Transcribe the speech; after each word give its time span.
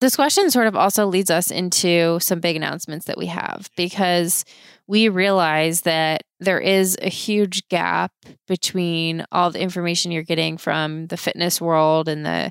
This 0.00 0.16
question 0.16 0.50
sort 0.50 0.66
of 0.66 0.74
also 0.74 1.06
leads 1.06 1.30
us 1.30 1.50
into 1.50 2.18
some 2.20 2.40
big 2.40 2.56
announcements 2.56 3.04
that 3.04 3.18
we 3.18 3.26
have 3.26 3.68
because 3.76 4.46
we 4.86 5.10
realize 5.10 5.82
that 5.82 6.22
there 6.40 6.58
is 6.58 6.96
a 7.02 7.10
huge 7.10 7.68
gap 7.68 8.10
between 8.48 9.26
all 9.30 9.50
the 9.50 9.60
information 9.60 10.10
you're 10.10 10.22
getting 10.22 10.56
from 10.56 11.06
the 11.08 11.18
fitness 11.18 11.60
world 11.60 12.08
and 12.08 12.24
the 12.24 12.50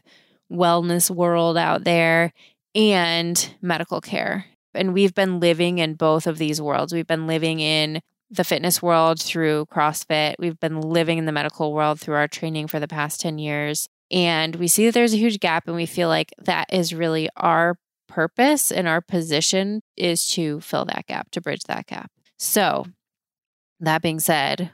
wellness 0.52 1.10
world 1.10 1.58
out 1.58 1.84
there 1.84 2.34
and 2.76 3.56
medical 3.64 4.00
care. 4.00 4.46
And 4.76 4.94
we've 4.94 5.16
been 5.16 5.40
living 5.40 5.80
in 5.80 5.96
both 5.96 6.28
of 6.28 6.38
these 6.38 6.62
worlds. 6.62 6.94
We've 6.94 7.08
been 7.08 7.26
living 7.26 7.60
in 7.60 8.00
the 8.30 8.44
fitness 8.44 8.80
world 8.80 9.20
through 9.20 9.66
CrossFit. 9.74 10.36
We've 10.38 10.60
been 10.60 10.82
living 10.82 11.18
in 11.18 11.26
the 11.26 11.32
medical 11.32 11.74
world 11.74 12.00
through 12.00 12.16
our 12.16 12.28
training 12.28 12.68
for 12.68 12.80
the 12.80 12.88
past 12.88 13.20
10 13.22 13.40
years. 13.40 13.90
And 14.12 14.56
we 14.56 14.68
see 14.68 14.86
that 14.86 14.94
there's 14.94 15.14
a 15.14 15.18
huge 15.18 15.40
gap, 15.40 15.68
and 15.68 15.76
we 15.76 15.86
feel 15.86 16.08
like 16.08 16.34
that 16.40 16.74
is 16.74 16.94
really 16.94 17.30
our 17.38 17.78
purpose 18.08 18.72
and 18.72 18.88
our 18.88 19.02
position 19.02 19.82
is 19.96 20.28
to 20.30 20.60
fill 20.62 20.86
that 20.86 21.06
gap, 21.08 21.30
to 21.32 21.42
bridge 21.42 21.64
that 21.64 21.86
gap. 21.86 22.12
So, 22.38 22.86
that 23.80 24.02
being 24.02 24.20
said, 24.20 24.72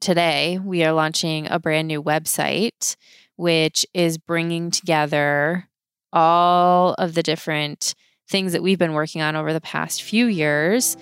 today 0.00 0.58
we 0.58 0.84
are 0.84 0.92
launching 0.92 1.50
a 1.50 1.58
brand 1.58 1.88
new 1.88 2.02
website, 2.02 2.96
which 3.36 3.84
is 3.92 4.18
bringing 4.18 4.70
together 4.70 5.68
all 6.12 6.94
of 6.94 7.14
the 7.14 7.22
different 7.22 7.94
things 8.28 8.52
that 8.52 8.62
we've 8.62 8.78
been 8.78 8.92
working 8.92 9.20
on 9.20 9.34
over 9.34 9.52
the 9.52 9.60
past 9.60 10.02
few 10.02 10.26
years 10.26 10.96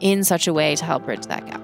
in 0.00 0.24
such 0.24 0.46
a 0.46 0.52
way 0.52 0.74
to 0.74 0.84
help 0.84 1.04
bridge 1.04 1.26
that 1.26 1.46
gap. 1.46 1.62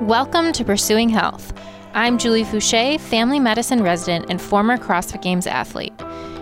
Welcome 0.00 0.52
to 0.52 0.64
Pursuing 0.64 1.08
Health. 1.08 1.52
I'm 1.94 2.18
Julie 2.18 2.44
Foucher, 2.44 3.00
family 3.00 3.40
medicine 3.40 3.82
resident 3.82 4.26
and 4.28 4.40
former 4.40 4.76
CrossFit 4.76 5.22
Games 5.22 5.46
athlete. 5.46 5.94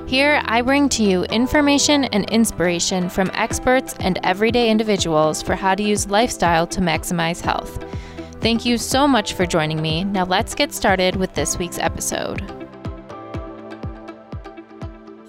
Here, 0.06 0.42
I 0.44 0.60
bring 0.60 0.88
to 0.90 1.02
you 1.02 1.22
information 1.24 2.04
and 2.06 2.28
inspiration 2.30 3.08
from 3.08 3.30
experts 3.32 3.94
and 4.00 4.18
everyday 4.22 4.70
individuals 4.70 5.42
for 5.42 5.54
how 5.54 5.74
to 5.74 5.82
use 5.82 6.08
lifestyle 6.08 6.66
to 6.66 6.80
maximize 6.80 7.40
health. 7.40 7.84
Thank 8.40 8.64
you 8.64 8.76
so 8.76 9.06
much 9.08 9.34
for 9.34 9.46
joining 9.46 9.80
me. 9.80 10.04
Now, 10.04 10.24
let's 10.24 10.54
get 10.54 10.74
started 10.74 11.16
with 11.16 11.34
this 11.34 11.58
week's 11.58 11.78
episode. 11.78 12.40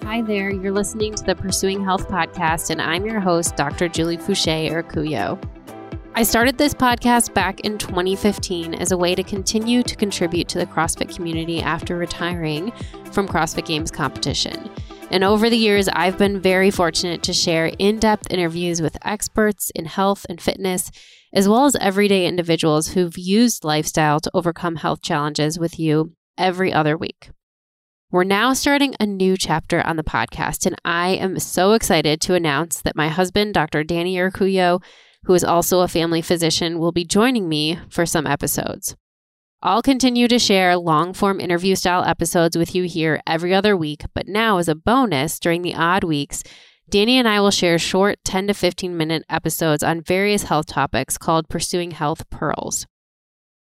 Hi 0.04 0.22
there, 0.22 0.50
you're 0.50 0.72
listening 0.72 1.14
to 1.16 1.24
the 1.24 1.36
Pursuing 1.36 1.84
Health 1.84 2.08
podcast, 2.08 2.70
and 2.70 2.82
I'm 2.82 3.06
your 3.06 3.20
host, 3.20 3.56
Dr. 3.56 3.88
Julie 3.88 4.18
Foucher-Urcuyo. 4.18 5.40
I 6.18 6.24
started 6.24 6.58
this 6.58 6.74
podcast 6.74 7.36
back 7.36 7.60
in 7.60 7.78
2015 7.78 8.74
as 8.74 8.92
a 8.92 8.98
way 8.98 9.14
to 9.14 9.22
continue 9.22 9.84
to 9.84 9.96
contribute 9.96 10.48
to 10.48 10.58
the 10.58 10.66
CrossFit 10.66 11.16
community 11.16 11.62
after 11.62 11.96
retiring 11.96 12.72
from 13.12 13.28
CrossFit 13.28 13.68
Games 13.68 13.92
competition. 13.92 14.68
And 15.12 15.24
over 15.24 15.48
the 15.48 15.60
years, 15.60 15.88
I've 15.90 16.18
been 16.18 16.42
very 16.42 16.72
fortunate 16.72 17.22
to 17.22 17.34
share 17.34 17.68
in 17.78 18.00
depth 18.00 18.32
interviews 18.32 18.82
with 18.82 18.98
experts 19.06 19.70
in 19.76 19.86
health 19.86 20.26
and 20.28 20.42
fitness, 20.42 20.90
as 21.34 21.48
well 21.48 21.66
as 21.66 21.76
everyday 21.76 22.26
individuals 22.26 22.88
who've 22.88 23.16
used 23.16 23.64
lifestyle 23.64 24.20
to 24.22 24.32
overcome 24.34 24.78
health 24.78 25.04
challenges 25.04 25.60
with 25.60 25.78
you 25.78 26.14
every 26.36 26.74
other 26.74 26.98
week. 26.98 27.30
We're 28.10 28.24
now 28.24 28.54
starting 28.54 28.96
a 29.00 29.06
new 29.06 29.38
chapter 29.38 29.86
on 29.86 29.98
the 29.98 30.04
podcast, 30.04 30.66
and 30.66 30.78
I 30.84 31.10
am 31.10 31.38
so 31.38 31.74
excited 31.74 32.22
to 32.22 32.34
announce 32.34 32.82
that 32.82 32.96
my 32.96 33.10
husband, 33.10 33.54
Dr. 33.54 33.84
Dani 33.84 34.16
Urcuyo, 34.16 34.82
who 35.28 35.34
is 35.34 35.44
also 35.44 35.82
a 35.82 35.88
family 35.90 36.22
physician, 36.22 36.80
will 36.80 36.94
be 36.94 37.04
joining 37.06 37.48
me 37.50 37.78
for 37.90 38.06
some 38.06 38.26
episodes. 38.26 38.96
I'll 39.62 39.82
continue 39.82 40.30
to 40.30 40.40
share 40.40 40.78
long 40.78 41.14
form 41.14 41.42
interview 41.42 41.76
style 41.76 42.04
episodes 42.06 42.58
with 42.58 42.74
you 42.74 42.84
here 42.84 43.22
every 43.28 43.54
other 43.54 43.76
week, 43.76 44.06
but 44.14 44.28
now, 44.28 44.58
as 44.58 44.70
a 44.70 44.76
bonus, 44.76 45.38
during 45.40 45.64
the 45.64 45.76
odd 45.76 46.06
weeks, 46.06 46.44
Dani 46.90 47.16
and 47.16 47.28
I 47.28 47.42
will 47.42 47.52
share 47.52 47.78
short 47.78 48.20
10 48.24 48.48
to 48.48 48.54
15 48.54 48.96
minute 48.96 49.26
episodes 49.30 49.84
on 49.84 50.02
various 50.02 50.44
health 50.44 50.68
topics 50.68 51.18
called 51.18 51.50
Pursuing 51.50 51.92
Health 51.92 52.30
Pearls. 52.30 52.86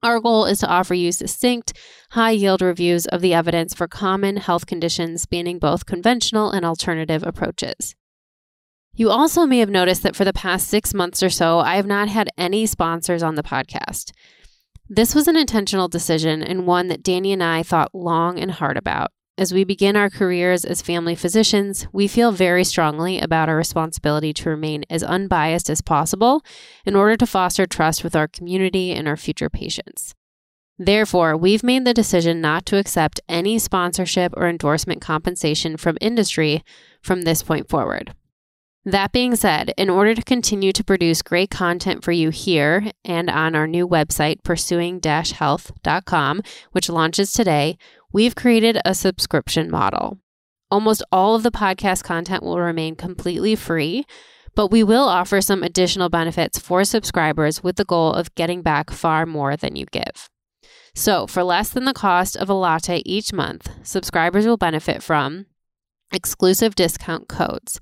Our 0.05 0.21
goal 0.21 0.45
is 0.45 0.61
to 0.61 0.69
offer 0.69 0.95
you 0.95 1.11
succinct, 1.11 1.73
high 2.13 2.31
yield 2.31 2.63
reviews 2.63 3.07
of 3.07 3.23
the 3.23 3.35
evidence 3.35 3.75
for 3.75 3.89
common 3.89 4.37
health 4.37 4.67
conditions 4.67 5.23
spanning 5.23 5.59
both 5.59 5.85
conventional 5.85 6.53
and 6.53 6.65
alternative 6.65 7.25
approaches. 7.25 7.97
You 8.97 9.11
also 9.11 9.45
may 9.45 9.59
have 9.59 9.69
noticed 9.69 10.03
that 10.05 10.17
for 10.17 10.25
the 10.25 10.33
past 10.33 10.69
six 10.69 10.95
months 10.95 11.23
or 11.23 11.29
so, 11.29 11.59
I 11.59 11.77
have 11.77 11.87
not 11.87 12.09
had 12.09 12.31
any 12.39 12.65
sponsors 12.65 13.23
on 13.23 13.35
the 13.35 13.43
podcast. 13.43 14.11
This 14.89 15.15
was 15.15 15.29
an 15.29 15.37
intentional 15.37 15.87
decision 15.87 16.43
and 16.43 16.67
one 16.67 16.89
that 16.89 17.03
Dani 17.03 17.33
and 17.33 17.43
I 17.43 17.63
thought 17.63 17.95
long 17.95 18.39
and 18.39 18.53
hard 18.53 18.79
about. 18.79 19.13
As 19.37 19.53
we 19.53 19.65
begin 19.65 19.97
our 19.97 20.09
careers 20.09 20.65
as 20.65 20.81
family 20.81 21.15
physicians, 21.15 21.87
we 21.93 22.09
feel 22.09 22.33
very 22.33 22.65
strongly 22.65 23.21
about 23.21 23.51
our 23.51 23.57
responsibility 23.57 24.33
to 24.33 24.49
remain 24.49 24.85
as 24.89 25.03
unbiased 25.03 25.69
as 25.69 25.83
possible 25.83 26.43
in 26.87 26.97
order 26.97 27.19
to 27.19 27.27
foster 27.27 27.67
trust 27.67 28.03
with 28.03 28.17
our 28.17 28.27
community 28.27 28.93
and 28.93 29.07
our 29.07 29.17
future 29.17 29.51
patients. 29.51 30.15
Therefore, 30.79 31.37
we've 31.37 31.63
made 31.63 31.85
the 31.85 31.93
decision 31.93 32.41
not 32.41 32.65
to 32.67 32.79
accept 32.79 33.21
any 33.29 33.59
sponsorship 33.59 34.33
or 34.39 34.49
endorsement 34.49 35.03
compensation 35.03 35.77
from 35.77 35.99
industry 36.01 36.65
from 37.03 37.23
this 37.23 37.43
point 37.43 37.69
forward. 37.69 38.15
That 38.87 39.11
being 39.11 39.35
said, 39.35 39.75
in 39.77 39.91
order 39.91 40.15
to 40.15 40.23
continue 40.23 40.73
to 40.73 40.85
produce 40.85 41.21
great 41.21 41.51
content 41.51 42.05
for 42.05 42.13
you 42.13 42.31
here 42.31 42.93
and 43.05 43.29
on 43.29 43.57
our 43.57 43.67
new 43.67 43.87
website, 43.87 44.45
pursuing 44.45 45.01
health.com, 45.03 46.43
which 46.71 46.89
launches 46.89 47.33
today, 47.33 47.79
we've 48.13 48.37
created 48.37 48.79
a 48.85 48.95
subscription 48.95 49.73
model. 49.73 50.21
Almost 50.71 51.03
all 51.11 51.35
of 51.35 51.43
the 51.43 51.51
podcast 51.51 52.05
content 52.05 52.45
will 52.45 52.61
remain 52.61 52.95
completely 52.95 53.57
free, 53.57 54.05
but 54.55 54.71
we 54.71 54.85
will 54.85 55.09
offer 55.09 55.41
some 55.41 55.65
additional 55.65 56.09
benefits 56.09 56.57
for 56.57 56.85
subscribers 56.85 57.65
with 57.65 57.75
the 57.75 57.85
goal 57.85 58.13
of 58.13 58.33
getting 58.37 58.63
back 58.63 58.91
far 58.93 59.27
more 59.27 59.57
than 59.57 59.75
you 59.75 59.87
give. 59.87 60.31
So, 60.95 61.27
for 61.27 61.43
less 61.43 61.71
than 61.71 61.87
the 61.87 61.93
cost 61.93 62.37
of 62.37 62.49
a 62.49 62.55
latte 62.55 63.03
each 63.05 63.33
month, 63.33 63.69
subscribers 63.83 64.47
will 64.47 64.57
benefit 64.57 65.03
from 65.03 65.47
exclusive 66.13 66.77
discount 66.77 67.27
codes 67.27 67.81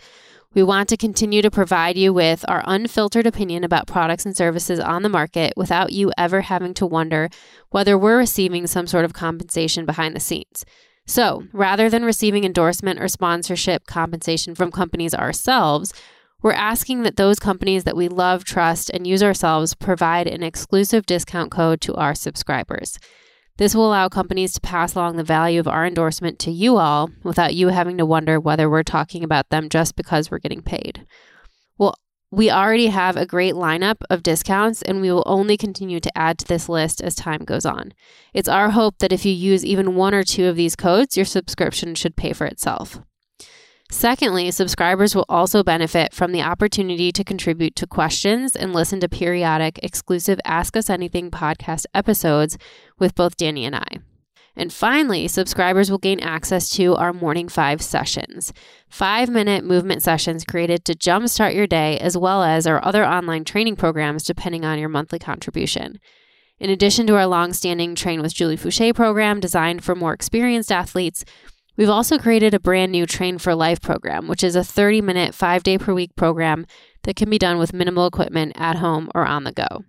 we 0.54 0.62
want 0.62 0.88
to 0.88 0.96
continue 0.96 1.42
to 1.42 1.50
provide 1.50 1.98
you 1.98 2.12
with 2.12 2.44
our 2.48 2.62
unfiltered 2.66 3.26
opinion 3.26 3.64
about 3.64 3.88
products 3.88 4.24
and 4.24 4.36
services 4.36 4.78
on 4.78 5.02
the 5.02 5.08
market 5.08 5.52
without 5.56 5.92
you 5.92 6.12
ever 6.16 6.42
having 6.42 6.72
to 6.74 6.86
wonder 6.86 7.28
whether 7.70 7.98
we're 7.98 8.18
receiving 8.18 8.66
some 8.66 8.86
sort 8.86 9.04
of 9.04 9.12
compensation 9.12 9.84
behind 9.84 10.14
the 10.14 10.20
scenes. 10.20 10.64
So, 11.06 11.44
rather 11.52 11.90
than 11.90 12.04
receiving 12.04 12.44
endorsement 12.44 13.00
or 13.00 13.08
sponsorship 13.08 13.86
compensation 13.86 14.54
from 14.54 14.70
companies 14.70 15.12
ourselves, 15.12 15.92
we're 16.40 16.52
asking 16.52 17.02
that 17.02 17.16
those 17.16 17.38
companies 17.38 17.84
that 17.84 17.96
we 17.96 18.08
love, 18.08 18.44
trust, 18.44 18.90
and 18.90 19.06
use 19.06 19.22
ourselves 19.22 19.74
provide 19.74 20.26
an 20.26 20.42
exclusive 20.42 21.04
discount 21.04 21.50
code 21.50 21.80
to 21.82 21.94
our 21.94 22.14
subscribers. 22.14 22.98
This 23.56 23.74
will 23.74 23.86
allow 23.86 24.08
companies 24.08 24.52
to 24.54 24.60
pass 24.60 24.94
along 24.94 25.16
the 25.16 25.22
value 25.22 25.60
of 25.60 25.68
our 25.68 25.86
endorsement 25.86 26.40
to 26.40 26.50
you 26.50 26.76
all 26.76 27.10
without 27.22 27.54
you 27.54 27.68
having 27.68 27.98
to 27.98 28.06
wonder 28.06 28.40
whether 28.40 28.68
we're 28.68 28.82
talking 28.82 29.22
about 29.22 29.50
them 29.50 29.68
just 29.68 29.94
because 29.94 30.28
we're 30.28 30.38
getting 30.40 30.60
paid. 30.60 31.06
Well, 31.78 31.94
we 32.32 32.50
already 32.50 32.88
have 32.88 33.16
a 33.16 33.26
great 33.26 33.54
lineup 33.54 33.98
of 34.10 34.24
discounts, 34.24 34.82
and 34.82 35.00
we 35.00 35.12
will 35.12 35.22
only 35.24 35.56
continue 35.56 36.00
to 36.00 36.18
add 36.18 36.38
to 36.38 36.46
this 36.46 36.68
list 36.68 37.00
as 37.00 37.14
time 37.14 37.44
goes 37.44 37.64
on. 37.64 37.94
It's 38.32 38.48
our 38.48 38.70
hope 38.70 38.98
that 38.98 39.12
if 39.12 39.24
you 39.24 39.32
use 39.32 39.64
even 39.64 39.94
one 39.94 40.14
or 40.14 40.24
two 40.24 40.46
of 40.46 40.56
these 40.56 40.74
codes, 40.74 41.16
your 41.16 41.26
subscription 41.26 41.94
should 41.94 42.16
pay 42.16 42.32
for 42.32 42.46
itself. 42.46 42.98
Secondly, 43.94 44.50
subscribers 44.50 45.14
will 45.14 45.24
also 45.28 45.62
benefit 45.62 46.12
from 46.12 46.32
the 46.32 46.42
opportunity 46.42 47.12
to 47.12 47.22
contribute 47.22 47.76
to 47.76 47.86
questions 47.86 48.56
and 48.56 48.72
listen 48.72 48.98
to 48.98 49.08
periodic 49.08 49.78
exclusive 49.84 50.40
Ask 50.44 50.76
Us 50.76 50.90
Anything 50.90 51.30
podcast 51.30 51.86
episodes 51.94 52.58
with 52.98 53.14
both 53.14 53.36
Dani 53.36 53.62
and 53.62 53.76
I. 53.76 53.86
And 54.56 54.72
finally, 54.72 55.28
subscribers 55.28 55.92
will 55.92 55.98
gain 55.98 56.18
access 56.18 56.68
to 56.70 56.96
our 56.96 57.12
Morning 57.12 57.48
Five 57.48 57.80
sessions, 57.80 58.52
five 58.88 59.30
minute 59.30 59.64
movement 59.64 60.02
sessions 60.02 60.44
created 60.44 60.84
to 60.86 60.94
jumpstart 60.94 61.54
your 61.54 61.68
day, 61.68 61.96
as 62.00 62.18
well 62.18 62.42
as 62.42 62.66
our 62.66 62.84
other 62.84 63.06
online 63.06 63.44
training 63.44 63.76
programs 63.76 64.24
depending 64.24 64.64
on 64.64 64.80
your 64.80 64.88
monthly 64.88 65.20
contribution. 65.20 66.00
In 66.58 66.68
addition 66.68 67.06
to 67.06 67.16
our 67.16 67.26
long 67.26 67.52
standing 67.52 67.94
Train 67.94 68.22
with 68.22 68.34
Julie 68.34 68.56
Foucher 68.56 68.92
program 68.92 69.38
designed 69.38 69.84
for 69.84 69.94
more 69.94 70.12
experienced 70.12 70.72
athletes, 70.72 71.24
We've 71.76 71.90
also 71.90 72.18
created 72.18 72.54
a 72.54 72.60
brand 72.60 72.92
new 72.92 73.06
Train 73.06 73.38
for 73.38 73.54
Life 73.54 73.80
program, 73.80 74.28
which 74.28 74.44
is 74.44 74.54
a 74.54 74.64
30 74.64 75.00
minute, 75.00 75.34
five 75.34 75.62
day 75.62 75.78
per 75.78 75.92
week 75.92 76.14
program 76.16 76.66
that 77.02 77.16
can 77.16 77.28
be 77.28 77.38
done 77.38 77.58
with 77.58 77.72
minimal 77.72 78.06
equipment 78.06 78.52
at 78.56 78.76
home 78.76 79.10
or 79.14 79.26
on 79.26 79.44
the 79.44 79.52
go. 79.52 79.84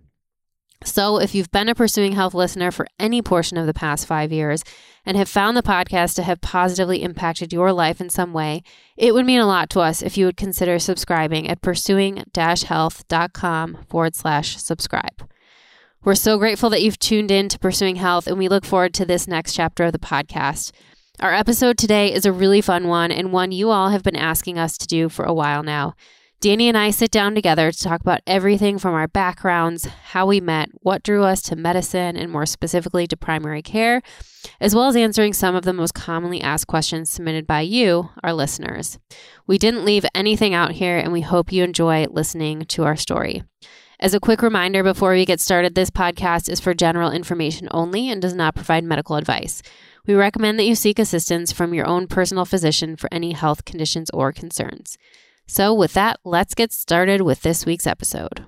So, 0.84 1.18
if 1.18 1.34
you've 1.34 1.50
been 1.50 1.68
a 1.68 1.74
Pursuing 1.74 2.12
Health 2.12 2.34
listener 2.34 2.70
for 2.70 2.86
any 2.98 3.22
portion 3.22 3.56
of 3.56 3.66
the 3.66 3.74
past 3.74 4.06
five 4.06 4.30
years 4.30 4.62
and 5.06 5.16
have 5.16 5.28
found 5.28 5.56
the 5.56 5.62
podcast 5.62 6.14
to 6.16 6.22
have 6.22 6.40
positively 6.40 7.02
impacted 7.02 7.52
your 7.52 7.72
life 7.72 8.00
in 8.00 8.10
some 8.10 8.32
way, 8.32 8.62
it 8.96 9.14
would 9.14 9.24
mean 9.24 9.40
a 9.40 9.46
lot 9.46 9.70
to 9.70 9.80
us 9.80 10.02
if 10.02 10.18
you 10.18 10.26
would 10.26 10.36
consider 10.36 10.78
subscribing 10.78 11.48
at 11.48 11.62
pursuing 11.62 12.22
health.com 12.36 13.84
forward 13.88 14.14
slash 14.14 14.58
subscribe. 14.58 15.28
We're 16.04 16.14
so 16.14 16.38
grateful 16.38 16.70
that 16.70 16.82
you've 16.82 16.98
tuned 16.98 17.30
in 17.30 17.48
to 17.48 17.58
Pursuing 17.58 17.96
Health, 17.96 18.26
and 18.26 18.38
we 18.38 18.48
look 18.48 18.64
forward 18.64 18.94
to 18.94 19.04
this 19.04 19.26
next 19.26 19.54
chapter 19.54 19.84
of 19.84 19.92
the 19.92 19.98
podcast. 19.98 20.72
Our 21.18 21.32
episode 21.32 21.78
today 21.78 22.12
is 22.12 22.26
a 22.26 22.32
really 22.32 22.60
fun 22.60 22.88
one 22.88 23.10
and 23.10 23.32
one 23.32 23.50
you 23.50 23.70
all 23.70 23.88
have 23.88 24.02
been 24.02 24.16
asking 24.16 24.58
us 24.58 24.76
to 24.76 24.86
do 24.86 25.08
for 25.08 25.24
a 25.24 25.32
while 25.32 25.62
now. 25.62 25.94
Dani 26.42 26.64
and 26.64 26.76
I 26.76 26.90
sit 26.90 27.10
down 27.10 27.34
together 27.34 27.72
to 27.72 27.82
talk 27.82 28.02
about 28.02 28.20
everything 28.26 28.78
from 28.78 28.92
our 28.92 29.08
backgrounds, 29.08 29.86
how 29.86 30.26
we 30.26 30.42
met, 30.42 30.68
what 30.82 31.02
drew 31.02 31.24
us 31.24 31.40
to 31.42 31.56
medicine, 31.56 32.18
and 32.18 32.30
more 32.30 32.44
specifically 32.44 33.06
to 33.06 33.16
primary 33.16 33.62
care, 33.62 34.02
as 34.60 34.74
well 34.74 34.88
as 34.88 34.96
answering 34.96 35.32
some 35.32 35.54
of 35.54 35.64
the 35.64 35.72
most 35.72 35.94
commonly 35.94 36.42
asked 36.42 36.66
questions 36.66 37.10
submitted 37.10 37.46
by 37.46 37.62
you, 37.62 38.10
our 38.22 38.34
listeners. 38.34 38.98
We 39.46 39.56
didn't 39.56 39.86
leave 39.86 40.04
anything 40.14 40.52
out 40.52 40.72
here, 40.72 40.98
and 40.98 41.14
we 41.14 41.22
hope 41.22 41.50
you 41.50 41.64
enjoy 41.64 42.04
listening 42.10 42.66
to 42.66 42.84
our 42.84 42.96
story. 42.96 43.42
As 43.98 44.12
a 44.12 44.20
quick 44.20 44.42
reminder 44.42 44.82
before 44.82 45.12
we 45.12 45.24
get 45.24 45.40
started, 45.40 45.74
this 45.74 45.88
podcast 45.88 46.50
is 46.50 46.60
for 46.60 46.74
general 46.74 47.10
information 47.10 47.66
only 47.70 48.10
and 48.10 48.20
does 48.20 48.34
not 48.34 48.54
provide 48.54 48.84
medical 48.84 49.16
advice. 49.16 49.62
We 50.06 50.14
recommend 50.14 50.56
that 50.60 50.66
you 50.66 50.76
seek 50.76 51.00
assistance 51.00 51.50
from 51.50 51.74
your 51.74 51.84
own 51.84 52.06
personal 52.06 52.44
physician 52.44 52.94
for 52.94 53.08
any 53.12 53.32
health 53.32 53.64
conditions 53.64 54.08
or 54.10 54.32
concerns. 54.32 54.96
So, 55.48 55.74
with 55.74 55.94
that, 55.94 56.20
let's 56.24 56.54
get 56.54 56.72
started 56.72 57.22
with 57.22 57.42
this 57.42 57.66
week's 57.66 57.88
episode. 57.88 58.46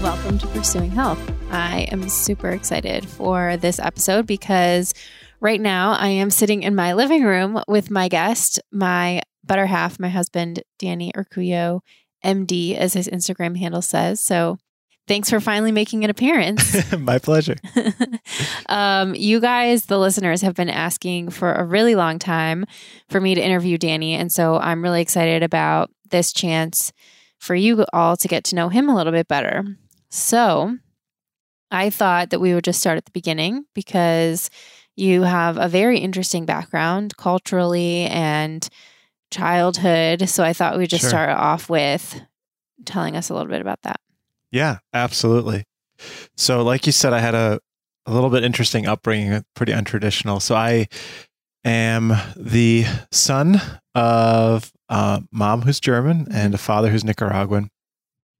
Welcome 0.00 0.38
to 0.38 0.46
Pursuing 0.54 0.92
Health. 0.92 1.18
I 1.50 1.88
am 1.90 2.08
super 2.08 2.50
excited 2.50 3.08
for 3.08 3.56
this 3.56 3.80
episode 3.80 4.28
because 4.28 4.94
right 5.40 5.60
now 5.60 5.94
I 5.94 6.06
am 6.06 6.30
sitting 6.30 6.62
in 6.62 6.76
my 6.76 6.92
living 6.92 7.24
room 7.24 7.60
with 7.66 7.90
my 7.90 8.06
guest, 8.06 8.60
my 8.70 9.22
better 9.42 9.66
half, 9.66 9.98
my 9.98 10.08
husband, 10.08 10.62
Dani 10.80 11.10
Urcuyo, 11.14 11.80
MD, 12.24 12.76
as 12.76 12.94
his 12.94 13.08
Instagram 13.08 13.56
handle 13.56 13.82
says. 13.82 14.20
So 14.20 14.58
thanks 15.06 15.30
for 15.30 15.40
finally 15.40 15.72
making 15.72 16.04
an 16.04 16.10
appearance. 16.10 16.92
My 16.98 17.18
pleasure. 17.18 17.56
um, 18.68 19.14
you 19.14 19.40
guys, 19.40 19.86
the 19.86 19.98
listeners, 19.98 20.42
have 20.42 20.54
been 20.54 20.70
asking 20.70 21.30
for 21.30 21.52
a 21.52 21.64
really 21.64 21.94
long 21.94 22.18
time 22.18 22.64
for 23.08 23.20
me 23.20 23.34
to 23.34 23.40
interview 23.40 23.78
Dani. 23.78 24.12
And 24.12 24.32
so 24.32 24.56
I'm 24.58 24.82
really 24.82 25.02
excited 25.02 25.42
about 25.42 25.90
this 26.10 26.32
chance 26.32 26.92
for 27.38 27.54
you 27.54 27.84
all 27.92 28.16
to 28.16 28.28
get 28.28 28.44
to 28.44 28.54
know 28.54 28.68
him 28.68 28.88
a 28.88 28.94
little 28.94 29.12
bit 29.12 29.28
better. 29.28 29.64
So 30.08 30.76
I 31.70 31.90
thought 31.90 32.30
that 32.30 32.40
we 32.40 32.54
would 32.54 32.64
just 32.64 32.80
start 32.80 32.96
at 32.96 33.04
the 33.04 33.10
beginning 33.12 33.64
because 33.74 34.50
you 34.94 35.22
have 35.22 35.58
a 35.58 35.68
very 35.68 35.98
interesting 35.98 36.46
background 36.46 37.16
culturally 37.16 38.06
and 38.06 38.66
childhood. 39.30 40.28
So 40.28 40.44
I 40.44 40.52
thought 40.52 40.78
we'd 40.78 40.90
just 40.90 41.02
Sure. 41.02 41.10
start 41.10 41.30
off 41.30 41.68
with 41.68 42.20
telling 42.84 43.16
us 43.16 43.30
a 43.30 43.34
little 43.34 43.48
bit 43.48 43.60
about 43.60 43.82
that. 43.82 44.00
Yeah, 44.50 44.78
absolutely. 44.92 45.64
So, 46.36 46.62
like 46.62 46.86
you 46.86 46.92
said, 46.92 47.12
I 47.12 47.20
had 47.20 47.34
a, 47.34 47.60
a 48.06 48.12
little 48.12 48.30
bit 48.30 48.44
interesting 48.44 48.86
upbringing, 48.86 49.32
uh, 49.32 49.42
pretty 49.54 49.72
untraditional. 49.72 50.40
So, 50.40 50.54
I 50.54 50.88
am 51.64 52.12
the 52.36 52.84
son 53.10 53.60
of 53.94 54.72
a 54.88 55.22
mom 55.32 55.62
who's 55.62 55.80
German 55.80 56.26
and 56.30 56.48
mm-hmm. 56.48 56.54
a 56.54 56.58
father 56.58 56.90
who's 56.90 57.04
Nicaraguan. 57.04 57.70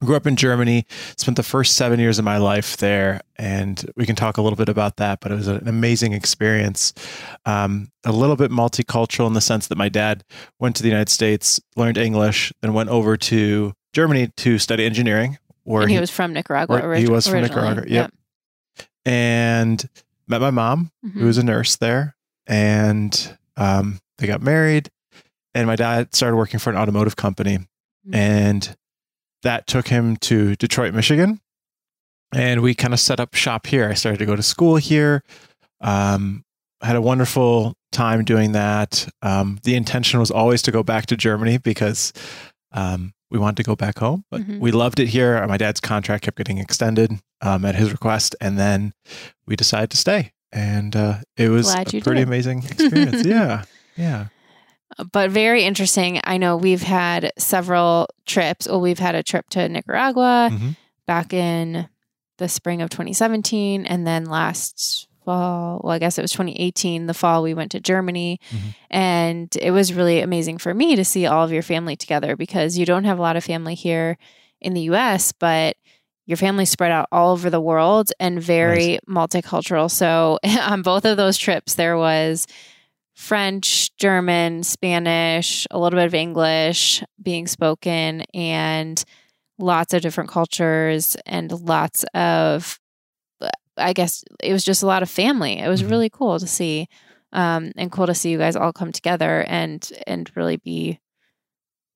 Grew 0.04 0.14
up 0.14 0.26
in 0.26 0.37
Germany, 0.37 0.84
spent 1.16 1.37
the 1.38 1.43
first 1.43 1.75
seven 1.75 1.98
years 1.98 2.19
of 2.19 2.25
my 2.25 2.37
life 2.37 2.76
there, 2.76 3.22
and 3.37 3.82
we 3.96 4.04
can 4.04 4.14
talk 4.14 4.37
a 4.37 4.43
little 4.43 4.56
bit 4.56 4.69
about 4.69 4.96
that. 4.96 5.20
But 5.20 5.32
it 5.32 5.37
was 5.37 5.48
an 5.48 5.66
amazing 5.66 6.12
experience. 6.12 6.93
Um, 7.46 7.88
a 8.04 8.12
little 8.12 8.37
bit 8.37 8.50
multicultural 8.50 9.26
in 9.26 9.32
the 9.32 9.40
sense 9.40 9.69
that 9.69 9.78
my 9.78 9.88
dad 9.88 10.22
went 10.60 10.76
to 10.76 10.82
the 10.82 10.88
United 10.90 11.08
States, 11.08 11.60
learned 11.76 11.96
English, 11.96 12.52
then 12.60 12.75
went 12.75 12.90
over 12.90 13.16
to 13.16 13.72
Germany 13.94 14.31
to 14.37 14.58
study 14.58 14.84
engineering, 14.84 15.38
where 15.64 15.82
and 15.82 15.90
he, 15.90 15.99
was 15.99 16.10
from 16.10 16.34
Nicaragua. 16.34 16.78
where 16.82 16.94
he 16.94 17.08
was 17.08 17.26
from 17.26 17.37
originally. 17.38 17.64
Nicaragua, 17.70 17.90
yep. 17.90 18.12
and 19.06 19.88
met 20.28 20.40
my 20.42 20.50
mom, 20.50 20.90
Yep. 21.02 21.12
who 21.14 21.25
was 21.25 21.38
a 21.38 21.42
nurse 21.42 21.76
there, 21.76 22.16
and 22.46 23.38
um, 23.56 23.99
they 24.19 24.26
got 24.26 24.42
married. 24.42 24.90
And 25.54 25.66
my 25.66 25.76
dad 25.76 26.14
started 26.14 26.37
working 26.37 26.60
for 26.60 26.69
an 26.69 26.76
automotive 26.76 27.16
company, 27.16 27.60
Mhm. 28.06 28.14
and 28.14 28.76
that 29.46 29.66
took 29.66 29.88
him 29.88 30.16
to 30.16 30.56
Detroit, 30.56 30.93
Michigan. 30.93 31.40
And 32.34 32.60
we 32.60 32.75
kind 32.75 32.93
of 32.93 32.98
set 33.00 33.20
up 33.20 33.34
shop 33.34 33.66
here. 33.66 33.88
I 33.88 33.94
started 33.94 34.19
to 34.19 34.26
go 34.26 34.34
to 34.37 34.43
school 34.43 34.76
here. 34.76 35.22
Um, 35.81 36.44
had 36.82 36.96
a 36.96 37.00
wonderful 37.00 37.75
time 37.93 38.25
doing 38.25 38.52
that. 38.52 39.08
Um, 39.22 39.58
the 39.62 39.75
intention 39.76 40.19
was 40.20 40.31
always 40.31 40.62
to 40.62 40.72
go 40.72 40.82
back 40.82 41.06
to 41.06 41.16
Germany 41.16 41.58
because 41.58 42.12
um, 42.72 43.12
we 43.31 43.38
wanted 43.38 43.56
to 43.58 43.62
go 43.62 43.76
back 43.76 43.98
home, 43.98 44.25
but 44.31 44.40
Mhm. 44.43 44.58
we 44.60 44.72
loved 44.72 44.98
it 45.00 45.06
here. 45.08 45.44
My 45.46 45.56
dad's 45.56 45.81
contract 45.81 46.25
kept 46.25 46.37
getting 46.37 46.58
extended 46.58 47.12
um, 47.40 47.64
at 47.64 47.75
his 47.76 47.92
request, 47.92 48.34
and 48.40 48.58
then 48.58 48.92
we 49.46 49.56
decided 49.56 49.90
to 49.90 49.96
stay. 49.96 50.32
And 50.52 50.94
uh, 50.96 51.19
it 51.37 51.49
was 51.50 51.66
Glad 51.66 51.94
a 51.94 52.00
pretty 52.00 52.20
did. 52.20 52.28
amazing 52.28 52.64
experience. 52.70 53.25
yeah, 53.26 53.64
yeah. 53.96 54.26
But 55.12 55.31
very 55.31 55.65
interesting. 55.65 56.21
I 56.25 56.37
know 56.38 56.56
we've 56.56 56.83
had 56.83 57.33
several 57.38 58.09
trips. 58.27 58.69
Well, 58.69 58.81
we've 58.81 58.99
had 58.99 59.15
a 59.15 59.23
trip 59.23 59.49
to 59.50 59.69
Nicaragua 59.69 60.50
Mhm. 60.53 60.77
back 61.06 61.33
in 61.33 61.88
the 62.38 62.49
spring 62.49 62.83
of 62.83 62.91
2017, 62.91 63.87
and 63.87 64.06
then 64.06 64.25
last 64.27 65.09
fall, 65.25 65.81
well, 65.83 65.93
I 65.93 65.99
guess 65.99 66.19
it 66.19 66.23
was 66.23 66.31
2018, 66.31 67.06
the 67.06 67.15
fall, 67.15 67.43
we 67.43 67.55
went 67.55 67.73
to 67.73 67.81
Germany. 67.81 68.38
Mhm. 68.50 68.75
And 68.91 69.56
it 69.61 69.73
was 69.73 69.93
really 69.93 70.21
amazing 70.21 70.59
for 70.59 70.73
me 70.73 70.94
to 70.97 71.05
see 71.05 71.27
all 71.27 71.44
of 71.44 71.50
your 71.53 71.62
family 71.62 71.97
together 71.97 72.37
because 72.37 72.79
you 72.79 72.87
don't 72.87 73.05
have 73.05 73.19
a 73.19 73.23
lot 73.23 73.37
of 73.37 73.43
family 73.44 73.75
here 73.75 74.19
in 74.61 74.75
the 74.75 74.83
US, 74.83 75.33
but 75.33 75.77
your 76.27 76.37
family 76.37 76.65
spread 76.65 76.93
out 76.93 77.09
all 77.11 77.33
over 77.33 77.50
the 77.50 77.61
world 77.61 78.12
and 78.21 78.41
very 78.41 78.99
multicultural. 79.09 79.91
So 79.91 80.38
on 80.62 80.83
both 80.83 81.05
of 81.05 81.17
those 81.17 81.37
trips, 81.38 81.75
there 81.75 81.97
was 81.97 82.47
French, 83.16 83.96
German, 83.96 84.62
Spanish, 84.62 85.66
a 85.70 85.78
little 85.78 85.96
bit 85.98 86.04
of 86.06 86.14
English 86.14 87.02
being 87.20 87.46
spoken, 87.46 88.22
and 88.34 89.02
lots 89.58 89.94
of 89.94 90.02
different 90.02 90.28
cultures 90.30 91.16
and 91.24 91.50
lots 91.50 92.04
of, 92.12 92.78
I 93.78 93.94
guess 93.94 94.22
it 94.42 94.52
was 94.52 94.62
just 94.64 94.82
a 94.82 94.86
lot 94.86 95.02
of 95.02 95.08
family. 95.10 95.58
It 95.58 95.68
was 95.68 95.82
Mhm. 95.82 95.90
really 95.90 96.10
cool 96.10 96.38
to 96.38 96.46
see, 96.46 96.88
um, 97.32 97.72
and 97.76 97.90
cool 97.90 98.06
to 98.06 98.14
see 98.14 98.30
you 98.30 98.38
guys 98.38 98.54
all 98.54 98.72
come 98.72 98.92
together 98.92 99.44
and 99.48 99.90
and 100.06 100.30
really 100.36 100.58
be 100.58 101.00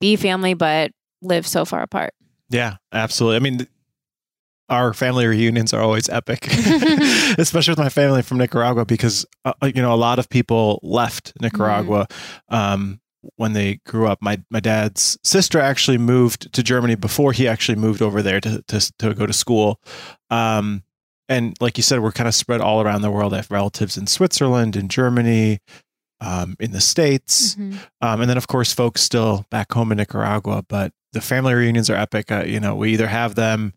be 0.00 0.16
family, 0.16 0.54
but 0.54 0.90
live 1.20 1.46
so 1.46 1.66
far 1.66 1.82
apart. 1.82 2.14
Yeah, 2.48 2.76
absolutely. 2.94 3.36
I 3.36 3.40
mean, 3.40 3.66
our 4.70 4.94
family 4.94 5.26
reunions 5.26 5.74
are 5.74 5.82
always 5.82 6.08
epic, 6.08 6.46
especially 7.38 7.72
with 7.72 7.78
my 7.78 7.88
family 7.88 8.22
from 8.22 8.38
Nicaragua, 8.38 8.84
because 8.86 9.26
uh, 9.44 9.52
you 9.62 9.82
know 9.82 9.92
a 9.92 9.96
lot 9.96 10.18
of 10.18 10.28
people 10.30 10.80
left 10.82 11.32
Nicaragua 11.40 12.06
um, 12.48 13.00
when 13.36 13.52
they 13.52 13.80
grew 13.84 14.06
up. 14.06 14.22
My 14.22 14.42
my 14.50 14.60
dad's 14.60 15.18
sister 15.24 15.58
actually 15.60 15.98
moved 15.98 16.52
to 16.52 16.62
Germany 16.62 16.94
before 16.94 17.32
he 17.32 17.46
actually 17.48 17.76
moved 17.76 18.00
over 18.00 18.22
there 18.22 18.40
to 18.40 18.62
to, 18.68 18.92
to 18.98 19.14
go 19.14 19.26
to 19.26 19.32
school. 19.32 19.80
Um, 20.30 20.84
and 21.28 21.56
like 21.60 21.76
you 21.76 21.82
said, 21.82 22.00
we're 22.00 22.12
kind 22.12 22.28
of 22.28 22.34
spread 22.34 22.60
all 22.60 22.80
around 22.82 23.02
the 23.02 23.10
world. 23.10 23.32
I 23.34 23.36
have 23.36 23.50
relatives 23.50 23.96
in 23.96 24.08
Switzerland, 24.08 24.74
in 24.74 24.88
Germany, 24.88 25.60
um, 26.20 26.56
in 26.58 26.72
the 26.72 26.80
states. 26.80 27.54
Mhm. 27.54 27.78
Um, 28.00 28.20
and 28.20 28.28
then, 28.28 28.36
of 28.36 28.48
course, 28.48 28.72
folks 28.72 29.00
still 29.00 29.46
back 29.48 29.72
home 29.72 29.92
in 29.92 29.98
Nicaragua. 29.98 30.64
But 30.68 30.92
the 31.12 31.20
family 31.20 31.54
reunions 31.54 31.88
are 31.88 31.94
epic. 31.94 32.32
Uh, 32.32 32.44
you 32.46 32.58
know, 32.58 32.74
we 32.74 32.92
either 32.92 33.06
have 33.06 33.36
them 33.36 33.74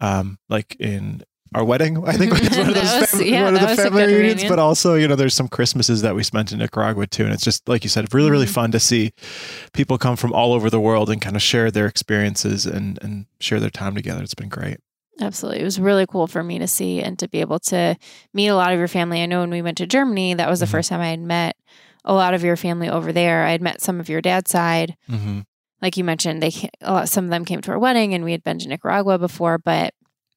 um, 0.00 0.38
like 0.48 0.76
in 0.78 1.22
our 1.54 1.64
wedding, 1.64 2.06
I 2.06 2.12
think 2.14 2.32
was 2.32 2.50
one 2.50 2.68
of 2.68 2.74
those 2.74 3.00
was- 3.00 3.10
fam- 3.12 3.22
yeah, 3.22 3.44
one 3.44 3.54
of 3.54 3.60
the 3.60 3.76
family 3.76 4.04
reunions. 4.06 4.44
But 4.44 4.58
also, 4.58 4.94
you 4.94 5.06
know, 5.08 5.14
there's 5.16 5.32
some 5.34 5.48
Christmases 5.48 6.02
that 6.02 6.14
we 6.14 6.22
spent 6.22 6.52
in 6.52 6.58
Nicaragua 6.58 7.06
too. 7.06 7.24
And 7.24 7.32
it's 7.32 7.44
just, 7.44 7.68
like 7.68 7.84
you 7.84 7.88
said, 7.88 8.12
really, 8.12 8.30
really 8.30 8.46
Mhm. 8.46 8.50
fun 8.54 8.70
to 8.72 8.80
see 8.80 9.12
people 9.72 9.96
come 9.96 10.16
from 10.16 10.32
all 10.32 10.52
over 10.52 10.68
the 10.70 10.80
world 10.80 11.08
and 11.08 11.20
kind 11.22 11.36
of 11.36 11.42
share 11.42 11.70
their 11.70 11.86
experiences 11.86 12.66
and, 12.66 12.98
and 13.02 13.26
share 13.40 13.60
their 13.60 13.70
time 13.70 13.94
together. 13.94 14.22
It's 14.22 14.34
been 14.34 14.48
great. 14.48 14.78
Absolutely. 15.20 15.60
It 15.62 15.64
was 15.64 15.80
really 15.80 16.04
cool 16.06 16.26
for 16.26 16.42
me 16.42 16.58
to 16.58 16.66
see 16.66 17.00
and 17.00 17.18
to 17.20 17.28
be 17.28 17.40
able 17.40 17.58
to 17.60 17.96
meet 18.34 18.48
a 18.48 18.54
lot 18.56 18.72
of 18.72 18.78
your 18.78 18.88
family. 18.88 19.22
I 19.22 19.26
know 19.26 19.40
when 19.40 19.50
we 19.50 19.62
went 19.62 19.78
to 19.78 19.86
Germany, 19.86 20.34
that 20.34 20.50
was 20.50 20.60
the 20.60 20.66
Mhm. 20.66 20.70
first 20.70 20.88
time 20.90 21.00
I 21.00 21.08
had 21.08 21.20
met 21.20 21.56
a 22.04 22.12
lot 22.12 22.34
of 22.34 22.44
your 22.44 22.56
family 22.56 22.88
over 22.90 23.12
there. 23.12 23.44
I 23.46 23.50
had 23.52 23.62
met 23.62 23.80
some 23.80 23.98
of 23.98 24.08
your 24.10 24.20
dad's 24.20 24.50
side. 24.50 24.94
Mm-hmm. 25.10 25.40
Like 25.82 25.96
you 25.96 26.04
mentioned, 26.04 26.42
they 26.42 26.52
lot, 26.82 27.08
some 27.08 27.24
of 27.24 27.30
them 27.30 27.44
came 27.44 27.60
to 27.62 27.70
our 27.72 27.78
wedding 27.78 28.14
and 28.14 28.24
we 28.24 28.32
had 28.32 28.42
been 28.42 28.58
to 28.60 28.68
Nicaragua 28.68 29.18
before, 29.18 29.58
but 29.58 29.92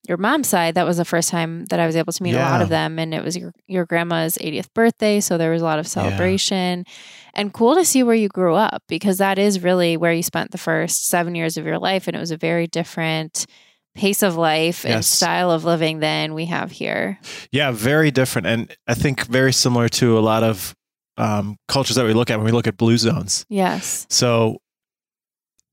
your 0.08 0.18
mom's 0.18 0.48
side, 0.48 0.76
that 0.76 0.86
was 0.86 0.98
the 0.98 1.06
first 1.06 1.30
time 1.30 1.66
that 1.66 1.80
I 1.80 1.86
was 1.86 1.96
able 1.96 2.14
to 2.14 2.24
meet 2.24 2.34
a 2.34 2.40
lot 2.40 2.62
of 2.62 2.70
them. 2.70 2.98
And 2.98 3.14
it 3.14 3.24
was 3.24 3.38
your, 3.38 3.54
your 3.68 3.86
grandma's 3.86 4.38
80th 4.38 4.74
birthday. 4.74 5.20
So 5.20 5.38
there 5.38 5.52
was 5.52 5.62
a 5.62 5.66
lot 5.66 5.78
of 5.78 5.88
celebration 5.88 6.86
and 7.34 7.54
cool 7.54 7.76
to 7.76 7.86
see 7.86 8.02
where 8.02 8.16
you 8.16 8.28
grew 8.28 8.56
up 8.56 8.82
because 8.88 9.18
that 9.20 9.38
is 9.38 9.62
really 9.62 9.98
where 9.98 10.14
you 10.14 10.24
spent 10.24 10.52
the 10.52 10.58
first 10.58 11.08
seven 11.08 11.36
years 11.36 11.58
of 11.58 11.66
your 11.66 11.78
life. 11.78 12.08
And 12.08 12.16
it 12.16 12.20
was 12.20 12.32
a 12.32 12.38
very 12.38 12.66
different 12.66 13.46
pace 13.94 14.24
of 14.24 14.36
life 14.36 14.86
and 14.86 15.04
style 15.04 15.52
of 15.52 15.66
living 15.66 16.00
than 16.00 16.34
we 16.34 16.46
have 16.46 16.72
here. 16.72 17.20
Yeah, 17.52 17.72
very 17.72 18.10
different. 18.10 18.48
And 18.48 18.76
I 18.88 18.94
think 18.94 19.26
very 19.26 19.54
similar 19.54 19.90
to 19.90 20.18
a 20.18 20.22
lot 20.22 20.44
of 20.44 20.76
um, 21.18 21.58
cultures 21.68 21.98
that 21.98 22.06
we 22.06 22.14
look 22.14 22.30
at 22.30 22.38
when 22.38 22.46
we 22.46 22.52
look 22.52 22.68
at 22.68 22.78
blue 22.78 22.98
zones. 22.98 23.46
Yes. 23.50 24.08
So 24.10 24.60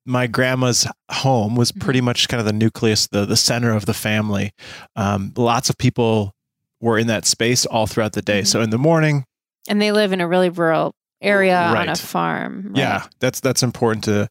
my 0.06 0.26
grandma's 0.26 0.86
home 1.10 1.56
was 1.56 1.72
pretty 1.72 2.00
much 2.00 2.28
kind 2.28 2.38
of 2.40 2.46
the 2.46 2.52
nucleus, 2.52 3.08
the 3.08 3.26
the 3.26 3.36
center 3.36 3.72
of 3.74 3.86
the 3.86 3.94
family. 3.94 4.52
Um, 4.94 5.32
lots 5.36 5.68
of 5.68 5.76
people 5.76 6.32
were 6.80 6.98
in 6.98 7.06
that 7.08 7.26
space 7.26 7.66
all 7.66 7.86
throughout 7.86 8.12
the 8.12 8.22
day. 8.22 8.42
Mhm. 8.42 8.46
So 8.46 8.60
in 8.62 8.70
the 8.70 8.78
morning, 8.78 9.24
And 9.68 9.82
they 9.82 9.92
live 9.92 10.12
in 10.12 10.20
a 10.20 10.28
really 10.28 10.48
rural 10.50 10.94
area 11.22 11.58
on 11.58 11.88
a 11.88 11.96
farm. 11.96 12.66
right? 12.68 12.76
yeah, 12.78 13.06
that's 13.20 13.40
that's 13.40 13.62
important 13.62 14.04
to 14.04 14.28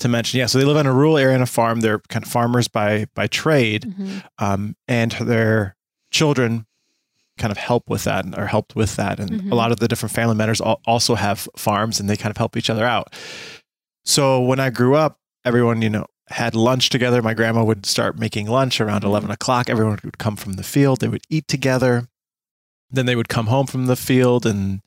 to 0.00 0.08
mention. 0.08 0.38
Yeah, 0.40 0.46
so 0.46 0.58
they 0.58 0.64
live 0.64 0.76
in 0.76 0.86
a 0.86 0.92
rural 0.92 1.16
area 1.16 1.34
on 1.36 1.42
a 1.42 1.46
farm. 1.46 1.80
They're 1.80 2.00
kind 2.08 2.24
of 2.24 2.30
farmers 2.30 2.68
by 2.68 3.06
by 3.14 3.26
trade, 3.28 3.82
Mhm. 3.98 4.22
um, 4.38 4.76
and 4.88 5.12
their 5.12 5.76
children 6.10 6.66
kind 7.38 7.50
of 7.50 7.56
help 7.58 7.88
with 7.88 8.04
that 8.04 8.26
or 8.38 8.46
helped 8.46 8.76
with 8.76 8.94
that. 8.96 9.18
And 9.18 9.30
Mhm. 9.30 9.50
a 9.52 9.54
lot 9.56 9.72
of 9.72 9.80
the 9.80 9.88
different 9.88 10.12
family 10.14 10.34
members 10.36 10.60
also 10.60 11.14
have 11.16 11.48
farms, 11.56 11.98
and 11.98 12.08
they 12.10 12.16
kind 12.16 12.30
of 12.30 12.36
help 12.36 12.56
each 12.56 12.70
other 12.70 12.84
out. 12.86 13.12
So 14.04 14.40
when 14.40 14.60
I 14.60 14.70
grew 14.70 14.94
up, 14.94 15.18
everyone 15.44 15.82
you 15.82 15.90
know 15.90 16.06
had 16.28 16.54
lunch 16.54 16.88
together. 16.88 17.20
My 17.22 17.34
grandma 17.34 17.64
would 17.64 17.84
start 17.86 18.18
making 18.18 18.46
lunch 18.48 18.80
around 18.80 19.02
Mhm. 19.02 19.06
eleven 19.08 19.30
o'clock. 19.30 19.68
Everyone 19.68 19.98
would 20.04 20.18
come 20.18 20.36
from 20.36 20.54
the 20.54 20.62
field. 20.62 21.00
They 21.00 21.08
would 21.08 21.24
eat 21.28 21.46
together. 21.48 22.08
Then 22.90 23.06
they 23.06 23.16
would 23.16 23.28
come 23.28 23.46
home 23.46 23.66
from 23.66 23.86
the 23.86 23.96
field 23.96 24.46
and 24.46 24.80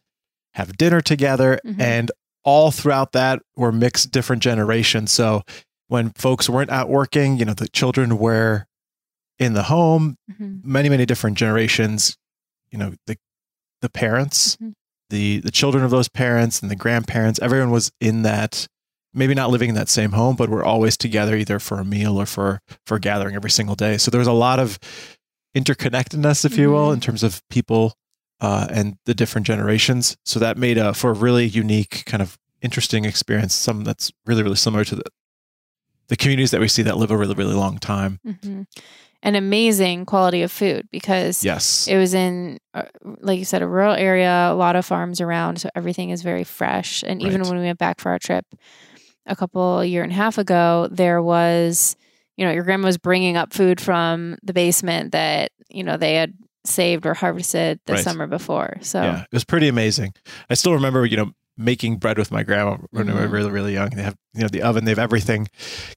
have 0.53 0.77
dinner 0.77 1.01
together. 1.01 1.59
Mhm. 1.65 1.79
And 1.79 2.11
all 2.43 2.71
throughout 2.71 3.11
that 3.11 3.41
were 3.55 3.71
mixed 3.71 4.11
different 4.11 4.41
generations. 4.41 5.11
So 5.11 5.43
when 5.89 6.11
folks 6.11 6.49
weren't 6.49 6.71
out 6.71 6.89
working, 6.89 7.37
you 7.37 7.45
know, 7.45 7.53
the 7.53 7.67
children 7.67 8.17
were 8.17 8.65
in 9.37 9.53
the 9.53 9.63
home, 9.63 10.15
Mhm. 10.31 10.63
many, 10.63 10.89
many 10.89 11.05
different 11.05 11.37
generations, 11.37 12.17
you 12.71 12.77
know, 12.79 12.93
the 13.05 13.17
the 13.81 13.89
parents, 13.89 14.57
Mhm. 14.57 14.73
the 15.11 15.39
the 15.41 15.51
children 15.51 15.83
of 15.83 15.91
those 15.91 16.07
parents 16.09 16.61
and 16.63 16.71
the 16.71 16.75
grandparents, 16.75 17.39
everyone 17.43 17.69
was 17.69 17.91
in 18.01 18.23
that 18.23 18.67
maybe 19.13 19.33
not 19.33 19.49
living 19.49 19.69
in 19.69 19.75
that 19.75 19.89
same 19.89 20.11
home, 20.11 20.35
but 20.35 20.49
we're 20.49 20.63
always 20.63 20.97
together 20.97 21.35
either 21.35 21.59
for 21.59 21.79
a 21.79 21.85
meal 21.85 22.17
or 22.19 22.25
for 22.25 22.61
for 22.85 22.95
a 22.95 22.99
gathering 22.99 23.35
every 23.35 23.49
single 23.51 23.75
day. 23.75 23.97
So 23.97 24.11
there 24.11 24.19
was 24.19 24.27
a 24.27 24.33
lot 24.33 24.59
of 24.59 24.77
interconnectedness, 25.55 26.45
if 26.45 26.57
you 26.57 26.71
will, 26.71 26.89
Mhm. 26.89 26.93
in 26.95 26.99
terms 26.99 27.23
of 27.23 27.41
people 27.49 27.93
uh, 28.39 28.67
and 28.69 28.97
the 29.05 29.15
different 29.15 29.47
generations. 29.47 30.15
So 30.23 30.39
that 30.39 30.57
made 30.57 30.77
a 30.77 30.93
for 30.93 31.09
a 31.09 31.13
really 31.13 31.47
unique 31.47 32.03
kind 32.05 32.21
of 32.21 32.37
interesting 32.61 33.03
experience. 33.05 33.55
Some 33.55 33.83
that's 33.83 34.11
really 34.27 34.43
really 34.43 34.55
similar 34.55 34.83
to 34.85 34.95
the 34.95 35.03
the 36.09 36.15
communities 36.15 36.51
that 36.51 36.61
we 36.61 36.67
see 36.67 36.83
that 36.83 36.97
live 36.97 37.09
a 37.11 37.17
really 37.17 37.33
really 37.33 37.55
long 37.55 37.79
time. 37.79 38.19
Mhm. 38.25 38.67
An 39.23 39.33
amazing 39.35 40.05
quality 40.05 40.43
of 40.43 40.51
food 40.51 40.87
because 40.91 41.43
Yes. 41.43 41.87
it 41.87 41.97
was 41.97 42.13
in, 42.13 42.59
uh, 42.75 42.83
like 43.19 43.39
you 43.39 43.45
said, 43.45 43.63
a 43.63 43.67
rural 43.67 43.95
area, 43.95 44.49
a 44.51 44.53
lot 44.53 44.75
of 44.75 44.85
farms 44.85 45.19
around, 45.19 45.59
so 45.59 45.69
everything 45.75 46.11
is 46.11 46.21
very 46.21 46.43
fresh. 46.43 47.03
And 47.05 47.19
even 47.23 47.41
when 47.41 47.57
we 47.57 47.63
went 47.65 47.79
back 47.79 47.99
for 47.99 48.11
our 48.11 48.19
trip 48.19 48.45
a 49.27 49.35
couple 49.35 49.79
a 49.81 49.85
year 49.85 50.03
and 50.03 50.11
a 50.11 50.15
half 50.15 50.37
ago, 50.37 50.87
there 50.91 51.21
was, 51.21 51.95
you 52.37 52.45
know, 52.45 52.51
your 52.51 52.63
grandma 52.63 52.87
was 52.87 52.97
bringing 52.97 53.37
up 53.37 53.53
food 53.53 53.79
from 53.81 54.37
the 54.43 54.53
basement 54.53 55.11
that 55.11 55.51
you 55.69 55.83
know 55.83 55.97
they 55.97 56.15
had 56.15 56.33
saved 56.65 57.05
or 57.05 57.13
harvested 57.13 57.79
the 57.85 57.93
Right. 57.93 58.03
summer 58.03 58.27
before. 58.27 58.77
So 58.81 59.01
Yeah, 59.01 59.21
it 59.21 59.27
was 59.33 59.45
pretty 59.45 59.67
amazing. 59.67 60.13
I 60.49 60.53
still 60.55 60.73
remember, 60.73 61.05
you 61.05 61.15
know, 61.17 61.31
making 61.57 61.97
bread 61.97 62.17
with 62.17 62.31
my 62.31 62.43
grandma 62.43 62.77
when 62.91 63.07
we 63.07 63.13
were 63.13 63.27
Mhm. 63.27 63.31
really, 63.31 63.51
really 63.51 63.73
young. 63.73 63.89
They 63.91 64.03
have, 64.03 64.15
you 64.33 64.41
know, 64.41 64.47
the 64.49 64.61
oven. 64.61 64.85
They 64.85 64.91
have 64.91 64.99
everything, 64.99 65.47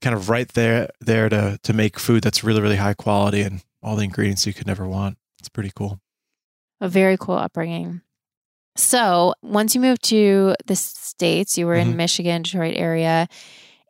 kind 0.01 0.15
of 0.17 0.29
right 0.29 0.49
there, 0.49 0.89
there 1.01 1.29
to 1.29 1.59
to 1.63 1.73
make 1.73 1.99
food 1.99 2.23
that's 2.23 2.43
really, 2.45 2.61
really 2.63 2.77
high 2.77 2.95
quality 2.95 3.43
and 3.43 3.63
all 3.83 3.97
the 3.97 4.05
ingredients 4.05 4.47
you 4.47 4.53
could 4.55 4.67
never 4.67 4.87
want. 4.87 5.19
It's 5.39 5.49
pretty 5.49 5.73
cool. 5.75 6.01
a 6.83 6.89
very 6.89 7.17
cool 7.19 7.35
upbringing. 7.37 8.01
So 8.77 9.35
once 9.43 9.75
you 9.75 9.81
moved 9.81 10.03
to 10.05 10.55
the 10.67 10.77
states, 10.77 11.59
you 11.59 11.67
were 11.67 11.77
in 11.77 11.93
Mhm. 11.93 11.97
Michigan, 11.97 12.43
Detroit 12.43 12.75
area, 12.77 13.27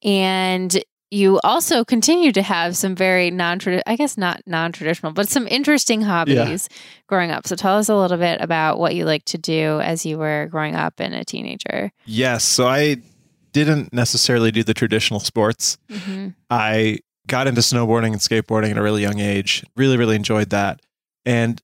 and 0.02 0.82
you 1.12 1.40
also 1.42 1.84
continue 1.84 2.30
to 2.30 2.42
have 2.42 2.76
some 2.76 2.94
very 2.94 3.30
non 3.32 3.58
traditional, 3.58 3.82
I 3.86 3.96
guess 3.96 4.16
not 4.16 4.42
non 4.46 4.70
traditional, 4.72 5.12
but 5.12 5.28
some 5.28 5.46
interesting 5.48 6.02
hobbies 6.02 6.68
growing 7.08 7.30
up. 7.32 7.46
So 7.46 7.56
tell 7.56 7.76
us 7.76 7.88
a 7.88 7.96
little 7.96 8.16
bit 8.16 8.40
about 8.40 8.78
what 8.78 8.94
you 8.94 9.04
like 9.04 9.24
to 9.26 9.38
do 9.38 9.80
as 9.80 10.06
you 10.06 10.18
were 10.18 10.46
growing 10.50 10.76
up 10.76 10.94
and 11.00 11.14
a 11.14 11.24
teenager. 11.24 11.90
Yes. 12.06 12.44
So 12.44 12.66
I 12.68 12.98
didn't 13.52 13.92
necessarily 13.92 14.52
do 14.52 14.62
the 14.62 14.74
traditional 14.74 15.18
sports. 15.20 15.76
hmm 15.90 16.28
I 16.48 16.98
got 17.26 17.46
into 17.46 17.60
snowboarding 17.60 18.12
and 18.12 18.16
skateboarding 18.20 18.70
at 18.70 18.78
a 18.78 18.82
really 18.82 19.02
young 19.02 19.18
age. 19.20 19.64
Really, 19.76 19.96
really 19.96 20.16
enjoyed 20.16 20.50
that. 20.50 20.80
And 21.24 21.60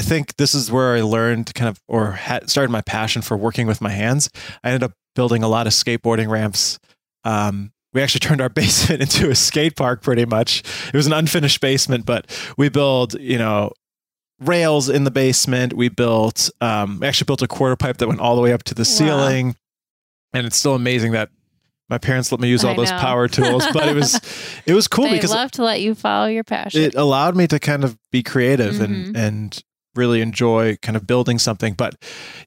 I 0.00 0.02
think 0.02 0.36
this 0.36 0.54
is 0.54 0.72
where 0.72 0.94
I 0.96 1.02
learned 1.02 1.54
kind 1.54 1.68
of 1.68 1.78
or 1.86 2.12
had 2.12 2.48
started 2.48 2.70
my 2.72 2.80
passion 2.80 3.20
for 3.20 3.36
working 3.36 3.66
with 3.66 3.80
my 3.82 3.90
hands. 3.90 4.30
I 4.64 4.68
ended 4.70 4.82
up 4.84 4.92
building 5.14 5.42
a 5.42 5.48
lot 5.48 5.66
of 5.66 5.74
skateboarding 5.74 6.28
ramps. 6.30 6.78
Um, 7.24 7.72
we 7.92 8.00
actually 8.00 8.20
turned 8.28 8.40
our 8.40 8.48
basement 8.48 9.02
into 9.02 9.28
a 9.30 9.34
skate 9.34 9.76
park 9.76 10.00
pretty 10.02 10.24
much. 10.24 10.62
It 10.88 10.94
was 10.94 11.06
an 11.06 11.12
unfinished 11.12 11.60
basement, 11.60 12.06
but 12.06 12.26
we 12.56 12.70
built, 12.70 13.12
you 13.20 13.36
know, 13.36 13.72
rails 14.40 14.88
in 14.88 15.04
the 15.04 15.10
basement. 15.10 15.74
We 15.74 15.90
built, 15.90 16.48
um, 16.62 16.98
we 17.00 17.06
actually 17.06 17.26
built 17.26 17.42
a 17.42 17.48
quarter 17.48 17.76
pipe 17.76 17.98
that 17.98 18.08
went 18.08 18.20
all 18.20 18.36
the 18.36 18.42
way 18.42 18.54
up 18.54 18.62
to 18.64 18.74
the 18.74 18.80
Wow. 18.82 18.84
ceiling. 18.84 19.56
And 20.32 20.46
it's 20.46 20.56
still 20.56 20.74
amazing 20.74 21.12
that 21.12 21.28
my 21.90 21.98
parents 21.98 22.30
let 22.32 22.40
me 22.40 22.48
use 22.48 22.64
all 22.64 22.74
those 22.74 22.92
power 22.92 23.26
tools, 23.36 23.66
but 23.72 23.86
it 23.88 23.94
was, 23.96 24.14
it 24.64 24.72
was 24.74 24.86
cool 24.88 25.04
because 25.06 25.10
they 25.10 25.16
because 25.18 25.30
love 25.34 25.50
to 25.52 25.64
let 25.64 25.80
you 25.82 25.94
follow 25.94 26.26
your 26.28 26.44
passion. 26.44 26.80
it 26.82 26.94
allowed 26.94 27.34
me 27.36 27.46
to 27.48 27.58
kind 27.58 27.82
of 27.84 27.98
be 28.12 28.22
creative 28.22 28.76
Mhm. 28.76 28.84
and 28.84 29.16
and 29.16 29.64
really 29.94 30.20
enjoy 30.20 30.76
kind 30.82 30.96
of 30.96 31.06
building 31.06 31.38
something 31.38 31.74
but 31.74 31.94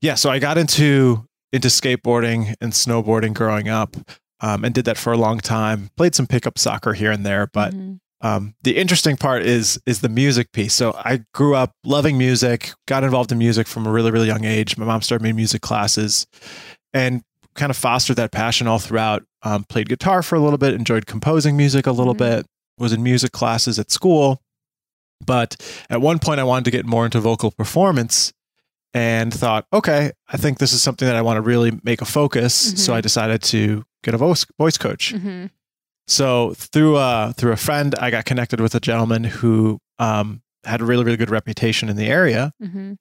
yeah 0.01 0.15
so 0.15 0.29
i 0.29 0.39
got 0.39 0.57
into 0.57 1.25
into 1.51 1.67
skateboarding 1.67 2.53
and 2.61 2.73
snowboarding 2.73 3.33
growing 3.33 3.69
up 3.69 3.95
um, 4.41 4.65
and 4.65 4.73
did 4.73 4.85
that 4.85 4.97
for 4.97 5.13
a 5.13 5.17
long 5.17 5.39
time 5.39 5.89
played 5.97 6.15
some 6.15 6.27
pickup 6.27 6.57
soccer 6.57 6.93
here 6.93 7.11
and 7.11 7.25
there 7.25 7.47
but 7.53 7.73
Mhm. 7.73 7.99
um, 8.21 8.55
the 8.63 8.77
interesting 8.77 9.17
part 9.17 9.43
is 9.43 9.79
is 9.85 9.99
the 10.01 10.09
music 10.09 10.51
piece 10.53 10.73
so 10.73 10.93
i 11.03 11.21
grew 11.33 11.53
up 11.55 11.71
loving 11.83 12.17
music 12.17 12.71
got 12.87 13.03
involved 13.03 13.31
in 13.31 13.37
music 13.37 13.67
from 13.67 13.85
a 13.85 13.91
really 13.91 14.11
really 14.11 14.27
young 14.27 14.45
age 14.45 14.77
my 14.77 14.85
mom 14.85 15.01
started 15.01 15.23
me 15.23 15.29
in 15.31 15.35
music 15.35 15.61
classes 15.61 16.25
and 16.93 17.21
kind 17.55 17.69
of 17.69 17.77
fostered 17.77 18.15
that 18.15 18.31
passion 18.31 18.67
all 18.67 18.79
throughout 18.79 19.23
um, 19.43 19.63
played 19.65 19.89
guitar 19.89 20.23
for 20.23 20.35
a 20.35 20.39
little 20.39 20.57
bit 20.57 20.73
enjoyed 20.73 21.05
composing 21.05 21.55
music 21.57 21.85
a 21.85 21.91
little 21.91 22.15
Mhm. 22.15 22.19
bit 22.19 22.45
was 22.79 22.91
in 22.93 23.03
music 23.03 23.31
classes 23.31 23.77
at 23.77 23.91
school 23.91 24.41
but 25.25 25.55
at 25.89 25.99
one 26.01 26.19
point 26.19 26.39
i 26.39 26.43
wanted 26.43 26.65
to 26.65 26.71
get 26.71 26.85
more 26.85 27.05
into 27.05 27.19
vocal 27.19 27.51
performance 27.51 28.31
and 28.93 29.33
thought 29.33 29.65
okay 29.73 30.11
i 30.29 30.37
think 30.37 30.57
this 30.59 30.73
is 30.73 30.81
something 30.81 31.07
that 31.07 31.15
i 31.15 31.21
want 31.21 31.37
to 31.37 31.41
really 31.41 31.71
make 31.83 32.01
a 32.01 32.05
focus 32.05 32.53
so 32.83 32.91
Mhm. 32.91 32.95
i 32.97 33.01
decided 33.01 33.41
to 33.43 33.83
get 34.03 34.13
a 34.13 34.17
voice 34.17 34.45
voice 34.57 34.77
coach 34.77 35.13
Mhm. 35.15 35.49
so 36.07 36.53
through 36.55 36.97
a 36.97 37.33
through 37.37 37.53
a 37.53 37.57
friend, 37.57 37.95
I 37.99 38.09
got 38.11 38.25
connected 38.25 38.59
with 38.59 38.75
a 38.75 38.79
gentleman 38.79 39.23
who 39.23 39.79
um, 39.99 40.41
had 40.65 40.81
a 40.81 40.85
really 40.85 41.03
really 41.05 41.17
good 41.17 41.29
reputation 41.29 41.87
in 41.89 41.95
the 41.95 42.07
area. 42.07 42.51
Mhm. 42.61 42.99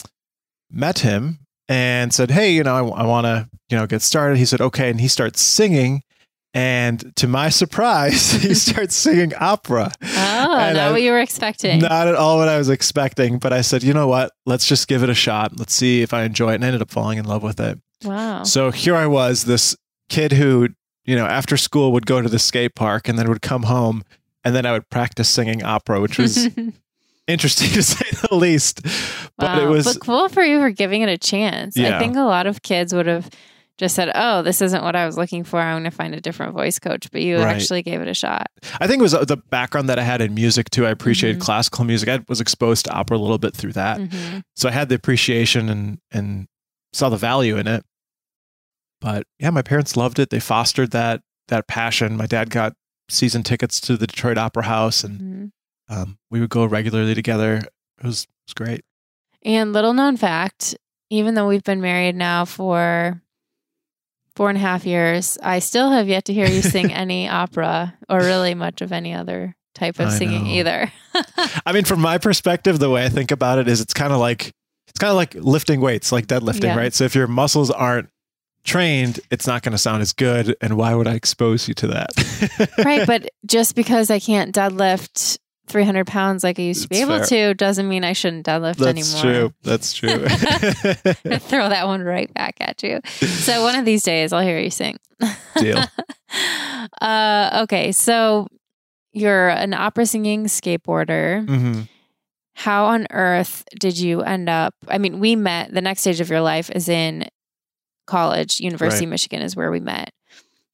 Met 0.71 1.01
him 1.01 1.41
and 1.69 2.13
said, 2.15 2.31
"Hey, 2.31 2.53
you 2.55 2.63
know, 2.63 2.77
I, 2.77 3.05
want 3.05 3.25
to 3.27 3.49
you 3.69 3.77
know 3.77 3.87
get 3.87 4.03
started." 4.03 4.39
He 4.39 4.45
said, 4.45 4.61
"Okay," 4.61 4.89
and 4.91 5.01
he 5.01 5.09
starts 5.09 5.41
singing. 5.43 6.03
And 6.55 7.15
to 7.17 7.27
my 7.27 7.49
surprise, 7.49 8.33
he 8.43 8.55
starts 8.67 8.95
singing 8.95 9.33
opera. 9.41 9.91
Oh, 10.03 10.07
And 10.59 10.77
not 10.77 10.89
I- 10.89 10.91
what 10.93 11.03
you 11.03 11.11
were 11.13 11.21
expecting. 11.21 11.81
Not 11.81 12.09
at 12.09 12.15
all 12.15 12.39
what 12.39 12.49
I 12.49 12.59
was 12.59 12.69
expecting, 12.69 13.39
but 13.39 13.53
I 13.53 13.63
said, 13.63 13.83
you 13.83 13.95
know 13.95 14.07
what? 14.09 14.33
Let's 14.47 14.67
just 14.67 14.87
give 14.89 15.03
it 15.03 15.09
a 15.09 15.15
shot. 15.15 15.59
Let's 15.59 15.75
see 15.75 16.03
if 16.03 16.13
I 16.13 16.25
enjoy 16.25 16.53
it. 16.53 16.57
And 16.57 16.65
I 16.65 16.69
ended 16.69 16.83
up 16.83 16.91
falling 16.91 17.19
in 17.19 17.25
love 17.25 17.43
with 17.43 17.59
it. 17.61 17.79
Wow. 18.05 18.43
So 18.45 18.71
here 18.71 18.95
I 18.97 19.07
was, 19.07 19.45
this 19.45 19.77
kid 20.09 20.33
who, 20.33 20.69
you 21.05 21.17
know, 21.17 21.25
after 21.27 21.57
school 21.57 21.93
would 21.93 22.05
go 22.07 22.21
to 22.21 22.29
the 22.29 22.39
skate 22.39 22.75
park 22.75 23.09
and 23.09 23.19
then 23.19 23.29
would 23.29 23.43
come 23.43 23.63
home 23.65 24.05
and 24.45 24.55
then 24.55 24.67
I 24.67 24.73
would 24.73 24.91
practice 24.91 25.29
singing 25.29 25.63
opera, 25.63 26.01
which 26.01 26.19
was 26.19 26.49
interesting 27.29 27.71
to 27.71 27.83
say 27.83 28.07
the 28.29 28.35
least. 28.35 28.83
But 29.39 29.59
it 29.59 29.65
Wow. 29.65 29.71
was 29.71 29.85
but 29.85 30.01
cool 30.01 30.29
for 30.29 30.43
you 30.43 30.59
for 30.59 30.71
giving 30.71 31.01
it 31.03 31.09
a 31.09 31.17
chance. 31.19 31.79
I 31.79 31.99
think 31.99 32.17
a 32.17 32.21
lot 32.23 32.47
of 32.47 32.63
kids 32.63 32.93
would 32.93 33.07
have 33.07 33.31
just 33.79 33.95
said, 33.95 34.11
"Oh, 34.15 34.43
this 34.43 34.61
isn't 34.63 34.83
what 34.85 34.95
I 34.97 35.07
was 35.07 35.17
looking 35.17 35.45
for. 35.45 35.59
I'm 35.61 35.75
going 35.75 35.85
to 35.91 35.91
find 35.97 36.15
a 36.15 36.21
different 36.21 36.53
voice 36.55 36.79
coach." 36.79 37.11
But 37.11 37.23
you 37.23 37.39
Right. 37.39 37.55
actually 37.57 37.83
gave 37.83 38.01
it 38.01 38.09
a 38.09 38.15
shot. 38.15 38.47
I 38.81 38.87
think 38.87 39.01
it 39.01 39.03
was 39.03 39.15
uh, 39.15 39.25
the 39.25 39.37
background 39.39 39.89
that 39.89 39.99
I 39.99 40.03
had 40.03 40.21
in 40.21 40.35
music 40.35 40.71
too. 40.71 40.87
I 40.87 40.91
appreciated 40.91 41.39
Mhm. 41.41 41.45
classical 41.45 41.85
music. 41.85 42.09
I 42.09 42.21
was 42.29 42.41
exposed 42.41 42.85
to 42.87 42.93
opera 42.93 43.17
a 43.17 43.19
little 43.19 43.39
bit 43.39 43.55
through 43.57 43.73
that. 43.73 43.99
Mhm. 43.99 44.43
So 44.57 44.69
I 44.69 44.73
had 44.73 44.89
the 44.89 44.95
appreciation 44.95 45.69
and 45.69 45.99
and 46.11 46.47
saw 46.93 47.09
the 47.09 47.17
value 47.17 47.57
in 47.57 47.67
it. 47.67 47.85
But 49.01 49.27
yeah, 49.39 49.51
my 49.51 49.63
parents 49.63 49.97
loved 49.97 50.19
it. 50.19 50.31
They 50.31 50.41
fostered 50.41 50.91
that 50.93 51.23
that 51.49 51.67
passion. 51.67 52.17
My 52.17 52.27
dad 52.27 52.51
got 52.51 52.75
season 53.09 53.43
tickets 53.43 53.81
to 53.81 53.97
the 53.97 54.07
Detroit 54.07 54.39
Opera 54.39 54.63
House 54.65 55.03
and 55.05 55.21
Mhm. 55.21 55.51
um, 55.95 56.19
we 56.31 56.41
would 56.41 56.51
go 56.51 56.65
regularly 56.65 57.15
together. 57.15 57.57
It 57.99 58.05
was, 58.07 58.23
it 58.25 58.29
was 58.49 58.55
great. 58.55 58.85
And 59.45 59.73
little 59.73 59.93
known 59.93 60.17
fact: 60.17 60.77
even 61.11 61.35
though 61.35 61.49
we've 61.49 61.65
been 61.65 61.81
married 61.81 62.15
now 62.17 62.45
for 62.45 63.21
four 64.37 64.49
and 64.49 64.57
a 64.59 64.61
half 64.61 64.85
years, 64.87 65.39
I 65.43 65.59
still 65.59 65.91
have 65.91 66.09
yet 66.09 66.25
to 66.27 66.33
hear 66.33 66.47
you 66.47 66.63
sing 66.63 66.93
any 66.93 67.29
opera 67.29 67.97
or 68.09 68.19
really 68.19 68.55
much 68.55 68.81
of 68.81 68.93
any 68.93 69.13
other 69.15 69.55
type 69.75 69.99
of 70.01 70.09
I 70.09 70.19
singing 70.19 70.45
know. 70.45 70.51
either. 70.51 70.93
I 71.67 71.73
mean, 71.73 71.85
from 71.85 72.01
my 72.01 72.19
perspective, 72.19 72.79
the 72.79 72.91
way 72.91 73.05
I 73.05 73.09
think 73.09 73.31
about 73.31 73.59
it 73.59 73.69
is 73.69 73.81
it's 73.81 73.95
kind 73.95 74.13
of 74.13 74.19
like 74.19 74.53
it's 74.89 74.99
kind 74.99 75.11
of 75.11 75.17
like 75.17 75.35
lifting 75.35 75.81
weights, 75.81 76.13
like 76.13 76.27
deadlifting, 76.27 76.65
Yeah. 76.65 76.77
right? 76.77 76.93
So 76.93 77.05
if 77.05 77.15
your 77.15 77.27
muscles 77.27 77.71
aren't 77.71 78.09
trained, 78.65 79.19
it's 79.31 79.47
not 79.47 79.63
going 79.63 79.73
to 79.73 79.79
sound 79.79 80.03
as 80.03 80.13
good. 80.13 80.55
And 80.61 80.77
why 80.77 80.95
would 80.95 81.07
I 81.09 81.15
expose 81.15 81.67
you 81.69 81.75
to 81.75 81.87
that? 81.89 82.75
right. 82.85 83.07
But 83.07 83.29
just 83.47 83.75
because 83.75 84.11
I 84.11 84.19
can't 84.21 84.55
deadlift 84.55 85.39
300 85.69 86.07
pounds 86.07 86.43
like 86.45 86.59
I 86.59 86.63
used 86.63 86.83
to 86.83 86.89
be 86.89 86.97
It's 86.97 87.03
able 87.09 87.19
fair. 87.25 87.51
to 87.51 87.55
doesn't 87.55 87.89
mean 87.89 88.05
I 88.05 88.13
shouldn't 88.13 88.45
deadlift 88.47 88.77
That's 88.77 89.23
anymore. 89.25 89.53
That's 89.63 89.93
true. 89.95 90.27
That's 90.27 91.13
true. 91.25 91.39
Throw 91.49 91.69
that 91.69 91.87
one 91.87 92.03
right 92.03 92.33
back 92.35 92.57
at 92.61 92.83
you. 92.83 93.01
So 93.05 93.63
one 93.63 93.77
of 93.77 93.85
these 93.85 94.03
days 94.03 94.33
I'll 94.33 94.43
hear 94.43 94.59
you 94.59 94.71
sing. 94.71 94.99
Deal. 95.57 95.83
uh, 97.01 97.61
okay. 97.65 97.93
So 97.93 98.49
you're 99.13 99.51
an 99.51 99.75
opera 99.75 100.07
singing 100.07 100.45
skateboarder. 100.47 101.47
hmm 101.49 101.83
How 102.55 102.87
on 102.87 103.07
earth 103.11 103.65
did 103.79 103.99
you 103.99 104.23
end 104.23 104.49
up? 104.49 104.75
I 104.89 104.99
mean, 104.99 105.21
we 105.21 105.37
met, 105.37 105.73
the 105.73 105.81
next 105.81 106.01
stage 106.01 106.21
of 106.21 106.29
your 106.31 106.41
life 106.41 106.71
is 106.71 106.89
in 106.89 107.29
college. 108.07 108.61
University 108.61 109.05
Right. 109.05 109.09
of 109.09 109.11
Michigan 109.11 109.43
is 109.43 109.55
where 109.57 109.71
we 109.71 109.81
met. 109.81 110.11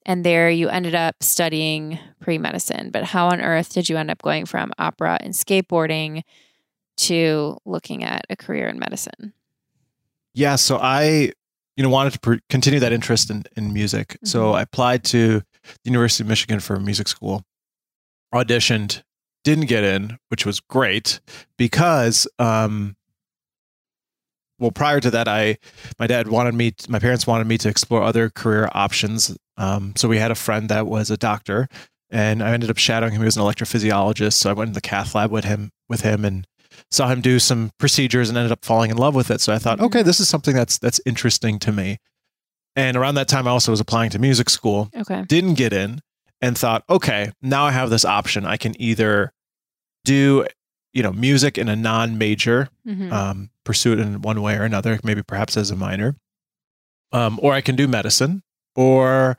And 0.09 0.25
there 0.25 0.49
you 0.51 0.71
ended 0.71 0.95
up 0.95 1.23
studying 1.23 1.99
pre 2.21 2.39
medicine. 2.39 2.91
But 2.91 3.05
how 3.05 3.29
on 3.29 3.41
earth 3.43 3.73
did 3.75 3.89
you 3.89 3.97
end 3.99 4.11
up 4.11 4.23
going 4.23 4.47
from 4.47 4.73
opera 4.79 5.19
and 5.21 5.35
skateboarding 5.35 6.23
to 6.97 7.59
looking 7.67 8.03
at 8.03 8.25
a 8.31 8.35
career 8.35 8.67
in 8.69 8.79
medicine? 8.79 9.35
Yeah. 10.35 10.57
So 10.57 10.79
I, 10.79 11.33
you 11.77 11.83
know, 11.85 11.91
wanted 11.91 12.15
to 12.15 12.21
pr- 12.21 12.35
continue 12.49 12.81
that 12.81 12.93
interest 12.93 13.31
in, 13.31 13.45
in 13.57 13.73
music. 13.73 14.17
So 14.25 14.53
Mhm. 14.53 14.55
I 14.57 14.63
applied 14.63 15.05
to 15.05 15.41
the 15.63 15.91
University 15.91 16.25
of 16.25 16.29
Michigan 16.29 16.59
for 16.61 16.81
music 16.81 17.07
school, 17.07 17.45
auditioned, 18.35 19.03
didn't 19.45 19.67
get 19.67 19.85
in, 19.85 20.19
which 20.29 20.47
was 20.47 20.59
great 20.61 21.21
because, 21.57 22.27
um, 22.39 22.97
well, 24.59 24.71
prior 24.71 25.01
to 25.01 25.11
that, 25.11 25.29
I, 25.29 25.59
my 25.99 26.07
dad 26.07 26.29
wanted 26.29 26.55
me, 26.55 26.75
my 26.89 26.99
parents 26.99 27.27
wanted 27.27 27.47
me 27.47 27.59
to 27.59 27.69
explore 27.69 28.03
other 28.03 28.29
career 28.31 28.69
options. 28.73 29.37
Um, 29.57 29.93
so 29.97 30.09
we 30.09 30.19
had 30.19 30.31
a 30.31 30.35
friend 30.37 30.69
that 30.69 30.87
was 30.87 31.11
a 31.11 31.17
doctor, 31.17 31.69
and 32.11 32.43
I 32.43 32.53
ended 32.53 32.71
up 32.71 32.79
shadowing 32.79 33.13
him. 33.13 33.21
He 33.21 33.25
was 33.25 33.37
an 33.37 33.43
electrophysiologist, 33.43 34.35
so 34.35 34.51
I 34.51 34.53
went 34.53 34.69
in 34.69 34.75
the 34.75 34.81
cath 34.81 35.15
lab 35.15 35.31
with 35.31 35.45
him, 35.45 35.71
with 35.89 36.01
him, 36.03 36.25
and 36.25 36.47
saw 36.91 37.09
him 37.09 37.21
do 37.21 37.39
some 37.39 37.71
procedures, 37.79 38.29
and 38.29 38.39
ended 38.39 38.53
up 38.53 38.65
falling 38.65 38.91
in 38.91 38.97
love 38.97 39.15
with 39.15 39.31
it. 39.31 39.41
So 39.41 39.53
I 39.53 39.59
thought, 39.59 39.81
okay, 39.81 40.03
this 40.03 40.21
is 40.21 40.29
something 40.29 40.55
that's 40.55 40.79
that's 40.79 41.01
interesting 41.07 41.59
to 41.61 41.73
me. 41.73 41.99
And 42.77 42.97
around 42.97 43.17
that 43.17 43.27
time, 43.29 43.49
I 43.49 43.51
also 43.51 43.73
was 43.73 43.81
applying 43.81 44.11
to 44.11 44.19
music 44.21 44.49
school, 44.49 44.89
Okay. 44.97 45.23
didn't 45.27 45.55
get 45.55 45.73
in, 45.73 46.01
and 46.41 46.57
thought, 46.57 46.85
okay, 46.89 47.33
now 47.43 47.65
I 47.65 47.73
have 47.73 47.91
this 47.91 48.05
option. 48.05 48.47
I 48.47 48.57
can 48.57 48.81
either 48.81 49.33
do, 50.05 50.47
you 50.93 51.03
know, 51.03 51.13
music 51.13 51.59
in 51.59 51.69
a 51.69 51.77
non-major, 51.77 52.69
Mhm. 52.87 53.13
um, 53.13 53.51
pursue 53.65 53.93
it 53.93 53.99
in 53.99 54.23
one 54.23 54.41
way 54.43 54.57
or 54.57 54.63
another, 54.65 54.99
maybe 55.05 55.23
perhaps 55.23 55.57
as 55.57 55.71
a 55.71 55.77
minor, 55.77 56.17
um, 57.13 57.39
or 57.43 57.55
I 57.55 57.61
can 57.61 57.77
do 57.77 57.87
medicine, 57.89 58.43
or 58.75 59.37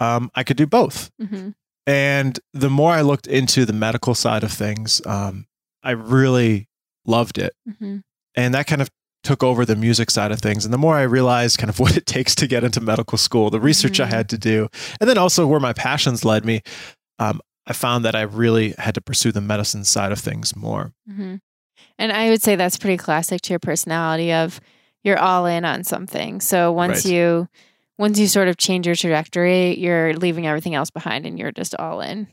um, 0.00 0.30
I 0.34 0.42
could 0.44 0.56
do 0.56 0.66
both. 0.66 1.10
Mhm. 1.20 1.54
And 1.86 2.40
the 2.52 2.68
more 2.70 2.92
I 2.92 3.00
looked 3.02 3.26
into 3.26 3.64
the 3.64 3.72
medical 3.72 4.14
side 4.14 4.42
of 4.44 4.52
things, 4.52 5.00
um, 5.06 5.46
I 5.82 5.92
really 5.92 6.68
loved 7.06 7.38
it. 7.38 7.54
Mhm. 7.68 8.02
And 8.34 8.54
that 8.54 8.66
kind 8.66 8.82
of 8.82 8.90
took 9.22 9.42
over 9.42 9.64
the 9.64 9.76
music 9.76 10.10
side 10.10 10.30
of 10.32 10.40
things. 10.40 10.64
And 10.64 10.72
the 10.74 10.78
more 10.78 10.96
I 10.96 11.02
realized 11.02 11.58
kind 11.58 11.70
of 11.70 11.78
what 11.80 11.96
it 11.96 12.06
takes 12.06 12.34
to 12.36 12.46
get 12.46 12.64
into 12.64 12.80
medical 12.80 13.18
school, 13.18 13.50
the 13.50 13.60
research 13.60 14.00
I 14.00 14.06
Mhm. 14.06 14.10
had 14.10 14.28
to 14.30 14.38
do, 14.38 14.68
and 15.00 15.08
then 15.08 15.18
also 15.18 15.46
where 15.46 15.60
my 15.60 15.72
passions 15.72 16.24
led 16.24 16.44
me, 16.44 16.62
um, 17.18 17.40
I 17.66 17.72
found 17.72 18.04
that 18.04 18.14
I 18.14 18.22
really 18.22 18.74
had 18.78 18.94
to 18.94 19.00
pursue 19.00 19.32
the 19.32 19.40
medicine 19.40 19.84
side 19.84 20.12
of 20.12 20.18
things 20.20 20.54
more. 20.56 20.92
hmm 21.08 21.36
And 21.98 22.12
I 22.12 22.30
would 22.30 22.42
say 22.42 22.56
that's 22.56 22.76
pretty 22.78 22.96
classic 22.96 23.40
to 23.42 23.52
your 23.52 23.58
personality 23.58 24.32
of 24.32 24.60
you're 25.02 25.18
all 25.18 25.46
in 25.46 25.64
on 25.64 25.84
something. 25.84 26.40
So 26.40 26.72
once 26.72 27.04
Right. 27.04 27.12
you 27.14 27.48
once 27.98 28.18
you 28.18 28.26
sort 28.26 28.46
of 28.48 28.56
change 28.58 28.86
your 28.86 28.94
trajectory, 28.94 29.78
you're 29.78 30.12
leaving 30.14 30.46
everything 30.46 30.74
else 30.74 30.90
behind 30.90 31.24
and 31.26 31.38
you're 31.38 31.52
just 31.52 31.74
all 31.76 32.00
in. 32.02 32.26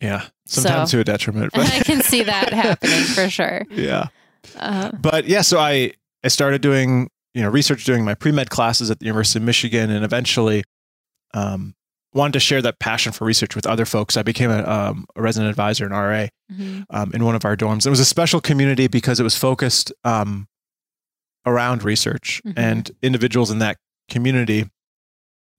Yeah. 0.00 0.24
Sometimes 0.46 0.90
So- 0.90 0.96
to 0.96 1.00
a 1.00 1.04
detriment. 1.04 1.52
But 1.54 1.70
I 1.72 1.80
can 1.80 2.00
see 2.02 2.22
that 2.24 2.52
happening 2.52 3.04
for 3.04 3.28
sure. 3.28 3.66
yeah. 3.70 4.06
Uh, 4.56 4.90
but 4.92 5.26
yeah, 5.26 5.42
so 5.42 5.58
I 5.58 5.92
I 6.24 6.28
started 6.28 6.60
doing 6.62 7.08
you 7.34 7.42
know 7.42 7.48
research, 7.50 7.84
doing 7.84 8.04
my 8.04 8.14
pre 8.14 8.32
med 8.32 8.50
classes 8.50 8.90
at 8.90 8.98
the 8.98 9.06
University 9.06 9.38
of 9.38 9.44
Michigan, 9.44 9.90
and 9.90 10.04
eventually 10.04 10.64
um, 11.34 11.74
wanted 12.14 12.34
to 12.34 12.40
share 12.40 12.60
that 12.62 12.78
passion 12.78 13.12
for 13.12 13.24
research 13.24 13.56
with 13.56 13.66
other 13.66 13.84
folks. 13.86 14.16
I 14.16 14.22
became 14.22 14.50
a, 14.50 14.62
um, 14.64 15.06
a 15.16 15.22
resident 15.22 15.48
advisor 15.50 15.86
in 15.86 15.92
RA 15.92 16.26
mhm. 16.52 16.84
um, 16.90 17.10
in 17.14 17.24
one 17.24 17.34
of 17.34 17.44
our 17.44 17.56
dorms. 17.56 17.86
It 17.86 17.90
was 17.90 18.00
a 18.00 18.04
special 18.04 18.40
community 18.40 18.86
because 18.86 19.18
it 19.18 19.22
was 19.22 19.36
focused 19.36 19.92
um, 20.04 20.46
around 21.46 21.82
research, 21.82 22.40
Mhm. 22.46 22.52
and 22.56 22.90
individuals 23.02 23.50
in 23.50 23.58
that 23.60 23.78
community 24.10 24.68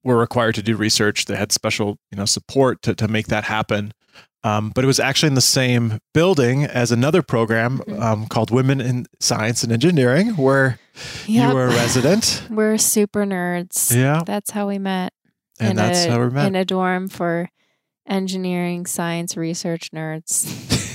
were 0.02 0.16
required 0.16 0.54
to 0.54 0.62
do 0.62 0.76
research. 0.76 1.24
They 1.24 1.36
had 1.36 1.50
special 1.52 1.98
you 2.12 2.16
know 2.18 2.24
support 2.26 2.82
to 2.82 2.94
to 2.94 3.08
make 3.08 3.26
that 3.28 3.44
happen. 3.44 3.92
Um, 4.44 4.72
but 4.74 4.84
it 4.84 4.86
was 4.86 5.00
actually 5.00 5.28
in 5.28 5.34
the 5.34 5.40
same 5.40 5.98
building 6.12 6.64
as 6.64 6.92
another 6.92 7.22
program 7.22 7.78
Mhm. 7.78 8.00
um, 8.02 8.26
called 8.26 8.50
Women 8.50 8.78
in 8.78 9.06
Science 9.18 9.62
and 9.64 9.72
Engineering, 9.72 10.36
where 10.36 10.78
Yep. 11.26 11.48
you 11.48 11.54
were 11.54 11.64
a 11.64 11.70
resident. 11.70 12.42
We're 12.50 12.76
super 12.76 13.24
nerds. 13.24 13.90
yeah, 13.96 14.22
That's 14.26 14.50
how 14.50 14.68
we 14.68 14.78
met. 14.78 15.14
And 15.60 15.70
in 15.70 15.76
that's 15.76 16.04
a, 16.06 16.10
how 16.10 16.20
we 16.20 16.30
met. 16.30 16.46
In 16.46 16.54
a 16.56 16.64
dorm 16.64 17.08
for 17.08 17.48
engineering, 18.08 18.86
science, 18.86 19.36
research 19.36 19.90
nerds. 19.92 20.44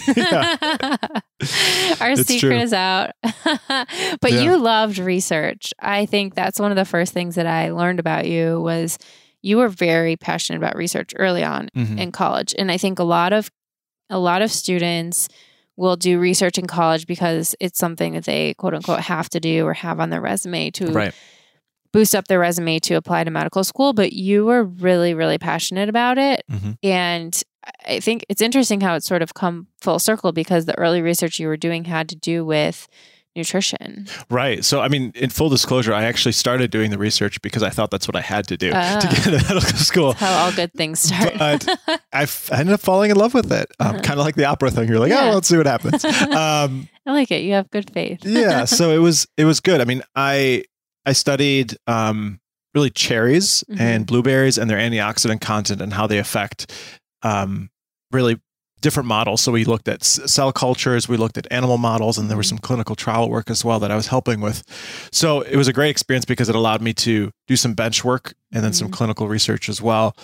Our 2.01 2.11
It's 2.11 2.25
secret 2.27 2.49
true. 2.49 2.57
is 2.57 2.73
out. 2.73 3.11
but 3.21 4.31
Yeah. 4.31 4.41
you 4.41 4.57
loved 4.57 4.97
research. 4.97 5.73
I 5.79 6.05
think 6.05 6.35
that's 6.35 6.59
one 6.59 6.71
of 6.71 6.75
the 6.77 6.85
first 6.85 7.13
things 7.13 7.35
that 7.35 7.47
I 7.47 7.71
learned 7.71 7.99
about 7.99 8.27
you 8.27 8.59
was 8.61 8.97
you 9.41 9.57
were 9.57 9.69
very 9.69 10.17
passionate 10.17 10.57
about 10.57 10.75
research 10.75 11.13
early 11.17 11.43
on 11.43 11.69
Mhm. 11.75 11.97
in 11.99 12.11
college. 12.11 12.53
And 12.57 12.71
I 12.71 12.77
think 12.77 12.99
a 12.99 13.03
lot 13.03 13.33
of 13.33 13.49
a 14.09 14.19
lot 14.19 14.41
of 14.41 14.51
students 14.51 15.29
will 15.77 15.95
do 15.95 16.19
research 16.19 16.57
in 16.57 16.65
college 16.67 17.05
because 17.07 17.55
it's 17.59 17.77
something 17.79 18.13
that 18.13 18.25
they 18.25 18.53
quote 18.55 18.73
unquote 18.73 19.01
have 19.01 19.29
to 19.29 19.39
do 19.39 19.65
or 19.65 19.73
have 19.73 19.99
on 19.99 20.09
their 20.09 20.19
resume 20.21 20.71
to 20.71 20.87
Right. 20.91 21.13
Boost 21.91 22.13
up 22.15 22.27
their 22.27 22.39
resume 22.39 22.79
to 22.79 22.93
apply 22.95 23.23
to 23.23 23.31
medical 23.31 23.63
school, 23.63 23.93
but 23.93 24.13
you 24.13 24.45
were 24.45 24.63
really, 24.63 25.13
really 25.13 25.37
passionate 25.37 25.89
about 25.89 26.17
it. 26.17 26.43
Mhm. 26.51 26.77
And 26.83 27.41
I 27.87 27.99
think 27.99 28.25
it's 28.29 28.41
interesting 28.41 28.81
how 28.81 28.95
it's 28.95 29.05
sort 29.07 29.21
of 29.21 29.33
come 29.33 29.67
full 29.81 29.99
circle 29.99 30.31
because 30.31 30.65
the 30.65 30.77
early 30.77 31.01
research 31.01 31.39
you 31.39 31.47
were 31.47 31.57
doing 31.57 31.85
had 31.85 32.07
to 32.09 32.15
do 32.15 32.45
with 32.45 32.87
nutrition. 33.35 34.07
Right. 34.29 34.65
So, 34.65 34.81
I 34.81 34.87
mean, 34.87 35.11
in 35.15 35.29
full 35.29 35.49
disclosure, 35.49 35.93
I 35.93 36.03
actually 36.05 36.31
started 36.31 36.71
doing 36.71 36.89
the 36.91 36.97
research 36.97 37.41
because 37.41 37.61
I 37.63 37.69
thought 37.69 37.91
that's 37.91 38.07
what 38.07 38.15
I 38.15 38.21
had 38.21 38.47
to 38.47 38.57
do 38.57 38.71
Ah. 38.73 38.99
to 38.99 39.07
get 39.07 39.27
into 39.27 39.53
medical 39.53 39.77
school. 39.77 40.13
How 40.13 40.45
all 40.45 40.51
good 40.51 40.73
things 40.73 40.99
start. 41.01 41.33
But 41.37 41.67
I 42.11 42.23
f- 42.23 42.49
I 42.51 42.57
ended 42.59 42.73
up 42.73 42.81
falling 42.81 43.11
in 43.11 43.17
love 43.17 43.33
with 43.33 43.51
it. 43.51 43.71
Um, 43.79 43.87
Uh-huh. 43.95 43.99
Kind 44.01 44.19
of 44.19 44.25
like 44.25 44.35
the 44.35 44.45
opera 44.45 44.71
thing. 44.71 44.89
You're 44.89 44.99
like, 44.99 45.11
Yeah. 45.11 45.29
oh, 45.29 45.33
let's 45.35 45.47
see 45.47 45.57
what 45.57 45.67
happens. 45.67 46.03
Um, 46.29 46.89
I 47.05 47.11
like 47.11 47.31
it. 47.31 47.41
You 47.43 47.53
have 47.53 47.69
good 47.71 47.91
faith. 47.91 48.19
yeah. 48.23 48.65
So 48.65 48.91
it 48.91 48.99
was 48.99 49.27
it 49.37 49.45
was 49.45 49.59
good. 49.59 49.79
I 49.81 49.85
mean, 49.85 50.01
I 50.15 50.63
I 51.09 51.13
studied 51.13 51.75
um, 51.87 52.39
really 52.75 52.91
cherries 52.91 53.63
Mhm. 53.69 53.79
and 53.79 54.05
blueberries 54.05 54.57
and 54.59 54.69
their 54.69 54.77
antioxidant 54.77 55.41
content 55.41 55.81
and 55.81 55.91
how 55.93 56.05
they 56.07 56.19
affect 56.19 56.71
um, 57.23 57.69
really 58.11 58.39
different 58.81 59.07
models. 59.07 59.41
So 59.41 59.51
we 59.51 59.65
looked 59.65 59.87
at 59.89 60.03
cell 60.03 60.53
cultures, 60.53 61.09
we 61.09 61.17
looked 61.17 61.37
at 61.37 61.47
animal 61.51 61.77
models, 61.77 62.17
and 62.17 62.29
there 62.29 62.37
was 62.37 62.45
Mhm. 62.45 62.49
some 62.49 62.57
clinical 62.59 62.95
trial 62.95 63.27
work 63.29 63.49
as 63.49 63.65
well 63.65 63.79
that 63.79 63.91
I 63.91 63.95
was 63.95 64.07
helping 64.07 64.39
with. 64.39 64.63
So 65.11 65.41
it 65.41 65.57
was 65.57 65.67
a 65.67 65.73
great 65.73 65.89
experience 65.89 66.25
because 66.25 66.47
it 66.47 66.55
allowed 66.55 66.81
me 66.81 66.93
to 66.93 67.31
do 67.47 67.55
some 67.57 67.73
bench 67.73 68.05
work 68.05 68.35
and 68.53 68.63
then 68.63 68.71
some 68.71 68.87
Mhm. 68.87 68.93
clinical 68.93 69.27
research 69.27 69.67
as 69.67 69.81
well. 69.81 70.15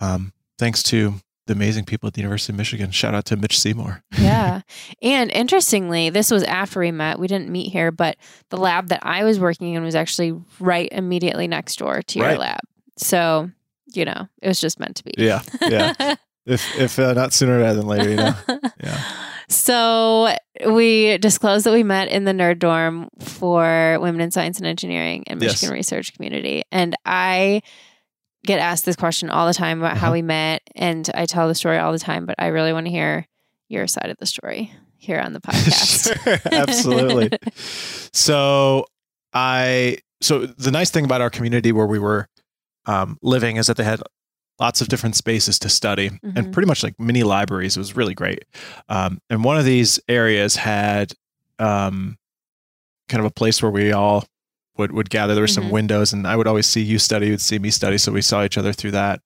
Um, 0.00 0.32
thanks 0.58 0.82
to 0.84 1.20
the 1.46 1.52
amazing 1.52 1.84
people 1.84 2.06
at 2.06 2.14
the 2.14 2.20
University 2.20 2.52
of 2.52 2.56
Michigan. 2.58 2.90
Shout 2.90 3.14
out 3.14 3.24
to 3.26 3.36
Mitch 3.36 3.58
Seymour. 3.58 4.02
yeah. 4.18 4.62
And 5.02 5.30
interestingly, 5.30 6.10
this 6.10 6.30
was 6.30 6.42
after 6.42 6.80
we 6.80 6.90
met. 6.90 7.18
We 7.18 7.26
didn't 7.28 7.50
meet 7.50 7.72
here, 7.72 7.90
but 7.92 8.16
the 8.50 8.56
lab 8.56 8.88
that 8.88 9.00
I 9.02 9.24
was 9.24 9.38
working 9.40 9.74
in 9.74 9.82
was 9.84 9.94
actually 9.94 10.34
right 10.60 10.88
immediately 10.92 11.46
next 11.48 11.78
door 11.78 12.02
to 12.02 12.18
your 12.18 12.28
Right. 12.28 12.38
lab. 12.38 12.60
So, 12.98 13.50
you 13.94 14.04
know, 14.04 14.28
it 14.42 14.48
was 14.48 14.60
just 14.60 14.80
meant 14.80 14.96
to 14.96 15.04
be. 15.04 15.12
Yeah, 15.18 15.42
yeah. 15.62 16.16
if 16.46 16.78
if 16.78 16.98
uh, 16.98 17.12
not 17.12 17.32
sooner 17.32 17.58
rather 17.58 17.78
than 17.78 17.86
later, 17.86 18.10
you 18.10 18.16
know. 18.16 18.34
Yeah. 18.82 19.00
So 19.48 20.34
we 20.68 21.18
disclosed 21.18 21.66
that 21.66 21.72
we 21.72 21.82
met 21.84 22.08
in 22.08 22.24
the 22.24 22.32
nerd 22.32 22.58
dorm 22.58 23.08
for 23.20 23.98
women 24.00 24.20
in 24.20 24.30
science 24.30 24.58
and 24.58 24.66
engineering 24.66 25.24
and 25.28 25.40
Yes. 25.40 25.52
Michigan 25.52 25.74
research 25.74 26.14
community. 26.14 26.64
And 26.72 26.96
I 27.06 27.62
get 28.46 28.58
asked 28.60 28.84
this 28.84 28.96
question 28.96 29.28
all 29.30 29.46
the 29.46 29.54
time 29.54 29.80
about 29.80 29.96
how 29.98 30.06
Uh-huh. 30.08 30.12
we 30.14 30.22
met. 30.22 30.62
And 30.74 31.08
I 31.14 31.26
tell 31.26 31.48
the 31.48 31.54
story 31.54 31.78
all 31.78 31.92
the 31.92 31.98
time, 31.98 32.24
but 32.26 32.36
I 32.38 32.46
really 32.46 32.72
want 32.72 32.86
to 32.86 32.90
hear 32.92 33.26
your 33.68 33.86
side 33.86 34.10
of 34.10 34.16
the 34.18 34.26
story 34.26 34.72
here 34.96 35.18
on 35.20 35.32
the 35.32 35.40
podcast. 35.46 36.14
sure, 36.24 36.38
absolutely. 36.52 37.30
so 38.12 38.86
I 39.32 39.98
so 40.22 40.46
the 40.46 40.70
nice 40.70 40.90
thing 40.90 41.04
about 41.04 41.20
our 41.20 41.30
community 41.30 41.72
where 41.72 41.86
we 41.86 41.98
were 41.98 42.26
um, 42.86 43.18
living 43.22 43.56
is 43.56 43.66
that 43.66 43.76
they 43.76 43.84
had 43.84 44.00
lots 44.58 44.80
of 44.80 44.88
different 44.88 45.14
spaces 45.16 45.58
to 45.58 45.68
study 45.68 46.08
Mhm. 46.10 46.36
and 46.36 46.52
pretty 46.52 46.66
much 46.66 46.82
like 46.82 46.94
mini 46.98 47.22
libraries. 47.22 47.76
It 47.76 47.80
was 47.80 47.94
really 47.96 48.14
great. 48.14 48.44
Um, 48.88 49.18
and 49.28 49.44
one 49.44 49.58
of 49.58 49.64
these 49.66 50.00
areas 50.08 50.56
had 50.56 51.12
um, 51.58 52.16
kind 53.08 53.20
of 53.20 53.26
a 53.26 53.30
place 53.30 53.60
where 53.62 53.70
we 53.70 53.92
all 53.92 54.24
would 54.78 54.92
would 54.92 55.10
gather. 55.10 55.34
There 55.34 55.42
were 55.42 55.48
some 55.48 55.64
Mhm. 55.68 55.70
windows, 55.72 56.12
and 56.12 56.26
I 56.26 56.36
would 56.36 56.46
always 56.46 56.66
see 56.66 56.82
you 56.82 56.98
study, 56.98 57.28
you'd 57.28 57.40
see 57.40 57.58
me 57.58 57.70
study, 57.70 57.98
so 57.98 58.12
we 58.12 58.22
saw 58.22 58.44
each 58.44 58.58
other 58.58 58.72
through 58.72 58.92
that. 58.92 59.20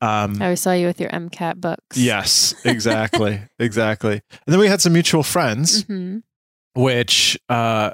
Um, 0.00 0.40
I 0.42 0.46
always 0.46 0.60
saw 0.60 0.72
you 0.72 0.86
with 0.86 1.00
your 1.00 1.10
MCAT 1.10 1.60
books. 1.60 1.96
yes, 1.96 2.54
exactly, 2.64 3.40
exactly. 3.58 4.14
And 4.30 4.52
then 4.52 4.58
we 4.58 4.66
had 4.68 4.80
some 4.80 4.92
mutual 4.92 5.22
friends, 5.22 5.82
hmm 5.84 6.18
which 6.74 7.38
uh, 7.50 7.90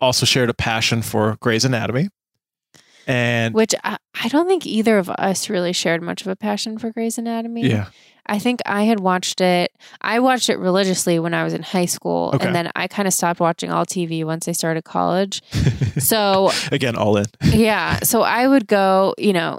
also 0.00 0.24
shared 0.24 0.48
a 0.48 0.54
passion 0.54 1.02
for 1.02 1.36
Grey's 1.40 1.64
Anatomy. 1.64 2.08
And 3.06 3.54
Which 3.54 3.74
I, 3.84 3.96
I 4.22 4.28
don't 4.28 4.46
think 4.46 4.66
either 4.66 4.98
of 4.98 5.10
us 5.10 5.48
really 5.50 5.72
shared 5.72 6.02
much 6.02 6.20
of 6.22 6.28
a 6.28 6.36
passion 6.36 6.78
for 6.78 6.90
Grey's 6.90 7.18
Anatomy. 7.18 7.68
yeah, 7.68 7.86
I 8.26 8.38
think 8.38 8.60
I 8.64 8.84
had 8.84 9.00
watched 9.00 9.40
it. 9.40 9.72
I 10.00 10.20
watched 10.20 10.48
it 10.48 10.58
religiously 10.58 11.18
when 11.18 11.34
I 11.34 11.42
was 11.44 11.52
in 11.54 11.62
high 11.62 11.86
school, 11.86 12.30
Okay. 12.34 12.46
and 12.46 12.54
then 12.54 12.70
I 12.76 12.86
kind 12.86 13.08
of 13.08 13.14
stopped 13.14 13.40
watching 13.40 13.70
all 13.72 13.84
TV 13.84 14.24
once 14.24 14.46
I 14.48 14.52
started 14.52 14.84
college. 14.84 15.42
So 15.98 16.50
again, 16.72 16.96
all 16.96 17.16
in. 17.18 17.26
yeah, 17.42 17.98
so 18.00 18.22
I 18.22 18.46
would 18.48 18.66
go, 18.66 19.14
you 19.18 19.32
know, 19.34 19.58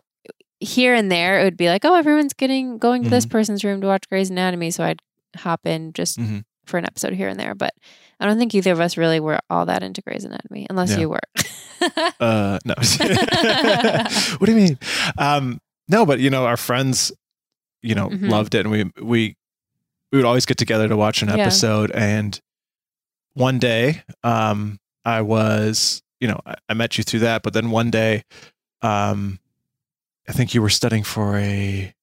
here 0.59 0.93
and 0.95 1.11
there. 1.11 1.39
It 1.41 1.43
would 1.43 1.57
be 1.57 1.67
like, 1.67 1.85
oh, 1.85 1.95
everyone's 1.95 2.33
getting 2.33 2.77
going 2.79 3.03
to 3.03 3.09
this 3.09 3.25
person's 3.27 3.63
room 3.63 3.81
to 3.81 3.87
watch 3.87 4.09
Grey's 4.09 4.29
Anatomy, 4.31 4.71
so 4.71 4.83
I'd 4.83 4.99
hop 5.35 5.65
in 5.67 5.93
just 5.93 6.17
Mhm. 6.17 6.43
for 6.65 6.77
an 6.79 6.85
episode 6.85 7.13
here 7.13 7.27
and 7.27 7.39
there. 7.39 7.53
But 7.53 7.73
I 8.19 8.25
don't 8.25 8.37
think 8.39 8.55
either 8.55 8.71
of 8.71 8.79
us 8.79 8.97
really 8.97 9.19
were 9.19 9.39
all 9.49 9.65
that 9.67 9.83
into 9.83 10.01
Grey's 10.01 10.23
Anatomy, 10.23 10.65
unless 10.69 10.91
Yeah. 10.91 10.99
you 11.01 11.09
were. 11.09 11.19
Uh, 12.19 12.59
no. 12.65 12.73
what 14.37 14.45
do 14.45 14.51
you 14.51 14.57
mean? 14.57 14.79
Um, 15.17 15.59
no, 15.87 16.05
but 16.05 16.19
you 16.19 16.29
know, 16.29 16.45
our 16.45 16.57
friends, 16.57 17.11
you 17.81 17.95
know, 17.95 18.09
Mhm. 18.09 18.29
loved 18.29 18.55
it, 18.55 18.65
and 18.65 18.71
we 18.71 18.83
we 19.01 19.35
we 20.11 20.17
would 20.19 20.25
always 20.25 20.45
get 20.45 20.57
together 20.57 20.87
to 20.87 20.95
watch 20.95 21.21
an 21.21 21.29
Yeah. 21.29 21.35
episode. 21.35 21.91
And 21.91 22.39
one 23.33 23.57
day, 23.59 24.03
um, 24.23 24.79
I 25.03 25.21
was, 25.21 26.01
you 26.19 26.27
know, 26.27 26.39
I, 26.45 26.55
I 26.69 26.73
met 26.75 26.97
you 26.97 27.03
through 27.03 27.21
that, 27.21 27.41
but 27.43 27.53
then 27.53 27.71
one 27.71 27.89
day, 27.89 28.23
um, 28.81 29.39
I 30.29 30.31
think 30.33 30.53
you 30.53 30.61
were 30.61 30.69
studying 30.69 31.03
for 31.03 31.37
a. 31.37 31.93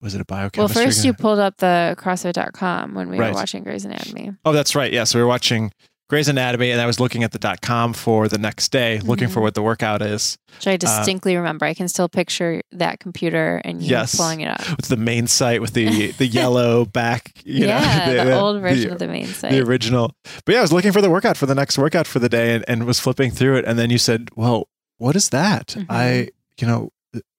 Was 0.00 0.14
it 0.14 0.20
a 0.20 0.24
biochemistry? 0.24 0.60
well, 0.80 0.86
first 0.86 1.04
you 1.04 1.12
pulled 1.12 1.40
up 1.40 1.56
the 1.56 1.96
CrossFit.com 1.98 2.94
when 2.94 3.08
we 3.10 3.18
Right. 3.18 3.30
were 3.30 3.34
watching 3.34 3.64
Grey's 3.64 3.84
Anatomy. 3.84 4.32
Oh, 4.44 4.52
that's 4.52 4.76
right. 4.76 4.92
Yeah. 4.92 5.02
So 5.02 5.18
we 5.18 5.22
were 5.24 5.28
watching 5.28 5.72
Grey's 6.08 6.28
Anatomy, 6.28 6.70
and 6.70 6.80
I 6.80 6.86
was 6.86 6.98
looking 6.98 7.22
at 7.22 7.32
the 7.32 7.38
dot 7.38 7.60
com 7.60 7.92
for 7.92 8.28
the 8.28 8.38
next 8.38 8.70
day, 8.72 8.98
looking 9.00 9.28
Mhm. 9.28 9.32
for 9.32 9.40
what 9.42 9.54
the 9.54 9.62
workout 9.62 10.00
is. 10.00 10.38
Which 10.56 10.66
I 10.66 10.76
distinctly 10.78 11.36
remember. 11.36 11.66
I 11.66 11.74
can 11.74 11.86
still 11.86 12.08
picture 12.08 12.62
that 12.72 12.98
computer 12.98 13.60
and 13.64 13.82
you 13.82 13.90
Yes. 13.90 14.14
pulling 14.16 14.40
it 14.40 14.48
up. 14.48 14.60
With 14.76 14.88
the 14.88 14.96
main 14.96 15.26
site 15.26 15.60
with 15.60 15.74
the 15.74 16.12
the 16.18 16.26
yellow 16.26 16.86
back, 16.86 17.32
you 17.44 17.66
yeah, 17.66 18.06
know, 18.16 18.24
the, 18.24 18.38
old 18.40 18.62
version 18.62 18.88
the, 18.88 18.92
of 18.94 18.98
the 18.98 19.08
main 19.08 19.26
site. 19.26 19.50
the 19.50 19.60
original. 19.60 20.12
But 20.46 20.52
yeah, 20.54 20.58
I 20.60 20.62
was 20.62 20.72
looking 20.72 20.92
for 20.92 21.02
the 21.02 21.10
workout 21.10 21.36
for 21.36 21.44
the 21.46 21.54
next 21.54 21.76
workout 21.76 22.06
for 22.06 22.18
the 22.20 22.28
day, 22.30 22.54
and, 22.54 22.64
and 22.66 22.84
was 22.86 22.98
flipping 22.98 23.30
through 23.30 23.58
it, 23.58 23.64
and 23.66 23.78
then 23.78 23.90
you 23.90 23.98
said, 23.98 24.30
"Well, 24.34 24.68
what 24.96 25.14
is 25.14 25.28
that?" 25.28 25.68
Mhm. 25.78 25.86
I, 25.90 26.28
you 26.58 26.66
know, 26.66 26.90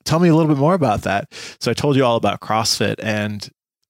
tell 0.06 0.20
me 0.20 0.30
a 0.30 0.36
little 0.36 0.48
bit 0.54 0.60
more 0.60 0.76
about 0.76 1.02
that. 1.04 1.34
So 1.60 1.72
I 1.72 1.74
told 1.74 1.96
you 1.96 2.06
all 2.06 2.18
about 2.18 2.40
CrossFit, 2.40 2.96
and 3.02 3.50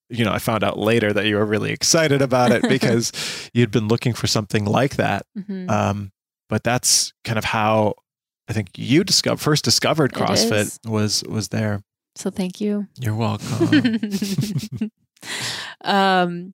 you 0.09 0.25
know, 0.25 0.31
I 0.31 0.39
found 0.39 0.63
out 0.63 0.77
later 0.77 1.13
that 1.13 1.25
you 1.25 1.35
were 1.35 1.45
really 1.45 1.71
excited 1.71 2.21
about 2.21 2.51
it 2.51 2.63
because 2.69 3.11
you'd 3.53 3.71
been 3.71 3.87
looking 3.87 4.13
for 4.13 4.27
something 4.27 4.65
like 4.65 4.95
that. 4.95 5.25
Mhm. 5.37 5.69
Um, 5.69 6.11
but 6.49 6.63
that's 6.63 7.13
kind 7.23 7.37
of 7.37 7.45
how 7.45 7.93
I 8.47 8.53
think 8.53 8.69
you 8.75 9.03
discover 9.03 9.37
first 9.37 9.63
discovered 9.63 10.13
CrossFit 10.13 10.79
was 10.87 11.23
was 11.29 11.49
there. 11.49 11.83
so 12.15 12.29
thank 12.31 12.59
you. 12.59 12.87
You're 12.99 13.15
welcome. 13.15 13.99
um, 15.83 16.53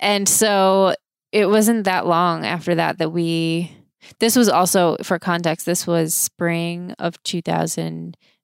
and 0.00 0.28
so 0.28 0.94
it 1.32 1.46
wasn't 1.48 1.84
that 1.84 2.06
long 2.06 2.44
after 2.44 2.74
that 2.74 2.98
that 2.98 3.10
we. 3.10 3.72
This 4.20 4.36
was 4.36 4.48
also 4.48 4.96
for 5.02 5.18
context. 5.18 5.66
This 5.66 5.86
was 5.86 6.14
spring 6.14 6.94
of 6.98 7.20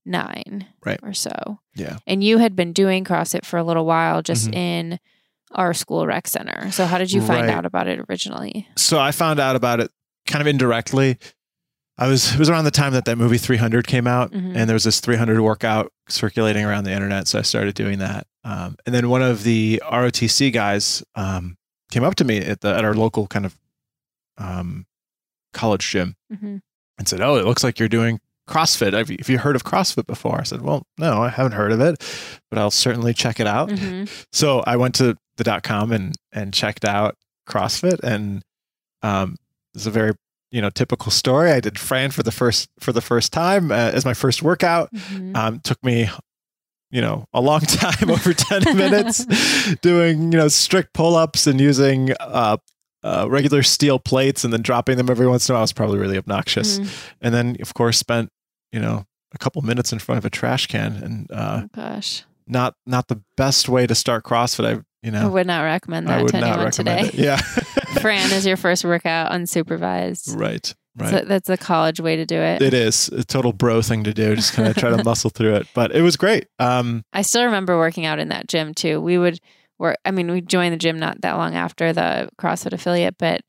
2009, 0.06 0.66
Right. 0.84 1.00
or 1.02 1.12
so. 1.14 1.58
yeah. 1.74 1.98
And 2.06 2.22
you 2.22 2.38
had 2.38 2.54
been 2.56 2.72
doing 2.72 3.04
CrossFit 3.04 3.44
for 3.44 3.58
a 3.58 3.64
little 3.64 3.86
while, 3.86 4.22
just 4.22 4.48
Mhm. 4.48 4.54
in 4.54 5.00
our 5.52 5.72
school 5.74 6.06
rec 6.06 6.26
center. 6.28 6.70
So 6.72 6.86
how 6.86 6.98
did 6.98 7.12
you 7.12 7.20
find 7.20 7.46
Right. 7.46 7.50
out 7.50 7.64
about 7.66 7.86
it 7.86 8.00
originally? 8.08 8.68
So 8.76 8.98
I 8.98 9.12
found 9.12 9.38
out 9.40 9.56
about 9.56 9.80
it 9.80 9.90
kind 10.26 10.40
of 10.40 10.46
indirectly. 10.46 11.18
I 11.96 12.08
was 12.08 12.32
it 12.34 12.38
was 12.40 12.50
around 12.50 12.64
the 12.64 12.72
time 12.72 12.92
that 12.94 13.04
that 13.04 13.16
movie 13.18 13.38
300 13.38 13.86
came 13.86 14.06
out, 14.08 14.32
Mhm. 14.32 14.56
and 14.56 14.68
there 14.68 14.74
was 14.74 14.82
this 14.84 14.98
300 15.00 15.40
workout 15.40 15.92
circulating 16.08 16.64
around 16.64 16.84
the 16.84 16.92
internet. 16.92 17.28
So 17.28 17.38
I 17.38 17.42
started 17.42 17.74
doing 17.74 17.98
that. 18.00 18.26
Um, 18.42 18.76
and 18.84 18.92
then 18.94 19.08
one 19.08 19.22
of 19.22 19.44
the 19.44 19.80
ROTC 19.88 20.50
guys 20.50 21.04
um, 21.14 21.56
came 21.92 22.02
up 22.02 22.16
to 22.16 22.24
me 22.24 22.38
at 22.38 22.60
the 22.62 22.74
at 22.74 22.84
our 22.84 22.94
local 22.94 23.26
kind 23.28 23.46
of 23.46 23.56
um, 24.38 24.86
college 25.52 25.88
gym 25.88 26.16
hmm 26.28 26.56
and 26.98 27.06
said, 27.08 27.20
"Oh, 27.20 27.36
it 27.36 27.44
looks 27.44 27.62
like 27.62 27.78
you're 27.78 27.88
doing 27.88 28.20
CrossFit. 28.48 28.92
Have 28.92 29.10
you, 29.10 29.16
have 29.18 29.28
you 29.28 29.38
heard 29.38 29.56
of 29.56 29.64
CrossFit 29.64 30.06
before?" 30.06 30.38
I 30.40 30.42
said, 30.44 30.62
"Well, 30.62 30.86
no, 30.98 31.22
I 31.22 31.28
haven't 31.28 31.52
heard 31.52 31.72
of 31.72 31.80
it, 31.80 32.02
but 32.50 32.58
I'll 32.58 32.70
certainly 32.70 33.14
check 33.14 33.40
it 33.40 33.46
out." 33.46 33.70
hmm 33.70 34.04
So 34.32 34.60
I 34.66 34.76
went 34.76 34.94
to 34.96 35.16
the 35.36 35.44
dot 35.44 35.62
com 35.62 35.92
and 35.92 36.14
and 36.32 36.52
checked 36.52 36.84
out 36.84 37.16
CrossFit, 37.48 38.00
and 38.02 38.42
um, 39.02 39.36
it's 39.74 39.86
a 39.86 39.90
very 39.90 40.12
you 40.50 40.60
know 40.60 40.70
typical 40.70 41.10
story. 41.10 41.50
I 41.50 41.60
did 41.60 41.78
Fran 41.78 42.10
for 42.10 42.22
the 42.22 42.32
first 42.32 42.68
for 42.80 42.92
the 42.92 43.00
first 43.00 43.32
time 43.32 43.70
uh, 43.72 43.74
as 43.92 44.04
my 44.04 44.14
first 44.14 44.42
workout. 44.42 44.88
hmm 44.94 45.34
Um, 45.34 45.60
took 45.60 45.82
me 45.84 46.08
you 46.90 47.00
know 47.00 47.24
a 47.32 47.40
long 47.40 47.60
time 47.62 48.10
over 48.10 48.32
10 48.32 48.76
minutes 48.76 49.24
doing 49.76 50.30
you 50.32 50.38
know 50.38 50.48
strict 50.48 50.92
pull-ups 50.92 51.46
and 51.46 51.60
using 51.60 52.12
uh, 52.20 52.56
uh, 53.04 53.26
regular 53.28 53.62
steel 53.62 53.98
plates 54.00 54.42
and 54.42 54.52
then 54.52 54.62
dropping 54.62 54.96
them 54.96 55.08
every 55.10 55.26
once 55.28 55.48
in 55.48 55.52
a 55.52 55.54
while 55.54 55.62
was 55.62 55.72
probably 55.72 55.98
really 56.00 56.16
obnoxious 56.18 56.78
Mhm. 56.80 56.88
and 57.20 57.34
then 57.34 57.56
of 57.60 57.74
course 57.74 57.98
spent 57.98 58.30
you 58.72 58.80
know 58.80 59.04
a 59.34 59.38
couple 59.38 59.62
minutes 59.62 59.92
in 59.92 59.98
front 60.00 60.16
of 60.18 60.24
a 60.24 60.30
trash 60.30 60.66
can 60.66 60.92
and 61.02 61.30
uh, 61.30 61.62
oh 61.64 61.68
gosh. 61.74 62.24
not 62.48 62.74
not 62.86 63.08
the 63.08 63.20
best 63.36 63.68
way 63.68 63.86
to 63.86 63.94
start 63.94 64.24
CrossFit. 64.24 64.64
I 64.64 64.70
you 65.02 65.10
I 65.16 65.22
know 65.22 65.28
would 65.28 65.46
not 65.46 65.62
recommend 65.62 66.08
I 66.08 66.16
that 66.16 66.22
would 66.22 66.30
to 66.32 66.40
not 66.40 66.46
anyone 66.48 66.64
recommend 66.66 67.10
today. 67.12 67.18
it. 67.22 67.24
Yeah, 67.24 67.36
Fran 68.00 68.32
is 68.32 68.46
your 68.46 68.56
first 68.56 68.84
workout 68.84 69.30
unsupervised. 69.32 70.38
right, 70.38 70.74
right. 70.98 71.10
So 71.10 71.24
that's 71.26 71.48
a 71.50 71.56
college 71.56 72.00
way 72.00 72.16
to 72.16 72.24
do 72.24 72.36
it. 72.36 72.62
it 72.62 72.74
is 72.74 73.08
a 73.08 73.24
total 73.24 73.52
bro 73.52 73.82
thing 73.82 74.04
to 74.04 74.14
do. 74.14 74.34
Just 74.34 74.52
kind 74.54 74.68
of 74.68 74.76
try 74.76 74.90
to 74.90 75.02
muscle 75.10 75.30
through 75.30 75.56
it, 75.56 75.66
but 75.74 75.94
it 75.94 76.02
was 76.02 76.16
great. 76.16 76.46
Um, 76.58 77.02
I 77.12 77.22
still 77.22 77.44
remember 77.44 77.76
working 77.76 78.06
out 78.06 78.18
in 78.18 78.28
that 78.28 78.48
gym 78.48 78.72
too. 78.74 79.00
We 79.00 79.18
would 79.18 79.40
work, 79.78 79.96
I 80.04 80.10
mean, 80.10 80.30
we 80.30 80.40
joined 80.40 80.72
the 80.72 80.76
gym 80.78 80.98
not 80.98 81.20
that 81.22 81.34
long 81.36 81.54
after 81.54 81.92
the 81.92 82.28
CrossFit 82.40 82.72
affiliate, 82.72 83.16
but 83.18 83.40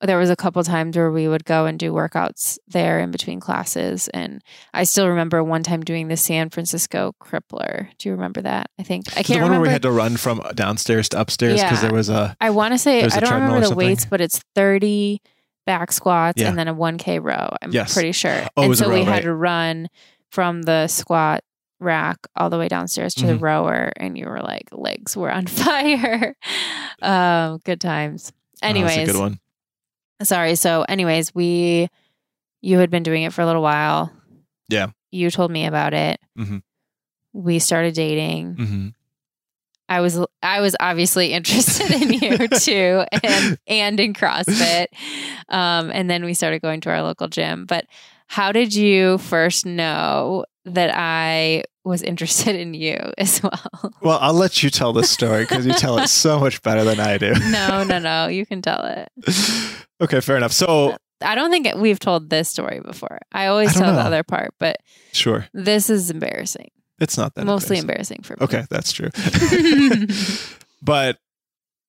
there 0.00 0.18
was 0.18 0.28
a 0.28 0.36
couple 0.36 0.62
times 0.64 0.96
where 0.96 1.10
we 1.10 1.26
would 1.28 1.44
go 1.46 1.64
and 1.64 1.78
do 1.78 1.90
workouts 1.92 2.58
there 2.68 3.00
in 3.00 3.10
between 3.10 3.40
classes. 3.40 4.08
And 4.08 4.42
I 4.74 4.84
still 4.84 5.08
remember 5.08 5.42
one 5.42 5.62
time 5.62 5.82
doing 5.82 6.08
the 6.08 6.16
San 6.16 6.50
Francisco 6.50 7.14
Crippler. 7.22 7.88
Do 7.98 8.08
you 8.08 8.14
remember 8.14 8.42
that? 8.42 8.68
I 8.78 8.82
think 8.82 9.06
I 9.16 9.22
can't 9.22 9.38
the 9.40 9.42
one 9.44 9.50
where 9.52 9.60
we 9.60 9.68
had 9.68 9.82
to 9.82 9.90
run 9.90 10.16
from 10.18 10.42
downstairs 10.54 11.08
to 11.10 11.20
upstairs 11.20 11.62
because 11.62 11.82
Yeah. 11.82 11.88
there 11.88 11.96
was 11.96 12.10
a 12.10 12.36
I 12.40 12.50
want 12.50 12.72
to 12.74 12.78
say 12.78 13.02
i 13.02 13.08
don't 13.20 13.32
remember 13.32 13.66
the 13.66 13.74
weights, 13.74 14.04
but 14.04 14.20
it's 14.20 14.42
thirty 14.54 15.22
back 15.64 15.90
squats 15.92 16.38
Yeah. 16.42 16.48
and 16.48 16.58
then 16.58 16.68
a 16.68 16.74
one 16.74 16.98
k 16.98 17.18
row. 17.18 17.48
I'm 17.62 17.72
Yes. 17.72 17.94
pretty 17.94 18.12
sure. 18.12 18.46
Oh, 18.58 18.62
it 18.62 18.66
and 18.66 18.76
so 18.76 18.90
we 18.90 18.96
row, 18.98 19.04
had 19.04 19.22
to 19.22 19.32
run 19.32 19.88
from 20.30 20.62
the 20.62 20.88
squat 20.88 21.42
rack 21.80 22.18
all 22.36 22.50
the 22.50 22.58
way 22.58 22.68
downstairs 22.68 23.14
to 23.14 23.26
the 23.26 23.34
Mhm. 23.34 23.42
rower, 23.42 23.92
and 23.96 24.16
you 24.16 24.26
were 24.26 24.40
like 24.40 24.68
legs 24.72 25.16
were 25.16 25.30
on 25.30 25.46
fire. 25.48 26.36
um, 27.02 27.58
good 27.64 27.80
times. 27.80 28.32
oh, 28.62 28.66
Anyways, 28.68 28.96
that's 28.96 29.10
a 29.10 29.12
good 29.12 29.20
one. 29.20 29.40
sorry. 30.22 30.54
So, 30.54 30.82
anyways, 30.88 31.34
we 31.34 31.88
you 32.62 32.78
had 32.78 32.90
been 32.90 33.02
doing 33.02 33.24
it 33.24 33.32
for 33.32 33.42
a 33.42 33.46
little 33.46 33.62
while. 33.62 34.10
Yeah. 34.68 34.88
You 35.10 35.30
told 35.30 35.50
me 35.50 35.66
about 35.66 35.92
it. 35.94 36.18
Mhm. 36.38 36.62
We 37.32 37.58
started 37.58 37.94
dating. 37.94 38.54
hmm 38.56 38.88
I 39.86 40.00
was 40.00 40.18
I 40.42 40.60
was 40.62 40.74
obviously 40.80 41.32
interested 41.34 41.90
in 41.90 42.12
you 42.14 42.48
too, 42.58 43.04
and 43.22 43.58
and 43.66 44.00
in 44.00 44.14
CrossFit. 44.14 44.86
Um, 45.50 45.90
and 45.90 46.08
then 46.08 46.24
we 46.24 46.32
started 46.32 46.62
going 46.62 46.80
to 46.82 46.90
our 46.90 47.02
local 47.02 47.28
gym. 47.28 47.66
But 47.66 47.84
how 48.26 48.50
did 48.50 48.74
you 48.74 49.18
first 49.18 49.66
know 49.66 50.46
that 50.64 50.90
I 50.94 51.64
was 51.84 52.02
interested 52.02 52.56
in 52.56 52.72
you 52.74 52.96
as 53.18 53.42
well? 53.42 53.92
Well, 54.00 54.18
I'll 54.20 54.32
let 54.34 54.62
you 54.62 54.70
tell 54.70 54.92
this 54.92 55.10
story 55.10 55.42
because 55.44 55.66
you 55.66 55.72
tell 55.74 55.98
it 55.98 56.08
so 56.08 56.38
much 56.44 56.62
better 56.62 56.84
than 56.84 56.98
I 57.00 57.18
do. 57.18 57.34
no, 57.50 57.84
no, 57.84 57.98
no. 57.98 58.28
You 58.28 58.46
can 58.46 58.62
tell 58.62 58.82
it. 58.84 59.08
okay, 60.00 60.20
fair 60.20 60.36
enough. 60.36 60.52
So 60.52 60.96
I 61.22 61.34
don't 61.34 61.50
think 61.50 61.68
we've 61.76 61.98
told 62.00 62.30
this 62.30 62.48
story 62.48 62.80
before. 62.84 63.18
I 63.32 63.46
always 63.46 63.76
I 63.76 63.80
tell 63.80 63.94
the 63.94 64.00
other 64.00 64.22
part, 64.22 64.54
but 64.58 64.76
sure, 65.12 65.46
this 65.52 65.90
is 65.90 66.10
embarrassing. 66.10 66.68
it's 67.00 67.16
not 67.18 67.34
that 67.34 67.44
Mostly 67.44 67.78
embarrassing. 67.78 68.18
embarrassing 68.22 68.22
for 68.22 68.36
me. 68.40 68.44
Okay, 68.44 68.66
that's 68.70 68.92
true. 68.92 69.10
but 70.82 71.18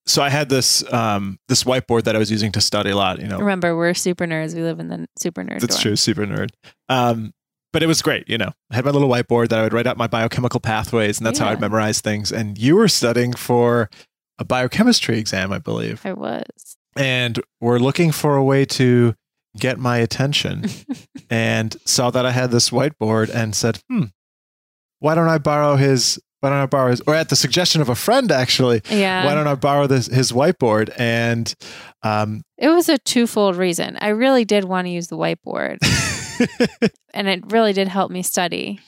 so 0.05 0.21
I 0.21 0.29
had 0.29 0.49
this 0.49 0.83
um 0.93 1.39
this 1.47 1.63
whiteboard 1.63 2.03
that 2.03 2.15
I 2.15 2.19
was 2.19 2.29
using 2.31 2.51
to 2.53 2.61
study 2.61 2.91
a 2.91 2.95
lot. 2.95 3.19
You 3.19 3.27
know, 3.27 3.39
Remember, 3.39 3.75
we're 3.75 3.93
super 3.93 4.25
nerds. 4.25 4.53
We 4.55 4.61
live 4.61 4.79
in 4.79 4.87
the 4.89 5.07
super 5.17 5.43
nerd. 5.43 5.61
that's 5.61 5.75
dorm. 5.75 5.81
true, 5.81 5.95
super 5.95 6.25
nerd. 6.25 6.49
Um, 6.89 7.33
but 7.75 7.83
it 7.83 7.87
was 7.87 8.01
great. 8.01 8.29
You 8.29 8.37
know, 8.37 8.53
I 8.71 8.75
had 8.75 8.85
my 8.85 8.91
little 8.91 9.09
whiteboard 9.09 9.49
that 9.49 9.59
I 9.59 9.63
would 9.63 9.73
write 9.73 9.85
out 9.85 9.97
my 9.97 10.07
biochemical 10.07 10.61
pathways, 10.61 11.17
and 11.19 11.27
that's 11.27 11.39
how 11.39 11.49
I'd 11.49 11.59
memorize 11.59 11.99
things. 11.99 12.31
And 12.31 12.57
you 12.57 12.77
were 12.77 12.87
studying 12.87 13.33
for 13.33 13.89
a 14.39 14.45
biochemistry 14.45 15.19
exam, 15.19 15.51
I 15.51 15.57
believe, 15.59 16.05
I 16.05 16.13
was. 16.13 16.77
and 16.95 17.37
we're 17.59 17.79
looking 17.79 18.13
for 18.13 18.37
a 18.37 18.43
way 18.45 18.63
to 18.63 19.13
get 19.59 19.77
my 19.77 19.97
attention 19.97 20.63
and 21.29 21.75
saw 21.83 22.11
that 22.11 22.25
I 22.25 22.31
had 22.31 22.49
this 22.51 22.69
whiteboard 22.69 23.29
and 23.29 23.53
said, 23.53 23.79
"Hmm, 23.89 24.03
why 24.99 25.13
don't 25.13 25.27
I 25.27 25.37
borrow 25.37 25.75
his? 25.75 26.17
Why 26.39 26.51
don't 26.51 26.59
I 26.59 26.67
borrow 26.67 26.91
his?" 26.91 27.01
Or 27.05 27.13
at 27.13 27.27
the 27.27 27.35
suggestion 27.35 27.81
of 27.81 27.89
a 27.89 27.95
friend, 27.95 28.31
actually, 28.31 28.83
Yeah. 28.89 29.25
why 29.25 29.35
don't 29.35 29.47
I 29.47 29.55
borrow 29.55 29.85
this 29.85 30.07
his 30.07 30.31
whiteboard? 30.31 30.93
And 30.97 31.53
um, 32.03 32.41
it 32.57 32.69
was 32.69 32.87
a 32.87 32.97
twofold 32.99 33.57
reason. 33.57 33.97
I 33.99 34.09
really 34.09 34.45
did 34.45 34.63
want 34.63 34.85
to 34.87 34.91
use 34.91 35.07
the 35.07 35.17
whiteboard, 35.17 35.79
and 37.13 37.27
it 37.27 37.43
really 37.51 37.73
did 37.73 37.87
help 37.87 38.11
me 38.11 38.21
study. 38.23 38.79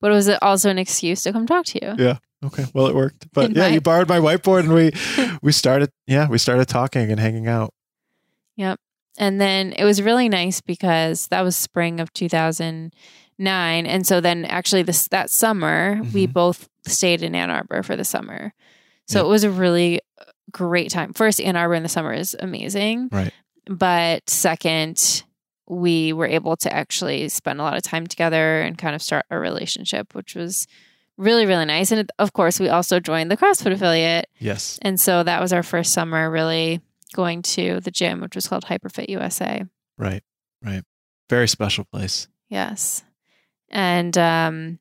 But 0.00 0.10
it 0.10 0.14
was 0.14 0.28
also 0.40 0.68
an 0.70 0.78
excuse 0.78 1.22
to 1.22 1.32
come 1.32 1.46
talk 1.46 1.64
to 1.66 1.78
you. 1.84 1.94
Yeah. 2.04 2.18
okay, 2.44 2.64
well, 2.74 2.86
it 2.88 2.94
worked. 2.94 3.28
But 3.32 3.46
And 3.46 3.56
yeah, 3.56 3.62
my- 3.68 3.74
you 3.74 3.80
borrowed 3.80 4.08
my 4.08 4.18
whiteboard, 4.18 4.60
and 4.60 4.74
we 4.74 4.92
we 5.42 5.52
started. 5.52 5.90
Yeah, 6.06 6.28
we 6.28 6.38
started 6.38 6.66
talking 6.68 7.10
and 7.10 7.20
hanging 7.20 7.46
out. 7.46 7.72
Yep. 8.56 8.78
And 9.18 9.40
then 9.40 9.72
it 9.74 9.84
was 9.84 10.00
really 10.02 10.28
nice 10.28 10.60
because 10.60 11.28
that 11.28 11.42
was 11.42 11.56
spring 11.56 12.00
of 12.00 12.12
2009. 12.14 13.86
And 13.86 14.06
so 14.06 14.20
then 14.20 14.44
actually 14.46 14.82
this 14.82 15.08
that 15.08 15.30
summer, 15.30 16.00
we 16.12 16.26
Mhm. 16.26 16.32
both 16.32 16.68
stayed 16.86 17.22
in 17.22 17.34
Ann 17.34 17.50
Arbor 17.50 17.82
for 17.82 17.94
the 17.96 18.04
summer. 18.04 18.52
So 19.06 19.20
Yeah. 19.20 19.26
it 19.26 19.28
was 19.28 19.44
a 19.44 19.50
really 19.50 20.00
great 20.50 20.90
time. 20.90 21.12
First, 21.12 21.40
Ann 21.40 21.56
Arbor 21.56 21.74
in 21.74 21.82
the 21.82 21.88
summer 21.88 22.12
is 22.12 22.34
amazing. 22.40 23.08
Right. 23.12 23.32
But 23.66 24.28
second, 24.28 25.22
we 25.68 26.12
were 26.12 26.26
able 26.26 26.56
to 26.56 26.72
actually 26.72 27.28
spend 27.28 27.60
a 27.60 27.62
lot 27.62 27.76
of 27.76 27.82
time 27.82 28.06
together 28.06 28.60
and 28.60 28.76
kind 28.76 28.94
of 28.94 29.02
start 29.02 29.26
a 29.30 29.38
relationship, 29.38 30.14
which 30.14 30.34
was 30.34 30.66
really, 31.16 31.46
really 31.46 31.64
nice. 31.64 31.92
And 31.92 32.10
of 32.18 32.32
course, 32.32 32.58
we 32.58 32.68
also 32.68 33.00
joined 33.00 33.30
the 33.30 33.36
CrossFit 33.36 33.72
affiliate. 33.72 34.28
Yes. 34.38 34.78
And 34.82 35.00
so 35.00 35.22
that 35.22 35.40
was 35.40 35.52
our 35.52 35.62
first 35.62 35.92
summer 35.92 36.30
really 36.30 36.80
going 37.14 37.42
to 37.42 37.80
the 37.80 37.90
gym, 37.90 38.20
which 38.20 38.34
was 38.34 38.48
called 38.48 38.64
Hyperfit 38.64 39.08
USA. 39.08 39.64
Right. 39.98 40.22
Right. 40.64 40.82
Very 41.28 41.48
special 41.48 41.84
place. 41.84 42.28
Yes. 42.48 43.02
And 43.70 44.16
um, 44.18 44.78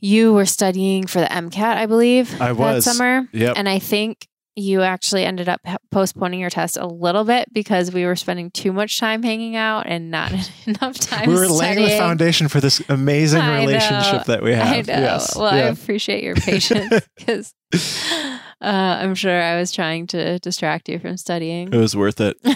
you 0.00 0.34
were 0.34 0.44
studying 0.44 1.06
for 1.06 1.20
the 1.20 1.26
MCAT, 1.26 1.76
I 1.76 1.86
believe, 1.86 2.40
I 2.40 2.52
was. 2.52 2.84
that 2.84 2.92
summer. 2.92 3.28
Yep. 3.32 3.54
And 3.56 3.68
I 3.68 3.78
think 3.78 4.28
you 4.56 4.82
actually 4.82 5.24
ended 5.24 5.48
up 5.48 5.60
postponing 5.90 6.38
your 6.38 6.50
test 6.50 6.76
a 6.76 6.86
little 6.86 7.24
bit 7.24 7.52
because 7.52 7.92
we 7.92 8.04
were 8.04 8.14
spending 8.14 8.50
too 8.50 8.72
much 8.72 9.00
time 9.00 9.22
hanging 9.22 9.56
out 9.56 9.86
and 9.86 10.10
not 10.10 10.32
enough 10.66 10.98
time 10.98 11.28
we 11.28 11.34
were 11.34 11.48
laying 11.48 11.82
the 11.82 11.96
foundation 11.98 12.48
for 12.48 12.60
this 12.60 12.80
amazing 12.88 13.40
I 13.40 13.60
know. 13.60 13.66
relationship 13.66 14.24
that 14.26 14.42
we 14.42 14.52
have. 14.52 14.66
I 14.66 14.92
know. 14.92 15.00
Yes. 15.00 15.36
Well, 15.36 15.46
I 15.46 15.58
appreciate 15.58 16.22
your 16.22 16.34
patience 16.36 17.04
because 17.16 17.54
uh, 17.72 18.28
I'm 18.60 19.14
sure 19.14 19.42
I 19.42 19.58
was 19.58 19.72
trying 19.72 20.06
to 20.08 20.38
distract 20.38 20.88
you 20.88 20.98
from 20.98 21.16
studying. 21.16 21.72
it 21.72 21.76
was 21.76 21.96
worth 21.96 22.20
it. 22.20 22.36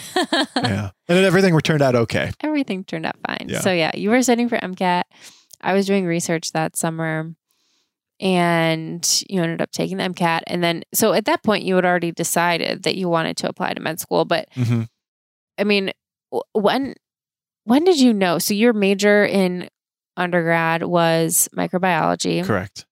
Yeah. 0.56 0.90
And 1.08 1.24
everything 1.24 1.58
turned 1.60 1.82
out 1.82 1.94
okay. 1.94 2.30
Everything 2.40 2.84
turned 2.84 3.06
out 3.06 3.16
fine. 3.26 3.48
Yeah. 3.48 3.60
So, 3.60 3.72
yeah, 3.72 3.92
you 3.94 4.10
were 4.10 4.22
studying 4.22 4.48
for 4.48 4.58
MCAT. 4.58 5.04
I 5.60 5.72
was 5.72 5.86
doing 5.86 6.04
research 6.04 6.52
that 6.52 6.76
summer 6.76 7.32
and 8.20 9.22
you 9.28 9.42
ended 9.42 9.60
up 9.62 9.70
taking 9.70 9.98
the 9.98 10.04
MCAT. 10.04 10.42
And 10.46 10.62
then, 10.62 10.82
so 10.92 11.12
at 11.12 11.24
that 11.26 11.42
point, 11.42 11.64
you 11.64 11.76
had 11.76 11.84
already 11.84 12.12
decided 12.12 12.82
that 12.82 12.96
you 12.96 13.08
wanted 13.08 13.36
to 13.38 13.48
apply 13.48 13.74
to 13.74 13.80
med 13.80 14.00
school. 14.00 14.24
But 14.24 14.48
hmm 14.54 14.82
I 15.58 15.64
mean, 15.64 15.90
when 16.52 16.94
when 17.64 17.84
did 17.84 18.00
you 18.00 18.12
know? 18.12 18.38
So 18.38 18.54
your 18.54 18.72
major 18.72 19.24
in 19.24 19.68
undergrad 20.16 20.84
was 20.84 21.48
microbiology. 21.56 22.44
Correct. 22.44 22.86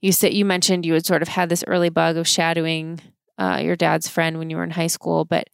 You 0.00 0.12
said 0.12 0.32
you 0.32 0.44
mentioned 0.44 0.86
you 0.86 0.94
had 0.94 1.04
sort 1.06 1.22
of 1.22 1.28
had 1.28 1.48
this 1.48 1.64
early 1.66 1.88
bug 1.90 2.16
of 2.16 2.26
shadowing 2.26 3.00
uh, 3.36 3.60
your 3.62 3.76
dad's 3.76 4.08
friend 4.08 4.38
when 4.38 4.48
you 4.50 4.56
were 4.56 4.64
in 4.64 4.70
high 4.70 4.86
school, 4.86 5.24
but 5.24 5.48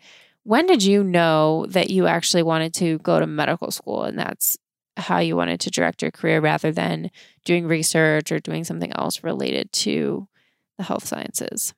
when 0.45 0.67
did 0.67 0.83
you 0.83 1.03
know 1.03 1.67
that 1.71 1.91
you 1.91 2.07
actually 2.07 2.43
wanted 2.43 2.75
to 2.75 2.99
go 2.99 3.19
to 3.19 3.27
medical 3.27 3.71
school 3.71 4.05
and 4.05 4.19
that's 4.19 4.57
how 4.97 5.19
you 5.19 5.37
wanted 5.37 5.61
to 5.61 5.71
direct 5.71 6.03
your 6.03 6.11
career 6.11 6.41
rather 6.41 6.73
than 6.73 7.11
doing 7.45 7.67
research 7.67 8.31
or 8.31 8.39
doing 8.39 8.65
something 8.65 8.93
else 8.93 9.23
related 9.23 9.73
to 9.73 10.29
the 10.79 10.85
health 10.85 11.07
sciences? 11.07 11.75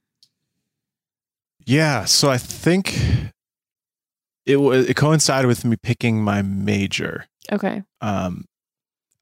Yeah. 1.64 2.05
So 2.05 2.31
I 2.31 2.38
think 2.38 2.98
it 4.44 4.57
was 4.57 4.88
it 4.88 4.94
coincided 4.94 5.48
with 5.48 5.64
me 5.64 5.76
picking 5.83 6.22
my 6.22 6.42
major. 6.42 7.26
Okay. 7.50 7.83
Um, 8.00 8.44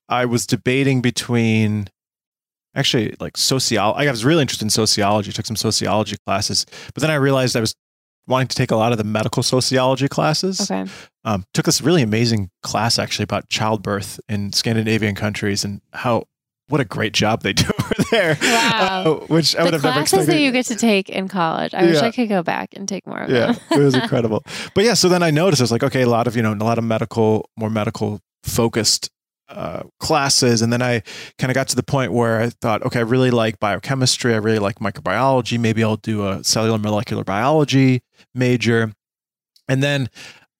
I 0.09 0.26
was 0.26 0.46
debating 0.46 1.00
between 1.00 1.88
actually 2.74 3.14
like 3.20 3.37
sociology. 3.37 4.07
I 4.07 4.11
was 4.11 4.24
really 4.24 4.42
interested 4.42 4.66
in 4.66 4.70
sociology. 4.70 5.33
Took 5.33 5.46
some 5.46 5.57
sociology 5.57 6.16
classes, 6.26 6.66
but 6.92 7.00
then 7.00 7.11
I 7.11 7.14
realized 7.14 7.57
I 7.57 7.61
was 7.61 7.74
wanting 8.27 8.49
to 8.49 8.57
take 8.57 8.71
a 8.71 8.77
lot 8.77 8.93
of 8.93 8.99
the 8.99 9.05
medical 9.05 9.43
sociology 9.43 10.09
classes. 10.09 10.71
Okay. 10.71 10.91
Um, 11.25 11.45
took 11.55 11.67
this 11.67 11.81
really 11.81 12.03
amazing 12.03 12.51
class 12.63 12.99
actually 12.99 13.25
about 13.25 13.49
childbirth 13.49 14.21
in 14.29 14.53
Scandinavian 14.53 15.15
countries 15.15 15.65
and 15.65 15.81
how 15.93 16.25
what 16.69 16.81
a 16.81 16.85
great 16.85 17.13
job 17.13 17.43
they 17.43 17.53
do 17.53 17.67
over 17.79 17.95
there. 18.11 18.39
Wow. 18.41 19.03
Uh, 19.05 19.27
which 19.27 19.55
I 19.57 19.65
would 19.65 19.73
have 19.73 19.83
never 19.83 19.95
classes 19.95 20.13
expected. 20.21 20.35
that 20.35 20.41
you 20.41 20.53
get 20.53 20.67
to 20.67 20.77
take 20.77 21.09
in 21.09 21.29
college. 21.29 21.75
I 21.75 21.85
wish 21.85 21.99
I 21.99 22.11
could 22.11 22.29
go 22.29 22.43
back 22.43 22.71
and 22.75 22.89
take 22.89 23.07
more 23.07 23.21
of 23.21 23.31
yeah, 23.31 23.53
them. 23.53 23.61
it 23.73 23.79
was 23.81 23.95
incredible. 24.03 24.43
But 24.75 24.85
yeah, 24.85 24.95
so 24.95 25.09
then 25.09 25.23
I 25.23 25.31
noticed 25.31 25.61
I 25.61 25.65
was 25.65 25.73
like, 25.73 25.83
okay, 25.85 26.03
a 26.03 26.09
lot 26.09 26.27
of 26.27 26.37
you 26.37 26.43
know, 26.43 26.53
a 26.53 26.57
lot 26.57 26.79
of 26.79 26.85
medical, 26.85 27.51
more 27.57 27.71
medical 27.71 28.21
focused 28.43 29.11
uh, 29.51 29.83
classes, 30.01 30.63
and 30.63 30.73
then 30.73 30.81
I 30.81 31.03
kind 31.39 31.51
of 31.51 31.55
got 31.55 31.69
to 31.69 31.77
the 31.77 31.83
point 31.83 32.13
where 32.13 32.41
I 32.41 32.49
thought, 32.49 32.83
okay, 32.83 33.01
I 33.01 33.03
really 33.03 33.31
like 33.31 33.61
biochemistry, 33.61 34.33
I 34.33 34.39
really 34.39 34.59
like 34.59 34.77
microbiology. 34.77 35.59
Maybe 35.59 35.85
I'll 35.85 35.97
do 35.97 36.27
a 36.27 36.43
cellular 36.43 36.79
molecular 36.79 37.25
biology 37.25 38.03
major, 38.35 38.92
and 39.68 39.83
then 39.83 40.09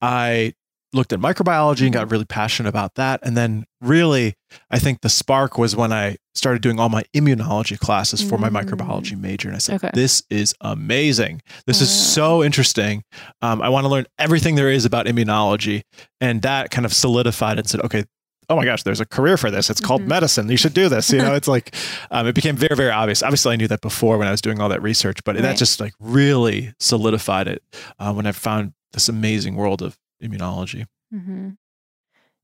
I 0.01 0.53
looked 0.93 1.11
at 1.11 1.19
microbiology 1.19 1.81
and 1.83 1.93
got 1.93 2.09
really 2.09 2.23
passionate 2.25 2.69
about 2.69 2.95
that. 2.95 3.19
And 3.21 3.35
then 3.35 3.65
really, 3.81 4.35
I 4.71 4.79
think 4.79 5.01
the 5.01 5.09
spark 5.09 5.57
was 5.57 5.75
when 5.75 5.91
I 5.91 6.15
started 6.35 6.61
doing 6.61 6.79
all 6.79 6.87
my 6.87 7.03
immunology 7.13 7.77
classes 7.77 8.21
for 8.21 8.37
my 8.37 8.49
Mm. 8.49 8.63
microbiology 8.63 9.19
major. 9.19 9.49
And 9.49 9.55
I 9.57 9.59
said, 9.59 9.75
Okay. 9.75 9.89
this 9.93 10.23
is 10.29 10.55
amazing. 10.61 11.41
This 11.67 11.81
is 11.81 11.89
Wow. 11.89 11.95
so 11.95 12.43
interesting. 12.45 13.03
Um, 13.41 13.61
I 13.61 13.67
want 13.67 13.83
to 13.83 13.89
learn 13.89 14.05
everything 14.17 14.55
there 14.55 14.69
is 14.71 14.85
about 14.85 15.05
immunology. 15.05 15.81
And 16.21 16.41
that 16.43 16.71
kind 16.71 16.85
of 16.85 16.93
solidified 16.93 17.59
and 17.59 17.67
said, 17.69 17.81
okay, 17.81 18.05
oh 18.49 18.55
my 18.55 18.65
gosh, 18.65 18.83
there's 18.83 18.99
a 18.99 19.05
career 19.05 19.37
for 19.37 19.49
this. 19.51 19.69
It's 19.69 19.79
called 19.81 20.01
Mhm. 20.03 20.07
medicine. 20.07 20.49
You 20.49 20.57
should 20.57 20.73
do 20.73 20.89
this. 20.89 21.11
You 21.11 21.19
know, 21.19 21.33
it's 21.39 21.47
like, 21.47 21.75
um, 22.11 22.27
it 22.27 22.35
became 22.35 22.55
very, 22.55 22.75
very 22.75 22.91
obvious. 22.91 23.23
Obviously, 23.23 23.53
I 23.53 23.55
knew 23.55 23.67
that 23.67 23.81
before 23.81 24.17
when 24.17 24.27
I 24.27 24.31
was 24.31 24.41
doing 24.41 24.59
all 24.61 24.69
that 24.69 24.81
research, 24.81 25.23
but 25.23 25.35
that 25.37 25.57
just 25.57 25.79
like 25.79 25.93
really 25.99 26.73
solidified 26.79 27.47
it 27.47 27.63
uh, 27.99 28.13
when 28.13 28.25
I 28.25 28.31
found 28.31 28.73
this 28.93 29.09
amazing 29.09 29.55
world 29.55 29.81
of 29.81 29.97
immunology. 30.23 30.85
hmm 31.11 31.49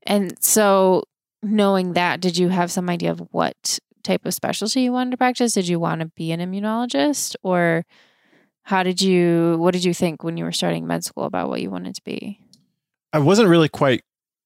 And 0.06 0.34
so, 0.42 1.04
knowing 1.42 1.92
that, 1.94 2.20
did 2.20 2.36
you 2.36 2.48
have 2.48 2.70
some 2.70 2.88
idea 2.90 3.10
of 3.10 3.20
what 3.30 3.78
type 4.02 4.26
of 4.26 4.34
specialty 4.34 4.80
you 4.82 4.92
wanted 4.92 5.12
to 5.12 5.16
practice? 5.16 5.52
Did 5.54 5.68
you 5.68 5.78
want 5.78 6.00
to 6.00 6.06
be 6.16 6.32
an 6.32 6.40
immunologist, 6.40 7.36
or 7.42 7.84
how 8.64 8.82
did 8.82 9.00
you? 9.00 9.56
What 9.58 9.72
did 9.72 9.84
you 9.84 9.94
think 9.94 10.22
when 10.24 10.36
you 10.36 10.44
were 10.44 10.52
starting 10.52 10.86
med 10.86 11.04
school 11.04 11.24
about 11.24 11.48
what 11.48 11.60
you 11.62 11.70
wanted 11.70 11.94
to 11.94 12.02
be? 12.04 12.40
I 13.12 13.18
wasn't 13.18 13.48
really 13.48 13.68
quite 13.68 14.02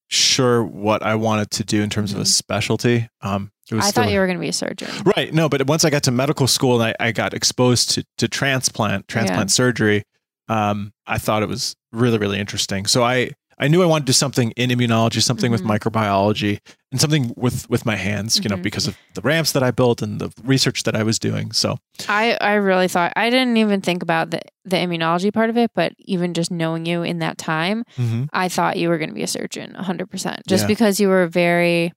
sure 0.09 0.63
what 0.65 1.03
I 1.03 1.15
wanted 1.17 1.51
to 1.53 1.65
do 1.65 1.83
in 1.83 1.91
terms 1.91 2.13
of 2.13 2.19
a 2.19 2.23
Mhm. 2.23 2.27
specialty. 2.29 3.09
Um, 3.23 3.51
it 3.71 3.75
was 3.75 3.85
I 3.87 3.91
thought 3.91 4.11
you 4.11 4.19
were 4.21 4.27
going 4.27 4.39
to 4.39 4.41
be 4.41 4.49
a 4.49 4.53
surgeon. 4.53 4.89
right. 5.17 5.33
No, 5.35 5.49
but 5.49 5.67
once 5.67 5.85
I 5.85 5.91
got 5.91 6.05
to 6.05 6.11
medical 6.13 6.47
school 6.47 6.81
and 6.81 6.95
I, 7.01 7.09
I 7.09 7.13
got 7.13 7.35
exposed 7.35 7.91
to, 7.91 8.05
to 8.19 8.29
transplant, 8.29 9.09
transplant 9.09 9.51
surgery, 9.51 10.05
um, 10.49 10.93
I 11.07 11.19
thought 11.19 11.43
it 11.43 11.49
was 11.49 11.75
really, 11.93 12.19
really 12.19 12.39
interesting. 12.39 12.87
So 12.87 13.03
I, 13.03 13.31
I 13.59 13.69
knew 13.69 13.83
I 13.83 13.87
wanted 13.87 14.03
to 14.07 14.11
do 14.11 14.13
something 14.13 14.51
in 14.51 14.69
immunology, 14.71 15.23
something 15.23 15.49
Mhm. 15.51 15.53
with 15.53 15.63
microbiology, 15.65 16.61
and 16.93 17.01
something 17.01 17.33
with 17.37 17.69
with 17.71 17.87
my 17.87 17.97
hands. 17.97 18.39
You 18.43 18.51
know, 18.51 18.57
Mhm. 18.57 18.63
because 18.63 18.87
of 18.87 18.97
the 19.15 19.23
ramps 19.23 19.53
that 19.53 19.63
I 19.63 19.71
built 19.71 20.03
and 20.03 20.21
the 20.21 20.31
research 20.45 20.83
that 20.83 20.95
I 20.95 21.03
was 21.03 21.19
doing. 21.19 21.53
So 21.53 21.79
I 22.09 22.37
I 22.41 22.55
really 22.55 22.87
thought 22.89 23.13
I 23.17 23.31
didn't 23.31 23.57
even 23.57 23.81
think 23.81 24.03
about 24.03 24.31
the 24.31 24.41
the 24.65 24.77
immunology 24.77 25.33
part 25.33 25.49
of 25.49 25.57
it, 25.57 25.71
but 25.75 25.93
even 26.01 26.35
just 26.35 26.51
knowing 26.51 26.85
you 26.87 27.03
in 27.03 27.19
that 27.21 27.39
time, 27.39 27.85
I 28.33 28.49
thought 28.49 28.77
you 28.77 28.89
were 28.91 28.99
going 28.99 29.09
to 29.11 29.15
be 29.15 29.23
a 29.23 29.27
surgeon, 29.29 29.75
hundred 29.75 30.11
percent, 30.11 30.43
just 30.47 30.65
Yeah. 30.65 30.69
because 30.69 31.01
you 31.01 31.09
were 31.09 31.27
very. 31.27 31.93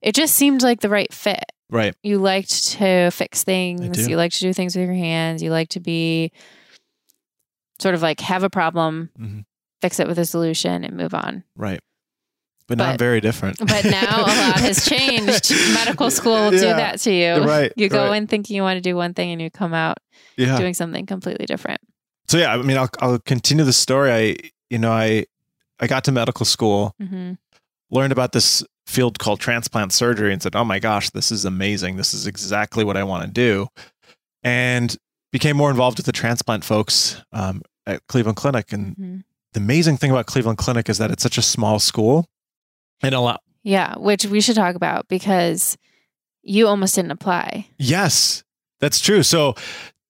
It 0.00 0.14
just 0.14 0.34
seemed 0.34 0.62
like 0.62 0.80
the 0.80 0.88
right 0.88 1.12
fit. 1.12 1.44
right, 1.70 1.94
You 2.02 2.18
liked 2.18 2.68
to 2.78 3.10
fix 3.10 3.44
things. 3.44 4.06
You 4.06 4.16
like 4.18 4.32
to 4.32 4.40
do 4.40 4.52
things 4.52 4.76
with 4.76 4.84
your 4.84 4.94
hands. 4.94 5.42
You 5.42 5.50
like 5.50 5.70
to 5.70 5.80
be 5.80 6.30
sort 7.80 7.94
of 7.94 8.02
like 8.02 8.20
have 8.20 8.42
a 8.42 8.50
problem, 8.50 9.08
Mhm. 9.18 9.44
Fix 9.82 10.00
it 10.00 10.06
with 10.08 10.18
a 10.18 10.24
solution, 10.24 10.84
and 10.84 10.96
move 10.96 11.12
on. 11.14 11.44
right, 11.56 11.80
but, 12.68 12.78
not 12.78 12.92
But- 12.94 12.98
very 13.00 13.20
different. 13.20 13.58
But 13.58 13.84
now 13.84 14.20
a 14.20 14.22
lot 14.22 14.60
has 14.68 14.84
changed. 14.88 15.50
Medical 15.74 16.10
school 16.10 16.32
will 16.44 16.50
do 16.52 16.60
that 16.60 17.00
to 17.00 17.12
you. 17.12 17.44
Right, 17.44 17.72
You 17.76 17.88
go 17.90 18.08
right. 18.08 18.16
in 18.16 18.26
thinking 18.28 18.56
you 18.56 18.62
want 18.62 18.76
to 18.78 18.80
do 18.80 18.96
one 18.96 19.12
thing, 19.14 19.30
and 19.32 19.42
you 19.42 19.50
come 19.50 19.74
out 19.74 19.98
Yeah. 20.38 20.56
doing 20.56 20.72
something 20.74 21.04
completely 21.06 21.44
different. 21.46 21.80
so 22.28 22.38
yeah, 22.38 22.54
I 22.54 22.62
mean, 22.62 22.78
I'll 22.78 22.88
I'll 23.00 23.18
continue 23.18 23.64
the 23.64 23.72
story. 23.74 24.10
I 24.12 24.36
you 24.70 24.78
know 24.78 24.92
I 24.92 25.26
I 25.80 25.86
got 25.86 26.04
to 26.04 26.12
medical 26.12 26.46
school. 26.46 26.94
hmm 26.98 27.32
learned 27.90 28.12
about 28.12 28.32
this 28.32 28.64
field 28.86 29.18
called 29.18 29.38
transplant 29.38 29.92
surgery 29.92 30.32
and 30.32 30.40
said, 30.42 30.56
"Oh 30.56 30.64
my 30.64 30.78
gosh, 30.78 31.10
this 31.10 31.30
is 31.30 31.44
amazing. 31.44 31.96
This 31.96 32.14
is 32.14 32.26
exactly 32.26 32.84
what 32.84 32.96
I 32.96 33.04
want 33.04 33.24
to 33.26 33.30
do." 33.30 33.68
And 34.42 34.96
became 35.30 35.56
more 35.56 35.70
involved 35.70 35.98
with 35.98 36.06
the 36.06 36.12
transplant 36.12 36.64
folks 36.64 37.20
um, 37.32 37.62
at 37.86 38.06
Cleveland 38.06 38.36
Clinic 38.36 38.72
and 38.72 38.94
hmm 38.96 39.16
the 39.52 39.60
amazing 39.60 39.96
thing 39.96 40.10
about 40.10 40.26
Cleveland 40.26 40.58
Clinic 40.58 40.88
is 40.88 40.98
that 40.98 41.10
it's 41.10 41.22
such 41.22 41.38
a 41.38 41.42
small 41.42 41.78
school 41.78 42.26
and 43.02 43.14
a 43.14 43.20
lot. 43.20 43.42
Yeah, 43.62 43.96
which 43.98 44.26
we 44.26 44.40
should 44.40 44.56
talk 44.56 44.74
about 44.74 45.08
because 45.08 45.76
you 46.42 46.66
almost 46.66 46.94
didn't 46.94 47.12
apply. 47.12 47.68
Yes, 47.78 48.42
that's 48.80 49.00
true. 49.00 49.22
So 49.22 49.54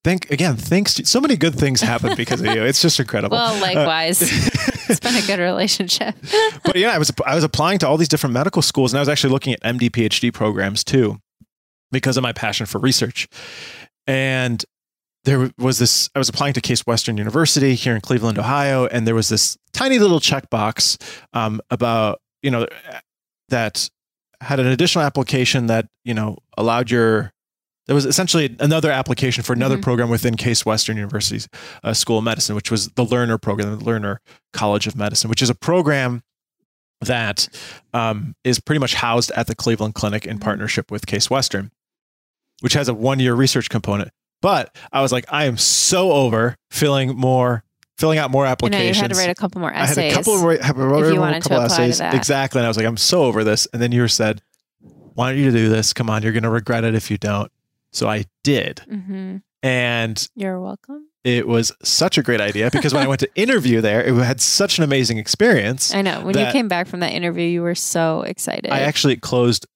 thank 0.05 0.31
again, 0.31 0.57
thanks 0.57 0.95
to 0.95 1.07
so 1.07 1.21
many 1.21 1.37
good 1.37 1.55
things 1.55 1.81
happen 1.81 2.15
because 2.17 2.41
of 2.41 2.47
you. 2.55 2.65
It's 2.65 2.81
just 2.81 2.99
incredible. 2.99 3.37
Well, 3.37 3.55
uh, 3.57 3.61
likewise. 3.61 4.23
it's 4.89 5.01
been 5.01 5.17
a 5.17 5.27
good 5.27 5.39
relationship. 5.39 6.15
but 6.65 6.77
yeah, 6.77 6.93
I 6.93 6.99
was 6.99 7.13
I 7.27 7.35
was 7.35 7.45
applying 7.45 7.79
to 7.81 7.89
all 7.89 7.97
these 7.97 8.09
different 8.09 8.35
medical 8.35 8.63
schools 8.63 8.93
and 8.93 8.99
I 8.99 9.03
was 9.03 9.09
actually 9.09 9.33
looking 9.33 9.53
at 9.53 9.63
MD 9.63 9.91
PhD 9.91 10.33
programs 10.33 10.85
too 10.85 11.19
because 11.91 12.17
of 12.17 12.23
my 12.23 12.33
passion 12.33 12.67
for 12.67 12.79
research. 12.79 13.29
And 14.07 14.65
there 15.25 15.51
was 15.59 15.79
this 15.79 16.11
I 16.15 16.19
was 16.19 16.29
applying 16.29 16.53
to 16.55 16.61
Case 16.61 16.81
Western 16.87 17.17
University 17.17 17.75
here 17.75 17.95
in 17.95 18.01
Cleveland, 18.01 18.39
Ohio, 18.39 18.87
and 18.87 19.07
there 19.07 19.15
was 19.15 19.29
this 19.29 19.57
tiny 19.73 19.99
little 19.99 20.21
checkbox 20.21 21.01
um, 21.33 21.61
about, 21.71 22.21
you 22.43 22.51
know, 22.51 22.67
that 23.49 23.89
had 24.41 24.59
an 24.59 24.67
additional 24.67 25.05
application 25.05 25.67
that, 25.67 25.87
you 26.05 26.15
know, 26.15 26.39
allowed 26.59 26.91
your 26.91 27.33
there 27.87 27.95
was 27.97 28.07
essentially 28.07 28.57
another 28.61 28.91
application 28.93 29.43
for 29.43 29.53
another 29.53 29.77
Mhm. 29.77 29.83
program 29.83 30.09
within 30.09 30.37
Case 30.37 30.65
Western 30.65 30.97
University's 30.97 31.49
uh, 31.83 31.93
School 31.93 32.19
of 32.19 32.25
Medicine, 32.25 32.55
which 32.55 32.71
was 32.71 32.89
the 32.91 33.05
Lerner 33.05 33.41
program, 33.43 33.77
the 33.77 33.85
Lerner 33.85 34.19
College 34.53 34.87
of 34.87 34.95
Medicine, 34.97 35.29
which 35.29 35.43
is 35.43 35.51
a 35.51 35.55
program 35.55 36.23
that 37.01 37.49
um, 37.93 38.35
is 38.45 38.61
pretty 38.61 38.79
much 38.79 38.95
housed 38.95 39.33
at 39.33 39.49
the 39.49 39.55
Cleveland 39.57 39.95
Clinic 39.95 40.25
in 40.27 40.39
Mhm. 40.39 40.43
partnership 40.43 40.91
with 40.93 41.07
Case 41.07 41.29
Western, 41.29 41.73
which 42.61 42.75
has 42.75 42.89
a 42.89 42.95
one 42.95 43.19
year 43.19 43.35
research 43.35 43.69
component. 43.69 44.11
But 44.43 44.77
I 44.93 45.01
was 45.01 45.11
like, 45.13 45.25
I 45.31 45.47
am 45.47 45.57
so 45.57 46.13
over 46.13 46.57
filling 46.71 47.17
more, 47.17 47.65
filling 47.97 48.19
out 48.19 48.31
more 48.31 48.43
You 48.45 48.49
know, 48.49 48.53
applications. 48.53 48.97
you 48.97 49.03
had 49.03 49.11
to 49.13 49.17
write 49.17 49.31
a 49.31 49.35
couple 49.35 49.61
more 49.63 49.73
I 49.75 49.87
had 49.87 49.97
a 49.97 50.13
couple 50.13 50.35
of, 50.35 50.43
I 50.43 50.71
wrote 50.73 51.05
if 51.07 51.13
you 51.13 51.17
a 51.17 51.21
wanted 51.21 51.43
to 51.45 51.49
couple 51.49 51.65
apply 51.65 51.77
to 51.77 51.83
essays. 51.85 51.99
that. 51.99 52.13
Exactly. 52.15 52.59
And 52.59 52.67
I 52.67 52.69
was 52.69 52.77
like, 52.77 52.85
I'm 52.87 52.97
so 52.99 53.23
over 53.23 53.45
this. 53.45 53.67
And 53.73 53.81
then 53.81 53.93
you 53.93 54.07
said, 54.09 54.43
why 55.15 55.31
don't 55.33 55.41
you 55.43 55.51
do 55.51 55.69
this? 55.71 55.93
Come 55.95 56.11
on, 56.11 56.23
you're 56.23 56.33
going 56.33 56.43
to 56.43 56.51
regret 56.51 56.85
it 56.85 56.95
if 56.95 57.11
you 57.11 57.17
don't. 57.19 57.51
So 57.93 58.09
I 58.09 58.25
did. 58.45 58.81
hmm 58.81 59.37
And 59.63 60.29
You're 60.35 60.61
welcome. 60.61 61.07
it 61.23 61.47
was 61.47 61.71
such 61.85 62.19
a 62.19 62.23
great 62.23 62.41
idea 62.41 62.71
because 62.73 62.93
when 62.93 63.05
I 63.05 63.07
went 63.07 63.21
to 63.21 63.29
interview 63.41 63.81
there, 63.81 64.03
it 64.03 64.13
had 64.15 64.41
such 64.41 64.79
an 64.79 64.85
amazing 64.85 65.19
experience. 65.19 65.95
I 65.95 66.03
know. 66.03 66.23
When 66.23 66.37
you 66.37 66.47
came 66.51 66.67
back 66.69 66.89
from 66.89 67.01
that 67.01 67.13
interview, 67.13 67.45
you 67.47 67.63
were 67.63 67.75
so 67.77 68.23
excited. 68.23 68.73
I 68.73 68.81
actually 68.81 69.17
closed, 69.19 69.67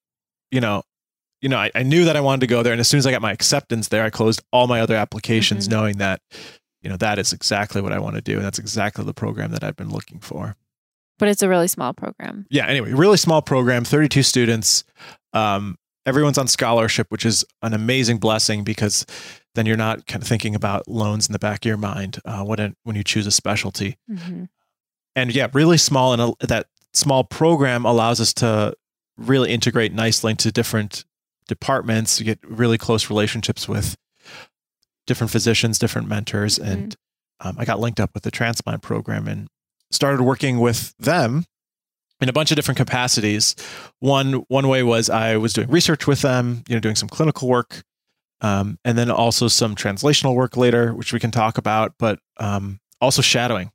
you 0.51 0.61
know, 0.61 0.83
you 1.41 1.49
know, 1.49 1.59
I, 1.59 1.71
I 1.75 1.83
knew 1.83 2.05
that 2.05 2.17
I 2.17 2.21
wanted 2.21 2.41
to 2.41 2.47
go 2.47 2.63
there. 2.63 2.73
And 2.73 2.81
as 2.81 2.89
soon 2.89 2.99
as 2.99 3.07
I 3.07 3.11
got 3.11 3.23
my 3.23 3.33
acceptance 3.33 3.89
there, 3.89 4.05
I 4.05 4.11
closed 4.11 4.43
all 4.53 4.67
my 4.67 4.81
other 4.81 4.97
applications 4.97 5.69
Mhm. 5.69 5.71
knowing 5.71 5.99
that, 5.99 6.21
you 6.83 6.89
know, 6.91 6.97
that 6.97 7.19
is 7.19 7.33
exactly 7.33 7.81
what 7.83 7.93
I 7.93 7.99
want 7.99 8.17
to 8.17 8.23
do. 8.23 8.37
And 8.37 8.45
that's 8.45 8.59
exactly 8.59 9.05
the 9.05 9.15
program 9.15 9.51
that 9.53 9.63
I've 9.65 9.77
been 9.77 9.91
looking 9.91 10.21
for. 10.21 10.57
but 11.19 11.29
it's 11.29 11.43
a 11.43 11.49
really 11.49 11.67
small 11.69 11.93
program. 11.95 12.45
yeah 12.51 12.67
anyway 12.67 12.93
really 12.93 13.17
small 13.17 13.41
program 13.41 13.85
32 13.85 14.23
students 14.23 14.85
um, 15.33 15.77
everyone's 16.05 16.37
on 16.39 16.47
scholarship 16.47 17.07
which 17.11 17.25
is 17.25 17.43
an 17.63 17.73
amazing 17.73 18.19
blessing 18.19 18.63
because 18.65 19.07
then 19.55 19.65
you're 19.65 19.79
not 19.79 20.07
kind 20.07 20.23
of 20.23 20.29
thinking 20.29 20.55
about 20.55 20.87
loans 20.87 21.27
in 21.27 21.33
the 21.33 21.39
back 21.39 21.65
of 21.65 21.69
your 21.69 21.79
mind 21.79 22.19
uh, 22.27 22.45
when, 22.45 22.77
when 22.85 22.97
you 22.97 23.03
choose 23.03 23.27
a 23.27 23.31
specialty 23.31 23.97
hmm 24.09 24.45
and 25.15 25.35
yeah 25.35 25.49
really 25.55 25.79
small 25.79 26.13
and 26.13 26.21
a- 26.21 26.47
that 26.47 26.67
small 26.93 27.25
program 27.25 27.87
allows 27.87 28.21
us 28.21 28.35
to 28.35 28.75
really 29.17 29.51
integrate 29.51 29.95
nicely 29.95 30.33
into 30.33 30.53
different 30.53 31.07
departments 31.49 32.19
you 32.19 32.27
get 32.27 32.39
really 32.43 32.79
close 32.79 33.09
relationships 33.11 33.69
with 33.69 33.97
different 35.07 35.31
physicians 35.31 35.79
different 35.79 36.09
mentors 36.09 36.59
and 36.59 36.97
um, 37.41 37.57
i 37.59 37.65
got 37.65 37.81
linked 37.81 38.01
up 38.01 38.11
with 38.15 38.23
the 38.23 38.31
transplant 38.31 38.83
program 38.83 39.29
and 39.29 39.49
started 39.91 40.23
working 40.23 40.59
with 40.59 40.95
them 40.99 41.45
in 42.21 42.29
a 42.29 42.33
bunch 42.33 42.51
of 42.51 42.57
different 42.57 42.79
capacities. 42.79 43.55
One 44.01 44.45
one 44.49 44.69
way 44.69 44.83
was 44.83 45.11
i 45.11 45.37
was 45.37 45.53
doing 45.53 45.69
research 45.69 46.07
with 46.07 46.23
them 46.23 46.65
you 46.69 46.75
know 46.75 46.81
doing 46.81 46.97
some 46.97 47.09
clinical 47.09 47.49
work 47.49 47.83
um, 48.41 48.79
and 48.85 48.99
then 48.99 49.11
also 49.11 49.49
some 49.49 49.75
translational 49.75 50.35
work 50.35 50.57
later 50.57 50.95
which 50.95 51.13
we 51.13 51.21
can 51.21 51.31
talk 51.31 51.59
about 51.59 51.95
but 51.99 52.19
um, 52.39 52.81
also 53.01 53.23
shadowing 53.23 53.71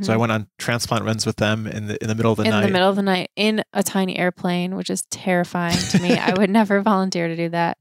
so 0.00 0.12
I 0.12 0.16
went 0.16 0.32
on 0.32 0.48
transplant 0.58 1.04
runs 1.04 1.24
with 1.26 1.36
them 1.36 1.66
in 1.66 1.86
the 1.86 2.02
in 2.02 2.08
the 2.08 2.14
middle 2.14 2.32
of 2.32 2.38
the 2.38 2.42
Mm-hmm. 2.44 2.52
in 2.52 2.60
night. 2.60 2.66
the 2.66 2.72
middle 2.72 2.88
of 2.90 2.96
the 2.96 3.02
night 3.02 3.30
in 3.36 3.62
a 3.72 3.82
tiny 3.82 4.18
airplane, 4.18 4.74
which 4.76 4.90
is 4.90 5.02
terrifying 5.10 5.76
to 5.90 6.00
me. 6.02 6.16
I 6.18 6.34
would 6.34 6.50
never 6.60 6.80
volunteer 6.80 7.28
to 7.28 7.36
do 7.36 7.48
that. 7.50 7.78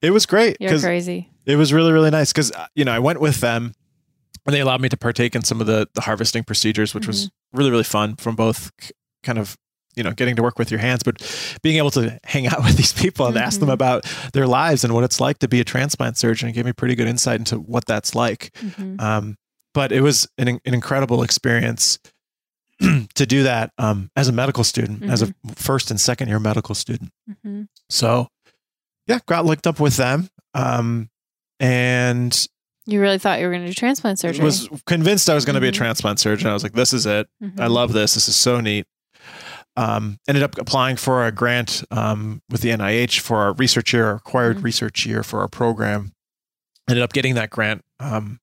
It 0.00 0.10
was 0.10 0.26
great 0.26 0.56
You're 0.60 0.78
crazy. 0.78 1.30
it 1.46 1.56
was 1.56 1.72
really 1.72 1.92
really 1.92 2.10
nice 2.10 2.32
because 2.32 2.52
you 2.74 2.84
know 2.84 2.92
I 2.92 2.98
went 3.00 3.20
with 3.20 3.40
them 3.40 3.72
and 4.46 4.54
they 4.54 4.60
allowed 4.60 4.80
me 4.80 4.88
to 4.90 4.96
partake 4.96 5.34
in 5.34 5.42
some 5.42 5.60
of 5.60 5.66
the 5.66 5.88
the 5.94 6.02
harvesting 6.02 6.44
procedures, 6.44 6.94
which 6.94 7.06
was 7.06 7.26
Mm-hmm. 7.26 7.58
really 7.58 7.70
really 7.70 7.84
fun 7.84 8.16
from 8.16 8.36
both 8.36 8.70
kind 9.22 9.38
of 9.38 9.56
you 9.96 10.02
know 10.02 10.10
getting 10.12 10.36
to 10.36 10.42
work 10.42 10.58
with 10.58 10.70
your 10.70 10.80
hands, 10.80 11.02
but 11.02 11.16
being 11.62 11.78
able 11.78 11.90
to 11.92 12.18
hang 12.24 12.46
out 12.46 12.62
with 12.64 12.76
these 12.76 12.92
people 12.92 13.26
and 13.26 13.36
ask 13.36 13.58
them 13.60 13.68
Mhm. 13.70 13.72
about 13.74 14.04
their 14.34 14.46
lives 14.46 14.84
and 14.84 14.92
what 14.92 15.04
it's 15.04 15.20
like 15.20 15.38
to 15.38 15.48
be 15.48 15.60
a 15.60 15.64
transplant 15.64 16.16
surgeon. 16.16 16.52
Gave 16.52 16.64
me 16.66 16.72
pretty 16.72 16.94
good 16.94 17.08
insight 17.08 17.38
into 17.40 17.56
what 17.56 17.86
that's 17.86 18.14
like. 18.14 18.50
Mhm. 18.60 19.00
Um, 19.00 19.36
but 19.74 19.92
it 19.92 20.00
was 20.00 20.26
an, 20.38 20.48
an 20.48 20.60
incredible 20.74 21.22
experience 21.22 21.98
to 22.80 23.26
do 23.26 23.42
that 23.42 23.72
um, 23.78 24.10
as 24.16 24.28
a 24.28 24.32
medical 24.32 24.64
student, 24.64 25.04
as 25.04 25.20
a 25.22 25.34
first 25.54 25.90
and 25.90 26.00
second 26.00 26.28
year 26.28 26.40
medical 26.40 26.74
student. 26.74 27.10
Mhm. 27.44 27.68
So, 27.90 28.28
yeah, 29.06 29.18
got 29.26 29.44
linked 29.44 29.66
up 29.66 29.78
with 29.80 29.96
them, 29.96 30.28
um, 30.54 31.10
and 31.60 32.46
You 32.86 33.00
really 33.00 33.18
thought 33.18 33.38
you 33.40 33.46
were 33.46 33.52
going 33.52 33.62
to 33.64 33.68
do 33.68 33.74
transplant 33.74 34.18
surgery? 34.18 34.44
was 34.44 34.68
convinced 34.86 35.28
I 35.30 35.34
was 35.34 35.44
going 35.44 35.54
to 35.54 35.60
be 35.60 35.68
a 35.68 35.72
Mhm. 35.72 35.76
transplant 35.76 36.18
surgeon. 36.20 36.48
I 36.48 36.52
was 36.52 36.62
like, 36.62 36.72
"This 36.72 36.92
is 36.92 37.06
it. 37.06 37.28
I 37.58 37.66
love 37.66 37.92
this. 37.92 38.14
This 38.14 38.28
is 38.28 38.36
so 38.36 38.60
neat." 38.60 38.86
Um, 39.76 40.18
ended 40.28 40.44
up 40.44 40.56
applying 40.58 40.96
for 40.96 41.26
a 41.26 41.32
grant 41.32 41.82
um, 41.90 42.42
with 42.48 42.60
the 42.60 42.70
NIH 42.70 43.18
for 43.20 43.38
our 43.38 43.52
research 43.54 43.92
year, 43.92 44.12
required 44.14 44.58
Mhm. 44.58 44.62
research 44.64 45.04
year 45.06 45.22
for 45.24 45.40
our 45.40 45.48
program. 45.48 46.12
Ended 46.88 47.02
up 47.02 47.12
getting 47.12 47.34
that 47.34 47.50
grant 47.50 47.82
um, 47.98 48.38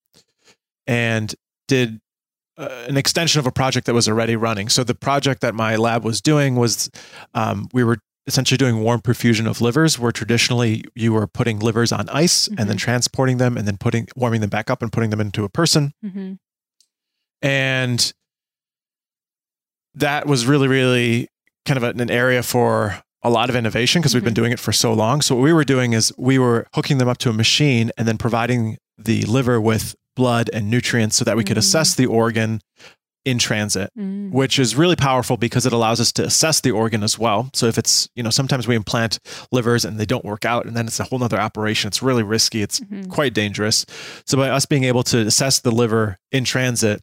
and 0.87 1.33
did 1.67 1.99
uh, 2.57 2.85
an 2.87 2.97
extension 2.97 3.39
of 3.39 3.47
a 3.47 3.51
project 3.51 3.85
that 3.87 3.93
was 3.93 4.07
already 4.09 4.35
running. 4.35 4.69
So 4.69 4.83
the 4.83 4.93
project 4.95 5.41
that 5.41 5.55
my 5.55 5.75
lab 5.77 6.03
was 6.03 6.21
doing 6.21 6.55
was 6.55 6.89
um, 7.33 7.67
we 7.73 7.83
were 7.83 7.97
essentially 8.27 8.57
doing 8.57 8.81
warm 8.81 9.01
perfusion 9.01 9.47
of 9.49 9.61
livers, 9.61 9.97
where 9.97 10.11
traditionally 10.11 10.83
you 10.93 11.11
were 11.13 11.25
putting 11.27 11.59
livers 11.59 11.91
on 11.91 12.07
ice 12.09 12.47
and 12.49 12.69
then 12.69 12.77
transporting 12.77 13.37
them 13.37 13.57
and 13.57 13.67
then 13.67 13.77
putting 13.77 14.07
warming 14.15 14.41
them 14.41 14.49
back 14.49 14.69
up 14.69 14.81
and 14.81 14.91
putting 14.91 15.09
them 15.09 15.19
into 15.21 15.43
a 15.43 15.49
person 15.49 15.93
Mhm. 16.05 16.37
and 17.41 18.13
that 19.95 20.25
was 20.27 20.45
really 20.45 20.67
really 20.67 21.27
kind 21.65 21.77
of 21.77 21.83
an 21.83 22.09
area 22.11 22.43
for 22.43 23.01
a 23.23 23.29
lot 23.29 23.49
of 23.49 23.55
innovation 23.55 24.01
because 24.01 24.13
we've 24.13 24.23
been 24.23 24.33
Mhm. 24.33 24.35
doing 24.35 24.51
it 24.51 24.59
for 24.59 24.71
so 24.71 24.93
long 24.93 25.21
so 25.21 25.35
what 25.35 25.41
we 25.43 25.53
were 25.53 25.63
doing 25.63 25.93
is 25.93 26.13
we 26.17 26.37
were 26.39 26.67
hooking 26.75 26.97
them 26.97 27.07
up 27.07 27.17
to 27.19 27.29
a 27.29 27.33
machine 27.33 27.91
and 27.97 28.07
then 28.07 28.17
providing 28.17 28.77
the 28.97 29.23
liver 29.23 29.59
with 29.59 29.95
blood 30.15 30.49
and 30.53 30.69
nutrients 30.69 31.15
so 31.15 31.23
that 31.25 31.37
we 31.37 31.43
could 31.43 31.57
Mm. 31.57 31.59
assess 31.59 31.95
the 31.95 32.05
organ 32.05 32.61
in 33.23 33.37
transit 33.37 33.91
Mm. 33.97 34.31
which 34.31 34.57
is 34.57 34.75
really 34.75 34.95
powerful 34.95 35.37
because 35.37 35.67
it 35.67 35.71
allows 35.73 35.99
us 36.01 36.11
to 36.13 36.23
assess 36.23 36.59
the 36.59 36.71
organ 36.71 37.03
as 37.03 37.19
well 37.19 37.49
so 37.53 37.67
if 37.67 37.77
it's 37.77 38.09
you 38.15 38.23
know 38.23 38.31
sometimes 38.31 38.67
we 38.67 38.75
implant 38.75 39.19
livers 39.51 39.85
and 39.85 39.99
they 39.99 40.07
don't 40.07 40.25
work 40.25 40.43
out 40.43 40.65
and 40.65 40.75
then 40.75 40.87
it's 40.87 40.99
a 40.99 41.03
whole 41.03 41.19
nother 41.19 41.39
operation 41.39 41.87
it's 41.87 42.01
really 42.01 42.23
risky 42.23 42.63
it's 42.63 42.79
Mhm. 42.79 43.09
quite 43.09 43.33
dangerous. 43.35 43.85
So 44.25 44.37
by 44.37 44.49
us 44.49 44.65
being 44.65 44.85
able 44.85 45.03
to 45.03 45.19
assess 45.19 45.59
the 45.59 45.69
liver 45.71 46.17
in 46.31 46.43
transit, 46.45 47.01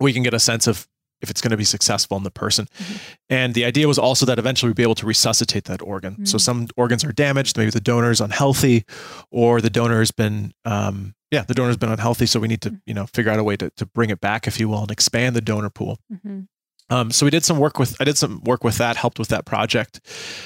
we 0.00 0.12
can 0.12 0.24
get 0.24 0.34
a 0.34 0.40
sense 0.40 0.66
of 0.66 0.88
if 1.20 1.30
it's 1.30 1.40
going 1.40 1.50
to 1.50 1.56
be 1.56 1.64
successful 1.64 2.16
in 2.16 2.22
the 2.22 2.30
person. 2.30 2.66
Mhm. 2.78 3.00
And 3.28 3.54
the 3.54 3.64
idea 3.64 3.88
was 3.88 3.98
also 3.98 4.24
that 4.26 4.38
eventually 4.38 4.70
we'd 4.70 4.76
be 4.76 4.82
able 4.82 4.94
to 4.96 5.06
resuscitate 5.06 5.64
that 5.64 5.82
organ. 5.82 6.24
So 6.26 6.36
Mhm. 6.36 6.40
some 6.40 6.68
organs 6.76 7.04
are 7.04 7.12
damaged, 7.12 7.56
maybe 7.58 7.70
the 7.70 7.80
donor's 7.80 8.20
unhealthy, 8.20 8.84
or 9.30 9.60
the 9.60 9.70
donor's 9.70 10.10
been, 10.10 10.52
um, 10.64 11.14
yeah, 11.30 11.42
the 11.42 11.54
donor's 11.54 11.76
been 11.76 11.90
unhealthy. 11.90 12.26
So 12.26 12.38
we 12.40 12.48
need 12.48 12.60
to, 12.62 12.70
Mhm. 12.70 12.80
you 12.86 12.94
know, 12.94 13.06
figure 13.06 13.32
out 13.32 13.38
a 13.38 13.44
way 13.44 13.56
to, 13.56 13.70
to 13.76 13.86
bring 13.86 14.10
it 14.10 14.20
back, 14.20 14.46
if 14.46 14.60
you 14.60 14.68
will, 14.68 14.82
and 14.82 14.90
expand 14.90 15.34
the 15.36 15.40
donor 15.40 15.70
pool. 15.70 15.98
Mhm. 16.12 16.46
Um, 16.90 17.10
so 17.10 17.26
we 17.26 17.30
did 17.30 17.44
some 17.44 17.58
work 17.58 17.78
with 17.78 17.96
I 18.00 18.04
did 18.04 18.16
some 18.16 18.40
work 18.44 18.64
with 18.64 18.78
that, 18.78 18.96
helped 18.96 19.18
with 19.18 19.28
that 19.28 19.44
project, 19.44 20.00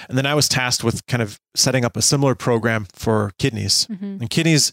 and 0.09 0.19
then 0.19 0.27
I 0.27 0.35
was 0.35 0.49
tasked 0.49 0.83
with 0.83 1.07
kind 1.07 1.23
of 1.23 1.39
setting 1.55 1.85
up 1.85 1.97
a 1.97 2.03
similar 2.03 2.35
program 2.35 2.87
for 2.93 3.31
kidneys. 3.39 3.87
Mhm. 3.87 4.21
And 4.23 4.29
kidneys 4.29 4.73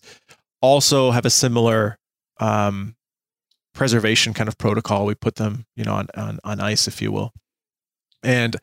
also 0.64 1.12
have 1.12 1.26
a 1.26 1.30
similar 1.30 1.98
um, 2.42 2.96
preservation 3.74 4.34
kind 4.34 4.48
of 4.48 4.58
protocol. 4.58 5.06
We 5.06 5.16
put 5.16 5.36
them, 5.36 5.66
you 5.76 5.84
know, 5.84 5.94
on, 5.94 6.08
on 6.16 6.40
on 6.44 6.60
ice, 6.60 6.88
if 6.88 7.02
you 7.02 7.12
will. 7.12 7.32
And 8.24 8.56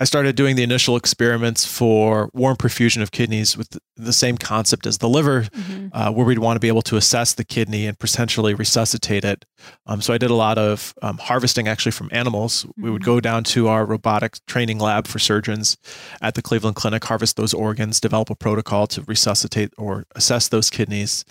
I 0.00 0.04
started 0.04 0.36
doing 0.36 0.54
the 0.54 0.62
initial 0.62 0.94
experiments 0.94 1.64
for 1.66 2.30
warm 2.32 2.56
perfusion 2.56 3.02
of 3.02 3.10
kidneys 3.10 3.56
with 3.56 3.76
the, 3.96 4.12
same 4.12 4.38
concept 4.38 4.86
as 4.86 4.98
the 4.98 5.08
liver, 5.08 5.42
Mhm. 5.52 5.90
uh, 5.92 6.12
where 6.12 6.24
we'd 6.24 6.38
want 6.38 6.54
to 6.56 6.60
be 6.60 6.68
able 6.68 6.82
to 6.82 6.96
assess 6.96 7.34
the 7.34 7.44
kidney 7.44 7.84
and 7.86 7.98
potentially 7.98 8.54
resuscitate 8.54 9.24
it. 9.24 9.44
Um, 9.86 10.00
so 10.00 10.14
I 10.14 10.18
did 10.18 10.30
a 10.30 10.34
lot 10.34 10.56
of 10.56 10.94
um, 11.02 11.18
harvesting 11.18 11.66
actually 11.66 11.90
from 11.92 12.08
animals. 12.12 12.64
We 12.76 12.90
would 12.92 13.02
Mhm. 13.02 13.06
go 13.06 13.20
down 13.20 13.42
to 13.44 13.66
our 13.68 13.84
robotics 13.84 14.40
training 14.46 14.78
lab 14.78 15.08
for 15.08 15.18
surgeons 15.18 15.76
at 16.22 16.34
the 16.34 16.42
Cleveland 16.42 16.76
Clinic, 16.76 17.04
harvest 17.04 17.36
those 17.36 17.52
organs, 17.52 18.00
develop 18.00 18.30
a 18.30 18.36
protocol 18.36 18.86
to 18.86 19.02
resuscitate 19.02 19.72
or 19.76 20.06
assess 20.14 20.46
those 20.48 20.70
kidneys. 20.70 21.24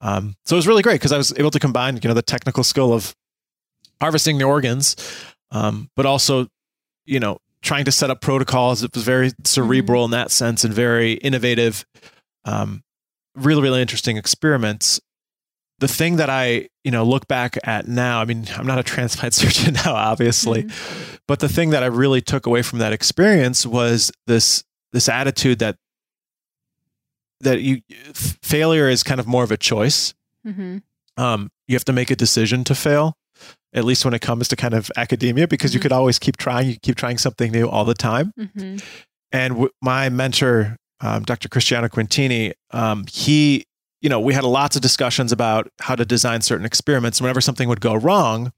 Um, 0.00 0.34
so 0.46 0.56
it 0.56 0.58
was 0.58 0.66
really 0.66 0.82
great 0.82 0.94
because 0.94 1.12
I 1.12 1.18
was 1.18 1.32
able 1.36 1.50
to 1.50 1.60
combine, 1.60 1.96
you 2.02 2.08
know, 2.08 2.14
the 2.14 2.22
technical 2.22 2.64
skill 2.64 2.92
of 2.94 3.14
harvesting 4.00 4.38
the 4.38 4.44
organs, 4.44 4.96
um, 5.50 5.90
but 5.94 6.06
also, 6.06 6.48
you 7.04 7.20
know, 7.20 7.38
trying 7.64 7.86
to 7.86 7.92
set 7.92 8.10
up 8.10 8.20
protocols. 8.20 8.84
It 8.84 8.94
was 8.94 9.02
very 9.02 9.32
cerebral 9.42 10.04
in 10.04 10.12
that 10.12 10.30
sense 10.30 10.64
and 10.64 10.72
very 10.72 11.14
innovative. 11.14 11.84
Um, 12.44 12.84
really, 13.34 13.62
really 13.62 13.80
interesting 13.80 14.16
experiments. 14.16 15.00
The 15.80 15.88
thing 15.88 16.16
that 16.16 16.30
I, 16.30 16.68
you 16.84 16.90
know, 16.92 17.02
look 17.02 17.26
back 17.26 17.58
at 17.64 17.88
now, 17.88 18.20
I 18.20 18.26
mean, 18.26 18.46
I'm 18.56 18.66
not 18.66 18.78
a 18.78 18.82
transplant 18.84 19.34
surgeon 19.34 19.74
now, 19.74 19.94
obviously, 19.94 20.68
but 21.26 21.40
the 21.40 21.48
thing 21.48 21.70
that 21.70 21.82
I 21.82 21.86
really 21.86 22.20
took 22.20 22.46
away 22.46 22.62
from 22.62 22.78
that 22.78 22.92
experience 22.92 23.66
was 23.66 24.12
this 24.26 24.62
this 24.92 25.08
attitude 25.08 25.58
that 25.58 25.76
that 27.40 27.60
you 27.60 27.80
failure 28.12 28.88
is 28.88 29.02
kind 29.02 29.18
of 29.18 29.26
more 29.26 29.42
of 29.42 29.50
a 29.50 29.56
choice. 29.56 30.14
Mm-hmm. 30.46 30.78
Um, 31.16 31.50
you 31.66 31.74
have 31.74 31.84
to 31.86 31.92
make 31.92 32.10
a 32.10 32.16
decision 32.16 32.62
to 32.64 32.74
fail, 32.74 33.16
at 33.72 33.84
least 33.84 34.04
when 34.04 34.14
it 34.14 34.20
comes 34.20 34.48
to 34.48 34.56
kind 34.56 34.74
of 34.74 34.90
academia, 34.96 35.48
because 35.48 35.74
you 35.74 35.80
Mhm. 35.80 35.82
could 35.82 35.92
always 35.92 36.18
keep 36.18 36.36
trying. 36.36 36.68
You 36.70 36.76
keep 36.82 36.96
trying 36.96 37.18
something 37.18 37.50
new 37.52 37.68
all 37.68 37.84
the 37.84 37.94
time. 37.94 38.32
Mm-hmm. 38.38 38.76
And 39.32 39.52
w- 39.54 39.70
my 39.82 40.08
mentor, 40.08 40.76
um, 41.00 41.22
Dr. 41.24 41.48
Cristiano 41.48 41.88
Quintini, 41.88 42.52
um, 42.70 43.04
he, 43.10 43.64
you 44.00 44.08
know, 44.08 44.20
we 44.20 44.32
had 44.34 44.44
lots 44.44 44.76
of 44.76 44.82
discussions 44.82 45.32
about 45.32 45.68
how 45.80 45.96
to 45.96 46.04
design 46.04 46.40
certain 46.40 46.64
experiments. 46.66 47.20
Whenever 47.20 47.40
something 47.40 47.68
would 47.68 47.80
go 47.80 47.94
wrong, 47.94 48.52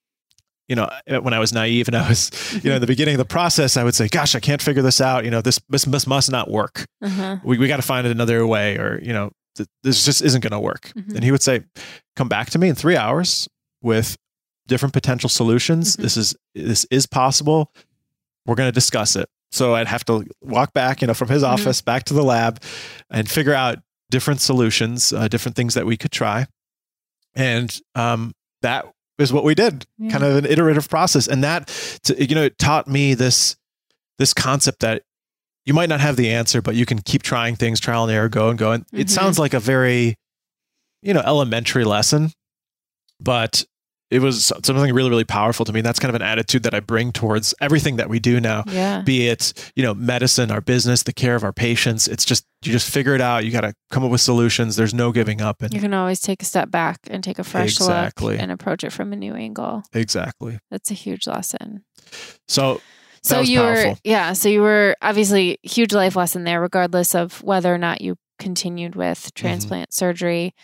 you 0.68 0.74
know, 0.76 0.90
uh, 1.08 1.20
when 1.20 1.32
I 1.32 1.38
was 1.38 1.52
naive 1.52 1.86
and 1.88 1.96
I 1.96 2.06
was, 2.08 2.30
you 2.62 2.68
know, 2.68 2.74
in 2.76 2.80
the 2.80 2.86
beginning 2.88 3.14
of 3.14 3.18
the 3.18 3.24
process, 3.24 3.76
I 3.76 3.84
would 3.84 3.94
say, 3.94 4.08
"Gosh, 4.08 4.34
I 4.34 4.40
can't 4.40 4.60
figure 4.60 4.82
this 4.82 5.00
out. 5.00 5.24
You 5.24 5.30
know, 5.30 5.40
this 5.40 5.58
this, 5.68 5.84
this 5.84 6.06
must 6.06 6.30
not 6.30 6.50
work. 6.50 6.84
Uh-huh. 7.02 7.36
We 7.44 7.56
we 7.56 7.68
got 7.68 7.76
to 7.76 7.82
find 7.82 8.06
it 8.06 8.10
another 8.10 8.44
way, 8.46 8.76
or 8.76 9.00
you 9.02 9.12
know, 9.12 9.30
th- 9.56 9.68
this 9.84 10.04
just 10.04 10.22
isn't 10.22 10.40
going 10.42 10.50
to 10.52 10.58
work." 10.60 10.92
Mhm. 10.96 11.14
And 11.14 11.22
he 11.24 11.30
would 11.30 11.42
say, 11.42 11.62
"Come 12.16 12.28
back 12.28 12.50
to 12.50 12.58
me 12.58 12.68
in 12.68 12.74
three 12.74 12.96
hours 12.96 13.46
with 13.80 14.16
different 14.66 14.92
potential 14.92 15.28
solutions. 15.28 15.96
Mhm. 15.96 16.02
This 16.02 16.16
is 16.16 16.34
this 16.54 16.86
is 16.90 17.06
possible. 17.06 17.72
We're 18.46 18.54
going 18.56 18.68
to 18.68 18.72
discuss 18.72 19.16
it." 19.16 19.28
So 19.52 19.74
I'd 19.74 19.86
have 19.86 20.04
to 20.06 20.24
walk 20.42 20.72
back, 20.74 21.00
you 21.00 21.06
know, 21.06 21.14
from 21.14 21.28
his 21.28 21.42
Mhm. 21.42 21.48
office 21.48 21.80
back 21.82 22.04
to 22.04 22.14
the 22.14 22.22
lab, 22.22 22.62
and 23.10 23.30
figure 23.30 23.54
out 23.54 23.78
different 24.10 24.40
solutions, 24.40 25.12
uh, 25.12 25.28
different 25.28 25.56
things 25.56 25.74
that 25.74 25.86
we 25.86 25.96
could 25.96 26.12
try, 26.12 26.46
and 27.34 27.80
um, 27.94 28.32
that 28.62 28.86
is 29.18 29.32
what 29.32 29.44
we 29.44 29.54
did. 29.54 29.86
Yeah. 29.98 30.10
Kind 30.10 30.24
of 30.24 30.36
an 30.36 30.46
iterative 30.46 30.88
process, 30.88 31.26
and 31.26 31.42
that, 31.44 31.68
to, 32.04 32.22
you 32.28 32.34
know, 32.34 32.42
it 32.44 32.58
taught 32.58 32.86
me 32.88 33.14
this 33.14 33.56
this 34.18 34.32
concept 34.32 34.80
that 34.80 35.02
you 35.66 35.74
might 35.74 35.88
not 35.90 36.00
have 36.00 36.16
the 36.16 36.30
answer, 36.30 36.62
but 36.62 36.74
you 36.74 36.86
can 36.86 37.00
keep 37.00 37.22
trying 37.22 37.54
things, 37.56 37.80
trial 37.80 38.04
and 38.04 38.12
error, 38.12 38.28
go 38.28 38.48
and 38.48 38.58
go. 38.58 38.72
And 38.72 38.86
it 38.92 39.08
Mhm. 39.08 39.10
sounds 39.10 39.38
like 39.38 39.52
a 39.52 39.60
very, 39.60 40.16
you 41.02 41.12
know, 41.12 41.20
elementary 41.20 41.84
lesson, 41.84 42.32
but 43.20 43.64
it 44.10 44.20
was 44.20 44.46
something 44.46 44.76
really, 44.94 45.10
really 45.10 45.24
powerful 45.24 45.64
to 45.64 45.72
me. 45.72 45.80
and 45.80 45.86
That's 45.86 45.98
kind 45.98 46.10
of 46.10 46.14
an 46.14 46.22
attitude 46.26 46.62
that 46.62 46.74
I 46.74 46.80
bring 46.80 47.10
towards 47.12 47.54
everything 47.60 47.96
that 47.96 48.08
we 48.08 48.18
do 48.20 48.40
now, 48.40 48.62
Yeah. 48.68 49.02
be 49.02 49.26
it, 49.28 49.52
you 49.74 49.82
know, 49.82 49.94
medicine, 49.94 50.50
our 50.52 50.60
business, 50.60 51.02
the 51.02 51.12
care 51.12 51.34
of 51.34 51.42
our 51.42 51.52
patients. 51.52 52.06
It's 52.06 52.24
just, 52.24 52.44
you 52.62 52.70
just 52.72 52.88
figure 52.88 53.14
it 53.14 53.20
out. 53.20 53.44
You 53.44 53.50
got 53.50 53.62
to 53.62 53.74
come 53.90 54.04
up 54.04 54.10
with 54.12 54.20
solutions. 54.20 54.76
There's 54.76 54.94
no 54.94 55.10
giving 55.10 55.40
up. 55.40 55.60
And 55.62 55.74
You 55.74 55.80
can 55.80 55.92
always 55.92 56.20
take 56.20 56.40
a 56.40 56.44
step 56.44 56.70
back 56.70 57.00
and 57.10 57.24
take 57.24 57.38
a 57.40 57.44
fresh 57.44 57.76
Exactly. 57.76 58.34
look 58.34 58.42
and 58.42 58.52
approach 58.52 58.84
it 58.84 58.90
from 58.92 59.12
a 59.12 59.16
new 59.16 59.34
angle. 59.34 59.82
exactly. 59.92 60.58
That's 60.70 60.90
a 60.90 60.94
huge 60.94 61.26
lesson. 61.26 61.84
So 62.46 62.80
So 63.22 63.40
you 63.40 63.58
were 63.60 63.94
yeah, 64.04 64.34
so 64.34 64.48
you 64.48 64.60
were 64.62 64.94
obviously 65.02 65.58
huge 65.64 65.92
life 65.92 66.14
lesson 66.14 66.44
there 66.44 66.60
regardless 66.60 67.14
of 67.16 67.42
whether 67.42 67.74
or 67.74 67.78
not 67.78 68.00
you 68.00 68.14
continued 68.38 68.94
with 68.94 69.18
Mm-hmm. 69.18 69.40
transplant 69.46 69.92
surgery. 69.92 70.54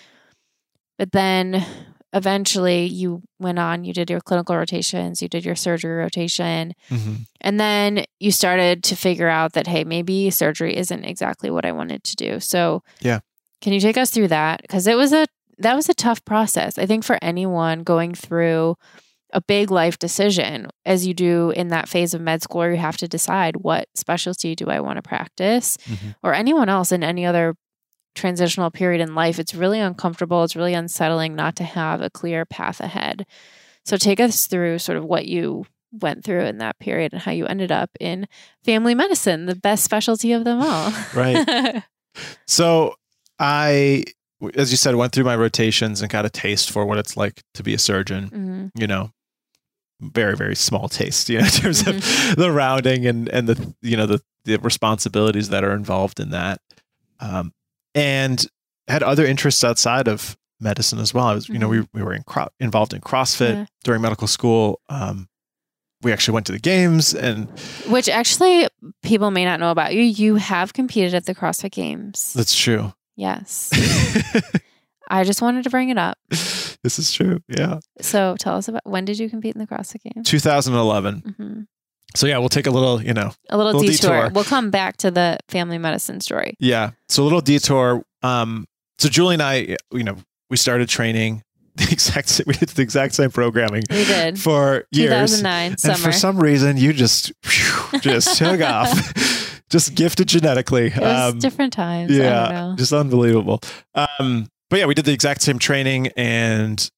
But 0.99 1.11
then 1.11 1.65
eventually 2.13 2.85
you 2.87 3.23
went 3.39 3.59
on, 3.59 3.85
you 3.85 3.93
did 3.93 4.11
your 4.11 4.21
clinical 4.21 4.57
rotations, 4.57 5.23
you 5.23 5.29
did 5.29 5.45
your 5.45 5.55
surgery 5.57 5.97
rotation, 5.97 6.75
mhm. 6.91 7.27
and 7.41 7.59
then 7.59 8.05
you 8.21 8.31
started 8.31 8.83
to 8.85 8.97
figure 8.97 9.29
out 9.29 9.53
that 9.55 9.67
hey, 9.67 9.85
maybe 9.85 10.31
surgery 10.31 10.77
isn't 10.77 11.05
exactly 11.05 11.51
what 11.51 11.65
I 11.65 11.73
wanted 11.73 12.05
to 12.05 12.17
do. 12.17 12.41
So 12.41 12.83
Yeah. 13.01 13.21
Can 13.61 13.73
you 13.73 13.81
take 13.81 13.97
us 13.97 14.11
through 14.11 14.29
that 14.29 14.63
cuz 14.69 14.87
it 14.87 14.97
was 14.97 15.13
a 15.13 15.27
that 15.59 15.77
was 15.77 15.89
a 15.89 15.95
tough 15.95 16.25
process. 16.25 16.79
I 16.79 16.87
think 16.87 17.05
for 17.05 17.19
anyone 17.23 17.83
going 17.85 18.15
through 18.15 18.77
a 19.35 19.41
big 19.41 19.71
life 19.71 19.99
decision 19.99 20.69
as 20.85 21.07
you 21.07 21.15
do 21.15 21.51
in 21.51 21.69
that 21.69 21.89
phase 21.89 22.13
of 22.15 22.21
med 22.21 22.43
school 22.43 22.59
where 22.59 22.73
you 22.73 22.77
have 22.79 22.97
to 22.99 23.09
decide 23.09 23.57
what 23.59 23.87
specialty 23.95 24.55
do 24.55 24.67
I 24.67 24.81
want 24.81 24.97
to 24.97 25.03
practice 25.03 25.79
Mhm. 25.89 26.17
or 26.23 26.35
anyone 26.35 26.69
else 26.69 26.91
in 26.93 27.03
any 27.03 27.25
other 27.25 27.55
transitional 28.15 28.71
period 28.71 29.01
in 29.01 29.15
life 29.15 29.39
it's 29.39 29.55
really 29.55 29.81
uncomfortable 29.81 30.45
it's 30.45 30.57
really 30.57 30.75
unsettling 30.75 31.35
not 31.35 31.57
to 31.57 31.65
have 31.65 32.01
a 32.01 32.11
clear 32.11 32.45
path 32.45 32.81
ahead 32.81 33.25
so 33.85 33.97
take 33.97 34.21
us 34.21 34.47
through 34.47 34.79
sort 34.79 34.99
of 34.99 35.05
what 35.05 35.27
you 35.27 35.65
went 36.01 36.25
through 36.25 36.43
in 36.43 36.59
that 36.59 36.79
period 36.79 37.13
and 37.13 37.23
how 37.23 37.33
you 37.33 37.47
ended 37.47 37.71
up 37.73 37.91
in 38.01 38.27
family 38.65 38.95
medicine 38.95 39.47
the 39.47 39.55
best 39.55 39.85
specialty 39.85 40.33
of 40.33 40.45
them 40.45 40.61
all 40.61 40.93
Right. 41.15 41.83
So 42.47 42.95
I, 43.39 44.05
as 44.55 44.71
you 44.71 44.77
said, 44.77 44.95
went 44.97 45.13
through 45.15 45.25
my 45.25 45.35
rotations 45.35 46.03
and 46.03 46.11
got 46.11 46.27
a 46.27 46.31
taste 46.31 46.71
for 46.71 46.85
what 46.85 46.99
it's 46.99 47.17
like 47.17 47.43
to 47.55 47.63
be 47.63 47.73
a 47.73 47.79
surgeon. 47.79 48.29
Mhm. 48.75 48.81
You 48.81 48.87
know, 48.87 49.11
very 50.01 50.37
very 50.37 50.55
small 50.55 50.91
taste, 50.91 51.31
you 51.31 51.39
know, 51.39 51.45
in 51.47 51.51
terms 51.51 51.87
of 51.87 52.37
the 52.37 52.51
rounding 52.53 53.07
and 53.07 53.31
and 53.31 53.49
the 53.49 53.75
you 53.81 53.97
know 53.97 54.05
the 54.05 54.21
the 54.45 54.57
responsibilities 54.59 55.49
that 55.49 55.65
are 55.65 55.73
involved 55.73 56.21
in 56.21 56.31
that, 56.31 56.61
um, 57.21 57.53
and 57.95 58.45
had 58.89 59.03
other 59.03 59.25
interests 59.25 59.63
outside 59.65 60.09
of 60.09 60.37
medicine 60.61 60.99
as 60.99 61.13
well. 61.13 61.27
I 61.27 61.35
was, 61.35 61.49
you 61.49 61.59
know, 61.59 61.69
we 61.69 61.87
we 61.93 62.03
were 62.03 62.13
in 62.15 62.23
cro- 62.25 62.49
involved 62.61 62.93
in 62.95 63.01
CrossFit 63.01 63.55
Yeah. 63.55 63.67
during 63.85 64.01
medical 64.03 64.27
school. 64.29 64.81
Um, 64.89 65.29
we 66.03 66.13
actually 66.13 66.35
went 66.35 66.47
to 66.47 66.53
the 66.53 66.59
games 66.59 67.15
and 67.15 67.49
which 67.89 68.09
actually 68.09 68.67
people 69.05 69.31
may 69.31 69.45
not 69.45 69.61
know 69.61 69.71
about 69.71 69.95
you 69.95 70.03
you 70.03 70.35
have 70.35 70.73
competed 70.73 71.15
at 71.15 71.27
the 71.27 71.35
crossfit 71.35 71.71
games 71.71 72.33
that's 72.33 72.57
true. 72.59 72.93
yes 73.15 73.71
i 75.09 75.23
just 75.23 75.41
wanted 75.41 75.63
to 75.63 75.71
bring 75.71 75.91
it 75.91 75.99
up 75.99 76.19
this 76.83 76.99
is 76.99 77.13
true. 77.13 77.39
Yeah. 77.47 77.79
So 78.01 78.35
tell 78.41 78.57
us 78.57 78.67
about 78.67 78.83
when 78.85 79.05
did 79.05 79.21
you 79.21 79.31
compete 79.31 79.55
in 79.55 79.61
the 79.61 79.69
CrossFit 79.69 80.03
Games? 80.13 80.29
2011. 80.29 81.35
hmm 81.39 81.61
So 82.15 82.27
yeah, 82.27 82.39
we'll 82.39 82.49
take 82.49 82.67
a 82.67 82.71
little, 82.71 83.03
you 83.03 83.15
know, 83.15 83.33
A 83.51 83.57
little, 83.57 83.73
Little 83.73 83.89
detour. 83.91 84.11
detour. 84.17 84.31
We'll 84.35 84.45
come 84.45 84.71
back 84.71 84.97
to 84.99 85.11
the 85.11 85.39
family 85.49 85.79
medicine 85.79 86.21
story. 86.21 86.55
yeah. 86.59 86.91
So 87.09 87.23
a 87.23 87.25
little 87.25 87.41
detour. 87.41 88.03
Um, 88.23 88.67
so 88.99 89.09
Julie 89.09 89.35
and 89.35 89.43
I, 89.43 89.77
you 89.93 90.05
know, 90.05 90.17
we 90.51 90.57
started 90.57 90.89
training 90.89 91.43
the 91.77 91.89
exact 91.91 92.41
we 92.47 92.53
did 92.53 92.69
the 92.69 92.83
exact 92.83 93.15
same 93.15 93.31
programming 93.31 93.83
We 93.91 94.05
did. 94.05 94.39
for 94.39 94.85
years. 94.93 95.39
2009 95.41 95.71
And 95.73 95.81
summer. 95.81 95.97
for 95.99 96.13
some 96.13 96.39
reason, 96.39 96.77
you 96.77 96.93
just 96.93 97.33
phew, 97.43 97.99
just 98.01 98.37
took 98.37 98.61
off, 98.61 99.63
just 99.71 99.95
gifted 99.95 100.29
genetically. 100.29 100.89
it 100.89 100.99
was 101.01 101.33
Um, 101.33 101.39
different 101.39 101.73
times. 101.73 102.13
I 102.13 102.17
don't 102.19 102.25
yeah, 102.27 102.49
know. 102.51 102.75
just 102.77 102.93
unbelievable. 102.93 103.61
Um, 103.95 104.49
but 104.69 104.81
yeah, 104.81 104.85
we 104.87 104.95
did 104.95 105.07
the 105.07 105.13
exact 105.15 105.41
same 105.43 105.59
training, 105.59 106.09
and 106.17 106.91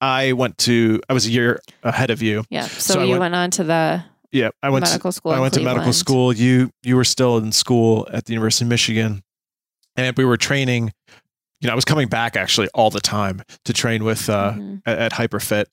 I 0.00 0.32
went 0.32 0.58
to. 0.58 1.00
I 1.08 1.12
was 1.14 1.26
a 1.26 1.30
year 1.30 1.60
ahead 1.82 2.10
of 2.10 2.22
you. 2.22 2.44
Yeah. 2.50 2.66
So, 2.66 2.94
so 2.94 3.02
you 3.02 3.10
went- 3.12 3.20
went, 3.20 3.34
on 3.34 3.50
to 3.52 3.64
the 3.64 4.04
Yeah, 4.36 4.50
I 4.62 4.68
went. 4.70 4.84
to, 4.84 4.90
medical 4.90 5.12
school. 5.12 5.32
I 5.32 5.40
went 5.40 5.54
to 5.54 5.60
medical 5.60 5.92
school. 5.92 6.32
You 6.32 6.70
you 6.82 6.96
were 6.96 7.04
still 7.04 7.38
in 7.38 7.52
school 7.52 8.06
at 8.12 8.24
the 8.26 8.32
University 8.32 8.64
of 8.64 8.68
Michigan, 8.68 9.22
and 9.96 10.16
we 10.16 10.24
were 10.24 10.36
training. 10.36 10.92
You 11.60 11.68
know, 11.68 11.72
I 11.72 11.74
was 11.74 11.86
coming 11.86 12.08
back 12.08 12.36
actually 12.36 12.68
all 12.74 12.90
the 12.90 13.00
time 13.00 13.40
to 13.64 13.72
train 13.72 14.04
with 14.04 14.28
uh, 14.28 14.52
Mhm, 14.52 14.82
at, 14.84 14.98
at 14.98 15.12
Hyperfit, 15.12 15.64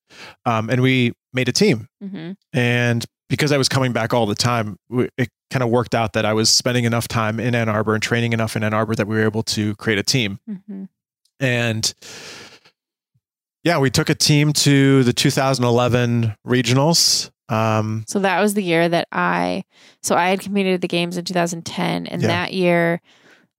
um, 0.45 0.69
and 0.69 0.81
we 0.81 1.11
made 1.33 1.49
a 1.49 1.51
team. 1.51 1.87
mhm. 2.01 2.35
And 2.53 3.05
because 3.29 3.51
I 3.51 3.57
was 3.57 3.67
coming 3.67 3.91
back 3.91 4.13
all 4.13 4.25
the 4.25 4.35
time, 4.35 4.77
it 5.17 5.27
kind 5.51 5.61
of 5.63 5.69
worked 5.69 5.93
out 5.93 6.13
that 6.13 6.23
I 6.25 6.33
was 6.33 6.49
spending 6.49 6.85
enough 6.85 7.07
time 7.09 7.37
in 7.39 7.53
Ann 7.55 7.67
Arbor 7.67 7.95
and 7.95 8.01
training 8.03 8.31
enough 8.31 8.55
in 8.55 8.63
Ann 8.63 8.73
Arbor 8.73 8.95
that 8.95 9.07
we 9.07 9.15
were 9.17 9.23
able 9.23 9.43
to 9.43 9.75
create 9.75 9.99
a 9.99 10.03
team. 10.03 10.39
Mhm. 10.49 10.87
And 11.39 11.93
yeah, 13.63 13.77
we 13.79 13.89
took 13.89 14.09
a 14.09 14.15
team 14.15 14.53
to 14.53 15.03
the 15.03 15.13
2011 15.13 16.35
regionals. 16.47 17.29
Um, 17.53 18.03
So 18.07 18.19
that 18.19 18.39
was 18.41 18.53
the 18.53 18.63
year 18.63 18.87
that 18.89 19.07
I. 19.11 19.63
So 20.01 20.15
I 20.15 20.29
had 20.29 20.39
competed 20.41 20.73
at 20.75 20.81
the 20.81 20.87
games 20.87 21.17
in 21.17 21.25
2010, 21.25 22.07
and 22.07 22.21
Yeah. 22.21 22.27
that 22.27 22.53
year, 22.53 23.01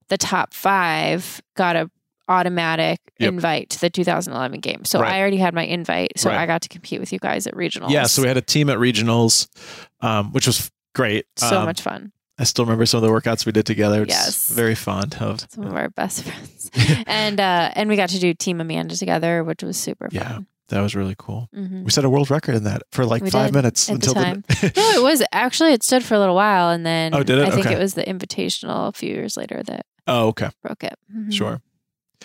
the 0.09 0.17
top 0.17 0.53
five 0.53 1.41
got 1.55 1.75
a 1.75 1.89
automatic 2.27 2.99
Yep. 3.19 3.33
invite 3.33 3.69
to 3.69 3.79
the 3.79 3.89
2011 3.89 4.59
game. 4.59 4.83
So 4.83 4.99
Right. 4.99 5.13
I 5.13 5.19
already 5.21 5.37
had 5.37 5.53
my 5.53 5.63
invite, 5.63 6.13
so 6.17 6.29
Right. 6.29 6.39
I 6.39 6.45
got 6.47 6.61
to 6.63 6.69
compete 6.69 6.99
with 6.99 7.13
you 7.13 7.19
guys 7.19 7.45
at 7.47 7.53
regionals. 7.53 7.91
yeah, 7.91 8.05
so 8.07 8.21
we 8.23 8.27
had 8.27 8.35
a 8.37 8.41
team 8.41 8.67
at 8.69 8.77
regionals, 8.79 9.47
um, 10.01 10.31
which 10.33 10.47
was 10.47 10.71
great. 10.95 11.25
so 11.37 11.59
Um, 11.59 11.65
much 11.65 11.81
fun. 11.81 12.11
I 12.39 12.43
still 12.43 12.65
remember 12.65 12.85
some 12.87 12.97
of 12.97 13.03
the 13.03 13.09
workouts 13.09 13.45
we 13.45 13.51
did 13.51 13.65
together. 13.65 14.01
It's 14.03 14.13
Yes. 14.13 14.49
very 14.49 14.73
fond 14.75 15.15
of. 15.21 15.45
Some 15.49 15.65
of 15.65 15.75
our 15.75 15.89
best 15.89 16.23
friends, 16.23 16.69
and 17.07 17.39
uh, 17.39 17.71
and 17.75 17.89
we 17.89 17.95
got 17.95 18.09
to 18.09 18.19
do 18.19 18.33
Team 18.33 18.59
Amanda 18.59 18.97
together, 18.97 19.43
which 19.43 19.61
was 19.63 19.77
super 19.77 20.09
fun. 20.09 20.19
Yeah. 20.19 20.39
That 20.69 20.81
was 20.81 20.95
really 20.95 21.15
cool. 21.17 21.47
hmm 21.53 21.83
We 21.83 21.91
set 21.91 22.05
a 22.05 22.09
world 22.09 22.31
record 22.31 22.55
in 22.55 22.63
that 22.63 22.81
for 22.91 23.05
like 23.05 23.21
We 23.21 23.29
five 23.29 23.53
minutes 23.53 23.87
at 23.89 24.01
the 24.01 24.09
until 24.09 24.13
time. 24.15 24.43
No, 24.75 24.91
it 24.91 25.03
was 25.03 25.21
actually 25.31 25.73
it 25.73 25.83
stood 25.83 26.03
for 26.03 26.15
a 26.15 26.19
little 26.19 26.35
while, 26.35 26.69
and 26.69 26.85
then 26.85 27.13
Oh, 27.13 27.21
did 27.23 27.37
it? 27.39 27.47
I 27.47 27.51
think 27.51 27.67
Okay. 27.67 27.75
it 27.75 27.79
was 27.79 27.93
the 27.93 28.03
invitational 28.03 28.87
a 28.89 28.91
few 28.91 29.09
years 29.13 29.37
later 29.37 29.61
that 29.63 29.85
oh, 30.07 30.27
okay, 30.29 30.49
broke 30.63 30.83
it. 30.83 30.95
Mhm. 31.15 31.31
sure. 31.33 31.61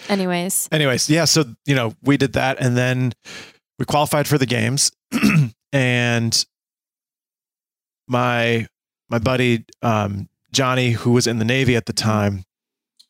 Anyways, 0.08 0.68
Anyways, 0.72 1.10
yeah. 1.10 1.26
So 1.26 1.44
you 1.66 1.74
know, 1.74 1.92
we 2.02 2.16
did 2.16 2.32
that, 2.32 2.58
and 2.60 2.76
then 2.76 3.12
we 3.78 3.84
qualified 3.84 4.26
for 4.26 4.38
the 4.38 4.46
games, 4.46 4.90
and 5.72 6.44
my 8.08 8.66
my 9.08 9.18
buddy 9.18 9.64
um, 9.82 10.28
Johnny, 10.52 10.92
who 10.92 11.12
was 11.12 11.26
in 11.26 11.38
the 11.38 11.44
Navy 11.44 11.76
at 11.76 11.86
the 11.86 11.92
time, 11.92 12.44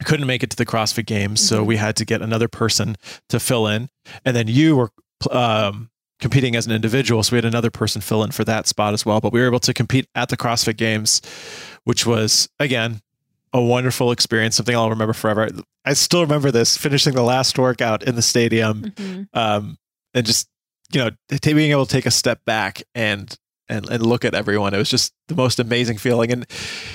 couldn't 0.05 0.27
make 0.27 0.43
it 0.43 0.51
to 0.51 0.57
the 0.57 0.67
CrossFit 0.67 1.07
Games, 1.07 1.41
so 1.47 1.63
Mhm. 1.63 1.67
we 1.67 1.77
had 1.77 1.97
to 1.97 2.05
get 2.05 2.23
another 2.23 2.49
person 2.49 2.97
to 3.29 3.39
fill 3.41 3.67
in, 3.67 3.89
and 4.25 4.35
then 4.35 4.49
you 4.49 4.77
were 4.77 4.91
um, 5.31 5.91
competing 6.21 6.55
as 6.57 6.67
an 6.67 6.73
individual, 6.73 7.23
so 7.23 7.33
we 7.33 7.39
had 7.39 7.45
another 7.45 7.71
person 7.71 8.01
fill 8.01 8.23
in 8.23 8.31
for 8.31 8.45
that 8.45 8.67
spot 8.67 8.93
as 8.95 9.05
well. 9.07 9.21
But 9.21 9.33
we 9.33 9.41
were 9.41 9.47
able 9.47 9.61
to 9.61 9.75
compete 9.75 10.07
at 10.15 10.29
the 10.29 10.37
CrossFit 10.37 10.77
Games, 10.77 11.21
which 11.85 12.07
was 12.07 12.49
again 12.59 13.01
a 13.53 13.61
wonderful 13.61 14.13
experience, 14.13 14.57
something 14.57 14.77
I'll 14.77 14.91
remember 14.91 15.13
forever. 15.13 15.49
I 15.85 15.95
still 15.95 16.21
remember 16.23 16.51
this 16.51 16.77
finishing 16.77 17.15
the 17.15 17.23
last 17.23 17.59
workout 17.59 18.03
in 18.05 18.15
the 18.15 18.23
stadium, 18.23 18.83
Mhm. 18.97 19.29
um, 19.35 19.77
and 20.15 20.25
just 20.27 20.49
you 20.93 21.01
know 21.01 21.11
being 21.43 21.71
able 21.71 21.87
to 21.87 21.93
take 21.93 22.07
a 22.07 22.11
step 22.11 22.45
back 22.45 22.83
and 22.95 23.35
and 23.69 23.89
and 23.89 24.05
look 24.05 24.25
at 24.25 24.35
everyone. 24.35 24.75
It 24.75 24.79
was 24.79 24.91
just 24.91 25.13
the 25.29 25.35
most 25.35 25.59
amazing 25.59 25.99
feeling, 25.99 26.31
and 26.33 26.45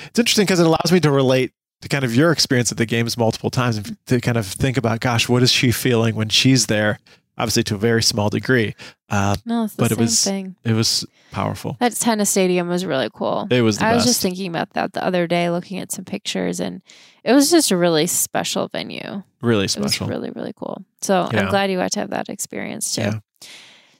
it's 0.06 0.18
interesting 0.18 0.44
because 0.46 0.60
it 0.60 0.66
allows 0.66 0.90
me 0.92 1.00
to 1.00 1.10
relate 1.10 1.52
to 1.82 1.88
kind 1.88 2.04
of 2.04 2.14
your 2.14 2.32
experience 2.32 2.72
at 2.72 2.78
the 2.78 2.86
games 2.86 3.18
multiple 3.18 3.50
times 3.50 3.76
and 3.76 3.98
to 4.06 4.18
kind 4.20 4.38
of 4.38 4.46
think 4.46 4.78
about, 4.78 5.00
gosh, 5.00 5.28
what 5.28 5.42
is 5.42 5.52
she 5.52 5.70
feeling 5.72 6.14
when 6.14 6.30
she's 6.30 6.66
there? 6.66 6.98
Obviously, 7.38 7.62
to 7.64 7.74
a 7.74 7.78
very 7.78 8.02
small 8.02 8.30
degree, 8.30 8.74
uh, 9.10 9.36
No, 9.44 9.68
But 9.76 9.92
it 9.92 9.98
was- 9.98 10.24
thing. 10.24 10.56
it 10.64 10.72
was 10.72 11.04
powerful. 11.32 11.76
That 11.80 11.94
tennis 11.94 12.30
stadium 12.30 12.66
was 12.68 12.86
really 12.86 13.10
cool. 13.12 13.46
It 13.50 13.60
was 13.60 13.76
the 13.78 13.84
I 13.84 13.94
was 13.94 14.04
just 14.06 14.22
thinking 14.22 14.48
about 14.48 14.72
that 14.72 14.94
the 14.94 15.04
other 15.04 15.26
day, 15.26 15.50
looking 15.50 15.78
at 15.78 15.92
some 15.92 16.04
pictures, 16.06 16.60
and 16.60 16.80
it 17.24 17.34
was 17.34 17.50
just 17.50 17.70
a 17.70 17.76
really 17.76 18.06
special 18.06 18.68
venue. 18.68 19.22
really 19.42 19.66
It 19.66 19.70
special. 19.70 20.06
was 20.06 20.10
really, 20.16 20.30
really 20.30 20.52
cool. 20.56 20.82
So 21.02 21.28
Yeah. 21.32 21.42
I'm 21.42 21.48
glad 21.50 21.70
you 21.70 21.76
got 21.76 21.92
to 21.92 22.00
have 22.00 22.10
that 22.10 22.28
experience 22.30 22.94
too. 22.94 23.02
Yeah. 23.02 23.18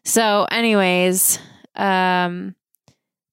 So, 0.05 0.47
anyways, 0.51 1.39
um, 1.77 2.55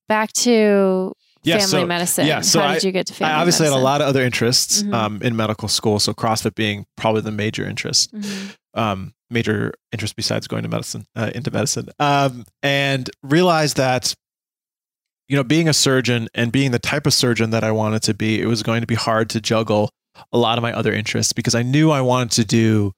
back 0.09 0.31
to 0.33 1.13
Yeah, 1.43 1.57
family 1.59 1.69
so- 1.69 1.85
medicine. 1.87 2.27
yeah, 2.27 2.41
so 2.41 2.59
How 2.59 2.67
I- 2.67 2.73
did 2.75 2.83
you 2.83 2.91
get 2.91 3.07
to 3.07 3.13
family 3.13 3.33
I 3.33 3.39
obviously 3.39 3.63
medicine? 3.65 3.77
had 3.77 3.81
a 3.81 3.83
lot 3.83 4.01
of 4.01 4.07
other 4.07 4.21
interests 4.23 4.83
Mhm. 4.83 4.93
um, 4.93 5.21
in 5.23 5.35
medical 5.35 5.67
school, 5.69 5.97
so 5.99 6.13
CrossFit 6.13 6.55
being 6.55 6.85
probably 6.97 7.21
the 7.21 7.31
major 7.31 7.65
interest. 7.67 8.13
Mhm. 8.13 8.55
um, 8.75 9.13
major 9.33 9.73
interest 9.91 10.15
besides 10.15 10.47
going 10.47 10.63
to 10.63 10.69
medicine 10.69 11.05
uh, 11.15 11.31
into 11.35 11.51
medicine 11.51 11.89
um, 11.99 12.45
and 12.61 13.09
realized 13.23 13.77
that 13.77 14.13
you 15.27 15.35
know 15.35 15.43
being 15.43 15.67
a 15.67 15.73
surgeon 15.73 16.27
and 16.33 16.51
being 16.51 16.71
the 16.71 16.79
type 16.79 17.05
of 17.07 17.13
surgeon 17.13 17.49
that 17.49 17.63
i 17.63 17.71
wanted 17.71 18.01
to 18.03 18.13
be 18.13 18.39
it 18.41 18.45
was 18.45 18.61
going 18.63 18.81
to 18.81 18.87
be 18.87 18.95
hard 18.95 19.29
to 19.29 19.41
juggle 19.41 19.89
a 20.31 20.37
lot 20.37 20.57
of 20.57 20.61
my 20.61 20.71
other 20.73 20.93
interests 20.93 21.33
because 21.33 21.55
i 21.55 21.63
knew 21.63 21.89
i 21.91 22.01
wanted 22.01 22.31
to 22.31 22.45
do 22.45 22.91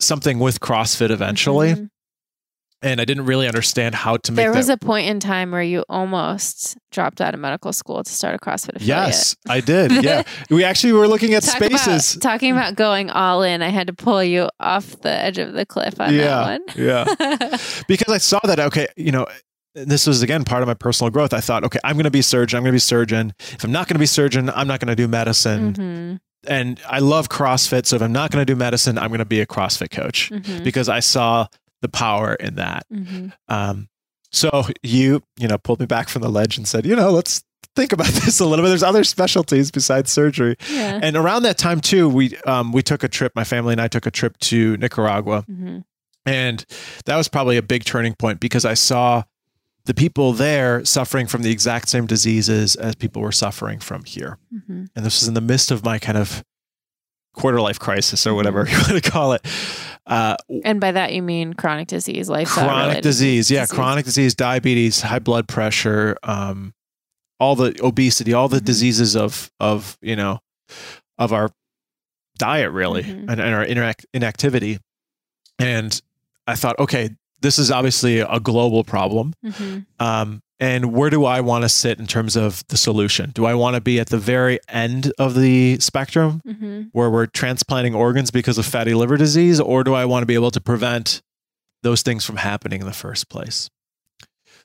something 0.00 0.38
with 0.40 0.58
crossfit 0.60 1.10
eventually 1.10 1.74
Mhm. 1.74 1.88
And 2.84 3.00
i 3.00 3.04
didn't 3.04 3.24
really 3.26 3.48
understand 3.48 3.94
how 3.94 4.16
to 4.18 4.30
make 4.32 4.42
it. 4.42 4.46
There 4.46 4.52
was 4.52 4.66
that 4.68 4.82
a 4.82 4.86
point 4.86 5.08
in 5.08 5.18
time 5.20 5.50
where 5.50 5.62
you 5.62 5.84
almost 5.88 6.76
dropped 6.92 7.20
out 7.20 7.34
of 7.34 7.40
medical 7.40 7.72
school 7.72 8.04
to 8.04 8.12
start 8.12 8.34
a 8.34 8.38
CrossFit 8.38 8.76
affiliate. 8.76 8.82
yes 8.86 9.36
i 9.48 9.60
did 9.60 10.04
yeah 10.04 10.22
we 10.50 10.62
actually 10.64 10.92
were 10.92 11.08
looking 11.08 11.34
at 11.34 11.42
Talk 11.42 11.56
spaces 11.56 12.14
About, 12.14 12.22
talking 12.22 12.52
about 12.52 12.74
going 12.76 13.10
all 13.10 13.42
in, 13.42 13.62
I 13.62 13.68
had 13.70 13.86
to 13.88 13.92
pull 13.94 14.22
you 14.22 14.48
off 14.60 15.00
the 15.00 15.10
edge 15.10 15.38
of 15.38 15.52
the 15.54 15.66
cliff 15.66 16.00
on 16.00 16.12
yeah 16.14 16.20
that 16.26 16.44
one. 16.46 16.62
yeah 16.76 17.04
because 17.88 18.12
I 18.12 18.18
saw 18.18 18.38
that 18.44 18.60
okay, 18.60 18.86
you 18.96 19.10
know, 19.12 19.26
this 19.74 20.06
was 20.06 20.22
again 20.22 20.44
part 20.44 20.62
of 20.62 20.68
my 20.68 20.74
personal 20.74 21.10
growth. 21.10 21.32
I 21.34 21.40
thought, 21.40 21.64
okay, 21.64 21.80
I'm 21.82 21.94
going 21.96 22.04
to 22.04 22.10
be 22.10 22.22
surgeon. 22.22 22.56
I'm 22.56 22.62
going 22.62 22.70
to 22.72 22.76
be 22.76 22.78
surgeon. 22.78 23.32
If 23.40 23.64
I'm 23.64 23.72
not 23.72 23.88
going 23.88 23.96
to 23.96 23.98
be 24.00 24.06
surgeon, 24.06 24.48
I'm 24.50 24.68
not 24.68 24.78
going 24.78 24.88
to 24.88 24.94
do 24.94 25.08
medicine. 25.08 25.72
Mhm, 25.74 26.20
And 26.46 26.80
I 26.88 27.00
love 27.00 27.28
CrossFit, 27.28 27.86
so 27.86 27.96
if 27.96 28.02
I'm 28.02 28.12
not 28.12 28.30
going 28.30 28.40
to 28.44 28.50
do 28.52 28.56
medicine, 28.56 28.98
I'm 28.98 29.08
going 29.08 29.18
to 29.18 29.24
be 29.24 29.40
a 29.40 29.46
CrossFit 29.46 29.90
coach 29.90 30.30
mhm, 30.30 30.62
because 30.62 30.88
I 30.88 31.00
saw 31.00 31.46
the 31.84 31.88
power 31.88 32.34
in 32.34 32.56
that. 32.56 32.84
mhm. 32.92 33.32
Um, 33.48 33.88
so 34.32 34.66
you, 34.82 35.22
you 35.38 35.46
know, 35.46 35.58
pulled 35.58 35.78
me 35.78 35.86
back 35.86 36.08
from 36.08 36.22
the 36.22 36.28
ledge 36.28 36.56
and 36.56 36.66
said, 36.66 36.84
you 36.84 36.96
know, 36.96 37.10
let's 37.10 37.44
think 37.76 37.92
about 37.92 38.06
this 38.24 38.40
a 38.40 38.46
little 38.46 38.64
bit. 38.64 38.70
There's 38.70 38.82
other 38.82 39.04
specialties 39.04 39.70
besides 39.70 40.10
surgery. 40.10 40.56
Yeah. 40.68 40.98
And 41.02 41.16
around 41.16 41.42
that 41.44 41.56
time 41.58 41.80
too, 41.80 42.08
we 42.08 42.36
um, 42.46 42.72
we 42.72 42.82
took 42.82 43.04
a 43.04 43.08
trip. 43.08 43.32
My 43.36 43.44
family 43.44 43.72
and 43.72 43.80
I 43.80 43.86
took 43.88 44.06
a 44.06 44.10
trip 44.10 44.36
to 44.50 44.76
Nicaragua. 44.78 45.44
Mhm, 45.48 45.84
And 46.26 46.64
that 47.04 47.16
was 47.16 47.28
probably 47.28 47.56
a 47.56 47.62
big 47.62 47.84
turning 47.84 48.14
point 48.14 48.40
because 48.40 48.64
I 48.64 48.74
saw 48.74 49.22
the 49.84 49.94
people 49.94 50.32
there 50.32 50.84
suffering 50.84 51.26
from 51.26 51.42
the 51.42 51.50
exact 51.50 51.88
same 51.90 52.06
diseases 52.06 52.74
as 52.74 52.94
people 52.96 53.20
were 53.22 53.32
suffering 53.32 53.78
from 53.78 54.02
here. 54.04 54.38
mhm. 54.52 54.88
And 54.96 55.04
this 55.06 55.20
was 55.20 55.28
in 55.28 55.34
the 55.34 55.40
midst 55.42 55.70
of 55.70 55.84
my 55.84 55.98
kind 56.00 56.18
of 56.18 56.42
quarter 57.34 57.60
life 57.60 57.78
crisis 57.78 58.26
or 58.26 58.34
whatever 58.34 58.66
you 58.70 58.76
want 58.78 59.02
to 59.04 59.10
call 59.10 59.32
it. 59.34 59.44
Uh, 60.06 60.36
And 60.64 60.80
by 60.80 60.92
that 60.92 61.12
you 61.14 61.22
mean 61.22 61.54
chronic 61.54 61.88
disease, 61.88 62.28
lifestyle 62.28 62.68
chronic 62.68 63.02
disease. 63.02 63.50
Yeah, 63.50 63.66
chronic 63.66 64.04
disease, 64.04 64.34
diabetes, 64.34 65.00
high 65.00 65.18
blood 65.18 65.48
pressure, 65.48 66.16
um, 66.22 66.74
all 67.40 67.56
the 67.56 67.74
obesity, 67.82 68.32
all 68.34 68.48
the 68.48 68.60
Mhm. 68.60 68.64
diseases 68.64 69.16
of, 69.16 69.50
of, 69.60 69.96
you 70.02 70.14
know, 70.16 70.40
of 71.18 71.32
our 71.32 71.50
diet 72.38 72.70
really 72.72 73.02
Mhm. 73.02 73.30
and, 73.30 73.40
and 73.40 73.54
our 73.54 73.64
interact 73.64 74.04
inactivity. 74.12 74.78
And 75.58 76.00
I 76.46 76.54
thought, 76.54 76.78
okay, 76.78 77.10
this 77.40 77.58
is 77.58 77.70
obviously 77.70 78.18
a 78.20 78.40
global 78.40 78.84
problem. 78.84 79.32
Mhm, 79.44 79.86
Um, 79.98 80.42
and 80.60 80.92
where 80.92 81.10
do 81.10 81.24
I 81.24 81.40
want 81.40 81.62
to 81.62 81.68
sit 81.68 81.98
in 81.98 82.06
terms 82.06 82.36
of 82.36 82.62
the 82.68 82.76
solution? 82.76 83.30
Do 83.34 83.44
I 83.46 83.54
want 83.54 83.74
to 83.74 83.80
be 83.80 83.98
at 84.00 84.08
the 84.08 84.18
very 84.18 84.58
end 84.68 85.12
of 85.18 85.34
the 85.34 85.78
spectrum 85.80 86.40
mhm, 86.46 86.88
where 86.92 87.10
we're 87.10 87.26
transplanting 87.26 87.94
organs 87.94 88.30
because 88.30 88.56
of 88.58 88.64
fatty 88.66 88.94
liver 88.94 89.16
disease, 89.16 89.60
or 89.60 89.82
do 89.84 89.94
I 89.94 90.04
want 90.04 90.22
to 90.22 90.26
be 90.26 90.34
able 90.34 90.50
to 90.52 90.60
prevent 90.60 91.22
those 91.82 92.02
things 92.02 92.24
from 92.24 92.36
happening 92.36 92.80
in 92.80 92.86
the 92.86 92.92
first 92.92 93.28
place? 93.28 93.68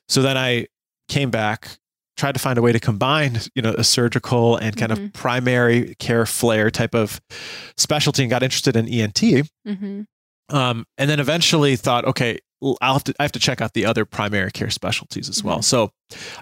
So 0.08 0.22
then 0.22 0.36
I 0.36 0.66
came 1.08 1.30
back, 1.30 1.78
tried 2.16 2.32
to 2.32 2.38
find 2.40 2.58
a 2.58 2.62
way 2.62 2.72
to 2.72 2.80
combine, 2.80 3.40
you 3.54 3.62
know, 3.62 3.74
a 3.76 3.84
surgical 3.84 4.56
and 4.56 4.76
kind 4.76 4.92
of 4.92 4.98
Mhm. 4.98 5.12
primary 5.12 5.94
care 5.98 6.26
flair 6.26 6.70
type 6.70 6.94
of 6.94 7.20
specialty, 7.76 8.22
and 8.22 8.30
got 8.30 8.42
interested 8.42 8.76
in 8.76 8.88
ENT. 8.88 9.44
mhm. 9.66 10.06
Um, 10.48 10.84
and 10.98 11.08
then 11.08 11.20
eventually 11.20 11.76
thought, 11.76 12.04
okay, 12.04 12.38
I'll 12.80 12.92
have 12.94 13.04
to, 13.04 13.14
I 13.18 13.22
have 13.24 13.32
to 13.32 13.38
check 13.38 13.60
out 13.60 13.72
the 13.74 13.86
other 13.86 14.04
primary 14.04 14.50
care 14.50 14.70
specialties 14.70 15.28
as 15.28 15.42
well. 15.42 15.58
Mhm. 15.58 15.64
So 15.64 15.90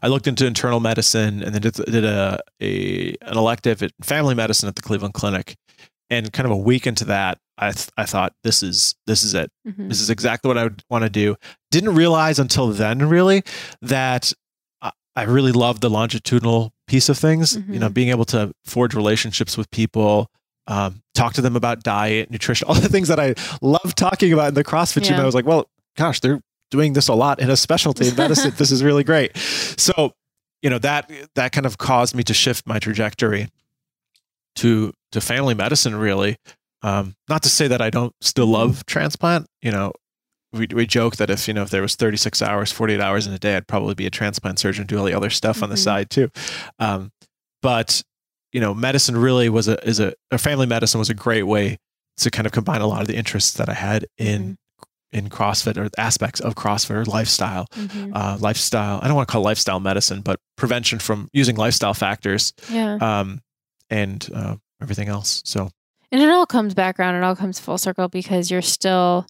I 0.02 0.08
looked 0.08 0.26
into 0.26 0.46
internal 0.46 0.80
medicine 0.80 1.42
and 1.42 1.54
then 1.54 1.62
did, 1.62 1.74
did 1.74 2.04
a, 2.04 2.40
a 2.60 3.14
an 3.22 3.36
elective 3.36 3.82
at 3.82 3.92
family 4.02 4.34
medicine 4.34 4.68
at 4.68 4.76
the 4.76 4.82
Cleveland 4.82 5.14
Clinic. 5.14 5.56
And 6.10 6.32
kind 6.32 6.46
of 6.46 6.52
a 6.52 6.56
week 6.56 6.86
into 6.86 7.04
that, 7.04 7.38
I 7.58 7.72
th- 7.72 7.90
I 7.98 8.04
thought 8.06 8.32
this 8.42 8.62
is 8.62 8.94
this 9.06 9.22
is 9.22 9.34
it. 9.34 9.50
Mhm. 9.68 9.88
This 9.90 10.00
is 10.00 10.08
exactly 10.08 10.48
what 10.48 10.56
I 10.56 10.62
would 10.64 10.82
want 10.88 11.04
to 11.04 11.10
do. 11.10 11.36
Didn't 11.70 11.94
realize 11.94 12.38
until 12.38 12.68
then 12.68 13.00
really 13.10 13.42
that 13.82 14.32
I- 14.80 14.92
I 15.14 15.22
really 15.24 15.52
loved 15.52 15.82
the 15.82 15.90
longitudinal 15.90 16.72
piece 16.86 17.08
of 17.10 17.18
things. 17.18 17.56
You 17.68 17.78
know, 17.78 17.90
Mhm. 17.90 17.94
being 17.94 18.08
able 18.08 18.24
to 18.26 18.52
forge 18.64 18.94
relationships 18.94 19.58
with 19.58 19.70
people, 19.70 20.30
um, 20.66 21.02
talk 21.14 21.34
to 21.34 21.42
them 21.42 21.56
about 21.56 21.82
diet, 21.82 22.30
nutrition, 22.30 22.66
all 22.68 22.74
the 22.74 22.88
things 22.88 23.08
that 23.08 23.20
I 23.20 23.34
love 23.60 23.94
talking 23.94 24.32
about 24.32 24.48
in 24.48 24.54
the 24.54 24.64
CrossFit 24.64 25.02
gym. 25.04 25.20
I 25.20 25.24
was 25.26 25.34
like, 25.34 25.44
well, 25.46 25.68
gosh, 25.98 26.20
they're 26.20 26.40
doing 26.70 26.92
this 26.92 27.08
a 27.08 27.14
lot 27.14 27.40
in 27.40 27.50
a 27.50 27.56
specialty 27.56 28.08
in 28.08 28.14
medicine. 28.16 28.52
this 28.56 28.70
is 28.70 28.82
really 28.84 29.04
great. 29.04 29.36
So, 29.36 30.12
you 30.62 30.70
know, 30.70 30.78
that 30.78 31.10
that 31.34 31.52
kind 31.52 31.66
of 31.66 31.76
caused 31.78 32.14
me 32.14 32.22
to 32.24 32.34
shift 32.34 32.66
my 32.66 32.78
trajectory 32.78 33.48
to 34.56 34.92
to 35.12 35.20
family 35.20 35.54
medicine 35.54 35.94
really. 35.96 36.36
Um, 36.82 37.14
not 37.28 37.42
to 37.42 37.48
say 37.48 37.66
that 37.68 37.82
I 37.82 37.90
don't 37.90 38.14
still 38.20 38.46
love 38.46 38.86
transplant, 38.86 39.46
you 39.62 39.72
know, 39.72 39.92
we, 40.52 40.68
we 40.72 40.86
joke 40.86 41.16
that 41.16 41.28
if 41.30 41.48
you 41.48 41.54
know 41.54 41.62
if 41.62 41.70
there 41.70 41.82
was 41.82 41.94
36 41.96 42.40
hours 42.40 42.72
48 42.72 43.00
hours 43.02 43.26
in 43.26 43.34
a 43.34 43.38
day 43.38 43.54
i'd 43.56 43.66
probably 43.68 43.94
be 43.94 44.06
a 44.06 44.10
transplant 44.10 44.58
surgeon 44.58 44.86
do 44.86 44.96
all 44.98 45.04
the 45.04 45.12
other 45.12 45.28
stuff 45.28 45.62
on 45.62 45.68
the 45.68 45.74
Mhm. 45.74 45.84
side 45.84 46.08
too 46.08 46.30
um, 46.78 47.10
but 47.60 48.02
you 48.54 48.58
know 48.60 48.72
medicine 48.72 49.18
really 49.18 49.50
was 49.50 49.68
a 49.68 49.76
is 49.86 50.00
a, 50.00 50.14
a 50.30 50.38
family 50.38 50.64
medicine 50.64 50.98
was 50.98 51.10
a 51.10 51.14
great 51.14 51.42
way 51.42 51.76
to 52.16 52.30
kind 52.30 52.46
of 52.46 52.52
combine 52.52 52.80
a 52.80 52.86
lot 52.86 53.02
of 53.02 53.08
the 53.08 53.14
interests 53.14 53.52
that 53.58 53.68
i 53.68 53.74
had 53.74 54.06
in 54.16 54.56
in 55.12 55.28
crossfit 55.30 55.76
or 55.78 55.88
aspects 55.96 56.40
of 56.40 56.54
crossfit 56.54 56.90
or 56.90 57.04
lifestyle 57.04 57.66
Mhm. 57.74 58.12
uh, 58.14 58.36
lifestyle 58.40 59.00
i 59.02 59.06
don't 59.08 59.16
want 59.16 59.26
to 59.28 59.32
call 59.32 59.40
it 59.42 59.44
lifestyle 59.44 59.80
medicine 59.80 60.20
but 60.20 60.38
prevention 60.56 60.98
from 60.98 61.28
using 61.32 61.56
lifestyle 61.56 61.94
factors 61.94 62.52
Yeah. 62.70 62.98
um, 63.00 63.40
and 63.90 64.28
uh, 64.34 64.56
everything 64.82 65.08
else 65.08 65.42
so 65.46 65.70
And 66.12 66.20
it 66.22 66.30
all 66.30 66.46
comes 66.46 66.74
back 66.74 66.98
around, 66.98 67.14
it 67.16 67.22
all 67.22 67.36
comes 67.36 67.58
full 67.60 67.76
circle 67.78 68.08
because 68.08 68.50
you're 68.50 68.62
still, 68.62 69.26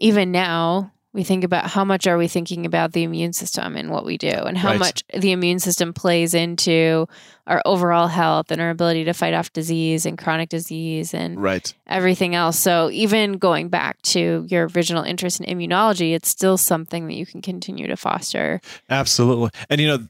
even 0.00 0.30
now, 0.30 0.92
we 1.14 1.22
think 1.24 1.44
about 1.44 1.66
how 1.70 1.84
much 1.84 2.06
are 2.06 2.18
we 2.18 2.28
thinking 2.28 2.66
about 2.66 2.92
the 2.92 3.04
immune 3.04 3.32
system 3.32 3.76
and 3.76 3.88
what 3.88 4.04
we 4.04 4.18
do, 4.18 4.28
and 4.28 4.58
how 4.58 4.70
Right. 4.70 4.80
much 4.80 5.04
the 5.16 5.32
immune 5.32 5.60
system 5.60 5.92
plays 5.94 6.34
into 6.34 7.06
our 7.46 7.62
overall 7.64 8.08
health 8.08 8.50
and 8.50 8.60
our 8.60 8.70
ability 8.70 9.04
to 9.04 9.12
fight 9.14 9.32
off 9.32 9.52
disease 9.52 10.04
and 10.04 10.18
chronic 10.18 10.48
disease 10.48 11.14
and 11.14 11.40
right 11.40 11.72
everything 11.86 12.34
else. 12.34 12.58
So, 12.58 12.90
even 12.90 13.34
going 13.34 13.68
back 13.68 14.02
to 14.02 14.44
your 14.48 14.68
original 14.74 15.04
interest 15.04 15.40
in 15.40 15.46
immunology, 15.58 16.14
it's 16.14 16.28
still 16.28 16.58
something 16.58 17.06
that 17.06 17.14
you 17.14 17.24
can 17.24 17.40
continue 17.40 17.86
to 17.86 17.96
foster. 17.96 18.60
Absolutely. 18.90 19.50
And, 19.70 19.80
you 19.80 19.86
know, 19.86 20.08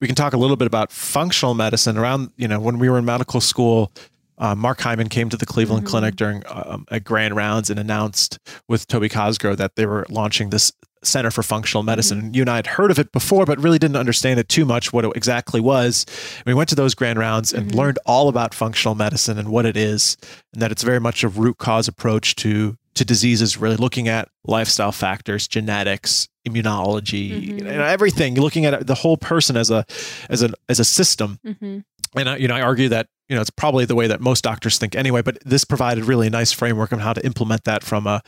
we 0.00 0.06
can 0.08 0.16
talk 0.16 0.34
a 0.34 0.36
little 0.36 0.56
bit 0.56 0.66
about 0.66 0.92
functional 0.92 1.54
medicine 1.54 1.96
around, 1.96 2.30
you 2.36 2.46
know, 2.48 2.60
when 2.60 2.78
we 2.78 2.90
were 2.90 2.98
in 2.98 3.04
medical 3.06 3.40
school, 3.40 3.90
uh, 4.38 4.54
Mark 4.54 4.80
Hyman 4.80 5.08
came 5.08 5.28
to 5.30 5.36
the 5.36 5.46
Cleveland 5.46 5.84
Mhm. 5.86 5.90
Clinic 5.90 6.16
during 6.16 6.42
um, 6.48 6.84
a 6.88 7.00
grand 7.00 7.36
rounds 7.36 7.70
and 7.70 7.78
announced 7.78 8.38
with 8.68 8.86
Toby 8.88 9.08
Cosgrove 9.08 9.58
that 9.58 9.76
they 9.76 9.86
were 9.86 10.06
launching 10.08 10.50
this 10.50 10.72
Center 11.02 11.30
for 11.30 11.42
Functional 11.42 11.82
Medicine. 11.82 12.18
And 12.18 12.34
you 12.36 12.42
and 12.42 12.48
I 12.50 12.56
had 12.56 12.66
heard 12.66 12.90
of 12.90 12.98
it 12.98 13.12
before, 13.12 13.44
but 13.44 13.58
really 13.62 13.78
didn't 13.78 13.96
understand 13.98 14.40
it 14.40 14.48
too 14.48 14.64
much 14.64 14.90
what 14.90 15.04
it 15.04 15.12
exactly 15.14 15.60
was. 15.60 16.06
We 16.46 16.54
went 16.54 16.70
to 16.70 16.74
those 16.74 16.94
grand 16.94 17.18
rounds 17.18 17.52
and 17.52 17.70
Mhm. 17.70 17.74
learned 17.74 17.98
all 18.06 18.28
about 18.30 18.54
functional 18.54 18.94
medicine 18.94 19.38
and 19.38 19.50
what 19.50 19.66
it 19.66 19.76
is, 19.76 20.16
and 20.54 20.62
that 20.62 20.72
it's 20.72 20.82
very 20.82 21.00
much 21.00 21.22
a 21.22 21.28
root 21.28 21.58
cause 21.58 21.88
approach 21.88 22.34
to 22.36 22.76
to 22.94 23.04
diseases, 23.04 23.56
really 23.58 23.74
looking 23.74 24.06
at 24.06 24.28
lifestyle 24.46 24.92
factors, 24.92 25.48
genetics, 25.48 26.28
immunology, 26.48 27.32
Mhm. 27.58 27.58
you 27.62 27.66
everything. 27.66 28.36
Looking 28.40 28.64
at 28.66 28.86
the 28.86 28.94
whole 28.94 29.16
person 29.16 29.56
as 29.56 29.68
a 29.70 29.84
as 30.30 30.42
a 30.42 30.50
as 30.68 30.78
a 30.80 30.84
system 30.84 31.38
hmm 31.60 31.78
and 32.14 32.28
I, 32.28 32.36
you 32.36 32.48
know, 32.48 32.54
I 32.54 32.62
argue 32.62 32.88
that 32.90 33.06
you 33.28 33.34
know 33.36 33.40
it's 33.40 33.50
probably 33.50 33.84
the 33.84 33.94
way 33.94 34.06
that 34.06 34.20
most 34.20 34.44
doctors 34.44 34.78
think 34.78 34.94
anyway. 34.94 35.22
But 35.22 35.38
this 35.44 35.64
provided 35.64 36.04
really 36.04 36.26
a 36.26 36.30
nice 36.30 36.52
framework 36.52 36.92
on 36.92 36.98
how 37.00 37.12
to 37.12 37.24
implement 37.24 37.64
that 37.64 37.82
from 37.84 38.06
a 38.06 38.20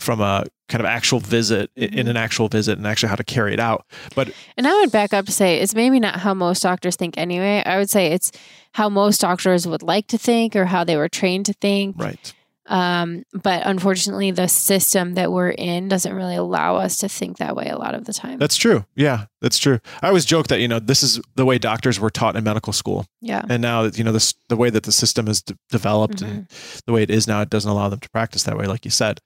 from 0.00 0.20
a 0.20 0.44
kind 0.68 0.80
of 0.80 0.86
actual 0.86 1.20
visit 1.20 1.70
in 1.76 1.90
Mhm. 1.90 2.10
an 2.10 2.16
actual 2.16 2.48
visit 2.48 2.76
and 2.78 2.86
actually 2.86 3.08
how 3.10 3.14
to 3.16 3.24
carry 3.24 3.52
it 3.54 3.60
out. 3.60 3.86
But 4.14 4.32
And 4.56 4.66
I 4.66 4.80
would 4.80 4.90
back 4.92 5.14
up 5.14 5.24
to 5.26 5.32
say 5.32 5.58
it's 5.60 5.74
maybe 5.74 6.00
not 6.00 6.20
how 6.20 6.34
most 6.34 6.62
doctors 6.62 6.96
think 6.96 7.16
anyway. 7.16 7.62
I 7.64 7.78
would 7.78 7.88
say 7.90 8.08
it's 8.08 8.32
how 8.72 8.88
most 8.88 9.20
doctors 9.20 9.66
would 9.68 9.82
like 9.82 10.06
to 10.08 10.18
think 10.18 10.56
or 10.56 10.66
how 10.66 10.82
they 10.84 10.96
were 10.96 11.08
trained 11.08 11.46
to 11.46 11.52
think. 11.54 11.96
right, 11.98 12.32
Um, 12.66 13.24
but 13.32 13.66
unfortunately, 13.66 14.30
the 14.30 14.48
system 14.48 15.14
that 15.14 15.30
we're 15.30 15.50
in 15.50 15.88
doesn't 15.88 16.14
really 16.14 16.36
allow 16.36 16.76
us 16.76 16.96
to 16.98 17.08
think 17.08 17.36
that 17.38 17.54
way 17.54 17.68
a 17.68 17.76
lot 17.76 17.94
of 17.94 18.04
the 18.06 18.12
time. 18.12 18.38
that's 18.38 18.56
true. 18.56 18.86
Yeah, 18.94 19.26
that's 19.42 19.58
true. 19.58 19.80
I 20.00 20.08
always 20.08 20.24
joke 20.24 20.48
that 20.48 20.60
you 20.60 20.68
know 20.68 20.78
this 20.78 21.02
is 21.02 21.20
the 21.34 21.44
way 21.44 21.58
doctors 21.58 22.00
were 22.00 22.10
taught 22.10 22.36
in 22.36 22.44
medical 22.44 22.72
school, 22.72 23.06
yeah. 23.20 23.44
and 23.48 23.60
now 23.60 23.82
that 23.82 23.98
you 23.98 24.04
know 24.04 24.12
this 24.12 24.34
the 24.48 24.56
way 24.56 24.70
that 24.70 24.84
the 24.84 24.92
system 24.92 25.28
is 25.28 25.42
de- 25.42 25.58
developed 25.70 26.22
and 26.22 26.48
the 26.86 26.92
way 26.92 27.02
it 27.02 27.10
is 27.10 27.26
now, 27.26 27.42
it 27.42 27.50
doesn't 27.50 27.70
allow 27.70 27.88
them 27.88 28.00
to 28.00 28.10
practice 28.10 28.44
that 28.44 28.56
way, 28.56 28.66
like 28.66 28.84
you 28.84 28.90
said. 28.90 29.20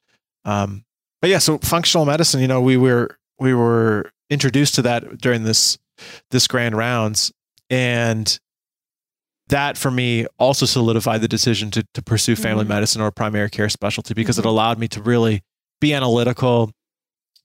Um, 0.44 0.84
but 1.20 1.30
yeah, 1.30 1.38
so 1.38 1.58
functional 1.58 2.06
medicine, 2.06 2.40
you 2.40 2.48
know, 2.48 2.60
we 2.60 2.76
were 2.76 3.18
we 3.38 3.54
were 3.54 4.10
introduced 4.30 4.74
to 4.76 4.82
that 4.82 5.18
during 5.18 5.44
this 5.44 5.78
this 6.30 6.46
grand 6.46 6.76
rounds, 6.76 7.32
and 7.70 8.38
that 9.48 9.76
for 9.78 9.90
me 9.90 10.26
also 10.38 10.66
solidified 10.66 11.20
the 11.20 11.28
decision 11.28 11.70
to 11.72 11.84
to 11.94 12.02
pursue 12.02 12.36
family 12.36 12.64
Mhm. 12.64 12.68
medicine 12.68 13.00
or 13.02 13.10
primary 13.10 13.50
care 13.50 13.68
specialty 13.68 14.14
because 14.14 14.38
it 14.38 14.44
Mhm. 14.44 14.48
allowed 14.48 14.78
me 14.78 14.88
to 14.88 15.02
really 15.02 15.42
be 15.80 15.94
analytical, 15.94 16.70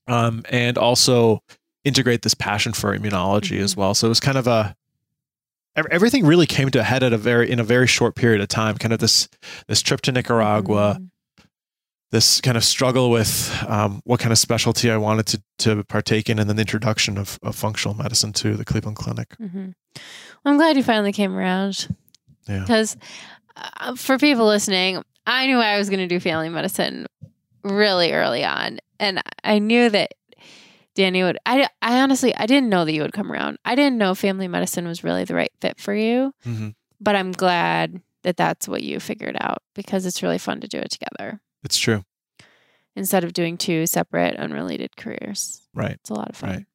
um, 0.07 0.43
and 0.49 0.77
also 0.77 1.41
integrate 1.83 2.21
this 2.21 2.33
passion 2.33 2.73
for 2.73 2.97
immunology 2.97 3.59
as 3.59 3.73
Mhm. 3.73 3.77
well. 3.77 3.93
So 3.93 4.07
it 4.07 4.09
was 4.09 4.19
kind 4.19 4.37
of 4.37 4.47
a 4.47 4.75
everything 5.91 6.23
really 6.25 6.45
came 6.45 6.69
to 6.69 6.79
a 6.79 6.83
head 6.83 7.01
at 7.01 7.13
a 7.13 7.17
very 7.17 7.49
in 7.49 7.59
a 7.59 7.63
very 7.63 7.87
short 7.87 8.15
period 8.15 8.41
of 8.41 8.47
time. 8.47 8.77
Kind 8.77 8.93
of 8.93 8.99
this 8.99 9.27
this 9.67 9.81
trip 9.81 10.01
to 10.01 10.11
Nicaragua, 10.11 10.97
Mhm. 10.99 11.09
This 12.13 12.39
kind 12.41 12.57
of 12.57 12.63
struggle 12.63 13.09
with 13.09 13.51
um, 13.67 13.99
what 14.05 14.19
kind 14.19 14.31
of 14.31 14.37
specialty 14.37 14.91
I 14.91 14.97
wanted 14.97 15.25
to 15.25 15.43
to 15.65 15.83
partake 15.85 16.29
in, 16.29 16.37
and 16.37 16.47
then 16.47 16.57
the 16.57 16.61
introduction 16.61 17.17
of, 17.17 17.39
of 17.41 17.55
functional 17.55 17.95
medicine 17.95 18.33
to 18.33 18.55
the 18.55 18.63
Cleveland 18.63 18.97
Clinic. 18.97 19.29
Mhm. 19.41 19.73
I'm 20.45 20.57
glad 20.57 20.77
you 20.77 20.83
finally 20.83 21.11
came 21.11 21.35
around. 21.35 21.87
Yeah. 22.47 22.59
Because 22.59 22.97
uh, 23.55 23.95
for 23.95 24.19
people 24.19 24.45
listening, 24.45 25.01
I 25.25 25.47
knew 25.47 25.57
I 25.57 25.79
was 25.79 25.89
going 25.89 26.01
to 26.01 26.07
do 26.07 26.19
family 26.19 26.49
medicine 26.49 27.07
really 27.63 28.11
early 28.13 28.43
on, 28.45 28.79
and 28.99 29.19
I 29.43 29.57
knew 29.57 29.89
that 29.89 30.13
Dani 30.95 31.23
would. 31.23 31.39
I, 31.47 31.67
I 31.81 32.01
honestly, 32.01 32.35
I 32.35 32.45
didn't 32.45 32.69
know 32.69 32.85
that 32.85 32.93
you 32.93 33.01
would 33.01 33.13
come 33.13 33.31
around. 33.31 33.57
I 33.65 33.73
didn't 33.73 33.97
know 33.97 34.13
family 34.13 34.47
medicine 34.47 34.87
was 34.87 35.03
really 35.03 35.23
the 35.23 35.33
right 35.35 35.51
fit 35.61 35.79
for 35.79 35.95
you, 35.95 36.33
hmm 36.43 36.69
but 37.01 37.15
I'm 37.15 37.31
glad 37.31 38.01
that 38.21 38.37
that's 38.37 38.67
what 38.67 38.83
you 38.83 38.99
figured 38.99 39.35
out 39.41 39.63
because 39.73 40.05
it's 40.05 40.21
really 40.23 40.37
fun 40.37 40.61
to 40.61 40.67
do 40.67 40.77
it 40.77 40.91
together 40.91 41.41
It's 41.63 41.77
true, 41.77 42.03
instead 42.95 43.23
of 43.23 43.33
doing 43.33 43.57
two 43.57 43.85
separate, 43.87 44.35
unrelated 44.35 44.95
careers. 44.97 45.61
right? 45.73 45.91
It's 45.93 46.09
a 46.09 46.13
lot 46.13 46.29
of 46.29 46.35
fun. 46.35 46.49
Right. 46.49 46.65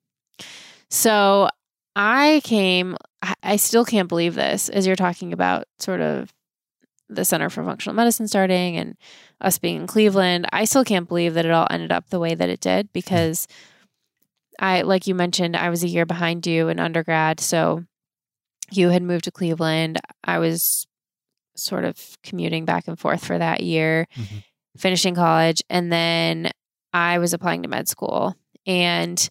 So 0.90 1.48
I 1.94 2.40
came, 2.44 2.96
I- 3.42 3.56
still 3.56 3.84
can't 3.84 4.08
believe 4.08 4.34
this 4.34 4.68
as 4.68 4.86
you're 4.86 4.96
talking 4.96 5.32
about 5.32 5.64
sort 5.78 6.00
of 6.00 6.32
the 7.10 7.24
Center 7.24 7.48
for 7.50 7.64
Functional 7.64 7.94
Medicine 7.96 8.28
starting 8.28 8.76
and 8.76 8.96
us 9.40 9.58
being 9.58 9.76
in 9.82 9.86
Cleveland. 9.86 10.46
I 10.52 10.64
still 10.64 10.84
can't 10.84 11.08
believe 11.08 11.34
that 11.34 11.44
it 11.46 11.50
all 11.50 11.66
ended 11.70 11.90
up 11.92 12.08
the 12.10 12.20
way 12.20 12.34
that 12.34 12.48
it 12.50 12.60
did 12.60 12.92
because 12.92 13.46
I, 14.60 14.82
like 14.82 15.06
you 15.06 15.14
mentioned, 15.14 15.56
I 15.56 15.70
was 15.70 15.82
a 15.84 15.88
year 15.88 16.04
behind 16.06 16.46
you 16.46 16.68
in 16.68 16.78
undergrad. 16.80 17.40
So 17.40 17.84
you 18.70 18.90
had 18.90 19.02
moved 19.02 19.24
to 19.24 19.30
Cleveland. 19.30 20.00
I 20.24 20.38
was 20.38 20.86
sort 21.56 21.84
of 21.84 22.16
commuting 22.22 22.64
back 22.64 22.86
and 22.88 22.98
forth 22.98 23.24
for 23.24 23.38
that 23.38 23.62
year, 23.62 24.06
Mhm. 24.14 24.44
Finishing 24.76 25.14
college. 25.14 25.62
And 25.68 25.92
then 25.92 26.50
I 26.92 27.18
was 27.18 27.32
applying 27.32 27.62
to 27.62 27.68
med 27.68 27.88
school. 27.88 28.34
And 28.66 29.28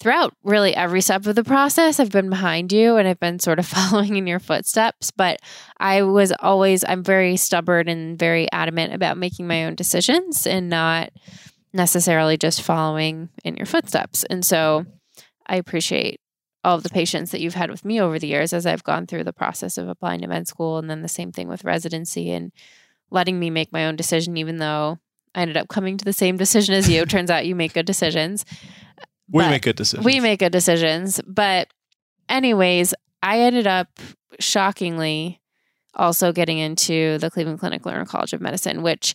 throughout 0.00 0.34
really 0.42 0.74
every 0.74 1.00
step 1.00 1.26
of 1.26 1.34
the 1.34 1.44
process, 1.44 1.98
I've 1.98 2.10
been 2.10 2.28
behind 2.28 2.72
you 2.72 2.96
and 2.96 3.08
I've 3.08 3.20
been 3.20 3.38
sort 3.38 3.58
of 3.58 3.66
following 3.66 4.16
in 4.16 4.26
your 4.26 4.40
footsteps. 4.40 5.10
But 5.10 5.40
I 5.78 6.02
was 6.02 6.32
always, 6.40 6.84
I'm 6.86 7.02
very 7.02 7.36
stubborn 7.36 7.88
and 7.88 8.18
very 8.18 8.50
adamant 8.52 8.92
about 8.92 9.16
making 9.16 9.46
my 9.46 9.64
own 9.64 9.74
decisions 9.74 10.46
and 10.46 10.68
not 10.68 11.10
necessarily 11.72 12.36
just 12.36 12.62
following 12.62 13.30
in 13.44 13.56
your 13.56 13.66
footsteps. 13.66 14.24
And 14.24 14.44
so 14.44 14.86
I 15.46 15.56
appreciate 15.56 16.20
all 16.62 16.76
of 16.76 16.82
the 16.82 16.88
patience 16.88 17.30
that 17.30 17.40
you've 17.40 17.54
had 17.54 17.70
with 17.70 17.84
me 17.84 18.00
over 18.00 18.18
the 18.18 18.26
years 18.26 18.52
as 18.52 18.64
I've 18.64 18.84
gone 18.84 19.06
through 19.06 19.24
the 19.24 19.32
process 19.32 19.76
of 19.76 19.88
applying 19.88 20.20
to 20.20 20.26
med 20.26 20.48
school 20.48 20.78
and 20.78 20.88
then 20.88 21.02
the 21.02 21.08
same 21.08 21.30
thing 21.30 21.46
with 21.46 21.64
residency 21.64 22.30
and 22.30 22.52
letting 23.10 23.38
me 23.38 23.50
make 23.50 23.72
my 23.72 23.86
own 23.86 23.96
decision, 23.96 24.36
even 24.36 24.58
though 24.58 24.98
I 25.34 25.42
ended 25.42 25.56
up 25.56 25.68
coming 25.68 25.96
to 25.96 26.04
the 26.04 26.12
same 26.12 26.36
decision 26.36 26.74
as 26.74 26.88
you. 26.88 27.04
Turns 27.06 27.30
out 27.30 27.46
you 27.46 27.54
make 27.54 27.74
good 27.74 27.86
decisions. 27.86 28.44
We 29.30 29.42
But 29.42 29.50
make 29.50 29.62
good 29.62 29.76
decisions. 29.76 30.04
We 30.04 30.20
make 30.20 30.40
good 30.40 30.52
decisions. 30.52 31.20
But, 31.26 31.68
anyways, 32.28 32.94
I 33.22 33.40
ended 33.40 33.66
up 33.66 33.88
shockingly 34.38 35.40
also 35.94 36.32
getting 36.32 36.58
into 36.58 37.18
the 37.18 37.30
Cleveland 37.30 37.60
Clinic 37.60 37.82
Lerner 37.82 38.06
College 38.06 38.32
of 38.32 38.40
Medicine, 38.40 38.82
which 38.82 39.14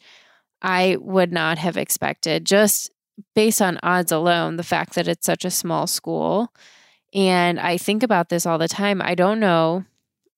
I 0.62 0.98
would 1.00 1.32
not 1.32 1.58
have 1.58 1.78
expected 1.78 2.46
just 2.46 2.92
based 3.36 3.62
on 3.62 3.80
odds 3.84 4.12
alone, 4.12 4.56
the 4.56 4.64
fact 4.64 4.96
that 4.96 5.08
it's 5.08 5.26
such 5.26 5.46
a 5.46 5.52
small 5.52 5.88
school. 5.88 6.54
And 7.14 7.60
I 7.60 7.78
think 7.78 8.04
about 8.04 8.30
this 8.30 8.46
all 8.46 8.58
the 8.58 8.68
time. 8.68 9.02
I 9.02 9.16
don't 9.16 9.40
know 9.40 9.86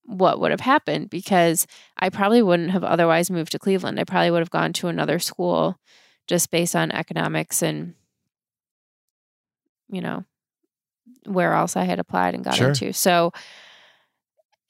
what 0.06 0.40
would 0.40 0.52
have 0.52 0.60
happened 0.62 1.10
because 1.10 1.68
I 1.98 2.10
probably 2.10 2.42
wouldn't 2.42 2.72
have 2.72 2.84
otherwise 2.84 3.30
moved 3.32 3.52
to 3.54 3.60
Cleveland. 3.60 4.00
I 4.00 4.04
probably 4.04 4.32
would 4.32 4.40
have 4.40 4.50
gone 4.50 4.74
to 4.74 4.88
another 4.88 5.20
school 5.20 5.78
just 6.28 6.52
based 6.52 6.76
on 6.76 6.92
economics 6.92 7.62
and, 7.62 7.94
you 9.90 10.02
know, 10.02 10.24
where 11.26 11.54
else 11.54 11.76
I 11.76 11.84
had 11.84 12.00
applied 12.00 12.36
and 12.36 12.44
got 12.44 12.56
Sure. 12.56 12.70
into. 12.70 12.94
So 12.94 13.32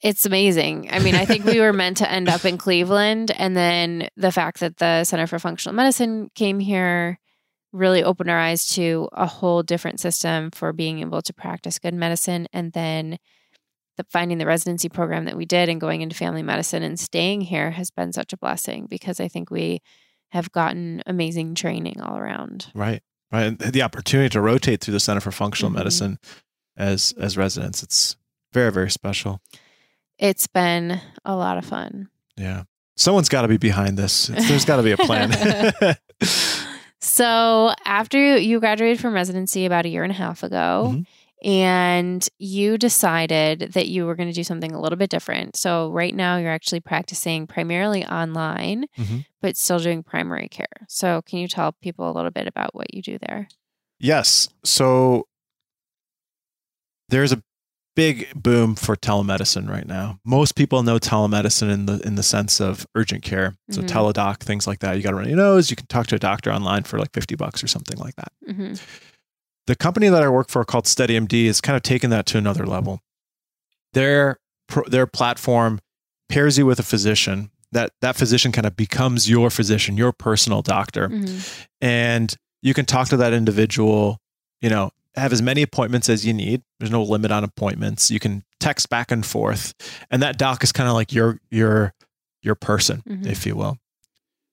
it's 0.02 0.26
amazing. 0.26 0.88
I 0.90 0.98
mean, 0.98 1.14
I 1.14 1.24
think 1.24 1.44
we 1.44 1.60
were 1.60 1.72
meant 1.72 1.98
to 1.98 2.10
end 2.10 2.28
up 2.28 2.44
in 2.44 2.58
Cleveland. 2.58 3.30
And 3.38 3.56
then 3.56 4.08
the 4.16 4.32
fact 4.32 4.60
that 4.60 4.76
the 4.78 5.04
Center 5.04 5.26
for 5.26 5.38
Functional 5.38 5.74
Medicine 5.74 6.30
came 6.34 6.58
here 6.58 7.18
really 7.72 8.02
opened 8.02 8.30
our 8.30 8.38
eyes 8.38 8.66
to 8.74 9.08
a 9.12 9.24
whole 9.26 9.62
different 9.62 9.98
system 10.00 10.50
for 10.50 10.72
being 10.72 10.98
able 10.98 11.22
to 11.22 11.32
practice 11.32 11.78
good 11.78 11.94
medicine. 11.94 12.46
And 12.52 12.72
then 12.72 13.18
the, 13.96 14.04
finding 14.10 14.38
the 14.38 14.46
residency 14.46 14.88
program 14.88 15.24
that 15.26 15.36
we 15.36 15.44
did 15.44 15.68
and 15.68 15.80
going 15.80 16.00
into 16.00 16.16
family 16.16 16.42
medicine 16.42 16.82
and 16.82 16.98
staying 16.98 17.42
here 17.42 17.70
has 17.72 17.90
been 17.90 18.12
such 18.12 18.32
a 18.32 18.36
blessing 18.36 18.86
because 18.88 19.20
I 19.20 19.28
think 19.28 19.50
we 19.50 19.80
have 20.30 20.50
gotten 20.52 21.02
amazing 21.06 21.54
training 21.54 22.00
all 22.00 22.16
around. 22.16 22.68
right, 22.74 23.02
right. 23.30 23.42
And 23.44 23.58
the 23.58 23.82
opportunity 23.82 24.30
to 24.30 24.40
rotate 24.40 24.80
through 24.80 24.92
the 24.92 25.00
Center 25.00 25.20
for 25.20 25.30
Functional 25.32 25.70
Mhm. 25.70 25.76
Medicine 25.76 26.18
as 26.76 27.12
as 27.18 27.36
residents, 27.36 27.82
it's 27.82 28.16
very 28.52 28.72
very 28.72 28.90
special. 28.90 29.40
It's 30.18 30.46
been 30.46 31.00
a 31.24 31.36
lot 31.36 31.58
of 31.58 31.64
fun. 31.66 32.08
Yeah, 32.36 32.62
someone's 32.96 33.28
got 33.28 33.42
to 33.42 33.48
be 33.48 33.58
behind 33.58 33.98
this. 33.98 34.28
There's 34.28 34.64
got 34.64 34.76
to 34.76 34.82
be 34.82 34.92
a 34.92 34.96
plan. 34.96 35.32
So 37.04 37.72
after 37.84 38.38
you- 38.38 38.60
graduated 38.60 39.00
from 39.00 39.12
residency 39.12 39.66
about 39.66 39.86
a 39.86 39.88
year 39.88 40.04
and 40.04 40.12
a 40.12 40.14
half 40.14 40.42
ago, 40.44 40.92
Mhm. 40.94 41.06
And 41.44 42.26
you 42.38 42.78
decided 42.78 43.72
that 43.72 43.88
you 43.88 44.06
were 44.06 44.14
going 44.14 44.28
to 44.28 44.34
do 44.34 44.44
something 44.44 44.72
a 44.72 44.80
little 44.80 44.96
bit 44.96 45.10
different. 45.10 45.56
So 45.56 45.90
right 45.90 46.14
now 46.14 46.36
you're 46.36 46.50
actually 46.52 46.80
practicing 46.80 47.46
primarily 47.46 48.04
online, 48.06 48.86
Mhm. 48.96 49.24
but 49.40 49.56
still 49.56 49.78
doing 49.80 50.02
primary 50.02 50.48
care. 50.48 50.66
So 50.88 51.22
can 51.22 51.40
you 51.40 51.48
tell 51.48 51.72
people 51.72 52.08
a 52.08 52.12
little 52.12 52.30
bit 52.30 52.46
about 52.46 52.74
what 52.74 52.94
you 52.94 53.02
do 53.02 53.18
there? 53.26 53.48
Yes. 53.98 54.48
So 54.64 55.26
there's 57.08 57.32
a 57.32 57.42
big 57.94 58.32
boom 58.34 58.74
for 58.74 58.96
telemedicine 58.96 59.68
right 59.68 59.86
now. 59.86 60.18
Most 60.24 60.54
people 60.54 60.82
know 60.82 60.98
telemedicine 60.98 61.70
in 61.70 61.86
the 61.86 62.00
in 62.06 62.14
the 62.14 62.22
sense 62.22 62.58
of 62.60 62.86
urgent 62.94 63.22
care. 63.22 63.54
So 63.70 63.82
Mhm. 63.82 63.88
Teladoc, 63.88 64.38
things 64.38 64.66
like 64.66 64.78
that. 64.80 64.96
You 64.96 65.02
got 65.02 65.10
to 65.10 65.16
run 65.16 65.28
your 65.28 65.36
nose. 65.36 65.68
You 65.70 65.76
can 65.76 65.86
talk 65.86 66.06
to 66.06 66.14
a 66.14 66.18
doctor 66.18 66.50
online 66.50 66.84
for 66.84 66.98
like 66.98 67.12
50 67.12 67.34
bucks 67.34 67.62
or 67.62 67.66
something 67.66 67.98
like 67.98 68.14
that. 68.16 68.32
hmm 68.46 68.74
The 69.66 69.76
company 69.76 70.08
that 70.08 70.22
I 70.22 70.28
work 70.28 70.48
for 70.50 70.64
called 70.64 70.84
SteadyMD 70.84 71.46
has 71.46 71.60
kind 71.60 71.76
of 71.76 71.82
taken 71.82 72.10
that 72.10 72.26
to 72.26 72.38
another 72.38 72.66
level. 72.66 73.00
Their 73.92 74.38
their 74.88 75.06
platform 75.06 75.80
pairs 76.28 76.56
you 76.56 76.64
with 76.66 76.78
a 76.78 76.82
physician 76.82 77.50
that 77.72 77.90
that 78.00 78.16
physician 78.16 78.52
kind 78.52 78.66
of 78.66 78.76
becomes 78.76 79.28
your 79.30 79.50
physician, 79.50 79.96
your 79.96 80.12
personal 80.12 80.62
doctor, 80.62 81.08
Mhm. 81.08 81.64
and 81.80 82.34
you 82.62 82.74
can 82.74 82.84
talk 82.86 83.08
to 83.08 83.16
that 83.18 83.32
individual. 83.32 84.18
You 84.60 84.70
know, 84.70 84.90
have 85.14 85.32
as 85.32 85.42
many 85.42 85.62
appointments 85.62 86.08
as 86.08 86.24
you 86.24 86.32
need. 86.32 86.62
There's 86.78 86.90
no 86.90 87.02
limit 87.02 87.30
on 87.30 87.44
appointments. 87.44 88.10
You 88.10 88.18
can 88.20 88.44
text 88.60 88.88
back 88.88 89.10
and 89.10 89.24
forth, 89.26 89.74
and 90.10 90.22
that 90.22 90.38
doc 90.38 90.62
is 90.64 90.72
kind 90.72 90.88
of 90.88 90.94
like 90.94 91.12
your 91.12 91.38
your 91.50 91.92
your 92.42 92.54
person, 92.54 93.02
Mhm. 93.08 93.26
if 93.26 93.44
you 93.46 93.54
will. 93.56 93.78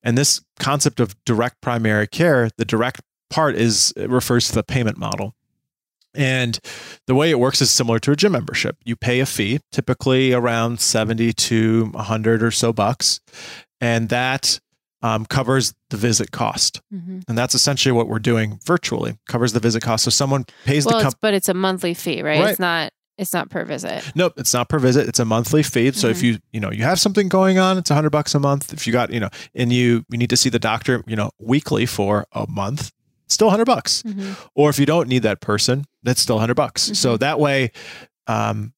And 0.04 0.18
this 0.18 0.42
concept 0.60 1.00
of 1.00 1.16
direct 1.26 1.62
primary 1.62 2.08
care, 2.08 2.50
the 2.58 2.66
direct 2.66 3.02
part 3.30 3.56
is 3.56 3.94
it 3.96 4.10
refers 4.10 4.48
to 4.50 4.56
the 4.56 4.64
payment 4.64 4.98
model. 4.98 5.36
And 6.16 6.60
the 7.06 7.14
way 7.14 7.30
it 7.30 7.40
works 7.40 7.62
is 7.62 7.70
similar 7.70 8.00
to 8.00 8.12
a 8.12 8.16
gym 8.16 8.32
membership. 8.32 8.78
You 8.84 8.96
pay 8.96 9.20
a 9.20 9.26
fee, 9.28 9.60
typically 9.72 10.34
around 10.34 10.80
70 10.80 11.34
to 11.34 11.86
100 11.92 12.42
or 12.44 12.50
so 12.52 12.74
bucks, 12.74 13.20
and 13.80 14.10
that 14.10 14.60
um, 15.02 15.26
covers 15.26 15.74
the 15.92 15.98
visit 15.98 16.32
cost. 16.32 16.82
Mhm. 16.94 17.24
And 17.30 17.38
that's 17.38 17.56
essentially 17.56 17.94
what 17.94 18.10
we're 18.10 18.20
doing 18.20 18.60
virtually, 18.66 19.18
covers 19.30 19.54
the 19.54 19.60
visit 19.62 19.82
cost. 19.82 20.04
So 20.04 20.10
someone 20.10 20.46
pays 20.66 20.84
Well, 20.86 20.94
the 20.94 20.98
it's, 20.98 21.04
company. 21.06 21.20
but 21.22 21.34
it's 21.36 21.48
a 21.48 21.54
monthly 21.54 21.94
fee, 21.94 22.22
right? 22.22 22.40
Right. 22.42 22.50
It's 22.50 22.60
not. 22.60 22.92
It's 23.18 23.32
not 23.34 23.50
per 23.50 23.64
visit. 23.66 24.12
Nope, 24.16 24.34
it's 24.38 24.54
not 24.54 24.68
per 24.70 24.80
visit. 24.80 25.08
It's 25.08 25.20
a 25.20 25.26
monthly 25.26 25.62
fee. 25.62 25.92
So 25.92 26.08
if 26.08 26.20
Mhm. 26.20 26.24
you 26.24 26.38
you 26.54 26.60
know 26.60 26.72
you 26.72 26.84
have 26.84 27.00
something 27.00 27.30
going 27.30 27.60
on, 27.60 27.78
it's 27.78 27.92
a 27.92 27.94
hundred 27.94 28.10
bucks 28.12 28.34
a 28.36 28.40
month. 28.40 28.74
If 28.74 28.88
you 28.88 28.94
got 28.94 29.12
you 29.14 29.20
know 29.22 29.30
and 29.54 29.72
you 29.72 30.04
you 30.10 30.18
need 30.18 30.30
to 30.32 30.38
see 30.38 30.50
the 30.50 30.60
doctor 30.60 31.04
you 31.06 31.16
know 31.16 31.30
weekly 31.40 31.86
for 31.86 32.26
a 32.34 32.46
month, 32.50 32.92
still 33.30 33.50
hundred 33.50 33.66
bucks. 33.66 34.04
Mhm. 34.04 34.36
Or 34.56 34.70
if 34.70 34.80
you 34.80 34.86
don't 34.86 35.08
need 35.08 35.24
that 35.24 35.40
person, 35.42 35.86
that's 36.04 36.22
still 36.22 36.40
hundred 36.40 36.56
bucks. 36.56 36.98
So 36.98 37.18
that 37.18 37.40
way, 37.40 37.72
um, 38.28 38.74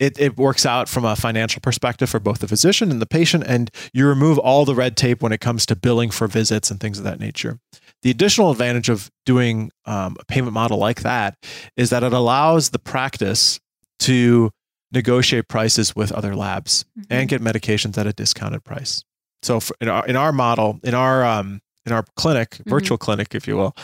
it 0.00 0.18
it 0.18 0.36
works 0.36 0.66
out 0.66 0.88
from 0.88 1.04
a 1.04 1.14
financial 1.16 1.60
perspective 1.60 2.10
for 2.10 2.18
both 2.20 2.40
the 2.40 2.48
physician 2.48 2.90
and 2.90 3.00
the 3.00 3.06
patient, 3.06 3.44
and 3.46 3.70
you 3.92 4.06
remove 4.06 4.38
all 4.38 4.64
the 4.64 4.74
red 4.74 4.96
tape 4.96 5.22
when 5.22 5.32
it 5.32 5.40
comes 5.40 5.64
to 5.66 5.76
billing 5.76 6.10
for 6.10 6.26
visits 6.26 6.70
and 6.70 6.80
things 6.80 6.98
of 6.98 7.04
that 7.04 7.20
nature. 7.20 7.58
The 8.02 8.10
additional 8.10 8.50
advantage 8.50 8.88
of 8.88 9.10
doing 9.24 9.70
um, 9.86 10.16
a 10.20 10.24
payment 10.26 10.52
model 10.52 10.78
like 10.78 11.02
that 11.02 11.36
is 11.76 11.90
that 11.90 12.02
it 12.02 12.12
allows 12.12 12.70
the 12.70 12.78
practice 12.78 13.60
to 14.00 14.50
negotiate 14.92 15.48
prices 15.48 15.96
with 15.96 16.12
other 16.12 16.36
labs 16.36 16.84
and 17.08 17.28
get 17.28 17.40
medications 17.40 17.96
at 17.96 18.06
a 18.06 18.12
discounted 18.12 18.62
price. 18.64 19.02
So 19.42 19.60
for, 19.60 19.74
in 19.80 19.88
our 19.88 20.04
in 20.06 20.16
our 20.16 20.32
model, 20.32 20.80
in 20.82 20.94
our 20.94 21.24
um, 21.24 21.60
in 21.86 21.92
our 21.92 22.04
clinic, 22.16 22.56
virtual 22.66 22.98
clinic, 22.98 23.34
if 23.34 23.46
you 23.46 23.56
will, 23.56 23.76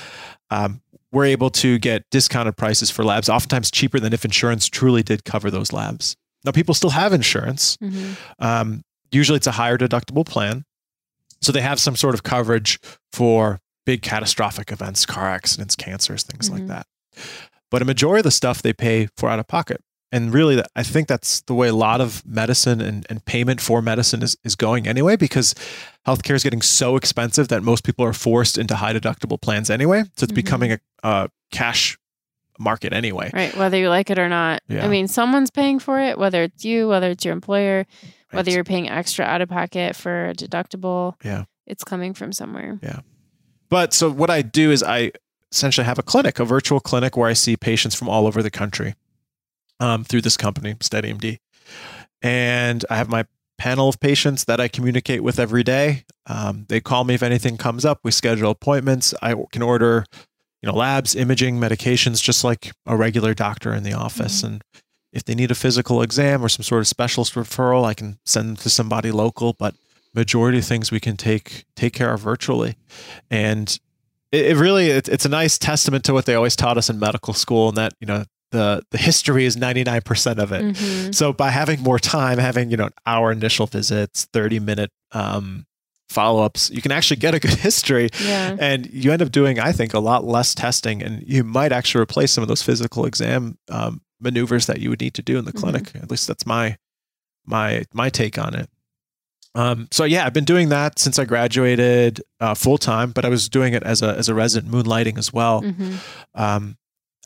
um, 0.51 0.81
we're 1.13 1.25
able 1.27 1.51
to 1.51 1.79
get 1.79 2.05
discounted 2.11 2.57
prices 2.57 2.91
for 2.91 3.05
labs, 3.05 3.29
oftentimes 3.29 3.71
cheaper 3.71 3.99
than 4.01 4.13
if 4.13 4.25
insurance 4.25 4.69
truly 4.69 5.03
did 5.03 5.25
cover 5.25 5.51
those 5.51 5.73
labs. 5.73 6.17
Now, 6.45 6.53
people 6.53 6.75
still 6.75 6.91
have 6.91 7.13
insurance. 7.13 7.77
Mhm. 7.79 8.17
Um, 8.39 8.83
usually, 9.11 9.37
it's 9.37 9.47
a 9.47 9.53
higher 9.53 9.77
deductible 9.77 10.25
plan, 10.25 10.65
so 11.43 11.53
they 11.53 11.61
have 11.61 11.81
some 11.81 11.97
sort 11.97 12.15
of 12.15 12.23
coverage 12.23 12.79
for 13.13 13.61
big 13.85 14.03
catastrophic 14.03 14.71
events, 14.71 15.05
car 15.05 15.29
accidents, 15.29 15.75
cancers, 15.75 16.23
things 16.23 16.49
like 16.51 16.63
Mhm. 16.63 16.69
that. 16.69 16.87
But 17.71 17.83
a 17.83 17.85
majority 17.85 18.21
of 18.21 18.25
the 18.25 18.31
stuff 18.31 18.63
they 18.63 18.73
pay 18.73 19.09
for 19.17 19.29
out 19.29 19.39
of 19.39 19.49
pocket. 19.49 19.81
And 20.13 20.33
really, 20.35 20.63
I 20.75 20.83
think 20.83 21.07
that's 21.09 21.41
the 21.43 21.55
way 21.55 21.69
a 21.69 21.75
lot 21.75 22.01
of 22.01 22.25
medicine 22.27 22.81
and, 22.81 23.07
and 23.09 23.25
payment 23.25 23.61
for 23.61 23.81
medicine 23.81 24.23
is, 24.23 24.37
is 24.45 24.57
going 24.57 24.89
anyway, 24.89 25.17
because 25.17 25.55
healthcare 26.07 26.35
is 26.35 26.43
getting 26.43 26.63
so 26.63 26.97
expensive 26.97 27.49
that 27.49 27.63
most 27.63 27.85
people 27.85 28.05
are 28.05 28.13
forced 28.13 28.57
into 28.59 28.77
high 28.77 28.93
deductible 28.93 29.41
plans 29.41 29.71
anyway. 29.71 30.03
So 30.17 30.25
it's 30.25 30.33
Mhm. 30.33 30.35
becoming 30.37 30.73
a, 30.73 30.79
a 31.03 31.31
cash 31.53 31.99
market 32.59 32.93
anyway. 32.93 33.31
Right. 33.33 33.57
Whether 33.57 33.79
you 33.79 33.89
like 33.89 34.11
it 34.11 34.19
or 34.19 34.29
not. 34.29 34.63
Yeah. 34.69 34.85
I 34.85 34.89
mean, 34.89 35.09
someone's 35.09 35.51
paying 35.51 35.79
for 35.79 36.01
it. 36.01 36.19
Whether 36.19 36.43
it's 36.45 36.65
you, 36.65 36.89
whether 36.89 37.11
it's 37.11 37.25
your 37.25 37.33
employer, 37.33 37.87
whether 38.33 38.51
you're 38.51 38.65
paying 38.65 38.89
extra 38.89 39.25
out 39.25 39.41
of 39.41 39.49
pocket 39.49 39.97
for 39.97 40.29
a 40.29 40.35
deductible. 40.35 41.15
Yeah. 41.25 41.45
It's 41.67 41.85
coming 41.85 42.15
from 42.15 42.33
somewhere. 42.33 42.79
Yeah. 42.83 43.01
But 43.69 43.93
so 43.95 44.11
what 44.11 44.31
I 44.31 44.43
do 44.43 44.71
is 44.71 44.83
I 44.83 45.13
essentially 45.53 45.85
have 45.85 45.99
a 45.99 46.03
clinic, 46.03 46.39
a 46.39 46.45
virtual 46.45 46.81
clinic 46.81 47.17
where 47.17 47.29
I 47.29 47.33
see 47.35 47.57
patients 47.57 47.95
from 47.95 48.09
all 48.09 48.27
over 48.27 48.43
the 48.43 48.51
country 48.51 48.95
um, 49.81 50.05
through 50.05 50.21
this 50.23 50.37
company, 50.37 50.75
SteadyMD. 50.75 51.39
And 52.23 52.85
I 52.91 52.97
have 52.97 53.09
my 53.09 53.25
panel 53.61 53.91
of 53.91 54.01
patients 54.01 54.47
that 54.47 54.59
I 54.59 54.69
communicate 54.69 55.23
with 55.23 55.39
every 55.39 55.63
day. 55.63 56.05
Um, 56.25 56.65
they 56.71 56.81
call 56.81 57.05
me 57.05 57.13
if 57.13 57.23
anything 57.23 57.59
comes 57.59 57.85
up. 57.85 58.01
We 58.03 58.11
schedule 58.11 58.51
appointments. 58.51 59.13
I 59.21 59.35
can 59.53 59.61
order, 59.61 60.07
you 60.63 60.67
know, 60.67 60.75
labs, 60.75 61.15
imaging, 61.15 61.61
medications, 61.61 62.23
just 62.23 62.43
like 62.43 62.73
a 62.87 62.97
regular 62.97 63.35
doctor 63.35 63.75
in 63.75 63.83
the 63.83 63.93
office. 63.93 64.43
And 64.43 64.63
if 65.13 65.25
they 65.25 65.35
need 65.35 65.51
a 65.51 65.55
physical 65.55 66.01
exam 66.01 66.43
or 66.43 66.49
some 66.49 66.63
sort 66.63 66.81
of 66.81 66.89
specialist 66.89 67.35
referral, 67.35 67.85
I 67.85 67.93
can 67.93 68.19
send 68.25 68.49
them 68.49 68.57
to 68.57 68.71
somebody 68.71 69.11
local. 69.11 69.53
But 69.53 69.75
majority 70.15 70.57
of 70.57 70.65
things 70.65 70.91
we 70.91 70.99
can 70.99 71.19
take 71.19 71.67
take 71.77 71.93
care 71.93 72.15
of 72.15 72.21
virtually, 72.21 72.77
and 73.31 73.79
it, 74.33 74.47
it 74.53 74.57
really 74.57 74.87
it's, 74.89 75.09
it's 75.11 75.27
a 75.27 75.29
nice 75.29 75.59
testament 75.59 76.05
to 76.05 76.15
what 76.15 76.25
they 76.25 76.35
always 76.35 76.57
taught 76.57 76.79
us 76.79 76.89
in 76.89 76.99
medical 76.99 77.35
school, 77.35 77.69
and 77.69 77.77
that 77.77 77.93
you 78.01 78.07
know 78.07 78.25
the 78.51 78.83
the 78.91 78.99
history 78.99 79.45
is 79.45 79.57
ninety 79.57 79.85
nine 79.85 80.03
percent 80.03 80.39
of 80.39 80.53
it. 80.53 80.63
Mhm. 80.65 81.15
So 81.15 81.33
by 81.33 81.51
having 81.51 81.81
more 81.83 81.99
time, 81.99 82.39
having 82.39 82.71
you 82.71 82.77
know 82.77 82.91
our 83.07 83.31
initial 83.33 83.67
visits, 83.67 84.27
thirty 84.33 84.59
minute 84.59 84.91
um, 85.13 85.67
follow 86.09 86.43
ups, 86.43 86.71
you 86.71 86.83
can 86.83 86.91
actually 86.93 87.17
get 87.19 87.35
a 87.35 87.39
good 87.39 87.51
history, 87.69 88.09
Yeah. 88.21 88.57
and 88.59 88.89
you 88.93 89.13
end 89.13 89.23
up 89.23 89.31
doing, 89.31 89.61
I 89.61 89.71
think, 89.73 89.95
a 89.95 90.01
lot 90.01 90.25
less 90.25 90.55
testing, 90.55 91.03
and 91.03 91.23
you 91.27 91.45
might 91.45 91.71
actually 91.73 92.03
replace 92.03 92.33
some 92.33 92.43
of 92.43 92.49
those 92.49 92.63
physical 92.63 93.07
exam 93.07 93.59
um, 93.71 94.01
maneuvers 94.21 94.67
that 94.67 94.81
you 94.81 94.91
would 94.91 95.01
need 95.01 95.15
to 95.15 95.23
do 95.23 95.39
in 95.39 95.45
the 95.45 95.53
Mhm. 95.53 95.61
clinic. 95.61 95.93
At 95.95 96.11
least 96.11 96.27
that's 96.27 96.45
my 96.47 96.77
my 97.47 97.85
my 97.95 98.11
take 98.11 98.39
on 98.39 98.55
it. 98.55 98.69
Um, 99.55 99.89
so 99.91 100.05
yeah, 100.05 100.25
I've 100.27 100.33
been 100.33 100.45
doing 100.45 100.69
that 100.69 100.99
since 100.99 101.19
I 101.19 101.25
graduated 101.25 102.21
uh, 102.39 102.55
full 102.55 102.79
time, 102.79 103.11
but 103.11 103.25
I 103.25 103.29
was 103.29 103.49
doing 103.49 103.75
it 103.75 103.83
as 103.83 104.01
a 104.03 104.17
as 104.17 104.29
a 104.29 104.35
resident 104.35 104.71
moonlighting 104.73 105.19
as 105.19 105.33
well 105.33 105.63
Mhm. 105.63 105.95
um, 106.35 106.77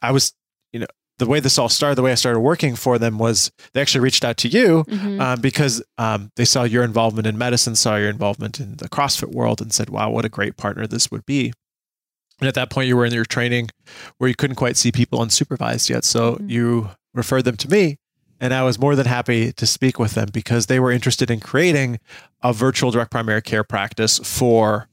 I 0.03 0.11
was, 0.11 0.33
you 0.73 0.81
know, 0.81 0.87
the 1.19 1.27
way 1.27 1.39
this 1.41 1.59
all 1.59 1.69
started, 1.69 1.95
the 1.97 2.03
way 2.03 2.13
I 2.13 2.17
started 2.17 2.41
working 2.41 2.75
for 2.75 2.99
them 2.99 3.19
was 3.19 3.53
they 3.73 3.81
actually 3.81 4.01
reached 4.01 4.25
out 4.25 4.37
to 4.39 4.49
you 4.49 4.85
Mhm. 4.89 5.21
um, 5.21 5.41
because 5.41 5.83
um, 5.97 6.31
they 6.37 6.45
saw 6.45 6.65
your 6.65 6.83
involvement 6.83 7.27
in 7.27 7.39
medicine, 7.39 7.77
saw 7.77 7.97
your 7.97 8.11
involvement 8.11 8.59
in 8.61 8.77
the 8.77 8.89
CrossFit 8.89 9.33
world, 9.33 9.61
and 9.61 9.73
said, 9.73 9.91
"Wow, 9.91 10.11
what 10.11 10.25
a 10.25 10.29
great 10.29 10.57
partner 10.57 10.87
this 10.87 11.11
would 11.11 11.25
be." 11.25 11.53
And 12.41 12.49
at 12.49 12.55
that 12.55 12.69
point, 12.69 12.89
you 12.89 12.97
were 12.97 13.05
in 13.07 13.13
your 13.13 13.25
training 13.25 13.69
where 14.19 14.29
you 14.29 14.35
couldn't 14.35 14.57
quite 14.57 14.77
see 14.77 14.91
people 14.91 15.21
unsupervised 15.21 15.89
yet, 15.89 16.05
so 16.05 16.35
Mhm. 16.37 16.51
you 16.51 16.91
referred 17.15 17.43
them 17.45 17.57
to 17.59 17.71
me, 17.71 17.97
and 18.41 18.53
I 18.53 18.65
was 18.65 18.77
more 18.77 18.97
than 18.97 19.07
happy 19.07 19.53
to 19.53 19.67
speak 19.67 20.01
with 20.01 20.15
them 20.15 20.31
because 20.33 20.67
they 20.67 20.81
were 20.81 20.91
interested 20.91 21.31
in 21.31 21.39
creating 21.39 22.01
a 22.43 22.53
virtual 22.53 22.91
direct 22.91 23.13
primary 23.13 23.41
care 23.41 23.63
practice 23.65 24.19
for 24.25 24.89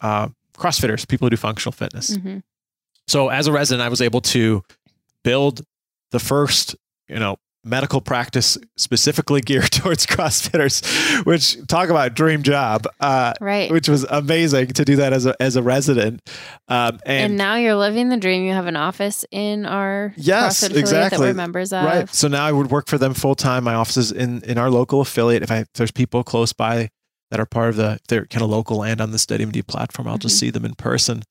uh, 0.00 0.28
CrossFitters, 0.56 1.06
people 1.08 1.26
who 1.26 1.30
do 1.30 1.36
functional 1.36 1.72
fitness. 1.72 2.16
Mhm. 2.16 2.42
So 3.06 3.28
as 3.30 3.46
a 3.46 3.52
resident, 3.52 3.84
I 3.84 3.88
was 3.88 4.00
able 4.00 4.20
to 4.22 4.62
build 5.24 5.62
the 6.10 6.18
first, 6.18 6.76
you 7.08 7.18
know, 7.18 7.36
medical 7.64 8.00
practice 8.00 8.56
specifically 8.76 9.40
geared 9.48 9.70
towards 9.70 10.06
CrossFitters, 10.06 11.24
which 11.26 11.58
talk 11.66 11.90
about 11.90 12.14
dream 12.14 12.42
job, 12.42 12.86
uh, 13.00 13.34
Right. 13.40 13.70
which 13.70 13.88
was 13.88 14.04
amazing 14.04 14.68
to 14.68 14.84
do 14.84 14.96
that 14.96 15.12
as 15.12 15.26
a 15.26 15.34
as 15.42 15.56
a 15.56 15.62
resident. 15.62 16.22
Um, 16.68 16.98
And, 17.04 17.24
and, 17.32 17.36
now 17.36 17.56
you're 17.56 17.74
living 17.74 18.08
the 18.08 18.16
dream. 18.16 18.44
You 18.44 18.52
have 18.54 18.66
an 18.66 18.76
office 18.76 19.24
in 19.30 19.66
our 19.66 20.14
Yes, 20.16 20.62
exactly. 20.62 21.18
that 21.18 21.20
we're 21.20 21.34
members 21.34 21.72
of. 21.72 21.84
right, 21.84 22.14
so 22.14 22.28
now 22.28 22.44
I 22.46 22.52
would 22.52 22.70
work 22.70 22.86
for 22.88 22.96
them 22.96 23.12
full 23.12 23.34
time. 23.34 23.64
My 23.64 23.74
office 23.74 23.96
is 23.98 24.12
in 24.12 24.42
in 24.44 24.56
our 24.56 24.70
local 24.70 25.00
affiliate. 25.00 25.42
If, 25.42 25.50
I, 25.50 25.58
if 25.58 25.68
there's 25.74 25.90
people 25.92 26.22
close 26.24 26.52
by 26.54 26.88
that 27.30 27.40
are 27.40 27.44
part 27.46 27.70
of 27.70 27.76
the 27.76 27.98
they're 28.08 28.24
kind 28.26 28.42
of 28.42 28.48
local 28.50 28.82
and 28.82 29.00
on 29.00 29.10
the 29.10 29.18
SteadyMD 29.18 29.66
platform, 29.66 30.08
I'll 30.08 30.16
just 30.16 30.36
Mhm. 30.36 30.40
see 30.40 30.50
them 30.50 30.64
in 30.64 30.74
person. 30.74 31.22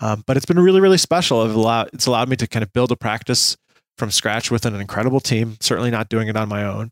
Um, 0.00 0.22
but 0.26 0.36
it's 0.36 0.46
been 0.46 0.58
really 0.58 0.80
really 0.80 0.98
special. 0.98 1.44
It's 1.44 1.54
allowed 1.54 1.90
it's 1.92 2.06
allowed 2.06 2.28
me 2.28 2.36
to 2.36 2.46
kind 2.46 2.62
of 2.62 2.72
build 2.72 2.90
a 2.92 2.96
practice 2.96 3.56
from 3.96 4.10
scratch 4.10 4.50
with 4.50 4.66
an 4.66 4.74
incredible 4.74 5.20
team. 5.20 5.56
Certainly 5.60 5.90
not 5.92 6.08
doing 6.08 6.28
it 6.28 6.36
on 6.36 6.48
my 6.48 6.64
own. 6.64 6.90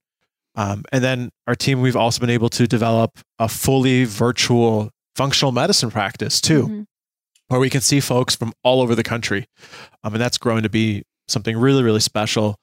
Um, 0.55 0.85
and 0.93 1.03
then 1.03 1.31
our 1.49 1.55
team, 1.55 1.81
we've 1.81 1.97
also 1.97 2.21
been 2.21 2.31
able 2.31 2.49
to 2.51 2.67
develop 2.67 3.19
a 3.39 3.49
fully 3.49 4.05
virtual 4.05 4.91
functional 5.17 5.51
medicine 5.51 5.91
practice 5.91 6.41
too 6.41 6.67
Mhm. 6.69 6.85
where 7.49 7.59
we 7.61 7.71
can 7.71 7.81
see 7.81 8.01
folks 8.01 8.37
from 8.37 8.53
all 8.63 8.81
over 8.83 8.95
the 8.95 9.03
country. 9.03 9.47
Um, 10.05 10.15
and 10.15 10.21
that's 10.23 10.39
growing 10.39 10.63
to 10.63 10.69
be 10.69 11.03
something 11.29 11.57
really, 11.57 11.83
really 11.83 12.01
special. 12.01 12.57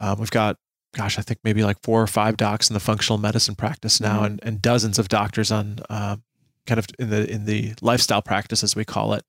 Um, 0.00 0.18
we've 0.20 0.30
got, 0.30 0.56
gosh, 0.94 1.18
I 1.18 1.22
think 1.22 1.40
maybe 1.44 1.62
like 1.64 1.76
four 1.82 2.00
or 2.00 2.06
five 2.06 2.36
docs 2.36 2.70
in 2.70 2.74
the 2.74 2.80
functional 2.80 3.18
medicine 3.18 3.54
practice 3.56 4.00
now, 4.00 4.20
Mhm. 4.22 4.26
and, 4.26 4.40
and 4.44 4.62
dozens 4.62 4.98
of 4.98 5.08
doctors 5.08 5.50
on 5.52 5.80
um, 5.90 6.22
kind 6.66 6.78
of 6.78 6.86
in 6.98 7.10
the 7.10 7.30
in 7.30 7.44
the 7.44 7.74
lifestyle 7.80 8.22
practice 8.22 8.62
as 8.62 8.74
we 8.76 8.84
call 8.84 9.14
it, 9.14 9.24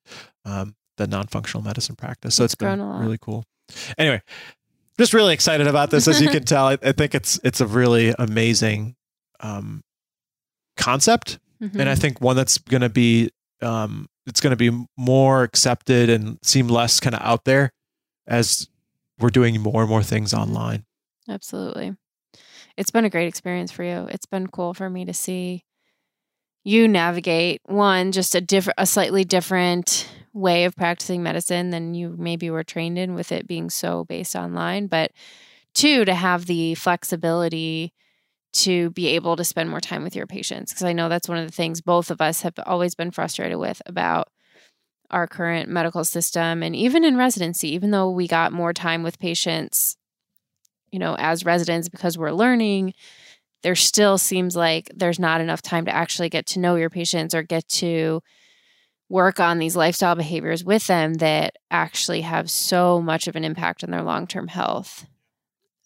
um, 0.46 0.76
the 0.98 1.08
non-functional 1.08 1.64
medicine 1.64 1.96
practice. 1.96 2.36
So 2.36 2.44
It's 2.44 2.54
it's 2.54 2.60
been 2.60 2.78
grown 2.78 2.80
a 2.80 2.90
lot. 2.90 3.02
really 3.02 3.18
cool. 3.20 3.44
Anyway, 3.98 4.22
just 5.00 5.14
really 5.14 5.34
excited 5.34 5.68
about 5.68 5.90
this, 5.90 6.08
as 6.08 6.22
you 6.22 6.30
can 6.30 6.44
tell. 6.54 6.68
I, 6.68 6.78
I 6.84 6.92
think 6.92 7.16
it's 7.16 7.40
it's 7.44 7.62
a 7.62 7.66
really 7.68 8.14
amazing 8.20 8.96
um, 9.40 9.84
concept 10.78 11.40
Mhm. 11.62 11.80
and 11.80 11.90
I 11.90 11.96
think 11.96 12.20
one 12.20 12.36
that's 12.36 12.58
going 12.58 12.82
to 12.82 12.90
be 12.90 13.30
um, 13.62 14.08
it's 14.26 14.42
going 14.42 14.52
to 14.52 14.58
be 14.58 14.86
more 14.98 15.44
accepted 15.44 16.10
and 16.10 16.38
seem 16.44 16.68
less 16.68 17.00
kind 17.00 17.16
of 17.16 17.22
out 17.22 17.46
there 17.46 17.72
as 18.28 18.68
we're 19.20 19.30
doing 19.30 19.60
more 19.62 19.82
and 19.82 19.90
more 19.90 20.04
things 20.04 20.34
online. 20.34 20.86
Absolutely. 21.30 21.96
It's 22.76 22.92
been 22.92 23.06
a 23.06 23.10
great 23.10 23.28
experience 23.28 23.72
for 23.72 23.84
you. 23.84 24.08
It's 24.12 24.26
been 24.26 24.48
cool 24.48 24.74
for 24.74 24.90
me 24.90 25.06
to 25.06 25.14
see 25.14 25.64
you 26.64 26.88
navigate 26.88 27.62
one 27.66 28.12
just 28.12 28.36
a 28.36 28.42
different 28.42 28.76
a 28.78 28.86
slightly 28.86 29.24
different 29.24 30.10
way 30.34 30.66
of 30.66 30.76
practicing 30.76 31.22
medicine 31.22 31.70
than 31.70 31.94
you 31.94 32.16
maybe 32.18 32.50
were 32.50 32.64
trained 32.64 32.98
in 32.98 33.14
with 33.14 33.32
it 33.32 33.48
being 33.48 33.70
so 33.70 34.04
based 34.06 34.36
online 34.36 34.88
but 34.88 35.12
two 35.74 36.06
to 36.06 36.14
have 36.14 36.46
the 36.46 36.74
flexibility 36.76 37.94
to 38.54 38.92
be 38.92 39.08
able 39.08 39.36
to 39.36 39.44
spend 39.44 39.70
more 39.70 39.82
time 39.82 40.04
with 40.04 40.16
your 40.16 40.28
patients 40.28 40.72
because 40.72 40.84
i 40.84 40.94
know 40.94 41.10
that's 41.10 41.30
one 41.30 41.38
of 41.38 41.46
the 41.46 41.54
things 41.54 41.82
both 41.82 42.10
of 42.10 42.22
us 42.22 42.42
have 42.42 42.54
always 42.66 42.96
been 42.96 43.12
frustrated 43.12 43.58
with 43.58 43.82
about 43.86 44.30
our 45.12 45.28
current 45.28 45.70
medical 45.70 46.04
system 46.04 46.64
and 46.64 46.76
even 46.76 47.04
in 47.04 47.18
residency 47.18 47.74
even 47.74 47.92
though 47.92 48.10
we 48.10 48.28
got 48.28 48.52
more 48.52 48.74
time 48.74 49.04
with 49.04 49.20
patients 49.20 49.98
you 50.92 51.00
know 51.00 51.16
as 51.20 51.46
residents 51.46 51.90
because 51.90 52.18
we're 52.18 52.32
learning 52.32 52.94
there 53.64 53.76
still 53.76 54.18
seems 54.18 54.56
like 54.56 54.92
there's 54.96 55.20
not 55.20 55.42
enough 55.42 55.62
time 55.62 55.86
to 55.86 55.96
actually 55.96 56.30
get 56.30 56.46
to 56.48 56.60
know 56.60 56.76
your 56.76 56.90
patients 56.90 57.34
or 57.34 57.42
get 57.42 57.68
to 57.68 58.22
work 59.10 59.40
on 59.40 59.60
these 59.60 59.76
lifestyle 59.76 60.16
behaviors 60.16 60.64
with 60.64 60.88
them 60.88 61.16
that 61.16 61.56
actually 61.72 62.22
have 62.22 62.50
so 62.50 63.02
much 63.02 63.28
of 63.28 63.36
an 63.36 63.44
impact 63.44 63.84
on 63.84 63.92
their 63.92 64.04
long-term 64.04 64.48
health 64.48 65.06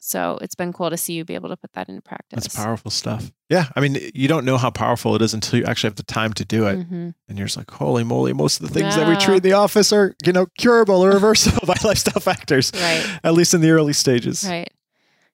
so 0.08 0.38
it's 0.42 0.56
been 0.56 0.72
cool 0.72 0.90
to 0.90 0.96
see 0.96 1.14
you 1.14 1.26
be 1.26 1.36
able 1.36 1.50
to 1.50 1.58
put 1.58 1.74
that 1.74 1.90
into 1.90 2.02
practice. 2.02 2.44
That's 2.44 2.56
powerful 2.56 2.90
stuff. 2.90 3.30
Yeah. 3.50 3.66
I 3.76 3.82
mean, 3.82 3.98
you 4.14 4.30
don't 4.30 4.46
know 4.46 4.58
how 4.58 4.70
powerful 4.70 5.14
it 5.16 5.22
is 5.22 5.34
until 5.34 5.60
you 5.60 5.66
actually 5.66 5.90
have 5.90 5.98
the 5.98 6.04
time 6.04 6.32
to 6.36 6.46
do 6.46 6.66
it. 6.66 6.80
Mm-hmm. 6.80 7.10
And 7.28 7.38
you're 7.38 7.48
just 7.48 7.58
like, 7.58 7.70
holy 7.70 8.06
moly, 8.06 8.32
most 8.32 8.62
of 8.62 8.68
the 8.70 8.74
things 8.74 8.96
yeah. 8.96 9.04
that 9.04 9.10
we 9.10 9.18
treat 9.18 9.38
in 9.38 9.44
the 9.44 9.52
office 9.52 9.92
are, 9.92 10.16
you 10.26 10.32
know, 10.32 10.46
curable 10.58 11.04
or 11.04 11.10
reversible 11.10 11.60
by 11.68 11.76
lifestyle 11.84 12.22
factors. 12.22 12.72
Right. 12.74 13.20
At 13.22 13.34
least 13.34 13.54
in 13.54 13.60
the 13.60 13.72
early 13.72 13.92
stages. 13.92 14.46
Right. 14.48 14.72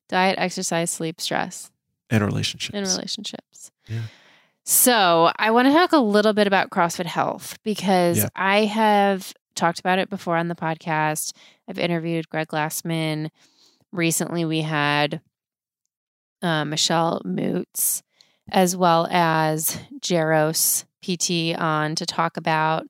Diet, 0.10 0.40
exercise, 0.40 0.90
sleep, 0.90 1.22
stress. 1.22 1.70
And 2.10 2.24
relationships. 2.24 2.76
In 2.76 2.84
relationships. 2.84 3.72
Yeah. 3.88 4.02
So 4.66 5.32
I 5.36 5.52
want 5.52 5.68
to 5.68 5.74
talk 5.74 5.92
a 5.92 5.98
little 5.98 6.34
bit 6.34 6.48
about 6.48 6.70
CrossFit 6.70 7.06
Health 7.06 7.58
because 7.64 8.20
yeah. 8.20 8.30
I 8.36 8.66
have 8.66 9.34
talked 9.56 9.80
about 9.80 10.00
it 10.00 10.10
before 10.10 10.38
on 10.38 10.48
the 10.48 10.56
podcast. 10.56 11.34
I've 11.68 11.80
interviewed 11.80 12.30
Greg 12.30 12.48
Glassman 12.48 13.30
recently 13.94 14.44
we 14.44 14.62
had 14.62 15.22
uh, 16.42 16.66
Michelle 16.66 17.22
Moots 17.24 18.04
as 18.52 18.76
well 18.76 19.08
as 19.10 19.80
Jaros 20.00 20.84
PT 21.02 21.58
on 21.58 21.96
to 21.96 22.06
talk 22.06 22.36
about 22.36 22.88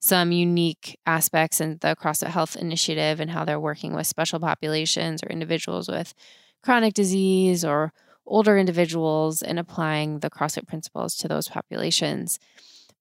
some 0.00 0.32
unique 0.32 0.98
aspects 1.06 1.60
in 1.60 1.78
the 1.80 1.96
CrossFit 1.96 2.28
Health 2.28 2.56
Initiative 2.56 3.20
and 3.20 3.30
how 3.30 3.44
they're 3.44 3.60
working 3.60 3.94
with 3.94 4.06
special 4.06 4.40
populations 4.40 5.22
or 5.22 5.28
individuals 5.28 5.88
with 5.88 6.14
chronic 6.62 6.94
disease 6.94 7.64
or 7.64 7.92
older 8.26 8.58
individuals 8.58 9.42
and 9.42 9.58
applying 9.58 10.20
the 10.20 10.30
CrossFit 10.30 10.66
principles 10.66 11.16
to 11.16 11.28
those 11.28 11.48
populations. 11.48 12.38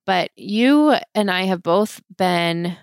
But 0.06 0.30
you 0.36 0.96
and 1.14 1.32
I 1.32 1.44
have 1.44 1.64
both 1.64 2.02
been 2.16 2.78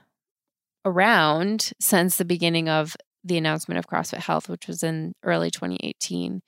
around 0.84 1.72
since 1.80 2.16
the 2.16 2.24
beginning 2.24 2.68
of 2.68 2.96
the 3.24 3.38
announcement 3.38 3.78
of 3.78 3.86
CrossFit 3.86 4.18
Health, 4.18 4.48
which 4.48 4.66
was 4.66 4.82
in 4.82 5.14
early 5.22 5.50
2018. 5.50 6.42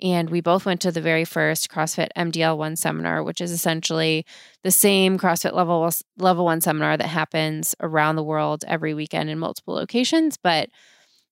And 0.00 0.30
we 0.30 0.40
both 0.40 0.64
went 0.64 0.80
to 0.82 0.92
the 0.92 1.00
very 1.00 1.24
first 1.24 1.68
CrossFit 1.68 2.08
MDL 2.16 2.56
one 2.56 2.76
seminar, 2.76 3.22
which 3.22 3.40
is 3.40 3.50
essentially 3.50 4.24
the 4.62 4.70
same 4.70 5.18
CrossFit 5.18 5.54
level 5.54 5.90
level 6.18 6.44
one 6.44 6.60
seminar 6.60 6.96
that 6.96 7.08
happens 7.08 7.74
around 7.80 8.16
the 8.16 8.22
world 8.22 8.64
every 8.66 8.94
weekend 8.94 9.28
in 9.28 9.38
multiple 9.38 9.74
locations. 9.74 10.36
But 10.36 10.68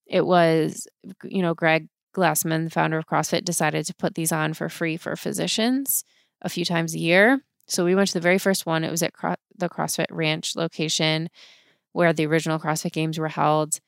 it 0.05 0.25
was, 0.25 0.87
you 1.23 1.41
know, 1.41 1.53
Greg 1.53 1.87
Glassman, 2.15 2.65
the 2.65 2.69
founder 2.71 2.97
of 2.97 3.07
CrossFit, 3.07 3.43
decided 3.45 3.85
to 3.85 3.95
put 3.95 4.15
these 4.15 4.31
on 4.31 4.53
for 4.53 4.69
free 4.69 4.97
for 4.97 5.15
physicians 5.15 6.03
a 6.41 6.49
few 6.49 6.65
times 6.65 6.93
a 6.93 6.99
year. 6.99 7.41
So 7.67 7.83
we 7.83 7.95
went 7.95 8.07
to 8.09 8.13
the 8.13 8.21
very 8.21 8.37
first 8.37 8.65
one. 8.65 8.83
It 8.83 8.91
was 8.91 9.03
at 9.03 9.13
Cro- 9.13 9.35
the 9.55 9.69
CrossFit 9.69 10.07
Ranch 10.09 10.55
location 10.55 11.29
where 11.91 12.13
the 12.13 12.25
original 12.25 12.59
CrossFit 12.59 12.91
Games 12.91 13.17
were 13.17 13.27
held. 13.27 13.79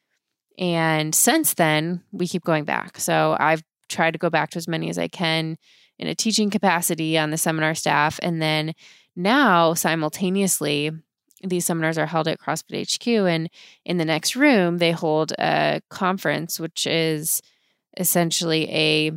And 0.57 1.13
since 1.13 1.53
then, 1.53 2.03
we 2.11 2.27
keep 2.27 2.43
going 2.43 2.65
back. 2.65 2.99
So 2.99 3.37
I've 3.39 3.63
tried 3.87 4.11
to 4.11 4.19
go 4.19 4.29
back 4.29 4.49
to 4.51 4.57
as 4.57 4.67
many 4.67 4.89
as 4.89 4.97
I 4.97 5.07
can 5.07 5.57
in 5.97 6.07
a 6.07 6.15
teaching 6.15 6.49
capacity 6.49 7.17
on 7.17 7.29
the 7.29 7.37
seminar 7.37 7.75
staff. 7.75 8.19
And 8.23 8.41
then 8.41 8.73
now, 9.15 9.73
simultaneously, 9.73 10.91
these 11.43 11.65
seminars 11.65 11.97
are 11.97 12.05
held 12.05 12.27
at 12.27 12.39
CrossFit 12.39 12.95
HQ. 12.95 13.07
And 13.07 13.49
in 13.85 13.97
the 13.97 14.05
next 14.05 14.35
room, 14.35 14.77
they 14.77 14.91
hold 14.91 15.33
a 15.39 15.81
conference, 15.89 16.59
which 16.59 16.87
is 16.87 17.41
essentially 17.97 18.69
a 18.71 19.11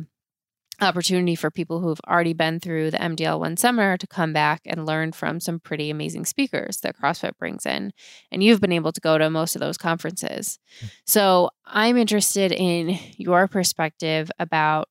opportunity 0.81 1.35
for 1.35 1.51
people 1.51 1.79
who've 1.79 1.99
already 2.07 2.33
been 2.33 2.59
through 2.59 2.91
the 2.91 2.97
MDL1 2.97 3.57
seminar 3.59 3.97
to 3.97 4.07
come 4.07 4.33
back 4.33 4.61
and 4.65 4.85
learn 4.85 5.11
from 5.11 5.39
some 5.39 5.59
pretty 5.59 5.89
amazing 5.89 6.25
speakers 6.25 6.77
that 6.77 6.97
CrossFit 6.97 7.37
brings 7.37 7.65
in. 7.65 7.93
And 8.31 8.43
you've 8.43 8.61
been 8.61 8.71
able 8.71 8.91
to 8.91 9.01
go 9.01 9.17
to 9.17 9.29
most 9.29 9.55
of 9.55 9.59
those 9.59 9.77
conferences. 9.77 10.59
Hmm. 10.79 10.87
So 11.05 11.49
I'm 11.65 11.97
interested 11.97 12.51
in 12.51 12.97
your 13.17 13.47
perspective 13.47 14.31
about 14.39 14.89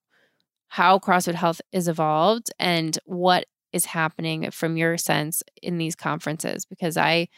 how 0.68 0.98
CrossFit 0.98 1.34
Health 1.34 1.60
is 1.72 1.88
evolved 1.88 2.50
and 2.58 2.98
what 3.04 3.46
is 3.72 3.86
happening 3.86 4.50
from 4.50 4.76
your 4.76 4.96
sense 4.96 5.42
in 5.62 5.78
these 5.78 5.96
conferences 5.96 6.64
because 6.64 6.96
I 6.96 7.28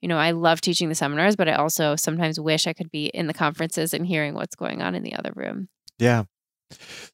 you 0.00 0.08
know, 0.08 0.18
I 0.18 0.32
love 0.32 0.60
teaching 0.60 0.90
the 0.90 0.94
seminars, 0.94 1.34
but 1.34 1.48
I 1.48 1.54
also 1.54 1.96
sometimes 1.96 2.38
wish 2.38 2.66
I 2.66 2.74
could 2.74 2.90
be 2.90 3.06
in 3.06 3.26
the 3.26 3.32
conferences 3.32 3.94
and 3.94 4.06
hearing 4.06 4.34
what's 4.34 4.54
going 4.54 4.82
on 4.82 4.94
in 4.94 5.02
the 5.02 5.14
other 5.14 5.32
room. 5.34 5.68
Yeah. 5.98 6.24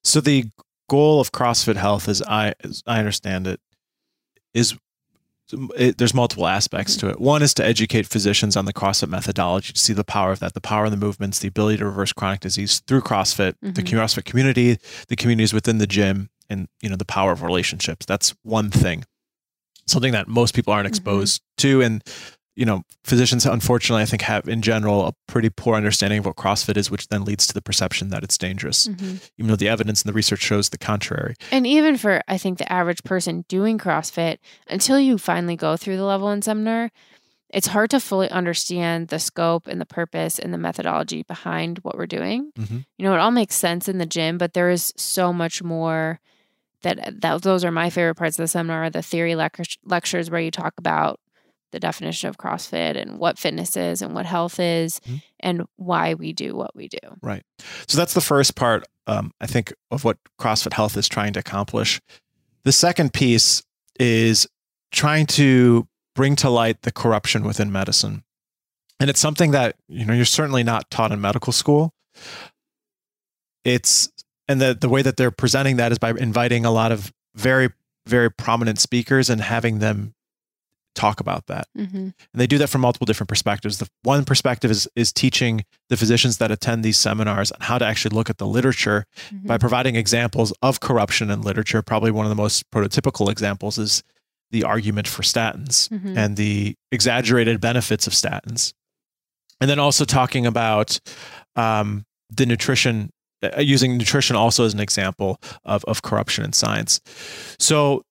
So 0.03 0.20
the 0.20 0.47
goal 0.89 1.20
of 1.20 1.33
CrossFit 1.33 1.76
Health, 1.76 2.09
as 2.09 2.22
I 2.22 2.55
as 2.64 2.83
I 2.87 2.99
understand 2.99 3.47
it, 3.47 3.61
is 4.55 4.76
it, 5.76 5.99
there's 5.99 6.14
multiple 6.14 6.47
aspects 6.47 6.97
to 6.97 7.09
it. 7.09 7.20
One 7.20 7.43
is 7.43 7.55
to 7.55 7.64
educate 7.64 8.07
physicians 8.07 8.57
on 8.57 8.64
the 8.64 8.72
CrossFit 8.72 9.09
methodology 9.09 9.72
to 9.72 9.78
see 9.78 9.93
the 9.93 10.05
power 10.05 10.33
of 10.33 10.41
that, 10.41 10.55
the 10.55 10.61
power 10.61 10.85
of 10.85 10.91
the 10.91 10.97
movements, 10.97 11.39
the 11.39 11.49
ability 11.49 11.78
to 11.78 11.87
reverse 11.87 12.12
chronic 12.12 12.41
disease 12.41 12.81
through 12.87 13.03
CrossFit, 13.03 13.55
mm-hmm. 13.62 13.72
the 13.72 13.83
CrossFit 13.83 14.24
community, 14.24 14.78
the 15.09 15.16
communities 15.16 15.53
within 15.53 15.78
the 15.78 15.87
gym, 15.87 16.31
and 16.49 16.68
you 16.81 16.89
know 16.89 16.97
the 16.97 17.05
power 17.05 17.33
of 17.33 17.43
relationships. 17.43 18.07
That's 18.07 18.35
one 18.43 18.70
thing, 18.70 19.05
something 19.87 20.12
that 20.12 20.28
most 20.28 20.55
people 20.55 20.72
aren't 20.72 20.87
mm-hmm. 20.87 20.93
exposed 20.93 21.43
mm-hmm. 21.43 21.68
to, 21.68 21.83
and 21.83 22.05
you 22.57 22.64
know, 22.64 22.82
physicians 23.05 23.46
unfortunately 23.46 24.03
I 24.03 24.07
think 24.07 24.22
have 24.22 24.48
in 24.48 24.62
general 24.62 25.07
a 25.07 25.12
pretty 25.26 25.51
poor 25.51 25.76
understanding 25.76 26.18
of 26.18 26.26
what 26.26 26.36
CrossFit 26.36 26.76
is, 26.76 26.90
which 26.90 27.09
then 27.09 27.24
leads 27.24 27.46
to 27.46 27.55
the 27.55 27.62
perception 27.62 28.11
that 28.11 28.22
it's 28.22 28.36
dangerous, 28.36 28.88
mm-hmm. 28.88 29.16
even 29.38 29.48
though 29.48 29.57
the 29.57 29.68
evidence 29.68 30.03
and 30.03 30.09
the 30.09 30.14
research 30.14 30.40
shows 30.40 30.68
the 30.68 30.78
contrary. 30.78 31.34
And 31.53 31.66
even 31.66 31.96
for 31.96 32.22
I 32.28 32.38
think 32.38 32.59
the 32.59 32.70
average 32.70 33.03
person 33.05 33.44
doing 33.48 33.78
CrossFit, 33.78 34.38
until 34.68 34.98
you 34.98 35.16
finally 35.18 35.57
go 35.57 35.76
through 35.76 35.96
the 35.96 36.05
level 36.05 36.26
one 36.26 36.42
seminar, 36.42 36.90
it's 37.53 37.68
hard 37.68 37.90
to 37.90 38.01
fully 38.01 38.30
understand 38.30 39.09
the 39.09 39.18
scope 39.18 39.66
and 39.66 39.80
the 39.80 39.86
purpose 39.86 40.38
and 40.38 40.55
the 40.55 40.59
methodology 40.59 41.22
behind 41.24 41.78
what 41.78 41.96
we're 41.96 42.07
doing. 42.07 42.53
Mm-hmm. 42.59 42.78
You 42.96 43.05
know, 43.05 43.14
it 43.14 43.20
all 43.20 43.32
makes 43.32 43.57
sense 43.57 43.88
in 43.88 43.98
the 43.98 44.07
gym, 44.07 44.38
but 44.38 44.53
there 44.53 44.70
is 44.70 44.92
so 44.96 45.32
much 45.32 45.62
more 45.62 46.20
that, 46.82 47.20
that 47.20 47.42
those 47.42 47.64
are 47.64 47.70
my 47.70 47.90
favorite 47.90 48.14
parts 48.14 48.38
of 48.38 48.44
the 48.44 48.48
seminar, 48.48 48.88
the 48.88 49.03
theory 49.03 49.34
lectures 49.34 50.30
where 50.30 50.40
you 50.40 50.51
talk 50.51 50.74
about 50.78 51.20
the 51.73 51.81
definition 51.81 52.29
of 52.29 52.39
CrossFit 52.39 53.01
and 53.01 53.18
what 53.18 53.39
fitness 53.39 53.77
is 53.77 54.03
and 54.03 54.14
what 54.14 54.27
health 54.27 54.59
is 54.59 55.01
mm-hmm. 55.01 55.16
and 55.41 55.66
why 55.77 56.14
we 56.14 56.33
do 56.33 56.55
what 56.55 56.75
we 56.75 56.89
do. 56.89 56.99
Right. 57.23 57.43
So 57.87 57.97
that's 57.99 58.14
the 58.14 58.21
first 58.21 58.57
part, 58.57 58.85
um, 59.07 59.33
I 59.41 59.47
think, 59.47 59.73
of 59.91 60.05
what 60.05 60.18
CrossFit 60.39 60.73
Health 60.73 60.97
is 60.97 61.09
trying 61.09 61.33
to 61.35 61.41
accomplish. 61.41 62.01
The 62.64 62.73
second 62.73 63.12
piece 63.12 63.62
is 63.99 64.47
trying 64.93 65.27
to 65.27 65.87
bring 66.14 66.37
to 66.37 66.51
light 66.51 66.83
the 66.83 66.93
corruption 66.93 67.45
within 67.45 67.71
medicine. 67.71 68.25
And 68.99 69.09
it's 69.09 69.21
something 69.21 69.53
that, 69.53 69.77
you 69.89 70.05
know, 70.05 70.12
you're 70.12 70.25
certainly 70.25 70.62
not 70.62 70.91
taught 70.91 71.12
in 71.12 71.21
medical 71.21 71.53
school. 71.53 71.95
It's, 73.64 74.11
and 74.49 74.61
the, 74.61 74.77
the 74.79 74.89
way 74.89 75.03
that 75.03 75.16
they're 75.16 75.31
presenting 75.31 75.77
that 75.77 75.93
is 75.93 75.99
by 75.99 76.11
inviting 76.11 76.64
a 76.64 76.71
lot 76.71 76.93
of 76.93 77.12
very, 77.35 77.71
very 78.07 78.31
prominent 78.31 78.79
speakers 78.79 79.31
and 79.31 79.41
having 79.41 79.79
them 79.79 80.14
talk 80.95 81.20
about 81.20 81.47
that. 81.47 81.68
Mm-hmm. 81.76 81.97
And 81.97 82.14
they 82.34 82.47
do 82.47 82.59
that 82.59 82.68
from 82.68 82.80
multiple 82.80 83.07
different 83.07 83.28
perspectives. 83.28 83.78
The 83.78 83.88
one 84.03 84.24
perspective 84.24 84.70
is 84.70 84.88
is 84.97 85.12
teaching 85.12 85.64
the 85.88 85.97
physicians 85.97 86.38
that 86.38 86.51
attend 86.51 86.84
these 86.84 86.99
seminars 86.99 87.53
on 87.53 87.61
how 87.61 87.78
to 87.78 87.84
actually 87.84 88.14
look 88.14 88.30
at 88.30 88.38
the 88.38 88.47
literature 88.47 89.07
mm-hmm. 89.28 89.47
by 89.47 89.59
providing 89.59 89.97
examples 89.97 90.53
of 90.62 90.80
corruption 90.80 91.30
in 91.30 91.43
literature. 91.43 91.82
Probably 91.82 92.11
one 92.11 92.26
of 92.26 92.30
the 92.30 92.36
most 92.36 92.70
prototypical 92.70 93.30
examples 93.30 93.78
is 93.78 94.03
the 94.51 94.64
argument 94.64 95.07
for 95.07 95.22
statins 95.22 95.88
mm-hmm. 95.88 96.18
and 96.18 96.36
the 96.36 96.74
exaggerated 96.91 97.61
benefits 97.61 98.07
of 98.07 98.12
statins. 98.12 98.72
And 99.61 99.68
then 99.70 99.78
also 99.78 100.05
talking 100.05 100.47
about 100.47 100.99
um, 101.55 102.05
the 102.30 102.47
nutrition, 102.47 103.11
uh, 103.43 103.61
using 103.61 103.97
nutrition 103.97 104.36
also 104.36 104.64
as 104.64 104.74
an 104.74 104.80
example 104.80 105.38
of, 105.64 105.84
of 105.84 106.03
corruption 106.03 106.45
in 106.45 106.53
science. 106.53 107.01
So 107.59 108.03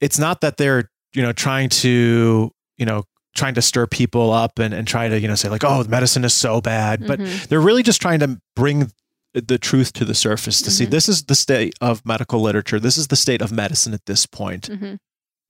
it's 0.00 0.18
not 0.18 0.40
that 0.40 0.56
they're 0.56 0.90
you 1.14 1.22
know, 1.22 1.32
trying 1.32 1.68
to, 1.68 2.50
you 2.76 2.86
know, 2.86 3.04
trying 3.34 3.54
to 3.54 3.62
stir 3.62 3.86
people 3.86 4.32
up 4.32 4.58
and, 4.58 4.74
and 4.74 4.86
try 4.86 5.08
to, 5.08 5.20
you 5.20 5.28
know, 5.28 5.34
say 5.34 5.48
like, 5.48 5.64
oh, 5.64 5.82
the 5.82 5.88
medicine 5.88 6.24
is 6.24 6.34
so 6.34 6.60
bad. 6.60 7.06
But 7.06 7.20
mm-hmm. 7.20 7.46
they're 7.48 7.60
really 7.60 7.82
just 7.82 8.02
trying 8.02 8.20
to 8.20 8.40
bring 8.56 8.90
the 9.34 9.58
truth 9.58 9.92
to 9.94 10.04
the 10.04 10.14
surface 10.14 10.60
to 10.62 10.70
mm-hmm. 10.70 10.76
see 10.76 10.84
this 10.84 11.08
is 11.08 11.24
the 11.24 11.34
state 11.34 11.74
of 11.80 12.04
medical 12.04 12.40
literature. 12.40 12.80
This 12.80 12.96
is 12.96 13.08
the 13.08 13.16
state 13.16 13.42
of 13.42 13.52
medicine 13.52 13.94
at 13.94 14.06
this 14.06 14.26
point. 14.26 14.68
Mm-hmm. 14.68 14.94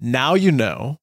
now 0.01 0.35
you 0.35 0.53
know. 0.53 0.99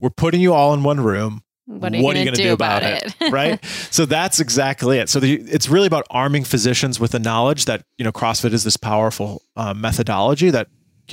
We're 0.00 0.10
putting 0.10 0.40
you 0.40 0.52
all 0.52 0.74
in 0.74 0.84
one 0.84 1.00
room. 1.00 1.42
What 1.66 1.92
are 1.92 1.96
you 1.96 2.24
going 2.24 2.36
to 2.36 2.42
do, 2.42 2.52
about, 2.52 2.82
it? 2.82 3.14
right? 3.30 3.62
So 3.90 4.06
that's 4.06 4.38
exactly 4.38 4.98
it. 4.98 5.08
So 5.08 5.18
the, 5.20 5.34
it's 5.34 5.68
really 5.68 5.86
about 5.86 6.06
arming 6.08 6.44
physicians 6.44 7.00
with 7.00 7.10
the 7.10 7.18
knowledge 7.18 7.64
that 7.64 7.84
you 7.98 8.04
know 8.04 8.12
CrossFit 8.12 8.52
is 8.52 8.64
this 8.64 8.76
powerful 8.76 9.42
uh, 9.56 9.74
methodology 9.74 10.50
that 10.50 10.68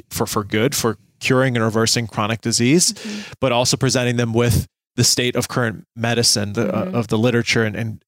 for 0.09 0.26
for 0.26 0.43
good 0.43 0.76
for 0.76 0.97
curing 1.26 1.55
and 1.55 1.63
reversing 1.65 2.05
chronic 2.07 2.41
disease, 2.41 2.93
Mm-hmm. 2.93 3.32
but 3.41 3.51
also 3.51 3.76
presenting 3.78 4.17
them 4.17 4.34
with 4.34 4.67
the 4.95 5.03
state 5.03 5.36
of 5.36 5.47
current 5.47 5.86
medicine, 5.95 6.53
the, 6.53 6.73
uh, 6.73 6.86
Mhm. 6.86 6.93
of 6.93 7.07
the 7.07 7.17
literature, 7.17 7.63
and, 7.67 7.76
and 7.76 8.01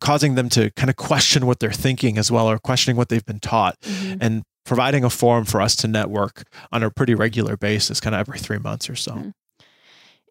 causing 0.00 0.34
them 0.34 0.48
to 0.48 0.70
kind 0.72 0.90
of 0.90 0.96
question 0.96 1.46
what 1.46 1.58
they're 1.60 1.70
thinking 1.86 2.18
as 2.18 2.30
well, 2.30 2.48
or 2.50 2.58
questioning 2.58 2.96
what 2.96 3.08
they've 3.08 3.24
been 3.24 3.40
taught, 3.40 3.76
Mhm. 3.82 4.18
and 4.20 4.42
providing 4.64 5.04
a 5.04 5.10
forum 5.10 5.44
for 5.44 5.60
us 5.60 5.76
to 5.76 5.86
network 5.86 6.42
on 6.72 6.82
a 6.82 6.90
pretty 6.90 7.14
regular 7.14 7.56
basis, 7.56 8.00
kind 8.00 8.14
of 8.16 8.20
every 8.20 8.38
three 8.38 8.58
months 8.58 8.88
or 8.90 8.96
so. 8.96 9.12
Mhm. 9.12 9.32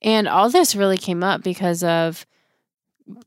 And 0.01 0.27
all 0.27 0.49
this 0.49 0.75
really 0.75 0.97
came 0.97 1.23
up 1.23 1.43
because 1.43 1.83
of 1.83 2.25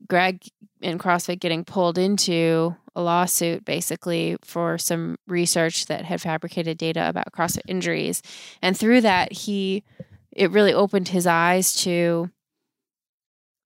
Greg 0.07 0.41
and 0.81 0.99
CrossFit 0.99 1.39
getting 1.39 1.63
pulled 1.65 1.97
into 1.97 2.75
a 2.97 3.01
lawsuit 3.01 3.63
basically 3.63 4.37
for 4.43 4.79
some 4.79 5.17
research 5.27 5.85
that 5.85 6.03
had 6.03 6.19
fabricated 6.19 6.79
data 6.79 7.07
about 7.07 7.31
CrossFit 7.31 7.61
injuries. 7.67 8.23
And 8.61 8.75
through 8.75 9.01
that, 9.01 9.31
he, 9.31 9.83
it 10.31 10.49
really 10.49 10.73
opened 10.73 11.09
his 11.09 11.27
eyes 11.27 11.75
to 11.83 12.31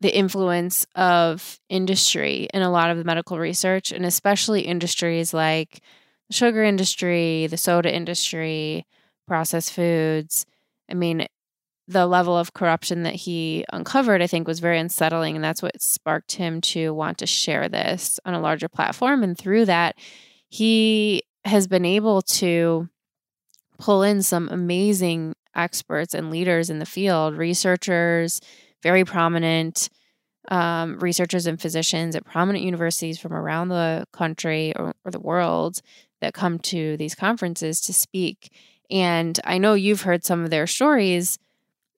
the 0.01 0.13
influence 0.13 0.85
of 0.95 1.59
industry 1.69 2.49
in 2.53 2.61
a 2.61 2.69
lot 2.69 2.89
of 2.89 2.97
the 2.97 3.05
medical 3.05 3.39
research, 3.39 3.93
and 3.93 4.05
especially 4.05 4.61
industries 4.61 5.33
like 5.33 5.81
the 6.27 6.33
sugar 6.33 6.63
industry, 6.63 7.47
the 7.47 7.57
soda 7.57 7.93
industry, 7.93 8.85
processed 9.27 9.71
foods. 9.71 10.45
I 10.89 10.93
mean, 10.93 11.25
the 11.87 12.07
level 12.07 12.37
of 12.37 12.53
corruption 12.53 13.03
that 13.03 13.15
he 13.15 13.65
uncovered, 13.73 14.21
I 14.21 14.27
think, 14.27 14.47
was 14.47 14.59
very 14.59 14.79
unsettling. 14.79 15.35
And 15.35 15.43
that's 15.43 15.61
what 15.61 15.81
sparked 15.81 16.33
him 16.33 16.61
to 16.61 16.93
want 16.93 17.17
to 17.19 17.27
share 17.27 17.67
this 17.67 18.19
on 18.25 18.33
a 18.33 18.39
larger 18.39 18.69
platform. 18.69 19.23
And 19.23 19.37
through 19.37 19.65
that, 19.65 19.95
he 20.47 21.23
has 21.43 21.67
been 21.67 21.85
able 21.85 22.21
to 22.21 22.87
pull 23.79 24.03
in 24.03 24.21
some 24.21 24.47
amazing 24.49 25.33
experts 25.55 26.13
and 26.13 26.29
leaders 26.29 26.69
in 26.69 26.79
the 26.79 26.85
field, 26.85 27.35
researchers, 27.35 28.39
very 28.83 29.03
prominent 29.03 29.89
um, 30.49 30.99
researchers 30.99 31.45
and 31.45 31.61
physicians 31.61 32.15
at 32.15 32.25
prominent 32.25 32.63
universities 32.63 33.19
from 33.19 33.33
around 33.33 33.69
the 33.69 34.05
country 34.11 34.73
or, 34.75 34.93
or 35.05 35.11
the 35.11 35.19
world 35.19 35.81
that 36.19 36.33
come 36.33 36.59
to 36.59 36.97
these 36.97 37.15
conferences 37.15 37.81
to 37.81 37.93
speak. 37.93 38.51
And 38.89 39.39
I 39.43 39.57
know 39.57 39.73
you've 39.73 40.01
heard 40.01 40.23
some 40.23 40.43
of 40.43 40.49
their 40.49 40.67
stories 40.67 41.37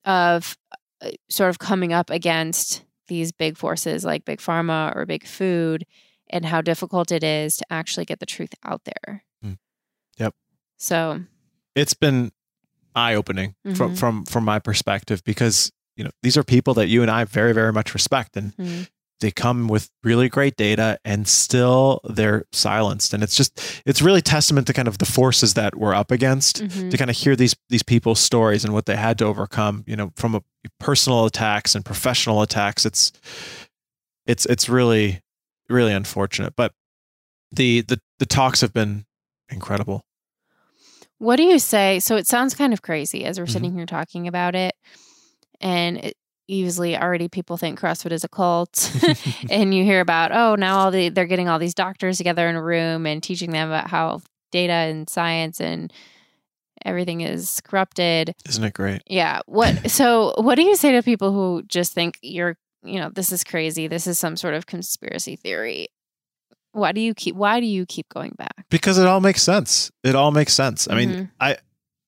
of 0.06 0.58
uh, 1.02 1.12
sort 1.30 1.50
of 1.50 1.60
coming 1.60 1.94
up 1.94 2.10
against 2.10 2.84
these 3.08 3.32
big 3.32 3.58
forces 3.58 4.06
like 4.06 4.24
big 4.26 4.40
pharma 4.40 4.96
or 4.96 5.06
big 5.06 5.26
food 5.28 5.86
and 6.30 6.46
how 6.46 6.62
difficult 6.62 7.12
it 7.12 7.24
is 7.24 7.58
to 7.58 7.66
actually 7.70 8.06
get 8.06 8.20
the 8.20 8.26
truth 8.26 8.54
out 8.64 8.82
there. 8.86 9.24
Mm. 9.44 9.58
Yep. 10.18 10.34
So, 10.78 11.22
It's 11.76 11.94
been 11.94 12.32
eye 12.96 13.16
opening 13.16 13.56
from 13.76 13.92
Mhm. 13.94 13.98
from 13.98 14.26
from 14.26 14.46
my 14.46 14.60
perspective 14.60 15.24
because 15.24 15.72
you 15.98 16.04
know 16.04 16.12
these 16.22 16.38
are 16.38 16.44
people 16.44 16.74
that 16.76 16.88
you 16.88 17.02
and 17.02 17.10
I 17.10 17.24
very 17.26 17.54
very 17.54 17.74
much 17.74 17.94
respect 17.94 18.38
and 18.38 18.56
mhm. 18.58 18.88
They 19.24 19.32
come 19.32 19.68
with 19.68 19.90
really 20.04 20.30
great 20.30 20.56
data 20.58 21.00
and 21.04 21.28
still 21.28 22.00
they're 22.04 22.44
silenced 22.52 23.14
and 23.14 23.24
it's 23.24 23.36
just 23.36 23.82
it's 23.86 24.02
really 24.02 24.22
testament 24.22 24.68
to 24.68 24.74
kind 24.74 24.88
of 24.88 24.98
the 25.00 25.06
forces 25.06 25.54
that 25.56 25.74
we're 25.76 25.96
up 25.96 26.12
against 26.12 26.62
Mhm. 26.62 26.92
to 26.92 26.98
kind 26.98 27.10
of 27.10 27.18
hear 27.18 27.36
these 27.36 27.56
these 27.70 27.82
people's 27.84 28.20
stories 28.20 28.64
and 28.64 28.74
what 28.74 28.86
they 28.86 28.96
had 28.98 29.18
to 29.20 29.26
overcome 29.26 29.84
you 29.88 29.96
know 29.96 30.12
from 30.16 30.36
a 30.36 30.42
personal 30.80 31.26
attacks 31.26 31.74
and 31.76 31.84
professional 31.86 32.42
attacks 32.44 32.86
it's 32.86 33.12
it's 34.28 34.46
it's 34.46 34.70
really 34.70 35.22
really 35.70 35.94
unfortunate 35.94 36.54
but 36.56 36.74
the 37.52 37.82
the 37.82 38.00
the 38.20 38.26
talks 38.26 38.62
have 38.62 38.74
been 38.74 39.06
incredible 39.50 40.04
What 41.20 41.38
do 41.38 41.44
you 41.44 41.60
say? 41.60 42.00
So 42.02 42.18
it 42.18 42.28
sounds 42.28 42.54
kind 42.54 42.74
of 42.74 42.82
crazy 42.82 43.24
as 43.24 43.40
we're 43.40 43.46
Mhm. 43.46 43.52
sitting 43.54 43.74
here 43.78 43.86
talking 43.86 44.28
about 44.28 44.56
it. 44.56 44.74
And 45.62 45.98
it, 45.98 46.18
easily 46.54 46.98
already 46.98 47.28
people 47.28 47.58
think 47.58 47.80
CrossFit 47.80 48.12
is 48.12 48.24
a 48.24 48.30
cult. 48.30 48.92
and 49.50 49.74
you 49.74 49.84
hear 49.84 50.00
about, 50.02 50.32
oh, 50.32 50.56
now 50.56 50.78
all 50.80 50.92
the 50.92 51.10
they're 51.10 51.26
getting 51.26 51.50
all 51.50 51.60
these 51.60 51.74
doctors 51.74 52.18
together 52.18 52.48
in 52.48 52.56
a 52.56 52.62
room 52.64 53.06
and 53.06 53.22
teaching 53.24 53.52
them 53.52 53.70
about 53.70 53.88
how 53.90 54.22
data 54.52 54.74
and 54.74 55.10
science 55.10 55.60
and 55.60 55.92
everything 56.86 57.22
is 57.22 57.62
corrupted. 57.62 58.36
isn't 58.48 58.64
it 58.64 58.74
great 58.74 59.02
Yeah. 59.08 59.42
What 59.46 59.90
so 59.92 60.34
what 60.38 60.56
do 60.56 60.64
you 60.64 60.76
say 60.76 60.92
to 60.94 61.04
people 61.04 61.32
who 61.32 61.64
just 61.68 61.94
think 61.94 62.18
you're, 62.22 62.58
you 62.84 63.00
know, 63.00 63.10
this 63.10 63.32
is 63.32 63.44
crazy. 63.44 63.88
This 63.88 64.08
is 64.08 64.20
some 64.20 64.36
sort 64.36 64.54
of 64.54 64.66
conspiracy 64.66 65.36
theory. 65.36 65.88
Why 66.74 66.92
do 66.92 67.02
you 67.02 67.14
keep 67.14 67.36
why 67.36 67.60
do 67.60 67.66
you 67.66 67.86
keep 67.86 68.10
going 68.10 68.34
back? 68.38 68.66
because 68.70 68.98
it 68.98 69.06
all 69.06 69.20
makes 69.22 69.44
sense 69.44 69.92
it 70.04 70.16
all 70.16 70.32
makes 70.32 70.52
sense 70.54 70.88
i 70.90 70.96
mean 70.96 71.10
Mhm. 71.10 71.30
i 71.40 71.58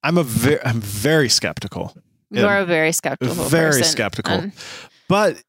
i'm 0.04 0.18
a 0.18 0.24
very 0.24 0.60
i'm 0.66 0.82
very 0.82 1.30
skeptical 1.30 1.96
You're 2.41 2.57
a 2.57 2.65
very 2.65 2.91
skeptical 2.91 3.36
very 3.45 3.71
person. 3.71 3.83
skeptical. 3.86 4.33
And- 4.33 4.51
but 5.09 5.41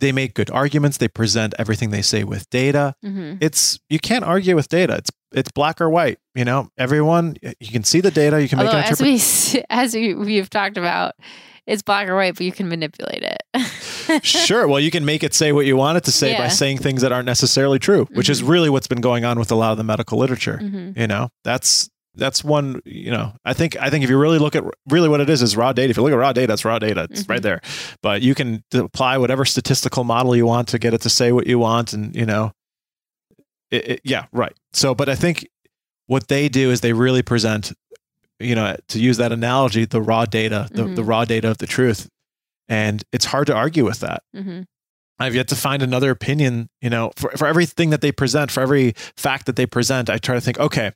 they 0.00 0.12
make 0.12 0.34
good 0.34 0.50
arguments 0.50 0.98
they 0.98 1.08
present 1.08 1.54
everything 1.58 1.90
they 1.90 2.02
say 2.02 2.22
with 2.22 2.48
data 2.50 2.94
mhm. 3.04 3.38
it's 3.40 3.78
you 3.88 3.98
can't 3.98 4.24
argue 4.24 4.54
with 4.54 4.68
data 4.68 4.94
it's 4.96 5.10
it's 5.32 5.50
black 5.52 5.80
or 5.80 5.88
white 5.88 6.18
you 6.34 6.44
know 6.44 6.68
everyone 6.76 7.34
you 7.60 7.70
can 7.72 7.82
see 7.82 8.00
the 8.02 8.10
data 8.10 8.40
you 8.42 8.48
can 8.48 8.58
make 8.58 8.68
an 8.72 8.84
as 8.84 9.00
we 9.00 9.14
as 9.70 9.94
we, 9.94 10.14
we've 10.14 10.50
talked 10.50 10.76
about, 10.76 11.14
it's 11.66 11.82
black 11.82 12.08
or 12.08 12.14
white, 12.14 12.34
but 12.36 12.44
you 12.46 12.52
can 12.52 12.68
manipulate 12.68 13.22
it. 13.24 14.22
sure 14.22 14.68
well 14.68 14.78
you 14.80 14.90
can 14.90 15.04
make 15.06 15.24
it 15.24 15.32
say 15.34 15.50
what 15.52 15.64
you 15.66 15.76
want 15.76 15.96
it 15.96 16.04
to 16.04 16.12
say 16.12 16.36
by 16.36 16.48
saying 16.48 16.76
things 16.78 17.00
that 17.02 17.10
aren't 17.10 17.26
necessarily 17.26 17.78
true 17.78 18.06
which 18.12 18.28
is 18.28 18.42
Mhm. 18.42 18.48
really 18.48 18.70
what's 18.70 18.86
been 18.86 19.00
going 19.00 19.24
on 19.24 19.38
with 19.38 19.50
a 19.50 19.54
lot 19.56 19.72
of 19.72 19.78
the 19.78 19.84
medical 19.84 20.18
literature 20.18 20.60
Mhm. 20.62 20.96
you 20.98 21.06
know 21.06 21.28
that's 21.42 21.88
that's 22.16 22.42
one 22.42 22.80
you 22.84 23.10
know 23.10 23.32
i 23.44 23.52
think 23.52 23.76
i 23.80 23.90
think 23.90 24.02
if 24.04 24.10
you 24.10 24.18
really 24.18 24.38
look 24.38 24.56
at 24.56 24.64
really 24.88 25.08
what 25.08 25.20
it 25.20 25.28
is 25.30 25.42
is 25.42 25.56
raw 25.56 25.72
data 25.72 25.90
if 25.90 25.96
you 25.96 26.02
look 26.02 26.12
at 26.12 26.18
raw 26.18 26.32
data 26.32 26.52
it's 26.52 26.64
raw 26.64 26.78
data 26.78 27.06
it's 27.10 27.22
Mhm. 27.24 27.30
right 27.30 27.42
there 27.42 27.60
but 28.02 28.22
you 28.22 28.34
can 28.34 28.62
apply 28.74 29.18
whatever 29.18 29.44
statistical 29.44 30.02
model 30.04 30.34
you 30.34 30.46
want 30.46 30.68
to 30.68 30.78
get 30.78 30.94
it 30.94 31.00
to 31.02 31.10
say 31.10 31.32
what 31.32 31.46
you 31.46 31.58
want 31.58 31.92
and 31.92 32.14
you 32.16 32.26
know 32.26 32.52
it, 33.70 33.88
it- 33.88 34.00
yeah 34.04 34.26
right 34.32 34.54
so 34.72 34.94
but 34.94 35.08
i 35.08 35.14
think 35.14 35.46
what 36.06 36.28
they 36.28 36.48
do 36.48 36.70
is 36.70 36.80
they 36.80 36.92
really 36.92 37.22
present 37.22 37.72
you 38.38 38.54
know 38.54 38.76
to 38.88 38.98
use 38.98 39.16
that 39.16 39.32
analogy 39.32 39.84
the 39.84 40.00
raw 40.00 40.24
data 40.24 40.68
the, 40.72 40.84
the 40.84 41.02
Mhm. 41.02 41.08
raw 41.08 41.24
data 41.24 41.50
of 41.50 41.58
the 41.58 41.66
truth 41.66 42.08
and 42.68 43.02
it's 43.12 43.24
hard 43.26 43.46
to 43.48 43.54
argue 43.54 43.84
with 43.84 44.00
that 44.00 44.22
Mhm. 44.34 44.64
I've 45.18 45.34
yet 45.34 45.48
to 45.48 45.56
find 45.56 45.82
another 45.82 46.10
opinion, 46.10 46.68
you 46.82 46.90
know, 46.90 47.10
for, 47.16 47.30
for 47.38 47.46
everything 47.46 47.88
that 47.88 48.02
they 48.02 48.12
present, 48.12 48.50
for 48.50 48.60
every 48.60 48.92
fact 49.16 49.46
that 49.46 49.56
they 49.56 49.64
present, 49.64 50.10
I 50.10 50.18
try 50.18 50.34
to 50.34 50.42
think, 50.42 50.58
okay, 50.60 50.92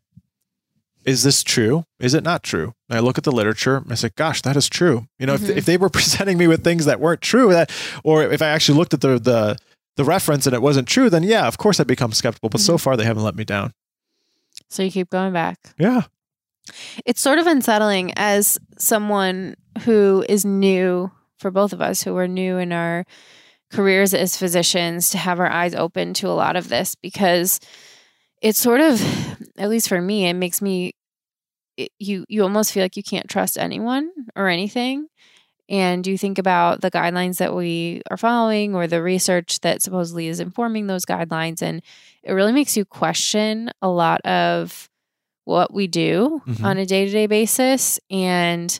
is 1.04 1.22
this 1.22 1.42
true? 1.42 1.84
Is 1.98 2.14
it 2.14 2.22
not 2.24 2.42
true? 2.42 2.74
And 2.88 2.96
I 2.98 3.00
look 3.00 3.16
at 3.18 3.24
the 3.24 3.32
literature 3.32 3.76
and 3.76 3.90
I 3.90 3.94
say, 3.94 4.10
gosh, 4.16 4.42
that 4.42 4.56
is 4.56 4.68
true. 4.68 5.06
You 5.18 5.26
know, 5.26 5.34
Mhm. 5.36 5.48
if, 5.50 5.56
if 5.58 5.64
they 5.66 5.76
were 5.76 5.88
presenting 5.98 6.36
me 6.38 6.46
with 6.46 6.62
things 6.62 6.84
that 6.84 7.00
weren't 7.00 7.20
true, 7.22 7.50
that, 7.52 7.70
or 8.04 8.22
if 8.22 8.42
I 8.42 8.48
actually 8.48 8.78
looked 8.78 8.94
at 8.94 9.00
the, 9.00 9.18
the, 9.18 9.56
the 9.96 10.04
reference 10.04 10.46
and 10.46 10.54
it 10.54 10.62
wasn't 10.62 10.88
true, 10.88 11.08
then 11.10 11.22
yeah, 11.22 11.46
of 11.46 11.58
course 11.58 11.80
I 11.80 11.84
become 11.84 12.12
skeptical. 12.12 12.48
But 12.48 12.60
so 12.60 12.74
Mhm. 12.74 12.80
far 12.80 12.96
they 12.96 13.04
haven't 13.04 13.22
let 13.24 13.34
me 13.36 13.44
down. 13.44 13.72
So 14.68 14.82
you 14.82 14.90
keep 14.90 15.10
going 15.10 15.32
back. 15.32 15.58
Yeah. 15.78 16.02
It's 17.06 17.20
sort 17.20 17.38
of 17.38 17.46
unsettling 17.46 18.12
as 18.16 18.58
someone 18.78 19.56
who 19.84 20.24
is 20.28 20.44
new 20.44 21.10
for 21.38 21.50
both 21.50 21.72
of 21.72 21.80
us, 21.80 22.02
who 22.02 22.16
are 22.18 22.28
new 22.28 22.58
in 22.58 22.72
our 22.72 23.04
careers 23.72 24.12
as 24.14 24.36
physicians, 24.36 25.10
to 25.10 25.18
have 25.18 25.40
our 25.40 25.50
eyes 25.50 25.74
open 25.74 26.12
to 26.14 26.28
a 26.28 26.34
lot 26.36 26.56
of 26.56 26.68
this 26.68 26.94
because 26.94 27.58
it's 28.40 28.58
sort 28.60 28.80
of, 28.80 29.00
at 29.58 29.68
least 29.68 29.88
for 29.88 30.00
me, 30.00 30.26
it 30.26 30.34
makes 30.34 30.60
me. 30.62 30.92
It, 31.76 31.92
you 31.98 32.24
you 32.28 32.42
almost 32.42 32.72
feel 32.72 32.82
like 32.82 32.96
you 32.96 33.02
can't 33.02 33.28
trust 33.28 33.56
anyone 33.56 34.10
or 34.36 34.48
anything 34.48 35.06
and 35.68 36.04
you 36.06 36.18
think 36.18 36.36
about 36.38 36.80
the 36.82 36.90
guidelines 36.90 37.38
that 37.38 37.54
we 37.54 38.02
are 38.10 38.16
following 38.16 38.74
or 38.74 38.86
the 38.88 39.00
research 39.00 39.60
that 39.60 39.80
supposedly 39.80 40.26
is 40.26 40.40
informing 40.40 40.88
those 40.88 41.06
guidelines 41.06 41.62
and 41.62 41.80
it 42.24 42.32
really 42.32 42.52
makes 42.52 42.76
you 42.76 42.84
question 42.84 43.70
a 43.80 43.88
lot 43.88 44.20
of 44.26 44.90
what 45.44 45.72
we 45.72 45.86
do 45.86 46.42
Mhm. 46.46 46.64
on 46.64 46.76
a 46.76 46.84
day-to-day 46.84 47.26
basis 47.28 47.98
and 48.10 48.78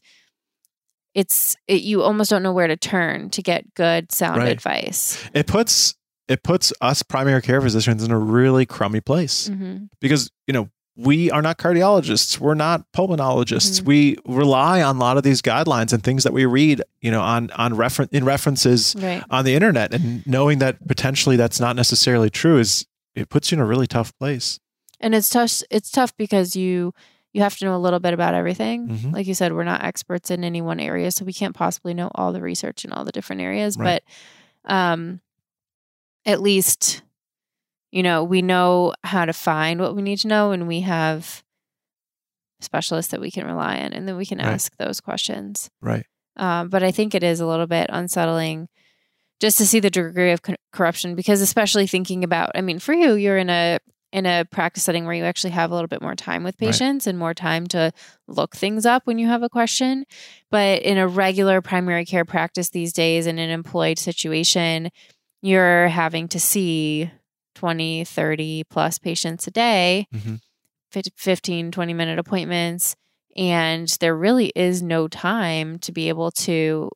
it's 1.15 1.57
it, 1.67 1.83
you 1.83 2.03
almost 2.03 2.31
don't 2.31 2.43
know 2.43 2.53
where 2.53 2.69
to 2.69 2.77
turn 2.77 3.31
to 3.31 3.43
get 3.43 3.73
good 3.75 4.13
sound 4.13 4.39
Right. 4.39 4.49
advice 4.53 5.17
It 5.33 5.47
puts, 5.47 5.95
it 6.31 6.43
puts 6.43 6.73
us 6.81 7.03
primary 7.03 7.43
care 7.43 7.61
physicians 7.61 8.03
in 8.05 8.11
a 8.11 8.19
really 8.19 8.65
crummy 8.67 9.01
place. 9.01 9.49
hmm 9.49 9.77
because 10.01 10.31
you 10.47 10.55
know 10.55 10.69
we 10.97 11.31
are 11.31 11.41
not 11.43 11.57
cardiologists 11.59 12.39
we're 12.39 12.55
not 12.67 12.85
pulmonologists 12.97 13.81
Mhm. 13.81 13.87
we 13.87 14.17
rely 14.27 14.83
on 14.83 14.97
a 14.97 14.99
lot 15.01 15.17
of 15.17 15.23
these 15.23 15.41
guidelines 15.43 15.93
and 15.93 16.03
things 16.03 16.25
that 16.25 16.33
we 16.33 16.45
read 16.47 16.83
you 17.01 17.11
know 17.11 17.21
on 17.35 17.51
on 17.53 17.75
reference 17.75 18.11
in 18.13 18.25
references 18.25 18.95
right 18.99 19.23
on 19.31 19.45
the 19.45 19.55
internet 19.55 19.95
and 19.95 20.27
knowing 20.27 20.59
that 20.59 20.75
potentially 20.89 21.37
that's 21.37 21.61
not 21.61 21.75
necessarily 21.77 22.29
true 22.31 22.59
is 22.59 22.87
it 23.15 23.29
puts 23.29 23.51
you 23.51 23.57
in 23.57 23.61
a 23.61 23.67
really 23.67 23.87
tough 23.87 24.11
place 24.19 24.59
and 25.01 25.15
it's 25.15 25.31
tough 25.31 25.63
it's 25.71 25.91
tough 25.91 26.15
because 26.17 26.55
you 26.57 26.93
you 27.33 27.41
have 27.43 27.57
to 27.59 27.65
know 27.65 27.77
a 27.77 27.79
little 27.87 28.01
bit 28.01 28.13
about 28.13 28.35
everything. 28.35 28.89
Mhm. 28.89 29.13
Like 29.15 29.25
you 29.29 29.35
said, 29.35 29.53
we're 29.53 29.63
not 29.73 29.85
experts 29.85 30.33
in 30.33 30.43
any 30.43 30.61
one 30.61 30.81
area, 30.81 31.13
so 31.13 31.25
we 31.25 31.33
can't 31.33 31.55
possibly 31.55 31.95
know 31.95 32.11
all 32.13 32.33
the 32.33 32.41
research 32.43 32.85
in 32.85 32.91
all 32.93 33.05
the 33.05 33.13
different 33.13 33.41
areas. 33.41 33.77
Right. 33.79 34.03
But 34.65 34.75
um, 34.75 35.21
at 36.27 36.41
least, 36.41 37.03
you 37.91 38.03
know, 38.03 38.23
we 38.25 38.43
know 38.43 38.95
how 39.05 39.25
to 39.25 39.33
find 39.33 39.81
what 39.81 39.95
we 39.97 40.03
need 40.03 40.19
to 40.21 40.29
know, 40.29 40.53
and 40.53 40.69
we 40.69 40.81
have 40.81 41.43
specialists 42.61 43.11
that 43.13 43.21
we 43.21 43.31
can 43.31 43.47
rely 43.47 43.79
on, 43.81 43.93
and 43.93 44.07
then 44.07 44.17
we 44.17 44.27
can 44.27 44.39
Right. 44.39 44.49
ask 44.49 44.77
those 44.77 45.01
questions. 45.01 45.71
Right. 45.81 46.07
Um, 46.37 46.69
but 46.69 46.83
I 46.83 46.91
think 46.91 47.15
it 47.15 47.23
is 47.23 47.41
a 47.41 47.47
little 47.47 47.67
bit 47.67 47.87
unsettling 47.91 48.69
just 49.41 49.59
to 49.59 49.67
see 49.67 49.81
the 49.81 49.91
degree 49.91 50.33
of 50.33 50.43
co- 50.43 50.55
corruption 50.73 51.15
because 51.15 51.41
especially 51.41 51.87
thinking 51.87 52.23
about 52.25 52.51
I 52.55 52.61
mean 52.61 52.79
for 52.79 52.93
you 52.93 53.15
you're 53.15 53.39
in 53.39 53.49
a 53.51 53.79
in 54.13 54.27
a 54.27 54.45
practice 54.45 54.83
setting 54.85 55.05
where 55.07 55.15
you 55.15 55.25
actually 55.25 55.51
have 55.53 55.71
a 55.71 55.75
little 55.75 55.89
bit 55.89 56.03
more 56.03 56.15
time 56.15 56.45
with 56.45 56.57
Right. 56.61 56.69
patients 56.69 57.07
and 57.07 57.19
more 57.19 57.33
time 57.35 57.67
to 57.69 57.91
look 58.29 58.55
things 58.55 58.85
up 58.87 59.07
when 59.07 59.19
you 59.19 59.27
have 59.29 59.43
a 59.43 59.49
question 59.49 60.05
but 60.51 60.83
in 60.83 60.99
a 60.99 61.09
regular 61.09 61.61
primary 61.63 62.05
care 62.05 62.25
practice 62.27 62.69
these 62.71 62.93
days 62.93 63.27
in 63.27 63.39
an 63.39 63.51
employed 63.51 63.99
situation 63.99 64.91
you're 65.43 65.89
having 65.89 66.29
to 66.29 66.41
see 66.41 67.11
20 67.55 68.05
30 68.05 68.65
plus 68.71 68.99
patients 68.99 69.47
a 69.47 69.51
day 69.51 70.07
Mhm. 70.15 70.41
15 71.17 71.71
20 71.71 71.95
minute 71.95 72.19
appointments 72.19 72.97
and 73.37 73.89
there 74.01 74.17
really 74.17 74.53
is 74.57 74.83
no 74.83 75.07
time 75.09 75.79
to 75.79 75.93
be 75.93 76.09
able 76.09 76.31
to 76.33 76.91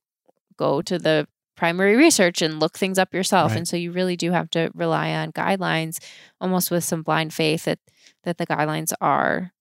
go 0.57 0.83
to 0.83 0.99
the 0.99 1.27
primary 1.57 1.95
research 1.97 2.43
and 2.43 2.59
look 2.59 2.77
things 2.77 2.99
up 2.99 3.15
yourself 3.15 3.51
Right. 3.51 3.59
and 3.59 3.69
so 3.69 3.77
you 3.77 3.93
really 3.93 4.17
do 4.17 4.33
have 4.33 4.51
to 4.51 4.71
rely 4.75 5.13
on 5.15 5.33
guidelines 5.33 5.99
almost 6.41 6.71
with 6.71 6.83
some 6.85 7.03
blind 7.03 7.33
faith 7.33 7.65
that 7.65 7.79
that 8.25 8.39
the 8.39 8.47
guidelines 8.47 8.93
are 9.01 9.53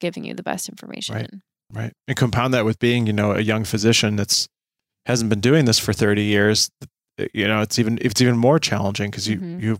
giving 0.00 0.24
you 0.24 0.34
the 0.34 0.42
best 0.42 0.68
information 0.68 1.14
Right. 1.14 1.30
Right. 1.72 1.92
And 2.08 2.16
compound 2.16 2.52
that 2.54 2.64
with 2.64 2.80
being, 2.80 3.06
you 3.06 3.12
know, 3.12 3.30
a 3.32 3.40
young 3.40 3.62
physician 3.64 4.16
that's 4.16 4.48
hasn't 5.06 5.30
been 5.30 5.38
doing 5.40 5.66
this 5.66 5.78
for 5.78 5.92
30 5.92 6.24
years, 6.24 6.68
you 7.34 7.46
know, 7.46 7.60
it's 7.62 7.78
even 7.78 7.98
it's 8.00 8.20
even 8.20 8.36
more 8.36 8.58
challenging 8.58 9.10
because 9.10 9.28
you 9.28 9.38
Mhm. 9.38 9.62
you 9.62 9.78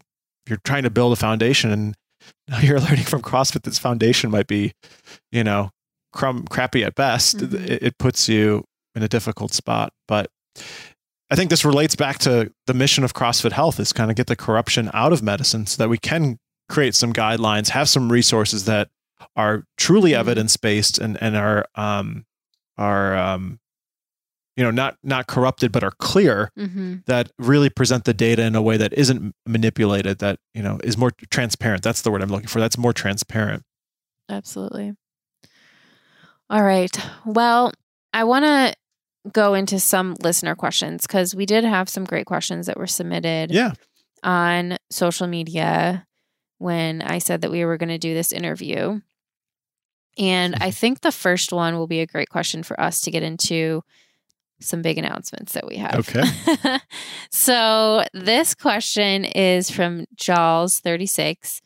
you're 0.48 0.60
trying 0.64 0.82
to 0.84 0.90
build 0.90 1.12
a 1.12 1.16
foundation 1.16 1.70
and 1.70 1.94
now 2.48 2.58
you're 2.60 2.80
learning 2.80 3.04
from 3.04 3.22
CrossFit 3.22 3.62
this 3.62 3.78
foundation 3.78 4.30
might 4.30 4.46
be, 4.46 4.72
you 5.32 5.44
know, 5.44 5.70
crumb 6.12 6.44
crappy 6.46 6.84
at 6.84 6.94
best. 6.94 7.38
Mhm. 7.38 7.54
It, 7.68 7.82
it 7.82 7.98
puts 7.98 8.28
you 8.28 8.64
in 8.94 9.02
a 9.02 9.08
difficult 9.08 9.52
spot, 9.52 9.92
but 10.08 10.30
I 11.30 11.36
think 11.36 11.48
this 11.50 11.64
relates 11.64 11.94
back 11.94 12.18
to 12.20 12.52
the 12.66 12.74
mission 12.74 13.04
of 13.04 13.14
CrossFit 13.14 13.52
Health 13.52 13.78
is 13.78 13.92
kind 13.92 14.10
of 14.10 14.16
get 14.16 14.26
the 14.26 14.34
corruption 14.34 14.90
out 14.92 15.12
of 15.12 15.22
medicine 15.22 15.66
so 15.66 15.76
that 15.82 15.88
we 15.88 15.96
can 15.98 16.38
create 16.68 16.94
some 16.96 17.12
guidelines, 17.12 17.68
have 17.68 17.88
some 17.88 18.10
resources 18.10 18.64
that 18.64 18.88
are 19.36 19.64
truly 19.76 20.10
Mhm. 20.12 20.16
evidence 20.18 20.56
based 20.56 20.98
and 20.98 21.16
and 21.22 21.36
are 21.36 21.66
um 21.76 22.24
are 22.78 23.16
um 23.16 23.60
you 24.60 24.66
know 24.66 24.70
not 24.70 24.96
not 25.02 25.26
corrupted 25.26 25.72
but 25.72 25.82
are 25.82 25.92
clear 25.98 26.50
mm-hmm. 26.56 26.96
that 27.06 27.32
really 27.38 27.70
present 27.70 28.04
the 28.04 28.14
data 28.14 28.42
in 28.42 28.54
a 28.54 28.62
way 28.62 28.76
that 28.76 28.92
isn't 28.92 29.34
manipulated 29.46 30.18
that 30.18 30.38
you 30.54 30.62
know 30.62 30.78
is 30.84 30.96
more 30.98 31.10
transparent 31.30 31.82
that's 31.82 32.02
the 32.02 32.10
word 32.10 32.22
i'm 32.22 32.28
looking 32.28 32.46
for 32.46 32.60
that's 32.60 32.76
more 32.76 32.92
transparent 32.92 33.64
Absolutely. 34.30 34.94
All 36.48 36.62
right. 36.62 36.96
Well, 37.26 37.72
I 38.12 38.24
want 38.24 38.44
to 38.44 38.74
go 39.32 39.54
into 39.54 39.78
some 39.78 40.16
listener 40.22 40.54
questions 40.54 41.02
because 41.02 41.34
we 41.34 41.44
did 41.44 41.64
have 41.64 41.88
some 41.88 42.04
great 42.04 42.26
questions 42.26 42.66
that 42.66 42.78
were 42.78 42.86
submitted 42.86 43.50
yeah 43.50 43.72
on 44.22 44.76
social 44.90 45.26
media 45.26 46.06
when 46.58 47.02
I 47.02 47.18
said 47.18 47.42
that 47.42 47.50
we 47.50 47.64
were 47.64 47.76
going 47.76 47.88
to 47.88 47.98
do 47.98 48.14
this 48.14 48.32
interview. 48.32 49.00
And 50.18 50.54
I 50.60 50.70
think 50.70 51.00
the 51.00 51.12
first 51.12 51.52
one 51.52 51.76
will 51.76 51.86
be 51.86 52.00
a 52.00 52.06
great 52.06 52.28
question 52.28 52.62
for 52.62 52.78
us 52.78 53.00
to 53.02 53.10
get 53.10 53.22
into 53.22 53.82
some 54.60 54.82
big 54.82 54.98
announcements 54.98 55.52
that 55.52 55.66
we 55.66 55.76
have. 55.76 55.94
Okay. 55.94 56.22
so 57.30 58.04
this 58.12 58.54
question 58.54 59.24
is 59.24 59.70
from 59.70 60.06
Jaws36. 60.16 61.60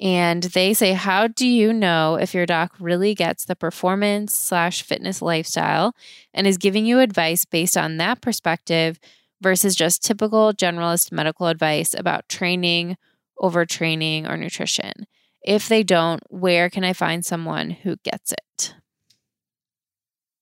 And 0.00 0.44
they 0.44 0.72
say, 0.72 0.92
How 0.94 1.26
do 1.26 1.46
you 1.46 1.72
know 1.72 2.16
if 2.16 2.34
your 2.34 2.46
doc 2.46 2.72
really 2.80 3.14
gets 3.14 3.44
the 3.44 3.56
performance 3.56 4.34
slash 4.34 4.82
fitness 4.82 5.20
lifestyle 5.20 5.94
and 6.32 6.46
is 6.46 6.56
giving 6.56 6.86
you 6.86 7.00
advice 7.00 7.44
based 7.44 7.76
on 7.76 7.98
that 7.98 8.22
perspective 8.22 8.98
versus 9.42 9.74
just 9.74 10.02
typical 10.02 10.52
generalist 10.52 11.12
medical 11.12 11.48
advice 11.48 11.94
about 11.94 12.28
training, 12.28 12.96
overtraining, 13.38 14.28
or 14.28 14.36
nutrition? 14.36 15.06
If 15.42 15.68
they 15.68 15.82
don't, 15.82 16.22
where 16.28 16.70
can 16.70 16.84
I 16.84 16.92
find 16.92 17.24
someone 17.24 17.70
who 17.70 17.96
gets 18.02 18.32
it? 18.32 18.74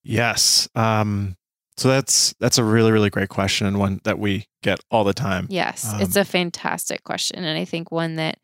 yes 0.03 0.67
um 0.75 1.35
so 1.79 1.87
that's 1.87 2.33
that's 2.39 2.57
a 2.57 2.63
really 2.63 2.91
really 2.91 3.09
great 3.09 3.29
question 3.29 3.65
and 3.67 3.79
one 3.79 3.99
that 4.03 4.19
we 4.19 4.45
get 4.61 4.79
all 4.91 5.03
the 5.03 5.13
time 5.13 5.47
Yes, 5.49 5.93
Um, 5.93 6.01
it's 6.01 6.15
a 6.15 6.25
fantastic 6.25 7.03
question. 7.03 7.43
And 7.43 7.57
I 7.57 7.65
think 7.65 7.91
one 7.91 8.15
that 8.15 8.37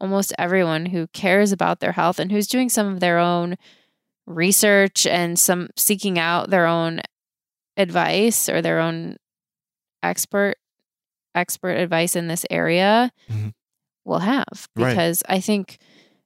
almost 0.00 0.32
everyone 0.38 0.86
who 0.86 1.06
cares 1.08 1.52
about 1.52 1.80
their 1.80 1.92
health 1.92 2.18
and 2.18 2.30
who's 2.32 2.48
doing 2.48 2.68
some 2.68 2.86
of 2.92 3.00
their 3.00 3.18
own 3.18 3.56
research 4.26 5.06
and 5.06 5.38
some 5.38 5.68
seeking 5.76 6.18
out 6.18 6.50
their 6.50 6.66
own 6.66 7.00
advice 7.76 8.48
or 8.48 8.60
their 8.62 8.80
own 8.80 9.16
expert 10.02 10.56
expert 11.34 11.76
advice 11.76 12.14
in 12.16 12.28
this 12.28 12.44
area 12.50 13.10
Mhm. 13.30 13.52
will 14.04 14.20
have 14.20 14.68
Right. 14.76 14.90
because 14.90 15.22
I 15.28 15.40
think 15.40 15.78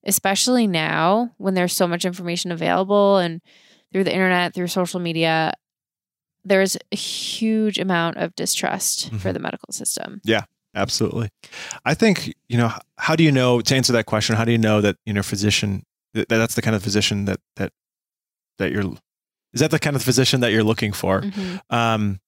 especially 0.04 0.66
now 0.66 1.32
when 1.38 1.54
there's 1.54 1.74
so 1.76 1.86
much 1.86 2.04
information 2.04 2.50
available 2.52 3.18
and 3.18 3.40
through 3.92 4.04
the 4.04 4.12
internet 4.12 4.54
through 4.54 4.68
social 4.68 5.00
media 5.00 5.52
there's 6.48 6.76
a 6.92 6.96
huge 6.96 7.78
amount 7.78 8.16
of 8.16 8.34
distrust 8.34 9.10
for 9.20 9.30
Mhm. 9.30 9.34
the 9.34 9.38
medical 9.40 9.72
system. 9.72 10.20
Yeah, 10.24 10.42
absolutely. 10.74 11.28
I 11.84 11.94
think, 11.94 12.34
you 12.48 12.56
know, 12.58 12.72
how 12.96 13.14
do 13.16 13.22
you 13.24 13.32
know 13.32 13.60
to 13.60 13.76
answer 13.76 13.92
that 13.92 14.06
question, 14.06 14.36
how 14.36 14.44
do 14.44 14.52
you 14.52 14.58
know 14.58 14.80
that, 14.80 14.96
you 15.06 15.12
know, 15.12 15.22
physician 15.22 15.82
that 16.14 16.28
that's 16.28 16.54
the 16.54 16.62
kind 16.62 16.74
of 16.74 16.82
physician 16.82 17.26
that 17.26 17.38
that 17.56 17.72
that 18.58 18.72
you're 18.72 18.84
is 19.54 19.60
that 19.60 19.70
the 19.70 19.78
kind 19.78 19.94
of 19.96 20.02
physician 20.02 20.40
that 20.40 20.50
you're 20.52 20.64
looking 20.64 20.92
for? 20.92 21.22
Mhm. 21.22 21.60
Um 21.70 22.20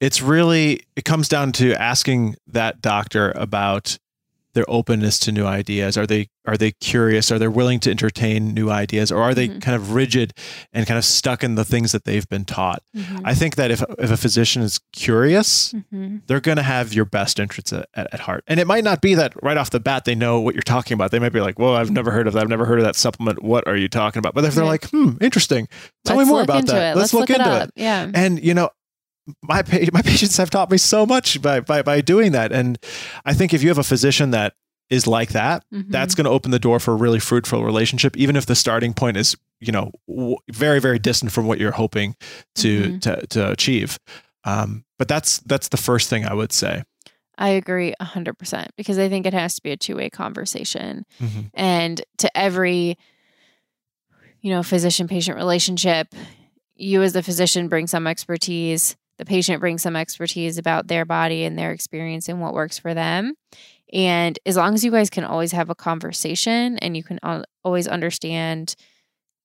it's 0.00 0.22
really 0.22 0.82
it 0.96 1.04
comes 1.04 1.28
down 1.28 1.52
to 1.52 1.74
asking 1.74 2.36
that 2.46 2.80
doctor 2.80 3.32
about 3.32 3.98
their 4.58 4.68
openness 4.68 5.20
to 5.20 5.30
new 5.30 5.46
ideas. 5.46 5.96
Are 5.96 6.06
they 6.06 6.26
are 6.46 6.56
they 6.56 6.72
curious? 6.80 7.30
Are 7.30 7.38
they 7.38 7.46
willing 7.46 7.78
to 7.80 7.90
entertain 7.90 8.54
new 8.54 8.70
ideas 8.70 9.12
or 9.12 9.20
are 9.22 9.34
they 9.34 9.48
Mhm. 9.48 9.60
kind 9.60 9.76
of 9.76 9.92
rigid 9.92 10.32
and 10.72 10.86
kind 10.86 10.96
of 10.98 11.04
stuck 11.04 11.44
in 11.44 11.54
the 11.56 11.64
things 11.64 11.92
that 11.92 12.04
they've 12.04 12.28
been 12.28 12.44
taught? 12.46 12.82
Mhm. 12.96 13.20
I 13.24 13.34
think 13.34 13.54
that 13.56 13.70
if 13.70 13.82
if 13.98 14.10
a 14.10 14.16
physician 14.16 14.62
is 14.62 14.80
curious, 14.92 15.74
Mhm. 15.92 16.22
they're 16.26 16.40
going 16.40 16.56
to 16.56 16.62
have 16.62 16.92
your 16.92 17.04
best 17.04 17.38
interests 17.38 17.72
at, 17.72 17.86
at, 17.94 18.08
at 18.14 18.20
heart. 18.20 18.42
And 18.48 18.58
it 18.58 18.66
might 18.66 18.82
not 18.84 19.00
be 19.00 19.14
that 19.14 19.32
right 19.42 19.56
off 19.56 19.70
the 19.70 19.78
bat 19.80 20.04
they 20.06 20.14
know 20.14 20.40
what 20.40 20.54
you're 20.54 20.62
talking 20.62 20.94
about. 20.94 21.10
They 21.12 21.18
might 21.20 21.32
be 21.32 21.40
like, 21.40 21.58
"Whoa, 21.58 21.74
I've 21.74 21.90
never 21.90 22.10
heard 22.10 22.26
of 22.26 22.32
that. 22.34 22.42
I've 22.42 22.48
never 22.48 22.64
heard 22.64 22.78
of 22.78 22.84
that 22.84 22.96
supplement. 22.96 23.42
What 23.42 23.66
are 23.68 23.76
you 23.76 23.88
talking 23.88 24.18
about?" 24.18 24.34
But 24.34 24.44
if 24.44 24.54
they're 24.54 24.64
like, 24.64 24.88
"Hmm, 24.90 25.12
interesting. 25.20 25.68
Tell 26.04 26.16
Let's 26.16 26.26
me 26.28 26.32
more 26.32 26.42
about 26.42 26.66
that. 26.66 26.96
It. 26.96 26.98
Let's, 26.98 27.14
look, 27.14 27.30
it 27.30 27.36
into 27.38 27.62
it." 27.62 27.70
Yeah. 27.76 28.10
And 28.14 28.42
you 28.42 28.54
know, 28.54 28.70
my 29.42 29.62
my 29.92 30.02
patients 30.02 30.36
have 30.36 30.50
taught 30.50 30.70
me 30.70 30.78
so 30.78 31.04
much 31.06 31.40
by 31.42 31.60
by 31.60 31.82
by 31.82 32.00
doing 32.00 32.32
that. 32.32 32.52
And 32.52 32.78
I 33.24 33.34
think 33.34 33.52
if 33.54 33.62
you 33.62 33.68
have 33.68 33.78
a 33.78 33.82
physician 33.84 34.30
that 34.32 34.54
is 34.90 35.06
like 35.06 35.30
that, 35.32 35.64
Mhm. 35.72 35.90
that's 35.90 36.14
going 36.14 36.24
to 36.24 36.30
open 36.30 36.50
the 36.50 36.58
door 36.58 36.80
for 36.80 36.92
a 36.92 36.96
really 36.96 37.20
fruitful 37.20 37.62
relationship, 37.64 38.16
even 38.16 38.36
if 38.36 38.46
the 38.46 38.54
starting 38.54 38.94
point 38.94 39.16
is 39.16 39.36
you 39.60 39.72
know 39.72 39.90
w- 40.08 40.36
very 40.52 40.80
very 40.80 40.98
distant 40.98 41.32
from 41.32 41.46
what 41.46 41.58
you're 41.58 41.72
hoping 41.72 42.14
to 42.56 42.92
Mhm. 42.92 43.00
to 43.02 43.26
to 43.28 43.50
achieve. 43.50 43.98
Um, 44.44 44.84
but 44.98 45.08
that's 45.08 45.38
that's 45.40 45.68
the 45.68 45.76
first 45.76 46.08
thing 46.08 46.24
I 46.26 46.32
would 46.34 46.52
say. 46.52 46.84
I 47.40 47.50
agree 47.50 47.94
100% 48.00 48.68
because 48.76 48.98
I 48.98 49.08
think 49.08 49.24
it 49.26 49.32
has 49.34 49.54
to 49.56 49.62
be 49.62 49.70
a 49.70 49.76
two 49.76 49.94
way 49.96 50.10
conversation. 50.10 51.04
Mhm. 51.20 51.50
And 51.54 52.02
to 52.18 52.36
every, 52.36 52.96
you 54.40 54.50
know, 54.50 54.62
physician 54.62 55.06
patient 55.06 55.36
relationship, 55.36 56.08
you 56.74 57.02
as 57.02 57.12
the 57.12 57.22
physician 57.22 57.68
bring 57.68 57.86
some 57.86 58.06
expertise, 58.06 58.96
the 59.18 59.24
patient 59.24 59.60
brings 59.60 59.82
some 59.82 59.96
expertise 59.96 60.58
about 60.58 60.86
their 60.88 61.04
body 61.04 61.44
and 61.44 61.58
their 61.58 61.72
experience 61.72 62.28
and 62.28 62.40
what 62.40 62.54
works 62.54 62.78
for 62.78 62.94
them. 62.94 63.34
And 63.92 64.38
as 64.46 64.56
long 64.56 64.74
as 64.74 64.84
you 64.84 64.90
guys 64.90 65.10
can 65.10 65.24
always 65.24 65.52
have 65.52 65.70
a 65.70 65.74
conversation 65.74 66.78
and 66.78 66.96
you 66.96 67.02
can 67.02 67.18
always 67.64 67.88
understand 67.88 68.74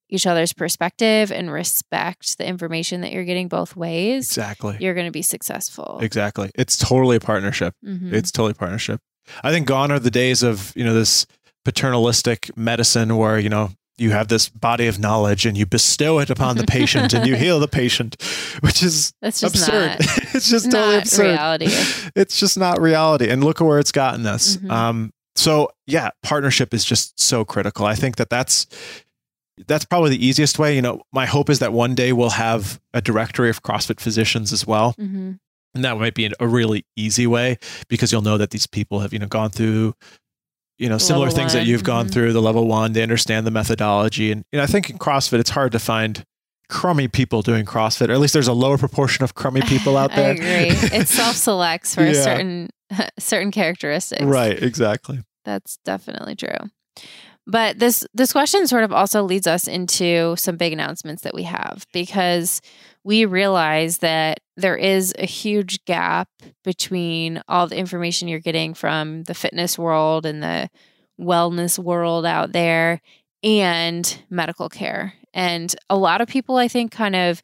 each 0.10 0.28
other's 0.28 0.54
perspective 0.54 1.32
and 1.32 1.52
respect 1.52 2.38
the 2.38 2.46
information 2.46 3.02
that 3.02 3.12
you're 3.12 3.24
getting 3.24 3.48
both 3.48 3.76
ways, 3.76 4.28
Exactly. 4.30 4.78
you're 4.80 4.94
going 4.94 5.08
to 5.08 5.12
be 5.12 5.22
successful. 5.24 5.98
Exactly. 6.02 6.52
It's 6.56 6.78
totally 6.78 7.16
a 7.16 7.20
partnership. 7.20 7.74
Mhm. 7.84 8.14
It's 8.14 8.32
totally 8.32 8.52
a 8.52 8.56
partnership. 8.56 9.00
I 9.44 9.52
think 9.52 9.66
gone 9.66 9.92
are 9.92 10.00
the 10.00 10.12
days 10.12 10.44
of, 10.44 10.72
you 10.76 10.84
know, 10.84 10.94
this 10.94 11.26
paternalistic 11.66 12.56
medicine 12.58 13.16
where, 13.18 13.40
you 13.40 13.50
know, 13.50 13.72
you 13.98 14.12
have 14.12 14.28
this 14.28 14.50
body 14.50 14.88
of 14.88 14.98
knowledge 15.00 15.46
and 15.46 15.56
you 15.58 15.66
bestow 15.66 16.20
it 16.20 16.30
upon 16.30 16.58
the 16.58 16.66
patient 16.66 17.14
and 17.14 17.28
you 17.28 17.36
heal 17.44 17.60
the 17.60 17.68
patient, 17.68 18.16
which 18.62 18.82
is 18.82 19.14
absurd. 19.22 19.72
not 19.72 19.98
it's 20.34 20.50
just 20.50 20.66
totally 20.72 20.94
not 20.96 21.02
absurd. 21.04 21.24
reality. 21.24 21.68
It's 22.16 22.40
just 22.40 22.58
not 22.58 22.82
reality. 22.82 23.30
And 23.30 23.44
look 23.44 23.62
at 23.62 23.66
where 23.68 23.80
it's 23.80 23.92
gotten 23.92 24.26
us. 24.26 24.58
Mhm. 24.58 24.72
Um, 24.72 25.14
So 25.36 25.70
yeah, 25.88 26.10
partnership 26.24 26.74
is 26.74 26.84
just 26.86 27.20
so 27.20 27.44
critical. 27.46 27.86
I 27.86 27.96
think 27.96 28.16
that 28.18 28.30
that's 28.30 28.66
that's 29.68 29.86
probably 29.86 30.10
the 30.10 30.26
easiest 30.26 30.58
way. 30.58 30.76
You 30.76 30.82
know, 30.82 31.02
my 31.12 31.26
hope 31.28 31.50
is 31.50 31.60
that 31.60 31.72
one 31.74 31.94
day 31.96 32.12
we'll 32.14 32.32
have 32.32 32.80
a 32.94 33.02
directory 33.02 33.50
of 33.50 33.62
CrossFit 33.62 34.00
physicians 34.00 34.52
as 34.52 34.66
well. 34.66 34.96
Mm-hmm. 35.00 35.34
And 35.76 35.86
that 35.86 35.98
might 35.98 36.14
be 36.16 36.32
a 36.40 36.48
really 36.48 36.86
easy 36.96 37.26
way 37.28 37.58
because 37.88 38.12
you'll 38.12 38.22
know 38.22 38.38
that 38.38 38.50
these 38.52 38.68
people 38.68 39.00
have, 39.00 39.12
you 39.14 39.18
know, 39.20 39.26
gone 39.28 39.50
through, 39.50 39.94
you 40.84 40.90
know, 40.90 40.98
similar 40.98 41.28
Level 41.28 41.38
things 41.38 41.54
that 41.54 41.66
you've 41.66 41.86
gone 41.86 42.08
mhm. 42.08 42.12
through, 42.12 42.34
the 42.34 42.42
level 42.42 42.68
one, 42.68 42.92
they 42.92 43.02
understand 43.02 43.48
the 43.48 43.52
methodology. 43.52 44.34
And, 44.34 44.44
you 44.52 44.58
know, 44.58 44.64
I 44.64 44.68
think 44.68 44.90
in 44.90 44.98
CrossFit, 45.00 45.40
it's 45.40 45.52
hard 45.52 45.72
to 45.72 45.80
find 45.80 46.26
crummy 46.68 47.08
people 47.08 47.42
doing 47.42 47.64
CrossFit, 47.64 48.10
or 48.10 48.12
at 48.12 48.20
least 48.20 48.34
there's 48.34 48.50
a 48.50 48.54
lower 48.54 48.78
proportion 48.78 49.24
of 49.24 49.34
crummy 49.34 49.62
people 49.66 49.96
out 49.96 50.12
there. 50.14 50.32
I 50.32 50.36
agree. 50.36 50.78
It 51.00 51.08
self 51.08 51.38
selects 51.38 51.96
for 51.96 52.04
Yeah. 52.06 52.22
certain 52.22 52.70
certain 53.18 53.52
characteristics. 53.52 54.24
right, 54.24 54.62
exactly. 54.62 55.24
That's 55.46 55.78
definitely 55.86 56.36
true. 56.36 56.70
But 57.48 57.80
this 57.80 58.06
this 58.14 58.34
question 58.34 58.68
sort 58.68 58.84
of 58.84 58.92
also 58.92 59.24
leads 59.24 59.48
us 59.48 59.70
into 59.70 60.36
some 60.38 60.58
big 60.58 60.74
announcements 60.74 61.24
that 61.24 61.34
we 61.34 61.44
have 61.44 61.86
because 61.94 62.62
we 63.06 63.24
realize 63.24 64.00
that 64.00 64.40
there 64.56 64.76
is 64.76 65.14
a 65.18 65.26
huge 65.26 65.84
gap 65.86 66.30
between 66.64 67.42
all 67.48 67.68
the 67.68 67.78
information 67.78 68.28
you're 68.28 68.40
getting 68.40 68.74
from 68.74 69.24
the 69.24 69.34
fitness 69.34 69.78
world 69.78 70.26
and 70.26 70.44
the 70.44 70.70
wellness 71.20 71.80
world 71.80 72.26
out 72.26 72.52
there 72.52 73.02
and 73.44 74.24
medical 74.30 74.70
care. 74.70 75.14
And 75.34 75.76
a 75.90 75.98
lot 75.98 76.22
of 76.22 76.28
people 76.28 76.58
I 76.58 76.68
think 76.68 76.92
kind 76.92 77.16
of 77.16 77.42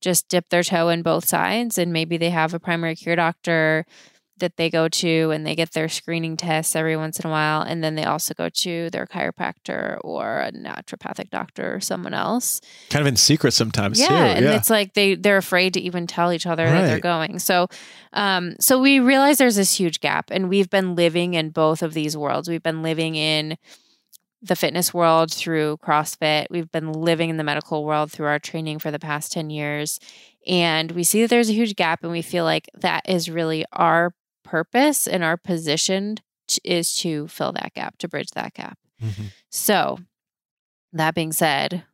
just 0.00 0.28
dip 0.28 0.48
their 0.48 0.62
toe 0.62 0.88
in 0.88 1.02
both 1.02 1.26
sides 1.26 1.78
and 1.78 1.92
maybe 1.92 2.16
they 2.16 2.30
have 2.30 2.54
a 2.54 2.60
primary 2.60 2.96
care 2.96 3.16
doctor 3.16 3.84
that 4.38 4.56
they 4.56 4.68
go 4.70 4.88
to 4.88 5.30
and 5.30 5.46
they 5.46 5.54
get 5.54 5.72
their 5.72 5.88
screening 5.88 6.36
tests 6.36 6.76
every 6.76 6.96
once 6.96 7.18
in 7.18 7.26
a 7.26 7.30
while 7.30 7.62
and 7.62 7.82
then 7.82 7.94
they 7.94 8.04
also 8.04 8.34
go 8.34 8.48
to 8.48 8.90
their 8.90 9.06
chiropractor 9.06 9.98
or 10.02 10.40
a 10.40 10.52
naturopathic 10.52 11.30
doctor 11.30 11.74
or 11.74 11.80
someone 11.80 12.14
else 12.14 12.60
Kind 12.90 13.00
of 13.00 13.06
in 13.06 13.16
secret 13.16 13.52
sometimes 13.52 13.98
yeah 14.00 14.08
too. 14.08 14.14
and 14.14 14.44
yeah. 14.44 14.54
it's 14.54 14.70
like 14.70 14.94
they 14.94 15.14
they're 15.14 15.36
afraid 15.36 15.74
to 15.74 15.80
even 15.80 16.06
tell 16.06 16.32
each 16.32 16.46
other 16.46 16.64
that 16.68 16.86
they're 16.86 17.00
going 17.00 17.38
so 17.38 17.68
um 18.12 18.56
so 18.60 18.80
we 18.80 19.00
realize 19.00 19.38
there's 19.38 19.56
this 19.56 19.78
huge 19.78 20.00
gap 20.00 20.30
and 20.30 20.48
we've 20.48 20.70
been 20.70 20.94
living 20.94 21.34
in 21.34 21.50
both 21.50 21.82
of 21.82 21.94
these 21.94 22.16
worlds 22.16 22.48
we've 22.48 22.62
been 22.62 22.82
living 22.82 23.14
in 23.14 23.56
the 24.42 24.56
fitness 24.56 24.92
world 24.92 25.32
through 25.32 25.78
CrossFit. 25.78 26.46
We've 26.50 26.70
been 26.70 26.92
living 26.92 27.30
in 27.30 27.36
the 27.36 27.44
medical 27.44 27.84
world 27.84 28.12
through 28.12 28.26
our 28.26 28.38
training 28.38 28.78
for 28.78 28.90
the 28.90 28.98
past 28.98 29.32
10 29.32 29.50
years. 29.50 29.98
And 30.46 30.92
we 30.92 31.02
see 31.02 31.22
that 31.22 31.30
there's 31.30 31.48
a 31.50 31.54
huge 31.54 31.74
gap, 31.74 32.02
and 32.02 32.12
we 32.12 32.22
feel 32.22 32.44
like 32.44 32.68
that 32.74 33.08
is 33.08 33.28
really 33.28 33.64
our 33.72 34.14
purpose 34.46 35.06
and 35.06 35.22
our 35.24 35.36
position 35.36 36.16
t- 36.48 36.60
is 36.64 36.94
to 36.96 37.28
fill 37.28 37.52
that 37.52 37.74
gap, 37.74 37.98
to 37.98 38.08
bridge 38.08 38.30
that 38.30 38.54
gap. 38.54 38.78
Mhm. 39.02 39.32
So, 39.50 39.98
that 40.92 41.14
being 41.14 41.32
said, 41.32 41.84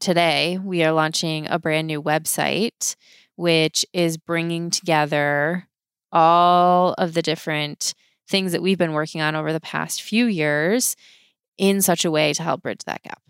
today 0.00 0.58
we 0.62 0.82
are 0.84 0.92
launching 0.92 1.46
a 1.48 1.58
brand 1.58 1.86
new 1.86 2.02
website, 2.02 2.96
which 3.36 3.84
is 3.92 4.16
bringing 4.18 4.70
together 4.70 5.68
all 6.12 6.94
of 6.98 7.14
the 7.14 7.22
different 7.22 7.94
things 8.28 8.52
that 8.52 8.62
we've 8.62 8.78
been 8.78 8.92
working 8.92 9.20
on 9.20 9.34
over 9.34 9.52
the 9.52 9.60
past 9.60 10.02
few 10.02 10.26
years 10.26 10.96
in 11.58 11.80
such 11.82 12.04
a 12.04 12.10
way 12.10 12.32
to 12.34 12.42
help 12.42 12.62
bridge 12.62 12.82
that 12.86 13.02
gap. 13.02 13.22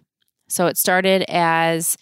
So, 0.48 0.66
it 0.66 0.76
started 0.78 1.24
as, 1.28 1.96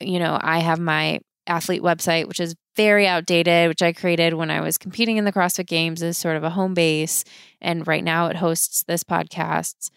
you 0.00 0.18
know, 0.18 0.38
I 0.40 0.58
have 0.60 0.78
my 0.80 1.20
athlete 1.50 1.82
website, 1.82 2.28
which 2.28 2.40
is 2.40 2.54
very 2.76 3.06
outdated, 3.06 3.68
which 3.68 3.82
I 3.82 3.92
created 3.92 4.34
when 4.34 4.50
I 4.50 4.60
was 4.60 4.78
competing 4.78 5.16
in 5.16 5.24
the 5.24 5.32
CrossFit 5.32 5.66
Games 5.66 6.02
as 6.02 6.16
sort 6.16 6.36
of 6.36 6.44
a 6.44 6.50
home 6.50 6.72
base. 6.72 7.24
And 7.60 7.86
right 7.86 8.04
now 8.04 8.28
it 8.28 8.36
hosts 8.36 8.84
this 8.84 9.04
podcast, 9.04 9.90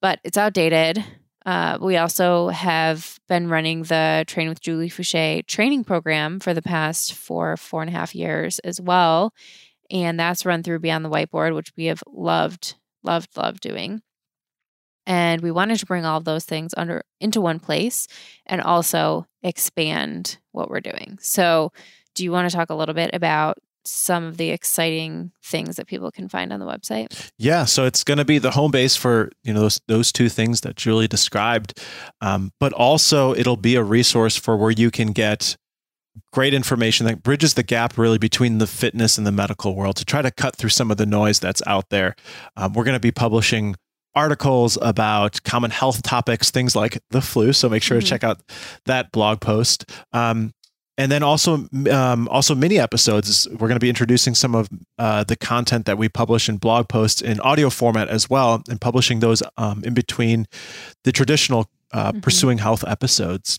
but 0.00 0.20
it's 0.22 0.38
outdated. 0.38 1.04
Uh, 1.46 1.78
we 1.80 1.96
also 1.96 2.48
have 2.48 3.18
been 3.28 3.48
running 3.48 3.82
the 3.84 4.24
Train 4.26 4.48
with 4.48 4.60
Julie 4.60 4.90
Foucher 4.90 5.42
training 5.46 5.84
program 5.84 6.38
for 6.38 6.52
the 6.52 6.62
past 6.62 7.14
four, 7.14 7.56
four 7.56 7.80
and 7.80 7.88
a 7.88 7.92
half 7.92 8.14
years 8.14 8.58
as 8.60 8.80
well. 8.80 9.32
And 9.90 10.20
that's 10.20 10.46
run 10.46 10.62
through 10.62 10.80
Beyond 10.80 11.04
the 11.04 11.10
Whiteboard, 11.10 11.54
which 11.54 11.72
we 11.76 11.86
have 11.86 12.02
loved, 12.06 12.74
loved, 13.02 13.36
loved 13.36 13.60
doing. 13.60 14.02
And 15.10 15.40
we 15.40 15.50
wanted 15.50 15.80
to 15.80 15.86
bring 15.86 16.04
all 16.04 16.20
those 16.20 16.44
things 16.44 16.72
under 16.76 17.02
into 17.20 17.40
one 17.40 17.58
place 17.58 18.06
and 18.46 18.60
also 18.60 19.26
expand 19.42 20.38
what 20.52 20.70
we're 20.70 20.78
doing. 20.80 21.18
So, 21.20 21.72
do 22.14 22.22
you 22.22 22.30
want 22.30 22.48
to 22.48 22.56
talk 22.56 22.70
a 22.70 22.76
little 22.76 22.94
bit 22.94 23.10
about 23.12 23.58
some 23.84 24.22
of 24.22 24.36
the 24.36 24.50
exciting 24.50 25.32
things 25.42 25.74
that 25.76 25.88
people 25.88 26.12
can 26.12 26.28
find 26.28 26.52
on 26.52 26.60
the 26.60 26.66
website? 26.66 27.30
Yeah, 27.38 27.64
so 27.64 27.86
it's 27.86 28.04
going 28.04 28.18
to 28.18 28.24
be 28.24 28.38
the 28.38 28.52
home 28.52 28.70
base 28.70 28.94
for 28.94 29.32
you 29.42 29.52
know 29.52 29.62
those 29.62 29.80
those 29.88 30.12
two 30.12 30.28
things 30.28 30.60
that 30.60 30.76
Julie 30.76 31.08
described, 31.08 31.80
um, 32.20 32.52
but 32.60 32.72
also 32.72 33.34
it'll 33.34 33.56
be 33.56 33.74
a 33.74 33.82
resource 33.82 34.36
for 34.36 34.56
where 34.56 34.70
you 34.70 34.92
can 34.92 35.10
get 35.10 35.56
great 36.32 36.54
information 36.54 37.06
that 37.06 37.24
bridges 37.24 37.54
the 37.54 37.64
gap 37.64 37.98
really 37.98 38.18
between 38.18 38.58
the 38.58 38.66
fitness 38.68 39.18
and 39.18 39.26
the 39.26 39.32
medical 39.32 39.74
world 39.74 39.96
to 39.96 40.04
try 40.04 40.22
to 40.22 40.30
cut 40.30 40.54
through 40.54 40.70
some 40.70 40.92
of 40.92 40.98
the 40.98 41.06
noise 41.06 41.40
that's 41.40 41.62
out 41.66 41.88
there. 41.90 42.14
Um, 42.56 42.74
we're 42.74 42.84
going 42.84 42.94
to 42.94 43.00
be 43.00 43.10
publishing 43.10 43.74
articles 44.14 44.76
about 44.82 45.42
common 45.44 45.70
health 45.70 46.02
topics, 46.02 46.50
things 46.50 46.74
like 46.74 46.98
the 47.10 47.20
flu. 47.20 47.52
So 47.52 47.68
make 47.68 47.82
sure 47.82 47.98
Mhm. 47.98 48.02
to 48.02 48.06
check 48.06 48.24
out 48.24 48.40
that 48.86 49.12
blog 49.12 49.40
post. 49.40 49.84
Um, 50.12 50.52
and 50.98 51.10
then 51.10 51.22
also 51.22 51.66
um, 51.90 52.28
also 52.28 52.54
mini 52.54 52.78
episodes. 52.78 53.48
We're 53.50 53.68
going 53.68 53.74
to 53.74 53.78
be 53.80 53.88
introducing 53.88 54.34
some 54.34 54.54
of 54.54 54.68
uh, 54.98 55.24
the 55.24 55.36
content 55.36 55.86
that 55.86 55.96
we 55.96 56.08
publish 56.10 56.48
in 56.48 56.58
blog 56.58 56.88
posts 56.88 57.22
in 57.22 57.40
audio 57.40 57.70
format 57.70 58.08
as 58.08 58.28
well, 58.28 58.62
and 58.68 58.78
publishing 58.80 59.20
those 59.20 59.42
um, 59.56 59.82
in 59.84 59.94
between 59.94 60.46
the 61.04 61.12
traditional 61.12 61.68
uh, 61.92 62.12
Mhm. 62.12 62.22
pursuing 62.22 62.58
health 62.58 62.84
episodes. 62.86 63.58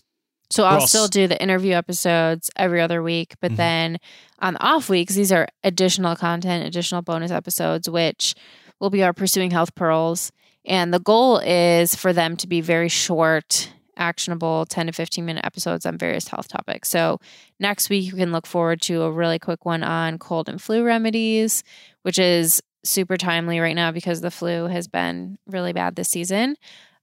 So 0.50 0.64
I'll 0.64 0.86
still 0.86 1.08
do 1.08 1.26
the 1.26 1.40
interview 1.42 1.72
episodes 1.74 2.48
every 2.56 2.80
other 2.80 3.02
week, 3.02 3.34
but 3.40 3.52
Mhm. 3.52 3.56
then 3.56 3.98
on 4.38 4.54
the 4.54 4.62
off 4.62 4.88
weeks, 4.88 5.14
these 5.14 5.32
are 5.32 5.48
additional 5.64 6.14
content, 6.14 6.64
additional 6.66 7.02
bonus 7.02 7.30
episodes, 7.30 7.88
which 7.90 8.34
will 8.80 8.90
be 8.90 9.02
our 9.02 9.12
Pursuing 9.12 9.50
Health 9.50 9.74
Pearls. 9.74 10.30
And 10.64 10.92
the 10.92 11.00
goal 11.00 11.38
is 11.38 11.94
for 11.94 12.12
them 12.12 12.36
to 12.36 12.46
be 12.46 12.60
very 12.60 12.88
short, 12.88 13.72
actionable 13.96 14.64
10 14.66 14.86
to 14.86 14.92
15 14.92 15.24
minute 15.24 15.44
episodes 15.44 15.84
on 15.86 15.98
various 15.98 16.28
health 16.28 16.48
topics. 16.48 16.88
So 16.88 17.20
next 17.58 17.90
week, 17.90 18.04
you 18.04 18.12
can 18.12 18.32
look 18.32 18.46
forward 18.46 18.80
to 18.82 19.02
a 19.02 19.10
really 19.10 19.38
quick 19.38 19.64
one 19.64 19.82
on 19.82 20.18
cold 20.18 20.48
and 20.48 20.60
flu 20.60 20.84
remedies, 20.84 21.64
which 22.02 22.18
is 22.18 22.62
super 22.84 23.16
timely 23.16 23.60
right 23.60 23.76
now 23.76 23.92
because 23.92 24.20
the 24.20 24.30
flu 24.30 24.66
has 24.66 24.88
been 24.88 25.38
really 25.46 25.72
bad 25.72 25.96
this 25.96 26.08
season. 26.08 26.56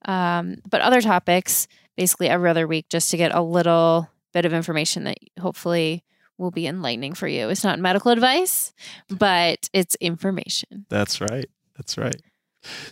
Um, 0.05 0.57
but 0.69 0.81
other 0.81 1.01
topics, 1.01 1.67
basically 1.97 2.29
every 2.29 2.49
other 2.49 2.67
week, 2.67 2.87
just 2.89 3.11
to 3.11 3.17
get 3.17 3.33
a 3.33 3.41
little 3.41 4.09
bit 4.33 4.45
of 4.45 4.53
information 4.53 5.03
that 5.05 5.17
hopefully 5.39 6.03
will 6.37 6.51
be 6.51 6.67
enlightening 6.67 7.13
for 7.13 7.27
you. 7.27 7.49
It's 7.49 7.63
not 7.63 7.79
medical 7.79 8.11
advice, 8.11 8.73
but 9.09 9.69
it's 9.73 9.95
information. 9.95 10.85
That's 10.89 11.19
right. 11.19 11.49
That's 11.75 11.97
right. 11.97 12.15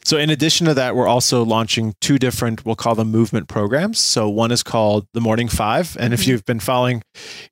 So, 0.06 0.18
in 0.18 0.30
addition 0.30 0.66
to 0.68 0.74
that, 0.76 0.96
we're 0.96 1.08
also 1.08 1.44
launching 1.44 1.94
two 2.02 2.18
different, 2.18 2.66
we'll 2.66 2.76
call 2.76 2.96
them 2.96 3.12
movement 3.12 3.48
programs. 3.48 4.00
So, 4.00 4.30
one 4.30 4.52
is 4.52 4.64
called 4.64 5.08
the 5.14 5.22
Morning 5.22 5.48
Five. 5.50 5.98
And 6.00 6.14
if 6.14 6.22
Mhm. 6.22 6.28
you've 6.28 6.46
been 6.46 6.60
following 6.60 7.04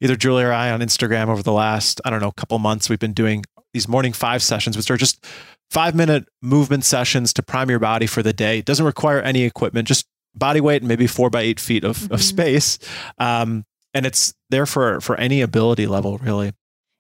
either 0.02 0.16
Julie 0.16 0.44
or 0.44 0.54
I 0.54 0.72
on 0.72 0.80
Instagram 0.80 1.28
over 1.28 1.44
the 1.44 1.52
last, 1.52 2.00
I 2.06 2.10
don't 2.10 2.22
know, 2.22 2.32
couple 2.32 2.58
months, 2.60 2.90
we've 2.90 3.00
been 3.00 3.14
doing 3.14 3.44
these 3.74 3.88
Morning 3.88 4.14
Five 4.14 4.42
sessions, 4.42 4.78
which 4.78 4.90
are 4.90 4.98
just 4.98 5.26
five 5.70 5.94
minute 5.96 6.26
movement 6.42 6.86
sessions 6.86 7.34
to 7.34 7.44
prime 7.44 7.70
your 7.70 7.80
body 7.80 8.06
for 8.08 8.24
the 8.24 8.32
day. 8.34 8.60
It 8.60 8.66
doesn't 8.66 8.86
require 8.86 9.20
any 9.22 9.44
equipment, 9.44 9.88
just 9.88 10.06
body 10.34 10.62
weight 10.62 10.82
and 10.82 10.88
maybe 10.88 11.08
four 11.08 11.30
by 11.30 11.42
eight 11.42 11.60
feet 11.60 11.84
of, 11.84 12.04
of 12.12 12.20
Mhm. 12.20 12.24
space. 12.24 12.80
Um, 13.18 13.64
and 13.94 14.06
it's 14.06 14.34
there 14.50 14.66
for 14.66 15.02
for 15.02 15.18
any 15.18 15.42
ability 15.42 15.88
level, 15.88 16.18
really. 16.20 16.52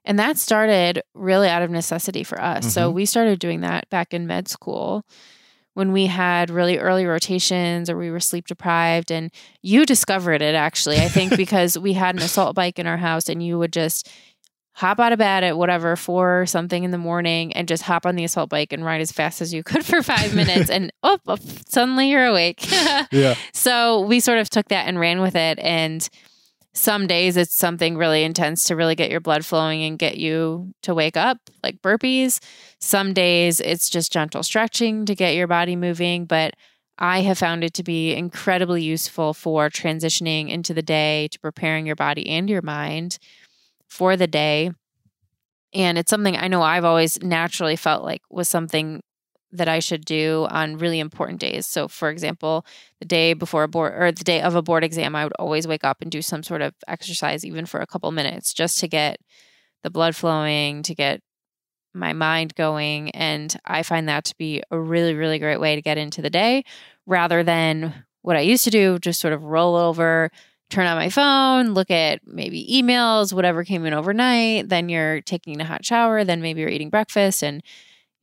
And 0.05 0.17
that 0.19 0.37
started 0.37 1.01
really 1.13 1.49
out 1.49 1.61
of 1.61 1.71
necessity 1.71 2.23
for 2.23 2.39
us. 2.41 2.71
So 2.73 2.91
Mhm. 2.91 2.93
we 2.93 3.05
started 3.05 3.39
doing 3.39 3.61
that 3.61 3.89
back 3.89 4.13
in 4.13 4.27
med 4.27 4.47
school 4.47 5.03
when 5.73 5.91
we 5.91 6.05
had 6.05 6.49
really 6.49 6.77
early 6.77 7.05
rotations 7.05 7.89
or 7.89 7.97
we 7.97 8.09
were 8.09 8.19
sleep 8.21 8.47
deprived. 8.47 9.11
And 9.11 9.29
you 9.61 9.85
discovered 9.85 10.41
it 10.41 10.55
actually, 10.55 10.97
I 10.99 11.09
think, 11.09 11.35
because 11.37 11.77
we 11.77 11.93
had 11.93 12.15
an 12.15 12.21
assault 12.21 12.55
bike 12.55 12.79
in 12.79 12.87
our 12.87 12.97
house 12.97 13.27
and 13.27 13.43
you 13.43 13.57
would 13.59 13.73
just 13.73 14.09
hop 14.77 14.99
out 14.99 15.13
of 15.13 15.19
bed 15.19 15.41
at 15.43 15.57
whatever 15.57 15.95
four 15.95 16.45
something 16.45 16.83
in 16.83 16.91
the 16.91 16.97
morning 16.97 17.53
and 17.53 17.65
just 17.65 17.83
hop 17.83 18.05
on 18.05 18.15
the 18.17 18.25
assault 18.25 18.49
bike 18.49 18.73
and 18.73 18.83
ride 18.83 18.99
as 18.99 19.09
fast 19.09 19.41
as 19.41 19.53
you 19.53 19.63
could 19.63 19.85
for 19.85 20.03
five 20.03 20.35
minutes 20.35 20.69
and 20.69 20.91
oh, 21.03 21.17
oh, 21.27 21.37
suddenly 21.69 22.09
you're 22.09 22.25
awake 22.25 22.61
Yeah. 23.11 23.35
so 23.53 24.01
we 24.01 24.19
sort 24.19 24.37
of 24.37 24.49
took 24.49 24.67
that 24.67 24.85
and 24.87 24.99
ran 24.99 25.21
with 25.21 25.35
it 25.35 25.59
and 25.59 26.07
some 26.75 27.07
days 27.07 27.37
it's 27.37 27.55
something 27.55 27.95
really 27.97 28.23
intense 28.23 28.65
to 28.65 28.75
really 28.75 28.95
get 28.95 29.09
your 29.09 29.21
blood 29.21 29.45
flowing 29.45 29.81
and 29.83 29.97
get 29.97 30.17
you 30.17 30.73
to 30.83 30.93
wake 30.93 31.15
up 31.15 31.37
like 31.63 31.81
burpees. 31.81 32.39
Some 32.81 33.13
days 33.13 33.61
it's 33.61 33.89
just 33.89 34.11
gentle 34.11 34.43
stretching 34.43 35.05
to 35.05 35.15
get 35.15 35.35
your 35.35 35.47
body 35.47 35.75
moving 35.75 36.25
but 36.25 36.53
i 36.97 37.21
have 37.21 37.37
found 37.37 37.63
it 37.63 37.73
to 37.73 37.83
be 37.83 38.13
incredibly 38.13 38.83
useful 38.83 39.33
for 39.33 39.69
transitioning 39.69 40.49
into 40.49 40.73
the 40.73 40.81
day 40.81 41.27
to 41.31 41.39
preparing 41.39 41.85
your 41.85 41.95
body 41.95 42.27
and 42.29 42.49
your 42.49 42.61
mind 42.61 43.19
for 43.87 44.17
the 44.17 44.27
day. 44.27 44.71
And 45.73 45.97
it's 45.97 46.09
something 46.09 46.35
i 46.37 46.47
know 46.47 46.61
i've 46.61 46.85
always 46.85 47.21
naturally 47.23 47.75
felt 47.75 48.03
like 48.03 48.21
was 48.29 48.49
something 48.49 49.01
that 49.51 49.67
I 49.67 49.79
should 49.79 50.03
do 50.05 50.47
on 50.49 50.77
really 50.77 50.99
important 50.99 51.39
days. 51.39 51.65
So, 51.65 51.87
for 51.87 52.09
example, 52.09 52.65
the 52.99 53.05
day 53.05 53.33
before 53.33 53.63
a 53.63 53.67
board 53.67 53.93
or 53.95 54.11
the 54.11 54.23
day 54.23 54.41
of 54.41 54.55
a 54.55 54.61
board 54.61 54.83
exam, 54.83 55.15
I 55.15 55.23
would 55.23 55.33
always 55.39 55.67
wake 55.67 55.83
up 55.83 56.01
and 56.01 56.11
do 56.11 56.21
some 56.21 56.43
sort 56.43 56.61
of 56.61 56.73
exercise, 56.87 57.45
even 57.45 57.65
for 57.65 57.79
a 57.79 57.87
couple 57.87 58.11
minutes, 58.11 58.53
just 58.53 58.79
to 58.79 58.87
get 58.87 59.17
the 59.83 59.89
blood 59.89 60.15
flowing, 60.15 60.83
to 60.83 60.95
get 60.95 61.21
my 61.93 62.13
mind 62.13 62.55
going. 62.55 63.11
And 63.11 63.55
I 63.65 63.83
find 63.83 64.09
that 64.09 64.25
to 64.25 64.35
be 64.37 64.61
a 64.71 64.79
really, 64.79 65.13
really 65.13 65.39
great 65.39 65.59
way 65.59 65.75
to 65.75 65.81
get 65.81 65.97
into 65.97 66.21
the 66.21 66.29
day 66.29 66.63
rather 67.05 67.43
than 67.43 68.05
what 68.21 68.35
I 68.35 68.41
used 68.41 68.63
to 68.65 68.71
do, 68.71 68.99
just 68.99 69.21
sort 69.21 69.33
of 69.33 69.43
roll 69.43 69.75
over, 69.75 70.31
turn 70.69 70.87
on 70.87 70.97
my 70.97 71.09
phone, 71.09 71.73
look 71.73 71.91
at 71.91 72.21
maybe 72.25 72.67
emails, 72.71 73.31
whatever 73.31 73.63
came 73.63 73.85
in 73.85 73.93
overnight. 73.93 74.69
Then 74.69 74.89
you're 74.89 75.21
taking 75.21 75.61
a 75.61 75.65
hot 75.65 75.85
shower. 75.85 76.23
Then 76.23 76.41
maybe 76.41 76.61
you're 76.61 76.69
eating 76.69 76.89
breakfast 76.89 77.43
and 77.43 77.61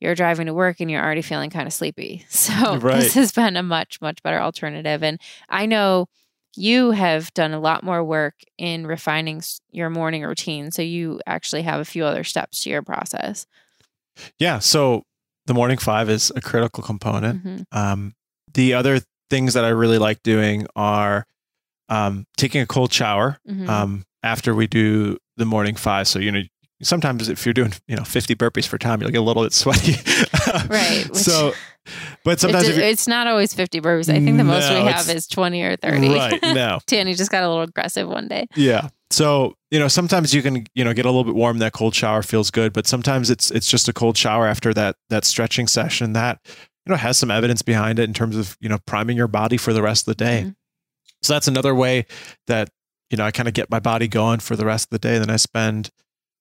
you're 0.03 0.13
driving 0.15 0.45
to 0.47 0.53
work 0.53 0.79
and 0.81 0.91
you're 0.91 1.01
already 1.03 1.21
feeling 1.21 1.49
kind 1.49 1.65
of 1.65 1.73
sleepy. 1.73 2.25
So 2.29 2.77
Right. 2.77 2.97
this 2.99 3.13
has 3.13 3.31
been 3.31 3.55
a 3.57 3.63
much, 3.63 3.99
much 4.01 4.21
better 4.21 4.39
alternative. 4.39 5.01
And 5.01 5.19
I 5.49 5.65
know 5.65 6.07
you 6.55 6.91
have 6.91 7.33
done 7.33 7.53
a 7.53 7.59
lot 7.59 7.83
more 7.83 8.03
work 8.03 8.35
in 8.57 8.85
refining 8.85 9.41
your 9.71 9.89
morning 9.89 10.23
routine. 10.23 10.71
So 10.71 10.81
you 10.81 11.19
actually 11.25 11.63
have 11.63 11.79
a 11.79 11.85
few 11.85 12.05
other 12.05 12.23
steps 12.23 12.63
to 12.63 12.69
your 12.69 12.81
process. 12.83 13.47
Yeah. 14.37 14.59
So 14.59 15.03
the 15.47 15.53
morning 15.53 15.77
five 15.77 16.09
is 16.09 16.31
a 16.35 16.41
critical 16.41 16.83
component. 16.83 17.43
Mhm. 17.43 17.65
Um, 17.71 18.13
the 18.53 18.73
other 18.75 18.99
things 19.29 19.53
that 19.55 19.65
I 19.65 19.69
really 19.69 19.97
like 19.97 20.21
doing 20.21 20.67
are 20.75 21.25
um, 21.89 22.25
taking 22.37 22.61
a 22.61 22.65
cold 22.67 22.93
shower 22.93 23.37
Mhm. 23.49 23.67
um, 23.69 24.05
after 24.21 24.53
we 24.55 24.67
do 24.67 25.17
the 25.37 25.45
morning 25.45 25.75
five. 25.75 26.07
So, 26.07 26.19
you 26.19 26.31
know, 26.31 26.41
sometimes 26.83 27.29
if 27.29 27.45
you're 27.45 27.53
doing, 27.53 27.73
you 27.87 27.95
know, 27.95 28.03
50 28.03 28.35
burpees 28.35 28.67
for 28.67 28.77
time, 28.77 29.01
you'll 29.01 29.11
get 29.11 29.17
a 29.17 29.21
little 29.21 29.43
bit 29.43 29.53
sweaty. 29.53 29.95
Right, 30.69 31.07
so, 31.15 31.53
but 32.23 32.39
sometimes 32.39 32.67
it's 32.67 33.07
not 33.07 33.27
always 33.27 33.53
50 33.53 33.81
burpees. 33.81 34.09
I 34.09 34.23
think 34.23 34.37
the 34.37 34.43
most 34.43 34.69
No, 34.69 34.83
we 34.83 34.91
have 34.91 35.09
is 35.09 35.27
20 35.27 35.61
or 35.63 35.75
30. 35.77 36.09
right. 36.09 36.39
No. 36.43 36.79
Dani 36.87 37.15
just 37.17 37.31
got 37.31 37.43
a 37.43 37.47
little 37.47 37.63
aggressive 37.63 38.07
one 38.07 38.27
day. 38.27 38.47
Yeah. 38.55 38.89
So, 39.09 39.55
you 39.71 39.79
know, 39.79 39.87
sometimes 39.87 40.33
you 40.33 40.41
can, 40.41 40.65
you 40.75 40.83
know, 40.83 40.93
get 40.93 41.05
a 41.05 41.09
little 41.09 41.23
bit 41.23 41.35
warm. 41.35 41.59
That 41.59 41.73
cold 41.73 41.93
shower 41.95 42.23
feels 42.23 42.49
good, 42.51 42.73
but 42.73 42.87
sometimes 42.87 43.29
it's 43.29 43.51
it's 43.51 43.67
just 43.67 43.87
a 43.87 43.93
cold 43.93 44.17
shower 44.17 44.47
after 44.47 44.73
that 44.73 44.95
that 45.09 45.25
stretching 45.25 45.67
session 45.67 46.13
that, 46.13 46.39
you 46.85 46.91
know, 46.91 46.95
has 46.95 47.17
some 47.17 47.29
evidence 47.31 47.61
behind 47.61 47.99
it 47.99 48.03
in 48.03 48.13
terms 48.13 48.35
of, 48.35 48.57
you 48.59 48.69
know, 48.69 48.79
priming 48.87 49.15
your 49.17 49.27
body 49.27 49.57
for 49.57 49.71
the 49.73 49.81
rest 49.81 50.07
of 50.07 50.17
the 50.17 50.23
day. 50.23 50.43
Mhm. 50.47 50.55
So 51.21 51.33
that's 51.33 51.47
another 51.47 51.73
way 51.75 52.05
that, 52.47 52.69
you 53.09 53.17
know, 53.17 53.23
I 53.25 53.31
kind 53.31 53.47
of 53.47 53.53
get 53.53 53.69
my 53.69 53.79
body 53.79 54.07
going 54.07 54.39
for 54.39 54.55
the 54.55 54.65
rest 54.65 54.87
of 54.87 54.89
the 54.89 54.99
day. 55.07 55.19
Then 55.19 55.29
I 55.29 55.35
spend 55.37 55.89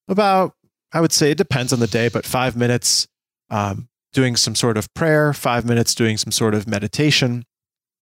about, 0.09 0.55
I 0.93 1.01
would 1.01 1.13
say 1.13 1.31
it 1.31 1.39
depends 1.39 1.73
on 1.73 1.81
the 1.81 1.87
day, 1.87 2.09
but 2.09 2.27
five 2.27 2.57
minutes 2.57 3.07
um, 3.51 3.89
doing 4.13 4.37
some 4.37 4.55
sort 4.55 4.77
of 4.77 4.93
prayer, 4.95 5.33
five 5.33 5.65
minutes 5.65 5.95
doing 5.95 6.17
some 6.17 6.33
sort 6.33 6.55
of 6.55 6.67
meditation, 6.67 7.45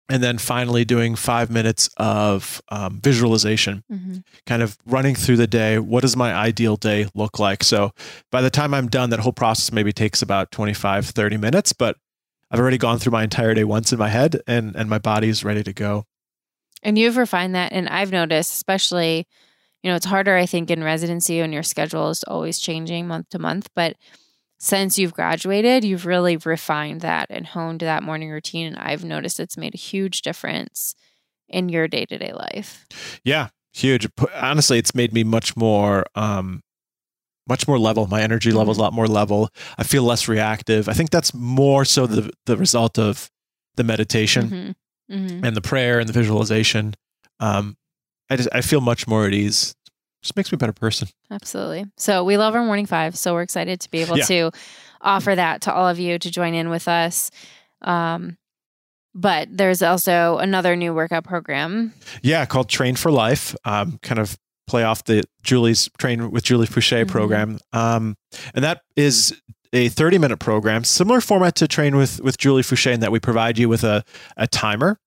and 0.08 0.22
then 0.22 0.38
finally 0.38 0.86
doing 0.86 1.16
five 1.16 1.50
minutes 1.50 1.90
of 1.98 2.62
um, 2.70 3.00
visualization 3.02 3.84
Mhm. 3.92 4.24
kind 4.46 4.62
of 4.62 4.78
running 4.86 5.16
through 5.16 5.38
the 5.38 5.48
day. 5.48 5.80
What 5.80 6.02
does 6.02 6.16
my 6.16 6.32
ideal 6.34 6.76
day 6.76 7.08
look 7.16 7.40
like? 7.40 7.64
So 7.64 7.92
by 8.32 8.42
the 8.42 8.52
time 8.52 8.74
I'm 8.76 8.88
done, 8.88 9.10
that 9.10 9.22
whole 9.22 9.34
process 9.34 9.72
maybe 9.72 9.92
takes 9.92 10.22
about 10.22 10.52
25, 10.52 11.08
30 11.08 11.38
minutes, 11.38 11.74
but 11.74 11.98
I've 12.52 12.60
already 12.60 12.78
gone 12.78 13.00
through 13.00 13.14
my 13.14 13.24
entire 13.24 13.56
day 13.56 13.64
once 13.64 13.92
in 13.92 13.98
my 13.98 14.10
head 14.10 14.40
and, 14.46 14.76
and 14.76 14.88
my 14.90 15.00
body's 15.00 15.44
ready 15.44 15.64
to 15.64 15.74
go. 15.74 16.06
And 16.84 17.00
you've 17.00 17.18
refined 17.18 17.56
that. 17.56 17.72
And 17.72 17.90
I've 17.90 18.12
noticed, 18.12 18.54
especially, 18.54 19.26
you 19.86 19.92
know, 19.92 19.96
it's 19.98 20.08
harder, 20.08 20.36
I 20.36 20.48
think, 20.48 20.72
in 20.72 20.84
residency 20.84 21.42
when 21.42 21.54
your 21.54 21.62
schedule 21.62 22.10
is 22.10 22.24
always 22.24 22.58
changing 22.58 23.08
month 23.08 23.30
to 23.30 23.38
month. 23.38 23.70
But 23.76 23.98
since 24.58 24.98
you've 24.98 25.14
graduated, 25.14 25.84
you've 25.84 26.08
really 26.08 26.38
refined 26.38 27.02
that 27.02 27.28
and 27.30 27.46
honed 27.46 27.82
that 27.82 28.02
morning 28.02 28.32
routine. 28.32 28.66
And 28.66 28.78
I've 28.78 29.04
noticed 29.06 29.40
it's 29.40 29.58
made 29.58 29.76
a 29.76 29.78
huge 29.78 30.24
difference 30.24 30.96
in 31.48 31.70
your 31.70 31.88
day 31.88 32.06
to 32.08 32.18
day 32.18 32.34
life. 32.34 32.88
Yeah, 33.24 33.50
huge. 33.74 34.08
Honestly, 34.34 34.80
it's 34.80 34.96
made 34.96 35.14
me 35.14 35.24
much 35.24 35.56
more, 35.56 36.04
um, 36.16 36.64
much 37.48 37.68
more 37.68 37.78
level. 37.78 38.08
My 38.08 38.24
energy 38.24 38.52
level 38.52 38.72
is 38.72 38.80
a 38.80 38.82
lot 38.82 38.92
more 38.94 39.08
level. 39.08 39.50
I 39.78 39.84
feel 39.84 40.02
less 40.02 40.28
reactive. 40.28 40.90
I 40.90 40.94
think 40.94 41.12
that's 41.12 41.32
more 41.32 41.86
so 41.86 42.08
the 42.08 42.32
the 42.48 42.58
result 42.58 42.98
of 42.98 43.30
the 43.76 43.84
meditation 43.84 44.76
Mhm. 45.12 45.20
Mhm. 45.30 45.46
and 45.46 45.56
the 45.56 45.62
prayer 45.62 46.00
and 46.00 46.10
the 46.10 46.14
visualization. 46.14 46.96
Um, 47.40 47.78
I 48.32 48.38
just 48.38 48.50
I 48.52 48.62
feel 48.62 48.82
much 48.82 49.06
more 49.08 49.28
at 49.28 49.34
ease. 49.36 49.75
Just 50.26 50.36
makes 50.36 50.52
me 50.52 50.56
a 50.56 50.58
better 50.58 50.74
person. 50.74 51.08
Absolutely. 51.30 51.86
So 51.98 52.24
we 52.24 52.36
love 52.36 52.56
our 52.56 52.64
morning 52.66 52.88
five. 52.88 53.16
So 53.16 53.36
we're 53.36 53.44
excited 53.44 53.80
to 53.82 53.92
be 53.92 54.00
able 54.00 54.18
Yeah. 54.18 54.26
to 54.26 54.52
offer 55.00 55.36
that 55.36 55.62
to 55.62 55.72
all 55.74 55.88
of 55.88 56.00
you 56.00 56.18
to 56.18 56.32
join 56.32 56.56
in 56.56 56.70
with 56.72 56.88
us. 56.88 57.30
Um, 57.84 58.36
but 59.14 59.48
there's 59.56 59.84
also 59.84 60.40
another 60.40 60.76
new 60.76 60.96
workout 60.96 61.26
program. 61.26 61.94
Yeah, 62.24 62.44
called 62.48 62.70
Train 62.70 62.96
for 62.96 63.12
Life. 63.12 63.56
Um, 63.66 64.00
kind 64.02 64.18
of 64.18 64.36
play 64.66 64.84
off 64.84 65.04
the 65.04 65.24
Julie's 65.44 65.90
Train 66.00 66.32
with 66.32 66.44
Julie 66.44 66.66
Foucher 66.66 67.06
Mhm. 67.06 67.08
program. 67.08 67.60
Um, 67.72 68.16
and 68.56 68.64
that 68.66 68.82
is 68.96 69.40
a 69.74 69.90
30 69.90 70.18
minute 70.18 70.40
program, 70.40 70.84
similar 70.84 71.22
format 71.22 71.54
to 71.58 71.68
Train 71.68 71.96
with, 71.98 72.20
with 72.22 72.40
Julie 72.40 72.64
Foucher, 72.64 72.94
in 72.94 73.00
that 73.02 73.12
we 73.12 73.20
provide 73.20 73.60
you 73.60 73.70
with 73.70 73.84
a, 73.84 74.04
a 74.38 74.48
timer. 74.48 74.98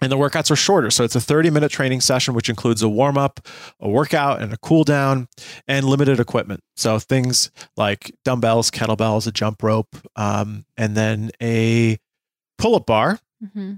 And 0.00 0.12
the 0.12 0.16
workouts 0.16 0.50
are 0.50 0.56
shorter. 0.56 0.90
So 0.90 1.02
it's 1.04 1.16
a 1.16 1.20
30 1.20 1.50
minute 1.50 1.70
training 1.72 2.00
session, 2.00 2.34
which 2.34 2.48
includes 2.48 2.82
a 2.82 2.88
warm 2.88 3.18
up, 3.18 3.40
a 3.80 3.88
workout, 3.88 4.40
and 4.40 4.52
a 4.52 4.56
cool 4.58 4.84
down, 4.84 5.28
and 5.66 5.84
limited 5.86 6.20
equipment. 6.20 6.62
So 6.76 6.98
things 6.98 7.50
like 7.76 8.14
dumbbells, 8.24 8.70
kettlebells, 8.70 9.26
a 9.26 9.32
jump 9.32 9.62
rope, 9.62 9.96
um, 10.16 10.64
and 10.76 10.96
then 10.96 11.30
a 11.42 11.98
pull 12.58 12.74
up 12.76 12.86
bar 12.86 13.18
hmm 13.54 13.74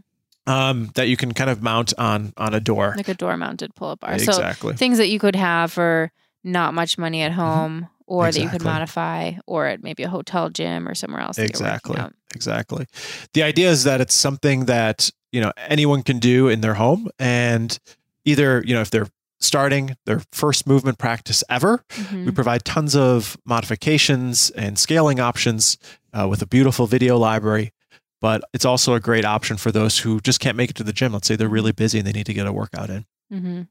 um, 0.47 0.91
that 0.95 1.07
you 1.07 1.17
can 1.17 1.33
kind 1.33 1.51
of 1.51 1.63
mount 1.63 1.93
on 1.99 2.33
on 2.37 2.55
a 2.55 2.61
door. 2.61 2.95
Like 2.97 3.09
a 3.09 3.15
door 3.15 3.37
mounted 3.37 3.75
pull 3.75 3.91
up 3.91 4.01
bar. 4.01 4.19
So 4.19 4.33
Exactly. 4.33 4.75
things 4.75 4.99
that 4.99 5.09
you 5.09 5.19
could 5.19 5.37
have 5.37 5.71
for 5.71 6.11
not 6.43 6.75
much 6.75 6.99
money 6.99 7.23
at 7.23 7.33
home 7.33 7.89
or 8.07 8.33
that 8.33 8.41
you 8.41 8.49
could 8.49 8.61
Mm-hmm. 8.63 8.69
Modify 8.71 9.33
or 9.47 9.67
at 9.67 9.83
maybe 9.83 10.03
a 10.03 10.09
hotel 10.09 10.49
gym 10.51 10.89
or 10.89 10.95
somewhere 10.95 11.21
else. 11.21 11.37
that 11.37 11.43
you're 11.43 11.69
working 11.69 11.93
Exactly. 11.93 12.17
Exactly. 12.35 12.87
The 13.35 13.43
idea 13.43 13.71
is 13.71 13.85
that 13.85 14.01
it's 14.01 14.15
something 14.15 14.65
that, 14.65 15.11
you 15.33 15.41
know, 15.41 15.53
anyone 15.57 16.03
can 16.03 16.19
do 16.19 16.49
in 16.49 16.61
their 16.61 16.75
home 16.75 17.09
and 17.19 17.79
either, 18.25 18.63
you 18.67 18.75
know, 18.75 18.81
if 18.81 18.91
they're 18.91 19.09
starting 19.41 19.97
their 20.05 20.21
first 20.33 20.67
movement 20.67 20.99
practice 20.99 21.43
ever, 21.49 21.83
Mhm. 21.95 22.27
we 22.27 22.33
provide 22.33 22.65
tons 22.65 22.95
of 22.95 23.37
modifications 23.47 24.51
and 24.51 24.79
scaling 24.79 25.19
options 25.21 25.79
uh, 26.13 26.27
with 26.29 26.43
a 26.43 26.47
beautiful 26.47 26.87
video 26.87 27.17
library. 27.17 27.73
But 28.21 28.43
it's 28.53 28.67
also 28.67 28.93
a 28.93 29.01
great 29.01 29.25
option 29.25 29.57
for 29.57 29.73
those 29.73 30.01
who 30.01 30.21
just 30.21 30.41
can't 30.41 30.57
make 30.57 30.69
it 30.69 30.77
to 30.77 30.85
the 30.85 30.93
gym. 30.93 31.13
Let's 31.13 31.27
say 31.27 31.37
they're 31.37 31.49
really 31.49 31.73
busy 31.73 31.99
and 31.99 32.07
they 32.07 32.13
need 32.13 32.27
to 32.27 32.35
get 32.35 32.47
a 32.47 32.53
workout 32.53 32.91
in. 32.91 33.07
hmm 33.31 33.63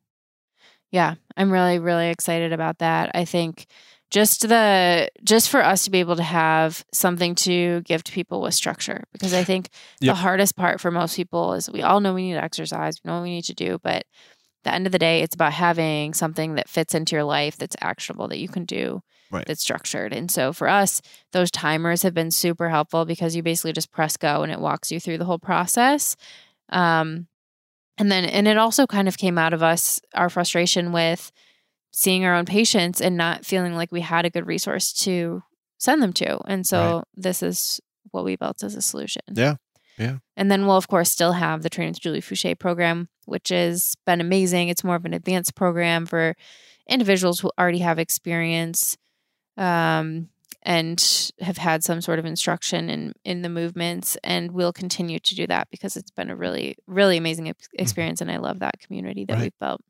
Yeah, 0.92 1.16
I'm 1.38 1.52
really, 1.52 1.78
really 1.78 2.10
excited 2.10 2.52
about 2.52 2.80
that. 2.80 3.12
I 3.14 3.26
think 3.26 3.68
just 4.12 4.48
the 4.48 5.10
just 5.24 5.50
for 5.50 5.64
us 5.64 5.84
to 5.84 5.92
be 5.92 6.00
able 6.00 6.16
to 6.16 6.24
have 6.24 6.84
something 6.92 7.36
to 7.36 7.82
give 7.82 8.04
to 8.04 8.12
people 8.12 8.42
with 8.42 8.54
structure, 8.54 9.04
because 9.14 9.34
I 9.34 9.44
think 9.44 9.70
Yep. 10.02 10.12
the 10.12 10.22
hardest 10.22 10.56
part 10.56 10.82
for 10.82 10.92
most 10.92 11.16
people 11.16 11.54
is 11.54 11.70
we 11.70 11.82
all 11.84 12.00
know 12.00 12.14
we 12.14 12.24
need 12.24 12.34
to 12.34 12.44
exercise, 12.44 13.00
we 13.04 13.10
know 13.10 13.18
what 13.18 13.24
we 13.24 13.30
need 13.30 13.46
to 13.46 13.54
do, 13.54 13.80
but 13.84 14.04
the 14.64 14.74
end 14.74 14.86
of 14.86 14.92
the 14.92 15.00
day, 15.00 15.22
it's 15.22 15.36
about 15.36 15.54
having 15.54 16.14
something 16.14 16.56
that 16.56 16.68
fits 16.68 16.94
into 16.94 17.16
your 17.16 17.24
life 17.24 17.56
that's 17.56 17.78
actionable 17.80 18.28
that 18.28 18.40
you 18.40 18.50
can 18.50 18.66
do. 18.66 19.02
Right. 19.32 19.46
That's 19.46 19.62
structured. 19.62 20.12
And 20.12 20.30
so 20.30 20.52
for 20.52 20.68
us, 20.68 21.02
those 21.32 21.52
timers 21.52 22.02
have 22.02 22.14
been 22.14 22.32
super 22.32 22.68
helpful 22.70 23.06
because 23.06 23.36
you 23.36 23.44
basically 23.44 23.74
just 23.74 23.92
press 23.92 24.18
go 24.18 24.42
and 24.42 24.52
it 24.52 24.60
walks 24.60 24.92
you 24.92 25.00
through 25.00 25.20
the 25.20 25.26
whole 25.26 25.40
process. 25.40 26.18
Um, 26.70 27.28
and 27.98 28.12
then, 28.12 28.26
and 28.26 28.48
it 28.48 28.58
also 28.58 28.88
kind 28.88 29.08
of 29.08 29.18
came 29.18 29.38
out 29.38 29.54
of 29.54 29.62
us, 29.62 30.02
our 30.16 30.30
frustration 30.30 30.92
with 30.92 31.32
seeing 31.92 32.24
our 32.26 32.36
own 32.36 32.46
patients 32.46 33.02
and 33.02 33.18
not 33.18 33.46
feeling 33.46 33.76
like 33.76 33.92
we 33.92 34.02
had 34.02 34.26
a 34.26 34.30
good 34.30 34.46
resource 34.48 34.94
to 34.94 35.44
send 35.78 36.02
them 36.04 36.14
to. 36.14 36.40
And 36.46 36.66
so 36.66 37.04
this 37.16 37.42
is 37.42 37.80
what 38.12 38.24
we 38.26 38.36
built 38.36 38.64
as 38.64 38.76
a 38.76 38.82
solution. 38.82 39.22
Yeah. 39.34 39.56
Yeah. 39.98 40.20
And 40.38 40.50
then 40.50 40.66
we'll, 40.66 40.78
of 40.78 40.88
course, 40.88 41.10
still 41.12 41.34
have 41.34 41.62
the 41.62 41.70
Training 41.70 41.92
with 41.92 42.00
Julie 42.00 42.22
Foucher 42.22 42.56
program, 42.58 43.10
which 43.26 43.50
has 43.50 43.96
been 44.06 44.22
amazing. 44.22 44.70
It's 44.70 44.84
more 44.84 44.96
of 44.96 45.04
an 45.06 45.14
advanced 45.14 45.56
program 45.56 46.06
for 46.06 46.36
individuals 46.88 47.42
who 47.42 47.52
already 47.60 47.80
have 47.80 48.00
experience 48.00 48.96
um, 49.58 50.30
and 50.64 51.32
have 51.42 51.58
had 51.58 51.84
some 51.84 52.00
sort 52.02 52.18
of 52.18 52.26
instruction 52.26 52.90
in, 52.90 53.14
in 53.26 53.42
the 53.42 53.50
movements. 53.50 54.18
And 54.24 54.52
we'll 54.52 54.72
continue 54.74 55.20
to 55.20 55.36
do 55.36 55.46
that 55.48 55.70
because 55.70 55.98
it's 55.98 56.12
been 56.12 56.30
a 56.30 56.36
really, 56.36 56.78
really 56.88 57.18
amazing 57.18 57.50
ex- 57.50 57.68
experience. 57.74 58.22
And 58.22 58.32
I 58.32 58.38
love 58.38 58.60
that 58.60 58.80
community 58.80 59.26
that 59.26 59.34
Right. 59.34 59.42
we've 59.44 59.60
built. 59.60 59.82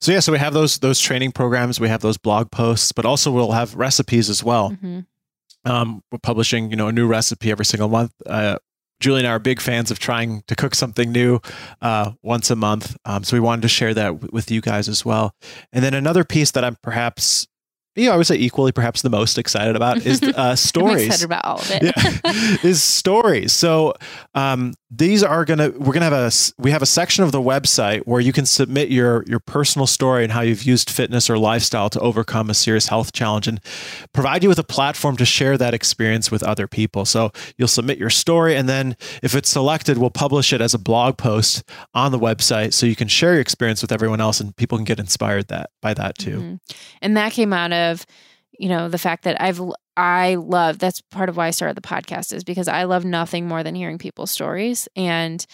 So 0.00 0.12
yeah, 0.12 0.20
so 0.20 0.30
we 0.32 0.38
have 0.38 0.52
those 0.54 0.78
those 0.78 1.00
training 1.00 1.32
programs, 1.32 1.80
we 1.80 1.88
have 1.88 2.00
those 2.02 2.18
blog 2.18 2.50
posts, 2.50 2.92
but 2.92 3.04
also 3.04 3.30
we'll 3.30 3.52
have 3.52 3.74
recipes 3.74 4.28
as 4.30 4.42
well. 4.44 4.70
hmm 4.70 5.00
Um, 5.64 6.02
we're 6.12 6.18
publishing, 6.18 6.70
you 6.70 6.76
know, 6.76 6.88
a 6.88 6.92
new 6.92 7.06
recipe 7.08 7.50
every 7.50 7.64
single 7.64 7.88
month. 7.88 8.12
Uh, 8.24 8.58
Julie 9.00 9.18
and 9.20 9.26
I 9.26 9.32
are 9.32 9.38
big 9.38 9.60
fans 9.60 9.90
of 9.90 9.98
trying 9.98 10.42
to 10.46 10.54
cook 10.54 10.74
something 10.74 11.10
new 11.12 11.40
uh, 11.82 12.12
once 12.22 12.50
a 12.50 12.56
month. 12.56 12.96
Um, 13.04 13.24
so 13.24 13.36
we 13.36 13.40
wanted 13.40 13.62
to 13.62 13.68
share 13.68 13.92
that 13.92 14.06
w- 14.06 14.28
with 14.32 14.50
you 14.50 14.60
guys 14.60 14.88
as 14.88 15.04
well. 15.04 15.34
And 15.72 15.84
then 15.84 15.92
another 15.92 16.24
piece 16.24 16.52
that 16.52 16.64
I'm 16.64 16.76
perhaps 16.82 17.46
you 17.96 18.06
know, 18.06 18.12
I 18.12 18.16
would 18.18 18.26
say 18.26 18.36
equally, 18.36 18.72
perhaps 18.72 19.00
the 19.00 19.08
most 19.10 19.38
excited 19.38 19.74
about 19.74 20.04
is 20.04 20.22
uh, 20.36 20.54
stories. 20.54 21.02
I'm 21.02 21.06
excited 21.06 21.24
about 21.24 21.44
all 21.46 21.58
of 21.58 21.70
it. 21.70 21.82
yeah, 21.82 22.56
is 22.62 22.82
stories. 22.82 23.52
So 23.54 23.94
um, 24.34 24.74
these 24.88 25.24
are 25.24 25.44
gonna 25.44 25.70
we're 25.70 25.92
gonna 25.92 26.08
have 26.08 26.12
a 26.12 26.30
we 26.58 26.70
have 26.70 26.82
a 26.82 26.86
section 26.86 27.24
of 27.24 27.32
the 27.32 27.40
website 27.40 28.02
where 28.06 28.20
you 28.20 28.32
can 28.32 28.46
submit 28.46 28.88
your 28.88 29.24
your 29.26 29.40
personal 29.40 29.86
story 29.86 30.22
and 30.22 30.32
how 30.32 30.42
you've 30.42 30.62
used 30.62 30.90
fitness 30.90 31.28
or 31.28 31.36
lifestyle 31.36 31.90
to 31.90 31.98
overcome 31.98 32.48
a 32.50 32.54
serious 32.54 32.86
health 32.86 33.12
challenge 33.12 33.48
and 33.48 33.60
provide 34.12 34.44
you 34.44 34.48
with 34.48 34.60
a 34.60 34.64
platform 34.64 35.16
to 35.16 35.24
share 35.24 35.58
that 35.58 35.74
experience 35.74 36.30
with 36.30 36.42
other 36.44 36.68
people. 36.68 37.04
So 37.04 37.32
you'll 37.58 37.66
submit 37.66 37.98
your 37.98 38.10
story 38.10 38.54
and 38.54 38.68
then 38.68 38.96
if 39.24 39.34
it's 39.34 39.50
selected, 39.50 39.98
we'll 39.98 40.10
publish 40.10 40.52
it 40.52 40.60
as 40.60 40.72
a 40.72 40.78
blog 40.78 41.18
post 41.18 41.64
on 41.92 42.12
the 42.12 42.18
website 42.18 42.72
so 42.72 42.86
you 42.86 42.96
can 42.96 43.08
share 43.08 43.32
your 43.32 43.40
experience 43.40 43.82
with 43.82 43.90
everyone 43.90 44.20
else 44.20 44.40
and 44.40 44.54
people 44.56 44.78
can 44.78 44.84
get 44.84 45.00
inspired 45.00 45.48
that 45.48 45.70
by 45.82 45.94
that 45.94 46.16
too. 46.16 46.38
Mm-hmm. 46.38 46.54
And 47.02 47.16
that 47.16 47.32
came 47.32 47.52
out 47.52 47.72
of 47.72 48.06
you 48.52 48.68
know 48.68 48.88
the 48.88 48.98
fact 48.98 49.24
that 49.24 49.40
I've 49.40 49.60
I 49.96 50.34
love 50.34 50.78
that's 50.78 51.00
part 51.00 51.28
of 51.28 51.36
why 51.36 51.46
I 51.46 51.50
started 51.50 51.76
the 51.76 51.80
podcast 51.80 52.32
is 52.32 52.44
because 52.44 52.68
I 52.68 52.84
love 52.84 53.04
nothing 53.04 53.48
more 53.48 53.62
than 53.62 53.74
hearing 53.74 53.98
people's 53.98 54.30
stories 54.30 54.88
and 54.94 55.44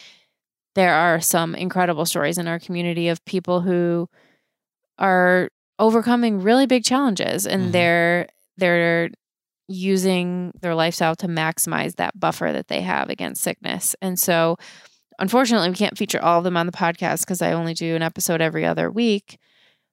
there 0.75 0.95
are 0.95 1.21
some 1.21 1.55
incredible 1.55 2.07
stories 2.07 2.39
in 2.39 2.49
our 2.49 2.59
community 2.59 3.09
of 3.09 3.25
people 3.25 3.61
who 3.61 4.09
are 4.99 5.49
overcoming 5.79 6.41
really 6.41 6.67
big 6.67 6.85
challenges 6.85 7.47
and 7.47 7.63
mm-hmm. 7.63 7.73
they're 7.73 8.29
they're 8.57 9.11
using 9.69 10.53
their 10.61 10.75
lifestyle 10.75 11.17
to 11.17 11.29
maximize 11.29 11.97
that 11.97 12.19
buffer 12.19 12.53
that 12.53 12.69
they 12.69 12.81
have 12.83 13.09
against 13.09 13.43
sickness. 13.43 13.97
And 14.03 14.19
so 14.19 14.57
unfortunately 15.19 15.71
we 15.71 15.77
can't 15.77 15.97
feature 15.97 16.23
all 16.23 16.39
of 16.39 16.45
them 16.45 16.57
on 16.57 16.67
the 16.67 16.73
podcast 16.73 17.21
because 17.21 17.43
I 17.43 17.53
only 17.53 17.75
do 17.75 17.97
an 17.97 18.03
episode 18.03 18.41
every 18.41 18.65
other 18.65 18.91
week. 18.91 19.39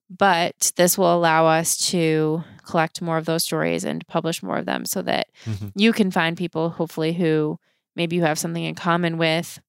But 0.10 0.72
this 0.76 0.98
will 0.98 1.14
allow 1.14 1.45
us 1.45 1.77
to 1.91 2.44
collect 2.65 3.02
more 3.02 3.18
of 3.18 3.26
those 3.26 3.44
stories 3.44 3.84
and 3.84 4.06
publish 4.07 4.41
more 4.41 4.57
of 4.57 4.65
them 4.65 4.86
so 4.86 5.02
that 5.03 5.27
mm-hmm. 5.45 5.68
you 5.76 5.94
can 5.94 6.11
find 6.11 6.38
people, 6.38 6.69
hopefully, 6.69 7.14
who 7.14 7.60
maybe 7.95 8.15
you 8.15 8.23
have 8.23 8.40
something 8.40 8.64
in 8.64 8.76
common 8.76 9.18
with 9.18 9.60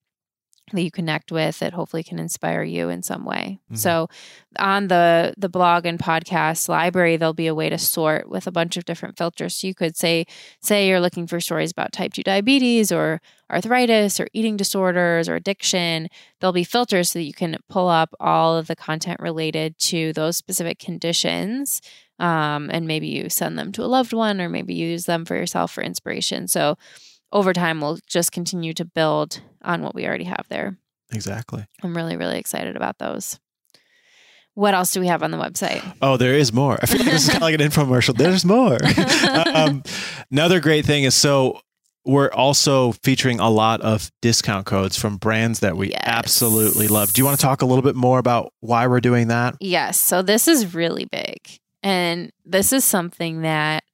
that 0.76 0.82
you 0.82 0.90
connect 0.90 1.32
with 1.32 1.58
that 1.58 1.72
hopefully 1.72 2.02
can 2.02 2.18
inspire 2.18 2.62
you 2.62 2.88
in 2.88 3.02
some 3.02 3.24
way. 3.24 3.58
Mm-hmm. 3.66 3.76
So 3.76 4.08
on 4.58 4.88
the 4.88 5.34
the 5.36 5.48
blog 5.48 5.86
and 5.86 5.98
podcast 5.98 6.68
library 6.68 7.16
there'll 7.16 7.32
be 7.32 7.46
a 7.46 7.54
way 7.54 7.68
to 7.70 7.78
sort 7.78 8.28
with 8.28 8.46
a 8.46 8.52
bunch 8.52 8.76
of 8.76 8.84
different 8.84 9.16
filters. 9.16 9.56
So 9.56 9.66
you 9.66 9.74
could 9.74 9.96
say 9.96 10.26
say 10.60 10.88
you're 10.88 11.00
looking 11.00 11.26
for 11.26 11.40
stories 11.40 11.70
about 11.70 11.92
type 11.92 12.12
2 12.12 12.22
diabetes 12.22 12.90
or 12.90 13.20
arthritis 13.50 14.20
or 14.20 14.28
eating 14.32 14.56
disorders 14.56 15.28
or 15.28 15.34
addiction, 15.34 16.08
there'll 16.38 16.52
be 16.52 16.64
filters 16.64 17.12
so 17.12 17.18
that 17.18 17.24
you 17.24 17.32
can 17.32 17.56
pull 17.68 17.88
up 17.88 18.14
all 18.20 18.56
of 18.56 18.66
the 18.66 18.76
content 18.76 19.20
related 19.20 19.78
to 19.78 20.12
those 20.12 20.36
specific 20.36 20.78
conditions. 20.78 21.80
Um, 22.18 22.68
and 22.70 22.86
maybe 22.86 23.08
you 23.08 23.30
send 23.30 23.58
them 23.58 23.72
to 23.72 23.82
a 23.82 23.86
loved 23.86 24.12
one 24.12 24.40
or 24.40 24.48
maybe 24.48 24.74
you 24.74 24.88
use 24.88 25.06
them 25.06 25.24
for 25.24 25.34
yourself 25.34 25.72
for 25.72 25.82
inspiration. 25.82 26.48
So 26.48 26.76
over 27.32 27.52
time 27.52 27.80
we'll 27.80 27.98
just 28.06 28.32
continue 28.32 28.72
to 28.74 28.84
build 28.84 29.40
on 29.62 29.82
what 29.82 29.94
we 29.94 30.06
already 30.06 30.24
have 30.24 30.46
there. 30.48 30.76
Exactly. 31.12 31.66
I'm 31.82 31.96
really, 31.96 32.16
really 32.16 32.38
excited 32.38 32.76
about 32.76 32.98
those. 32.98 33.38
What 34.54 34.74
else 34.74 34.92
do 34.92 35.00
we 35.00 35.06
have 35.06 35.22
on 35.22 35.30
the 35.30 35.38
website? 35.38 35.82
Oh, 36.02 36.16
there 36.16 36.34
is 36.34 36.52
more. 36.52 36.78
I 36.82 36.86
feel 36.86 36.98
like 36.98 37.10
this 37.10 37.22
is 37.22 37.28
kind 37.28 37.36
of 37.36 37.42
like 37.42 37.54
an 37.54 37.60
infomercial. 37.60 38.16
There's 38.16 38.44
more. 38.44 38.78
um, 39.54 39.82
another 40.30 40.60
great 40.60 40.84
thing 40.84 41.04
is 41.04 41.14
so 41.14 41.60
we're 42.04 42.30
also 42.32 42.92
featuring 42.92 43.40
a 43.40 43.50
lot 43.50 43.80
of 43.82 44.10
discount 44.22 44.66
codes 44.66 44.96
from 44.98 45.18
brands 45.18 45.60
that 45.60 45.76
we 45.76 45.90
yes. 45.90 46.00
absolutely 46.04 46.88
love. 46.88 47.12
Do 47.12 47.20
you 47.20 47.24
want 47.24 47.38
to 47.38 47.42
talk 47.42 47.62
a 47.62 47.66
little 47.66 47.82
bit 47.82 47.94
more 47.94 48.18
about 48.18 48.52
why 48.60 48.86
we're 48.86 49.00
doing 49.00 49.28
that? 49.28 49.56
Yes. 49.60 49.98
So 49.98 50.22
this 50.22 50.48
is 50.48 50.74
really 50.74 51.04
big. 51.04 51.38
And 51.82 52.32
this 52.44 52.72
is 52.72 52.84
something 52.84 53.42
that 53.42 53.84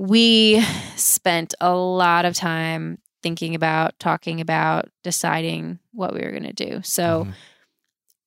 we 0.00 0.64
spent 0.96 1.54
a 1.60 1.74
lot 1.74 2.24
of 2.24 2.34
time 2.34 2.96
thinking 3.22 3.54
about, 3.54 3.98
talking 3.98 4.40
about, 4.40 4.88
deciding 5.04 5.78
what 5.92 6.14
we 6.14 6.20
were 6.20 6.30
going 6.30 6.44
to 6.44 6.54
do. 6.54 6.80
So, 6.82 7.24
mm-hmm. 7.24 7.32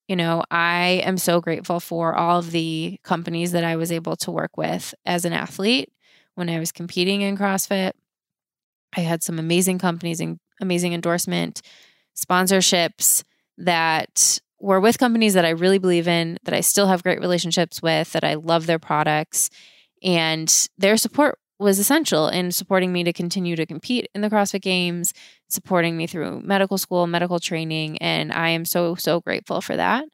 you 0.08 0.16
know, 0.16 0.44
I 0.52 1.02
am 1.04 1.18
so 1.18 1.42
grateful 1.42 1.80
for 1.80 2.14
all 2.14 2.38
of 2.38 2.52
the 2.52 3.00
companies 3.02 3.54
that 3.54 3.64
I 3.64 3.76
was 3.76 3.92
able 3.92 4.16
to 4.18 4.30
work 4.30 4.56
with 4.56 4.94
as 5.04 5.26
an 5.26 5.34
athlete 5.34 5.92
when 6.36 6.48
I 6.48 6.60
was 6.60 6.72
competing 6.72 7.22
in 7.22 7.36
CrossFit. 7.36 7.94
I 8.96 9.00
had 9.00 9.24
some 9.24 9.40
amazing 9.40 9.80
companies 9.80 10.20
and 10.20 10.40
amazing 10.62 10.94
endorsement 10.94 11.64
sponsorships 12.16 13.24
that 13.58 14.40
were 14.60 14.80
with 14.80 15.00
companies 15.00 15.34
that 15.34 15.44
I 15.44 15.50
really 15.50 15.80
believe 15.80 16.08
in, 16.08 16.38
that 16.44 16.54
I 16.54 16.62
still 16.62 16.86
have 16.86 17.02
great 17.02 17.20
relationships 17.20 17.82
with, 17.82 18.12
that 18.12 18.24
I 18.24 18.36
love 18.36 18.68
their 18.68 18.78
products. 18.78 19.50
And 20.04 20.54
their 20.78 20.98
support 20.98 21.40
was 21.64 21.80
essential 21.80 22.28
in 22.28 22.52
supporting 22.52 22.92
me 22.92 23.04
to 23.04 23.14
continue 23.14 23.56
to 23.56 23.66
compete 23.66 24.10
in 24.14 24.22
the 24.22 24.30
CrossFit 24.30 24.62
Games, 24.62 25.14
supporting 25.50 25.98
me 25.98 26.06
through 26.06 26.42
medical 26.42 26.78
school, 26.78 27.08
medical 27.08 27.40
training, 27.40 27.98
and 28.00 28.32
I 28.32 28.50
am 28.50 28.66
so 28.66 28.96
so 28.96 29.22
grateful 29.22 29.62
for 29.62 29.76
that. 29.76 30.06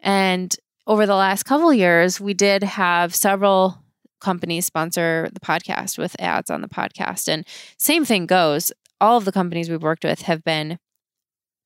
And 0.00 0.54
over 0.86 1.06
the 1.06 1.16
last 1.16 1.44
couple 1.44 1.72
years, 1.72 2.20
we 2.20 2.34
did 2.34 2.62
have 2.62 3.14
several 3.14 3.82
companies 4.20 4.66
sponsor 4.66 5.28
the 5.32 5.40
podcast 5.40 5.98
with 5.98 6.14
ads 6.20 6.50
on 6.50 6.60
the 6.60 6.68
podcast, 6.68 7.28
and 7.28 7.46
same 7.78 8.04
thing 8.04 8.26
goes. 8.26 8.72
All 9.00 9.16
of 9.16 9.24
the 9.24 9.32
companies 9.32 9.68
we've 9.68 9.82
worked 9.82 10.04
with 10.04 10.22
have 10.22 10.44
been 10.44 10.78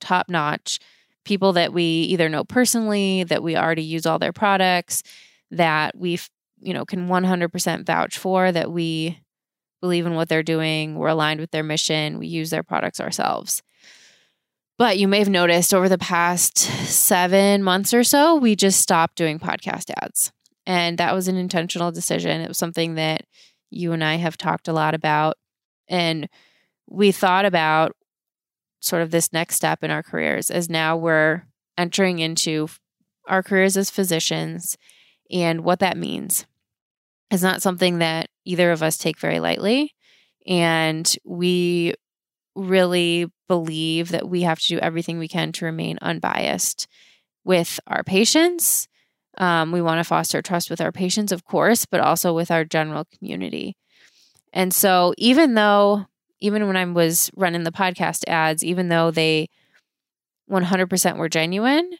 top 0.00 0.28
notch 0.28 0.78
people 1.24 1.52
that 1.52 1.72
we 1.74 1.82
either 1.82 2.28
know 2.28 2.42
personally, 2.42 3.22
that 3.24 3.42
we 3.42 3.56
already 3.56 3.82
use 3.82 4.06
all 4.06 4.18
their 4.18 4.32
products, 4.32 5.02
that 5.50 5.96
we've 5.96 6.30
you 6.60 6.74
know, 6.74 6.84
can 6.84 7.08
100% 7.08 7.86
vouch 7.86 8.18
for 8.18 8.50
that 8.52 8.70
we 8.70 9.20
believe 9.80 10.06
in 10.06 10.14
what 10.14 10.28
they're 10.28 10.42
doing, 10.42 10.96
we're 10.96 11.08
aligned 11.08 11.40
with 11.40 11.50
their 11.50 11.62
mission, 11.62 12.18
we 12.18 12.26
use 12.26 12.50
their 12.50 12.62
products 12.62 13.00
ourselves. 13.00 13.62
But 14.76 14.98
you 14.98 15.08
may 15.08 15.18
have 15.18 15.28
noticed 15.28 15.74
over 15.74 15.88
the 15.88 15.98
past 15.98 16.58
seven 16.58 17.62
months 17.62 17.92
or 17.92 18.04
so, 18.04 18.36
we 18.36 18.54
just 18.54 18.80
stopped 18.80 19.16
doing 19.16 19.38
podcast 19.38 19.90
ads. 20.00 20.32
And 20.66 20.98
that 20.98 21.14
was 21.14 21.28
an 21.28 21.36
intentional 21.36 21.90
decision. 21.90 22.40
It 22.40 22.48
was 22.48 22.58
something 22.58 22.94
that 22.94 23.22
you 23.70 23.92
and 23.92 24.04
I 24.04 24.16
have 24.16 24.36
talked 24.36 24.68
a 24.68 24.72
lot 24.72 24.94
about. 24.94 25.36
And 25.88 26.28
we 26.86 27.10
thought 27.10 27.44
about 27.44 27.96
sort 28.80 29.02
of 29.02 29.10
this 29.10 29.32
next 29.32 29.56
step 29.56 29.82
in 29.82 29.90
our 29.90 30.02
careers 30.02 30.50
as 30.50 30.68
now 30.68 30.96
we're 30.96 31.42
entering 31.76 32.20
into 32.20 32.68
our 33.26 33.42
careers 33.42 33.76
as 33.76 33.90
physicians 33.90 34.76
and 35.30 35.62
what 35.62 35.80
that 35.80 35.96
means 35.96 36.46
is 37.30 37.42
not 37.42 37.62
something 37.62 37.98
that 37.98 38.28
either 38.44 38.72
of 38.72 38.82
us 38.82 38.96
take 38.96 39.18
very 39.18 39.40
lightly. 39.40 39.94
And 40.46 41.10
we 41.24 41.94
really 42.54 43.30
believe 43.48 44.10
that 44.10 44.28
we 44.28 44.42
have 44.42 44.58
to 44.60 44.68
do 44.68 44.78
everything 44.78 45.18
we 45.18 45.28
can 45.28 45.52
to 45.52 45.64
remain 45.64 45.98
unbiased 46.02 46.86
with 47.44 47.78
our 47.86 48.02
patients. 48.02 48.88
Um, 49.36 49.72
we 49.72 49.82
want 49.82 49.98
to 49.98 50.04
foster 50.04 50.42
trust 50.42 50.70
with 50.70 50.80
our 50.80 50.92
patients, 50.92 51.32
of 51.32 51.44
course, 51.44 51.86
but 51.86 52.00
also 52.00 52.34
with 52.34 52.50
our 52.50 52.64
general 52.64 53.04
community. 53.16 53.76
And 54.52 54.72
so, 54.74 55.14
even 55.18 55.54
though, 55.54 56.06
even 56.40 56.66
when 56.66 56.76
I 56.76 56.84
was 56.84 57.30
running 57.36 57.64
the 57.64 57.70
podcast 57.70 58.24
ads, 58.26 58.64
even 58.64 58.88
though 58.88 59.10
they 59.10 59.48
100% 60.50 61.16
were 61.16 61.28
genuine, 61.28 61.90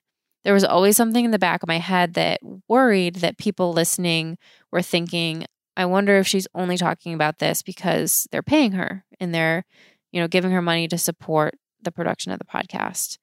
there 0.45 0.55
was 0.55 0.65
always 0.65 0.97
something 0.97 1.25
in 1.25 1.31
the 1.31 1.39
back 1.39 1.63
of 1.63 1.69
my 1.69 1.79
head 1.79 2.15
that 2.15 2.41
worried 2.69 3.17
that 3.17 3.39
people 3.39 3.73
listening 3.73 4.39
were 4.71 4.83
thinking, 4.83 5.45
I 5.77 5.85
wonder 5.87 6.19
if 6.19 6.27
she's 6.27 6.49
only 6.55 6.77
talking 6.77 7.15
about 7.15 7.39
this 7.39 7.63
because 7.63 8.27
they're 8.31 8.43
paying 8.43 8.73
her 8.73 9.05
and 9.21 9.35
they're, 9.35 9.65
you 10.13 10.21
know, 10.21 10.29
giving 10.29 10.51
her 10.51 10.63
money 10.63 10.89
to 10.89 10.99
support 10.99 11.55
the 11.83 11.93
production 11.93 12.33
of 12.33 12.39
the 12.39 12.45
podcast. 12.45 13.19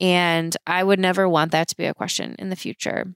And 0.00 0.56
I 0.66 0.82
would 0.82 0.98
never 1.00 1.28
want 1.28 1.52
that 1.52 1.68
to 1.68 1.76
be 1.76 1.86
a 1.86 1.94
question 1.94 2.36
in 2.38 2.48
the 2.48 2.56
future. 2.56 3.14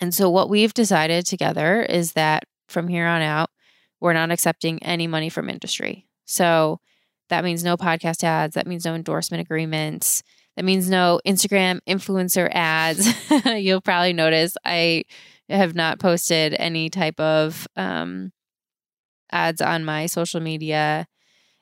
And 0.00 0.14
so, 0.14 0.30
what 0.30 0.48
we've 0.48 0.74
decided 0.74 1.26
together 1.26 1.82
is 1.82 2.12
that 2.12 2.44
from 2.68 2.88
here 2.88 3.06
on 3.06 3.22
out, 3.22 3.50
we're 4.00 4.12
not 4.12 4.30
accepting 4.30 4.82
any 4.82 5.06
money 5.06 5.28
from 5.28 5.50
industry. 5.50 6.06
So, 6.24 6.80
that 7.28 7.44
means 7.44 7.64
no 7.64 7.76
podcast 7.76 8.24
ads, 8.24 8.54
that 8.54 8.66
means 8.66 8.84
no 8.84 8.94
endorsement 8.94 9.40
agreements, 9.40 10.22
that 10.60 10.66
means 10.66 10.90
no 10.90 11.22
Instagram 11.26 11.80
influencer 11.88 12.46
ads. 12.52 13.08
You'll 13.46 13.80
probably 13.80 14.12
notice 14.12 14.58
I 14.62 15.04
have 15.48 15.74
not 15.74 15.98
posted 15.98 16.54
any 16.58 16.90
type 16.90 17.18
of 17.18 17.66
um, 17.76 18.30
ads 19.32 19.62
on 19.62 19.86
my 19.86 20.04
social 20.04 20.38
media. 20.38 21.06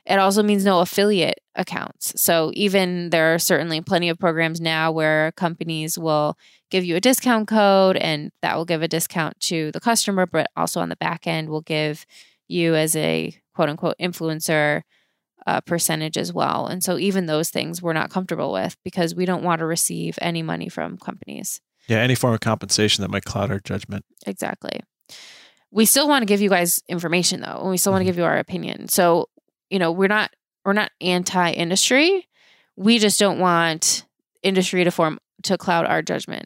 It 0.04 0.18
also 0.18 0.42
means 0.42 0.64
no 0.64 0.80
affiliate 0.80 1.38
accounts. 1.54 2.20
So, 2.20 2.50
even 2.54 3.10
there 3.10 3.32
are 3.32 3.38
certainly 3.38 3.80
plenty 3.82 4.08
of 4.08 4.18
programs 4.18 4.60
now 4.60 4.90
where 4.90 5.30
companies 5.36 5.96
will 5.96 6.36
give 6.68 6.84
you 6.84 6.96
a 6.96 7.00
discount 7.00 7.46
code 7.46 7.96
and 7.98 8.32
that 8.42 8.56
will 8.56 8.64
give 8.64 8.82
a 8.82 8.88
discount 8.88 9.38
to 9.42 9.70
the 9.70 9.80
customer, 9.80 10.26
but 10.26 10.48
also 10.56 10.80
on 10.80 10.88
the 10.88 10.96
back 10.96 11.24
end 11.24 11.50
will 11.50 11.62
give 11.62 12.04
you 12.48 12.74
as 12.74 12.96
a 12.96 13.32
quote 13.54 13.68
unquote 13.68 13.94
influencer 14.00 14.82
uh, 15.48 15.60
percentage 15.62 16.16
as 16.18 16.30
well. 16.32 16.66
And 16.66 16.82
so 16.84 16.98
even 16.98 17.26
those 17.26 17.48
things 17.50 17.80
we're 17.82 17.94
not 18.00 18.10
comfortable 18.10 18.52
with 18.52 18.76
because 18.84 19.14
we 19.14 19.24
don't 19.24 19.42
want 19.42 19.58
to 19.60 19.66
receive 19.66 20.18
any 20.20 20.42
money 20.42 20.68
from 20.68 20.98
companies. 20.98 21.60
Yeah, 21.88 21.98
any 21.98 22.14
form 22.14 22.34
of 22.34 22.40
compensation 22.40 23.02
that 23.02 23.10
might 23.10 23.24
cloud 23.24 23.50
our 23.50 23.60
judgment. 23.60 24.04
Exactly. 24.26 24.80
we 25.70 25.84
still 25.86 26.08
want 26.08 26.22
to 26.22 26.26
give 26.26 26.40
you 26.40 26.50
guys 26.50 26.80
information 26.88 27.40
though, 27.40 27.60
and 27.62 27.70
we 27.70 27.78
still 27.78 27.92
want 27.92 28.02
to 28.02 28.10
give 28.10 28.18
you 28.18 28.24
our 28.24 28.38
opinion. 28.38 28.88
So, 28.88 29.28
you 29.70 29.78
know, 29.78 29.90
we're 29.92 30.08
not 30.18 30.30
we're 30.64 30.74
not 30.74 30.90
anti-industry. 31.00 32.26
We 32.76 32.98
just 32.98 33.18
don't 33.18 33.38
want 33.38 34.04
industry 34.42 34.84
to 34.84 34.90
form 34.90 35.18
to 35.44 35.56
cloud 35.56 35.86
our 35.86 36.02
judgment. 36.02 36.44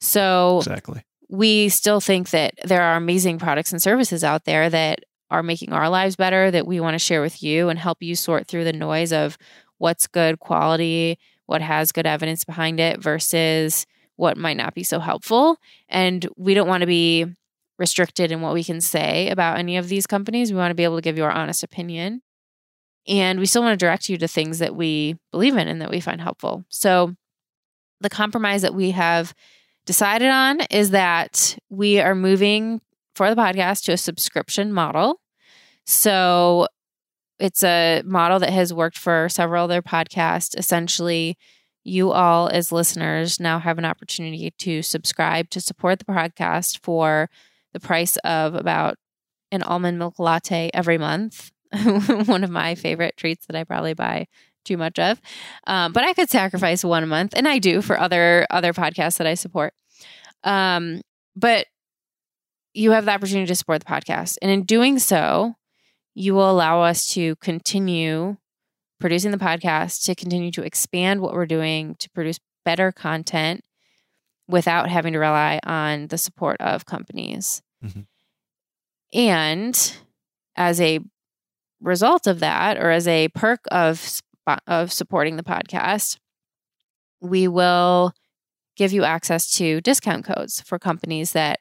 So, 0.00 0.58
Exactly. 0.58 1.02
we 1.28 1.68
still 1.70 2.00
think 2.00 2.30
that 2.30 2.52
there 2.64 2.82
are 2.82 2.96
amazing 2.96 3.38
products 3.38 3.72
and 3.72 3.80
services 3.80 4.22
out 4.24 4.44
there 4.44 4.68
that 4.68 5.04
are 5.32 5.42
making 5.42 5.72
our 5.72 5.88
lives 5.88 6.14
better 6.14 6.50
that 6.50 6.66
we 6.66 6.78
want 6.78 6.94
to 6.94 6.98
share 6.98 7.22
with 7.22 7.42
you 7.42 7.70
and 7.70 7.78
help 7.78 8.02
you 8.02 8.14
sort 8.14 8.46
through 8.46 8.64
the 8.64 8.72
noise 8.72 9.12
of 9.12 9.38
what's 9.78 10.06
good 10.06 10.38
quality, 10.38 11.18
what 11.46 11.62
has 11.62 11.90
good 11.90 12.06
evidence 12.06 12.44
behind 12.44 12.78
it 12.78 13.02
versus 13.02 13.86
what 14.16 14.36
might 14.36 14.58
not 14.58 14.74
be 14.74 14.84
so 14.84 15.00
helpful. 15.00 15.56
And 15.88 16.28
we 16.36 16.52
don't 16.52 16.68
want 16.68 16.82
to 16.82 16.86
be 16.86 17.26
restricted 17.78 18.30
in 18.30 18.42
what 18.42 18.52
we 18.52 18.62
can 18.62 18.80
say 18.80 19.30
about 19.30 19.58
any 19.58 19.78
of 19.78 19.88
these 19.88 20.06
companies. 20.06 20.52
We 20.52 20.58
want 20.58 20.70
to 20.70 20.76
be 20.76 20.84
able 20.84 20.96
to 20.96 21.02
give 21.02 21.16
you 21.16 21.24
our 21.24 21.32
honest 21.32 21.64
opinion. 21.64 22.20
And 23.08 23.40
we 23.40 23.46
still 23.46 23.62
want 23.62 23.78
to 23.78 23.84
direct 23.84 24.08
you 24.08 24.18
to 24.18 24.28
things 24.28 24.58
that 24.58 24.76
we 24.76 25.16
believe 25.32 25.56
in 25.56 25.66
and 25.66 25.80
that 25.80 25.90
we 25.90 25.98
find 25.98 26.20
helpful. 26.20 26.64
So, 26.68 27.16
the 28.00 28.10
compromise 28.10 28.62
that 28.62 28.74
we 28.74 28.90
have 28.90 29.32
decided 29.86 30.28
on 30.28 30.60
is 30.70 30.90
that 30.90 31.56
we 31.70 32.00
are 32.00 32.14
moving 32.14 32.80
for 33.14 33.28
the 33.28 33.40
podcast 33.40 33.84
to 33.84 33.92
a 33.92 33.96
subscription 33.96 34.72
model. 34.72 35.20
So 35.86 36.66
it's 37.38 37.62
a 37.62 38.02
model 38.04 38.38
that 38.38 38.50
has 38.50 38.72
worked 38.72 38.98
for 38.98 39.28
several 39.28 39.64
other 39.64 39.82
podcasts. 39.82 40.56
Essentially, 40.56 41.36
you 41.84 42.12
all, 42.12 42.48
as 42.48 42.70
listeners, 42.70 43.40
now 43.40 43.58
have 43.58 43.78
an 43.78 43.84
opportunity 43.84 44.52
to 44.58 44.82
subscribe 44.82 45.50
to 45.50 45.60
support 45.60 45.98
the 45.98 46.04
podcast 46.04 46.78
for 46.82 47.28
the 47.72 47.80
price 47.80 48.16
of 48.18 48.54
about 48.54 48.96
an 49.50 49.62
almond 49.62 49.98
milk 49.98 50.18
latte 50.18 50.70
every 50.72 50.98
month. 50.98 51.50
One 52.26 52.44
of 52.44 52.50
my 52.50 52.74
favorite 52.74 53.16
treats 53.16 53.46
that 53.46 53.56
I 53.56 53.64
probably 53.64 53.94
buy 53.94 54.26
too 54.64 54.76
much 54.76 54.98
of. 54.98 55.20
Um, 55.66 55.92
but 55.92 56.04
I 56.04 56.12
could 56.12 56.30
sacrifice 56.30 56.84
one 56.84 57.02
a 57.02 57.06
month, 57.06 57.34
and 57.36 57.48
I 57.48 57.58
do 57.58 57.82
for 57.82 57.98
other 57.98 58.46
other 58.50 58.72
podcasts 58.72 59.18
that 59.18 59.26
I 59.26 59.34
support. 59.34 59.74
Um, 60.44 61.00
but 61.34 61.66
you 62.74 62.92
have 62.92 63.04
the 63.04 63.12
opportunity 63.12 63.46
to 63.46 63.54
support 63.54 63.80
the 63.80 63.90
podcast, 63.90 64.36
and 64.42 64.50
in 64.50 64.62
doing 64.64 64.98
so, 64.98 65.54
you 66.14 66.34
will 66.34 66.50
allow 66.50 66.82
us 66.82 67.06
to 67.14 67.36
continue 67.36 68.36
producing 69.00 69.30
the 69.30 69.36
podcast, 69.38 70.04
to 70.04 70.14
continue 70.14 70.50
to 70.52 70.62
expand 70.62 71.20
what 71.20 71.32
we're 71.32 71.46
doing, 71.46 71.96
to 71.98 72.08
produce 72.10 72.38
better 72.64 72.92
content 72.92 73.62
without 74.48 74.88
having 74.88 75.12
to 75.12 75.18
rely 75.18 75.58
on 75.64 76.06
the 76.08 76.18
support 76.18 76.60
of 76.60 76.84
companies. 76.86 77.62
Mhm. 77.84 78.06
And 79.12 79.96
as 80.56 80.80
a 80.80 81.00
result 81.80 82.26
of 82.26 82.40
that, 82.40 82.78
or 82.78 82.90
as 82.90 83.08
a 83.08 83.28
perk 83.28 83.60
of 83.70 84.20
of 84.66 84.92
supporting 84.92 85.36
the 85.36 85.42
podcast, 85.44 86.18
we 87.20 87.46
will 87.46 88.12
give 88.76 88.92
you 88.92 89.04
access 89.04 89.48
to 89.52 89.80
discount 89.80 90.24
codes 90.24 90.60
for 90.62 90.78
companies 90.80 91.32
that 91.32 91.60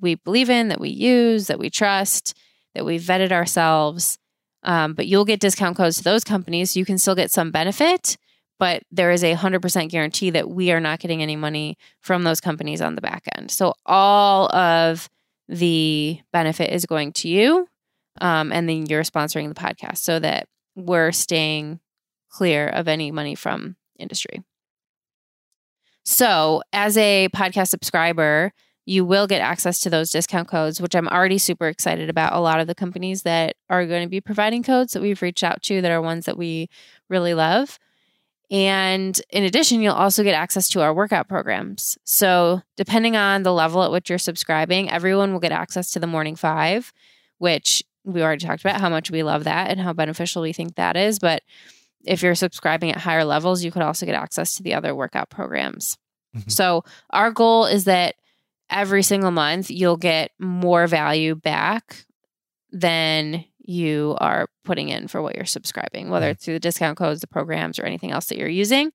we 0.00 0.16
believe 0.16 0.50
in, 0.50 0.68
that 0.68 0.80
we 0.80 0.90
use, 0.90 1.46
that 1.46 1.58
we 1.58 1.70
trust, 1.70 2.36
that 2.74 2.84
we 2.84 2.98
vetted 2.98 3.32
ourselves. 3.32 4.18
Um, 4.62 4.94
but 4.94 5.06
you'll 5.06 5.24
get 5.24 5.40
discount 5.40 5.76
codes 5.76 5.98
to 5.98 6.04
those 6.04 6.24
companies. 6.24 6.76
You 6.76 6.84
can 6.84 6.98
still 6.98 7.14
get 7.14 7.30
some 7.30 7.50
benefit, 7.50 8.16
but 8.58 8.82
there 8.90 9.10
is 9.10 9.22
a 9.22 9.34
100% 9.34 9.90
guarantee 9.90 10.30
that 10.30 10.48
we 10.48 10.72
are 10.72 10.80
not 10.80 11.00
getting 11.00 11.22
any 11.22 11.36
money 11.36 11.76
from 12.00 12.22
those 12.22 12.40
companies 12.40 12.80
on 12.80 12.94
the 12.94 13.02
back 13.02 13.24
end. 13.36 13.50
So 13.50 13.74
all 13.84 14.54
of 14.54 15.08
the 15.48 16.20
benefit 16.32 16.72
is 16.72 16.86
going 16.86 17.12
to 17.12 17.28
you. 17.28 17.68
Um, 18.20 18.52
and 18.52 18.68
then 18.68 18.86
you're 18.86 19.02
sponsoring 19.02 19.48
the 19.48 19.54
podcast 19.54 19.98
so 19.98 20.18
that 20.18 20.48
we're 20.76 21.12
staying 21.12 21.80
clear 22.30 22.68
of 22.68 22.88
any 22.88 23.10
money 23.10 23.34
from 23.34 23.76
industry. 23.98 24.42
So, 26.04 26.62
as 26.72 26.98
a 26.98 27.28
podcast 27.34 27.68
subscriber, 27.68 28.52
you 28.86 29.04
will 29.04 29.26
get 29.26 29.40
access 29.40 29.80
to 29.80 29.90
those 29.90 30.10
discount 30.10 30.48
codes, 30.48 30.80
which 30.80 30.94
I'm 30.94 31.08
already 31.08 31.38
super 31.38 31.68
excited 31.68 32.10
about. 32.10 32.34
A 32.34 32.40
lot 32.40 32.60
of 32.60 32.66
the 32.66 32.74
companies 32.74 33.22
that 33.22 33.56
are 33.70 33.86
going 33.86 34.02
to 34.02 34.08
be 34.08 34.20
providing 34.20 34.62
codes 34.62 34.92
that 34.92 35.02
we've 35.02 35.22
reached 35.22 35.42
out 35.42 35.62
to 35.62 35.80
that 35.80 35.90
are 35.90 36.02
ones 36.02 36.26
that 36.26 36.36
we 36.36 36.68
really 37.08 37.34
love. 37.34 37.78
And 38.50 39.18
in 39.30 39.42
addition, 39.42 39.80
you'll 39.80 39.94
also 39.94 40.22
get 40.22 40.34
access 40.34 40.68
to 40.68 40.82
our 40.82 40.92
workout 40.92 41.28
programs. 41.28 41.96
So, 42.04 42.60
depending 42.76 43.16
on 43.16 43.42
the 43.42 43.52
level 43.54 43.82
at 43.82 43.90
which 43.90 44.10
you're 44.10 44.18
subscribing, 44.18 44.90
everyone 44.90 45.32
will 45.32 45.40
get 45.40 45.50
access 45.52 45.90
to 45.92 45.98
the 45.98 46.06
Morning 46.06 46.36
Five, 46.36 46.92
which 47.38 47.82
we 48.04 48.22
already 48.22 48.44
talked 48.44 48.60
about 48.62 48.80
how 48.82 48.90
much 48.90 49.10
we 49.10 49.22
love 49.22 49.44
that 49.44 49.70
and 49.70 49.80
how 49.80 49.94
beneficial 49.94 50.42
we 50.42 50.52
think 50.52 50.74
that 50.74 50.94
is. 50.94 51.18
But 51.18 51.42
if 52.04 52.22
you're 52.22 52.34
subscribing 52.34 52.90
at 52.90 52.98
higher 52.98 53.24
levels, 53.24 53.64
you 53.64 53.70
could 53.72 53.80
also 53.82 54.04
get 54.04 54.14
access 54.14 54.56
to 54.56 54.62
the 54.62 54.74
other 54.74 54.94
workout 54.94 55.30
programs. 55.30 55.96
Mhm. 56.36 56.52
So, 56.52 56.84
our 57.10 57.30
goal 57.30 57.64
is 57.64 57.84
that 57.84 58.16
every 58.70 59.02
single 59.02 59.30
month 59.30 59.70
you'll 59.70 59.96
get 59.96 60.30
more 60.38 60.86
value 60.86 61.34
back 61.34 62.04
than 62.70 63.44
you 63.58 64.16
are 64.20 64.48
putting 64.64 64.88
in 64.88 65.08
for 65.08 65.22
what 65.22 65.36
you're 65.36 65.44
subscribing, 65.44 66.10
whether 66.10 66.28
it's 66.30 66.44
through 66.44 66.54
the 66.54 66.60
discount 66.60 66.98
codes, 66.98 67.20
the 67.20 67.26
programs, 67.26 67.78
or 67.78 67.84
anything 67.84 68.10
else 68.10 68.26
that 68.26 68.38
you're 68.38 68.48
using. 68.48 68.90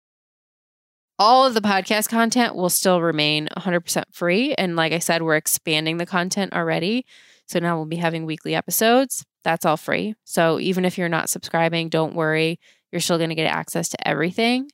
All 1.18 1.46
of 1.46 1.54
the 1.54 1.62
podcast 1.62 2.08
content 2.08 2.56
will 2.56 2.70
still 2.70 3.02
remain 3.02 3.50
100% 3.58 4.04
free. 4.12 4.54
And 4.54 4.76
like 4.76 4.94
I 4.94 5.00
said, 5.00 5.22
we're 5.22 5.36
expanding 5.36 5.98
the 5.98 6.06
content 6.06 6.54
already. 6.54 7.06
So 7.48 7.60
now 7.60 7.76
we'll 7.76 7.88
be 7.88 7.98
having 7.98 8.26
weekly 8.26 8.56
episodes. 8.56 9.26
That's 9.44 9.66
all 9.66 9.76
free. 9.76 10.16
So 10.24 10.60
even 10.60 10.86
if 10.86 10.98
you're 10.98 11.10
not 11.10 11.30
subscribing, 11.30 11.90
don't 11.90 12.16
worry. 12.16 12.60
You're 12.92 13.02
still 13.02 13.18
going 13.18 13.30
to 13.30 13.36
get 13.36 13.52
access 13.52 13.90
to 13.90 14.08
everything. 14.08 14.70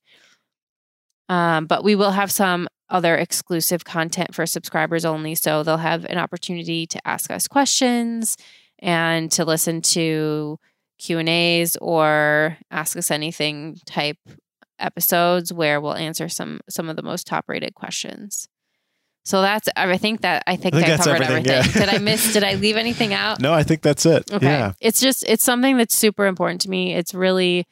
Um, 1.30 1.66
but 1.66 1.84
we 1.84 1.96
will 1.96 2.12
have 2.12 2.32
some 2.32 2.68
other 2.90 3.16
exclusive 3.16 3.84
content 3.84 4.36
for 4.36 4.46
subscribers 4.46 5.06
only. 5.06 5.36
So 5.36 5.64
they'll 5.64 5.78
have 5.78 6.06
an 6.06 6.18
opportunity 6.18 6.86
to 6.88 7.08
ask 7.08 7.32
us 7.32 7.48
questions 7.48 8.38
and 8.80 9.32
to 9.32 9.46
listen 9.46 9.82
to 9.82 10.60
Q 11.00 11.20
and 11.20 11.30
A's 11.30 11.76
or 11.78 12.58
ask 12.72 12.98
us 12.98 13.12
anything 13.12 13.78
type 13.86 14.18
episodes 14.80 15.54
where 15.54 15.80
we'll 15.80 15.96
answer 15.96 16.30
some 16.30 16.60
some 16.70 16.90
of 16.90 16.96
the 16.96 17.04
most 17.04 17.28
top 17.28 17.46
rated 17.48 17.74
questions. 17.74 18.48
So 19.24 19.42
that's 19.42 19.68
I 19.76 19.98
think 19.98 20.22
that 20.22 20.44
I 20.46 20.56
think, 20.56 20.76
I 20.76 20.82
think 20.82 20.92
I 20.92 20.98
covered 20.98 21.22
everything, 21.24 21.48
everything. 21.48 21.82
yeah. 21.82 21.86
did 21.86 21.96
I 21.96 21.98
miss 21.98 22.34
did 22.34 22.44
I 22.44 22.56
leave 22.56 22.78
anything 22.78 23.14
out? 23.14 23.42
No, 23.42 23.54
I 23.54 23.64
think 23.64 23.82
that's 23.82 24.06
it. 24.06 24.32
Okay. 24.32 24.46
Yeah. 24.46 24.74
It's 24.80 25.00
just 25.00 25.24
it's 25.28 25.44
something 25.44 25.78
that's 25.78 25.96
super 25.96 26.28
important 26.28 26.62
to 26.62 26.70
me. 26.70 26.94
It's 26.94 27.14
really 27.14 27.66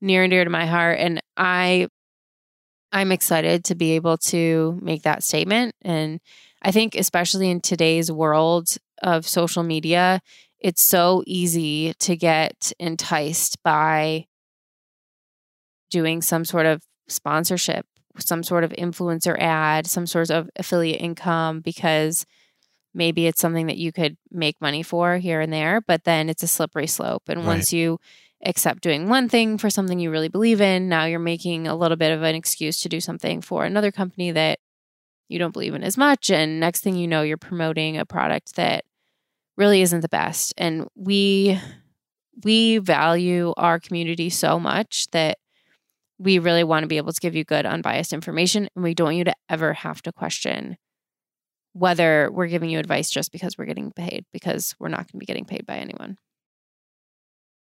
near 0.00 0.24
and 0.24 0.30
dear 0.30 0.44
to 0.44 0.50
my 0.50 0.66
heart 0.66 0.98
and 0.98 1.22
I 1.36 1.88
I'm 2.96 3.12
excited 3.12 3.62
to 3.64 3.74
be 3.74 3.92
able 3.92 4.16
to 4.32 4.78
make 4.80 5.02
that 5.02 5.22
statement 5.22 5.74
and 5.82 6.18
I 6.62 6.72
think 6.72 6.94
especially 6.94 7.50
in 7.50 7.60
today's 7.60 8.10
world 8.10 8.68
of 9.02 9.28
social 9.28 9.62
media, 9.62 10.20
it's 10.58 10.80
so 10.80 11.22
easy 11.26 11.92
to 11.98 12.16
get 12.16 12.72
enticed 12.80 13.62
by 13.62 14.24
doing 15.90 16.22
some 16.22 16.46
sort 16.46 16.64
of 16.64 16.82
sponsorship, 17.06 17.84
some 18.18 18.42
sort 18.42 18.64
of 18.64 18.72
influencer 18.72 19.38
ad, 19.38 19.86
some 19.86 20.06
sort 20.06 20.30
of 20.30 20.48
affiliate 20.56 21.02
income 21.02 21.60
because 21.60 22.24
maybe 22.94 23.26
it's 23.26 23.40
something 23.42 23.66
that 23.66 23.76
you 23.76 23.92
could 23.92 24.16
make 24.30 24.58
money 24.58 24.82
for 24.82 25.18
here 25.18 25.42
and 25.42 25.52
there, 25.52 25.82
but 25.82 26.04
then 26.04 26.30
it's 26.30 26.42
a 26.42 26.48
slippery 26.48 26.86
slope. 26.86 27.24
And 27.28 27.40
Right. 27.40 27.48
once 27.48 27.72
you 27.74 27.98
accept 28.44 28.82
doing 28.82 29.08
one 29.08 29.28
thing 29.28 29.58
for 29.58 29.70
something 29.70 29.98
you 29.98 30.10
really 30.10 30.28
believe 30.28 30.60
in, 30.60 30.88
now 30.88 31.04
you're 31.04 31.18
making 31.18 31.66
a 31.66 31.74
little 31.74 31.96
bit 31.96 32.12
of 32.12 32.22
an 32.22 32.34
excuse 32.34 32.80
to 32.80 32.88
do 32.88 33.00
something 33.00 33.40
for 33.40 33.64
another 33.64 33.90
company 33.90 34.30
that 34.32 34.58
you 35.28 35.38
don't 35.38 35.52
believe 35.52 35.74
in 35.74 35.82
as 35.82 35.96
much. 35.96 36.30
And 36.30 36.60
next 36.60 36.82
thing 36.82 36.96
you 36.96 37.08
know, 37.08 37.22
you're 37.22 37.36
promoting 37.36 37.96
a 37.96 38.06
product 38.06 38.56
that 38.56 38.84
really 39.56 39.82
isn't 39.82 40.00
the 40.00 40.08
best. 40.08 40.54
And 40.56 40.86
we 40.94 41.58
we 42.44 42.78
value 42.78 43.54
our 43.56 43.80
community 43.80 44.28
so 44.28 44.60
much 44.60 45.06
that 45.12 45.38
we 46.18 46.38
really 46.38 46.64
want 46.64 46.82
to 46.82 46.86
be 46.86 46.98
able 46.98 47.12
to 47.12 47.20
give 47.20 47.34
you 47.34 47.44
good 47.44 47.66
unbiased 47.66 48.12
information 48.12 48.68
and 48.74 48.84
we 48.84 48.94
don't 48.94 49.06
want 49.06 49.16
you 49.16 49.24
to 49.24 49.34
ever 49.48 49.72
have 49.72 50.02
to 50.02 50.12
question 50.12 50.76
whether 51.72 52.30
we're 52.32 52.46
giving 52.46 52.70
you 52.70 52.78
advice 52.78 53.10
just 53.10 53.32
because 53.32 53.58
we're 53.58 53.66
getting 53.66 53.92
paid 53.92 54.24
because 54.32 54.74
we're 54.78 54.88
not 54.88 55.00
going 55.00 55.12
to 55.12 55.18
be 55.18 55.26
getting 55.26 55.44
paid 55.44 55.66
by 55.66 55.76
anyone. 55.76 56.16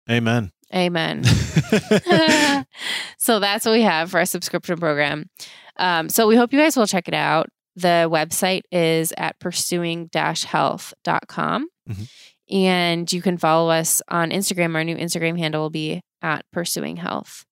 Amen. 0.09 0.53
Amen. 0.75 1.25
so 3.19 3.39
that's 3.39 3.65
what 3.65 3.73
we 3.73 3.83
have 3.83 4.11
for 4.11 4.19
our 4.19 4.25
subscription 4.27 4.79
program. 4.79 5.31
Um, 5.77 6.09
so 6.09 6.27
we 6.27 6.37
hope 6.37 6.53
you 6.53 6.59
guys 6.59 6.77
will 6.77 6.87
check 6.87 7.09
it 7.09 7.15
out. 7.15 7.49
The 7.77 8.09
website 8.11 8.63
is 8.71 9.13
at 9.17 9.39
pursuing 9.41 10.09
health.com. 10.13 11.69
Mhm. 11.89 12.11
And 12.51 13.13
you 13.13 13.23
can 13.23 13.39
follow 13.39 13.71
us 13.71 14.03
on 14.09 14.31
Instagram. 14.31 14.75
Our 14.75 14.85
new 14.85 14.97
Instagram 14.97 15.39
handle 15.39 15.63
will 15.63 15.71
be 15.71 16.03
at 16.23 16.45
pursuing 16.53 16.97
health. 16.97 17.45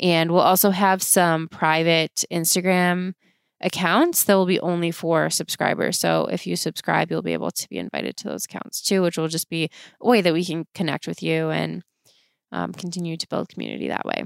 And 0.00 0.30
we'll 0.30 0.40
also 0.40 0.70
have 0.70 1.02
some 1.02 1.48
private 1.48 2.24
Instagram 2.32 3.12
accounts 3.60 4.24
that 4.24 4.34
will 4.34 4.46
be 4.46 4.58
only 4.60 4.90
for 4.90 5.30
subscribers. 5.30 5.98
So 5.98 6.26
if 6.26 6.46
you 6.46 6.56
subscribe, 6.56 7.10
you'll 7.10 7.22
be 7.22 7.34
able 7.34 7.50
to 7.50 7.68
be 7.68 7.78
invited 7.78 8.16
to 8.18 8.28
those 8.28 8.44
accounts 8.44 8.80
too, 8.80 9.02
which 9.02 9.18
will 9.18 9.28
just 9.28 9.48
be 9.48 9.70
a 10.00 10.08
way 10.08 10.20
that 10.20 10.32
we 10.32 10.44
can 10.44 10.66
connect 10.74 11.06
with 11.06 11.22
you 11.22 11.50
and 11.50 11.82
um, 12.52 12.72
continue 12.72 13.16
to 13.16 13.26
build 13.28 13.48
community 13.48 13.88
that 13.88 14.04
way. 14.04 14.24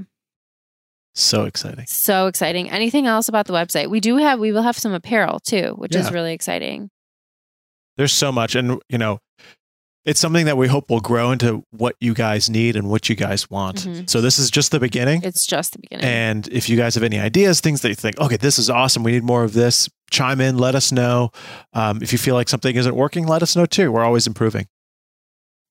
So 1.14 1.44
exciting. 1.44 1.86
So 1.88 2.26
exciting. 2.26 2.70
Anything 2.70 3.06
else 3.06 3.28
about 3.28 3.46
the 3.46 3.54
website? 3.54 3.88
We 3.88 4.00
do 4.00 4.16
have, 4.18 4.38
we 4.38 4.52
will 4.52 4.62
have 4.62 4.76
some 4.76 4.92
apparel 4.92 5.40
too, 5.40 5.74
which 5.78 5.96
is 5.96 6.10
really 6.12 6.34
exciting. 6.34 6.90
There's 7.96 8.12
so 8.12 8.30
much. 8.30 8.54
And, 8.54 8.78
you 8.90 8.98
know, 8.98 9.20
it's 10.04 10.20
something 10.20 10.44
that 10.44 10.58
we 10.58 10.68
hope 10.68 10.90
will 10.90 11.00
grow 11.00 11.32
into 11.32 11.64
what 11.70 11.96
you 12.00 12.12
guys 12.12 12.50
need 12.50 12.76
and 12.76 12.90
what 12.90 13.08
you 13.08 13.16
guys 13.16 13.48
want. 13.50 13.78
Mhm. 13.78 14.08
So 14.10 14.20
this 14.20 14.38
is 14.38 14.50
just 14.50 14.70
the 14.70 14.78
beginning. 14.78 15.22
It's 15.24 15.46
just 15.46 15.72
the 15.72 15.78
beginning. 15.78 16.04
And 16.04 16.46
if 16.48 16.68
you 16.68 16.76
guys 16.76 16.94
have 16.94 17.02
any 17.02 17.18
ideas, 17.18 17.60
things 17.60 17.80
that 17.80 17.88
you 17.88 17.94
think, 17.94 18.20
okay, 18.20 18.36
this 18.36 18.58
is 18.58 18.68
awesome, 18.68 19.02
we 19.02 19.12
need 19.12 19.24
more 19.24 19.42
of 19.42 19.54
this, 19.54 19.88
chime 20.10 20.40
in, 20.40 20.58
let 20.58 20.74
us 20.74 20.92
know. 20.92 21.30
Um, 21.72 22.00
if 22.02 22.12
you 22.12 22.18
feel 22.18 22.34
like 22.34 22.48
something 22.50 22.76
isn't 22.76 22.94
working, 22.94 23.26
let 23.26 23.42
us 23.42 23.56
know 23.56 23.66
too. 23.66 23.90
We're 23.90 24.04
always 24.04 24.26
improving. 24.26 24.66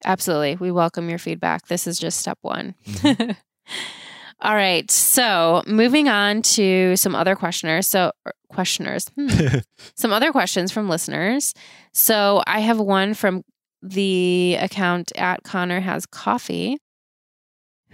Absolutely. 0.06 0.56
We 0.56 0.72
welcome 0.72 1.10
your 1.10 1.18
feedback. 1.18 1.68
This 1.68 1.88
is 1.88 2.00
just 2.00 2.20
step 2.20 2.38
one. 2.42 2.76
Mm-hmm. 2.86 3.32
All 4.42 4.54
right. 4.54 4.90
So 4.92 5.64
moving 5.66 6.08
on 6.08 6.42
to 6.44 6.96
some 6.96 7.16
other 7.16 7.36
questioners. 7.36 7.88
So, 7.88 8.12
er, 8.28 8.34
questioners, 8.50 9.10
hmm. 9.16 9.28
some 9.96 10.14
other 10.14 10.32
questions 10.32 10.72
from 10.72 10.88
listeners. 10.88 11.54
So 11.94 12.44
I 12.46 12.60
have 12.60 12.80
one 12.80 13.14
from 13.14 13.44
the 13.82 14.58
account 14.60 15.12
at 15.18 15.44
Connor 15.44 15.80
Has 15.80 16.06
Coffee 16.06 16.78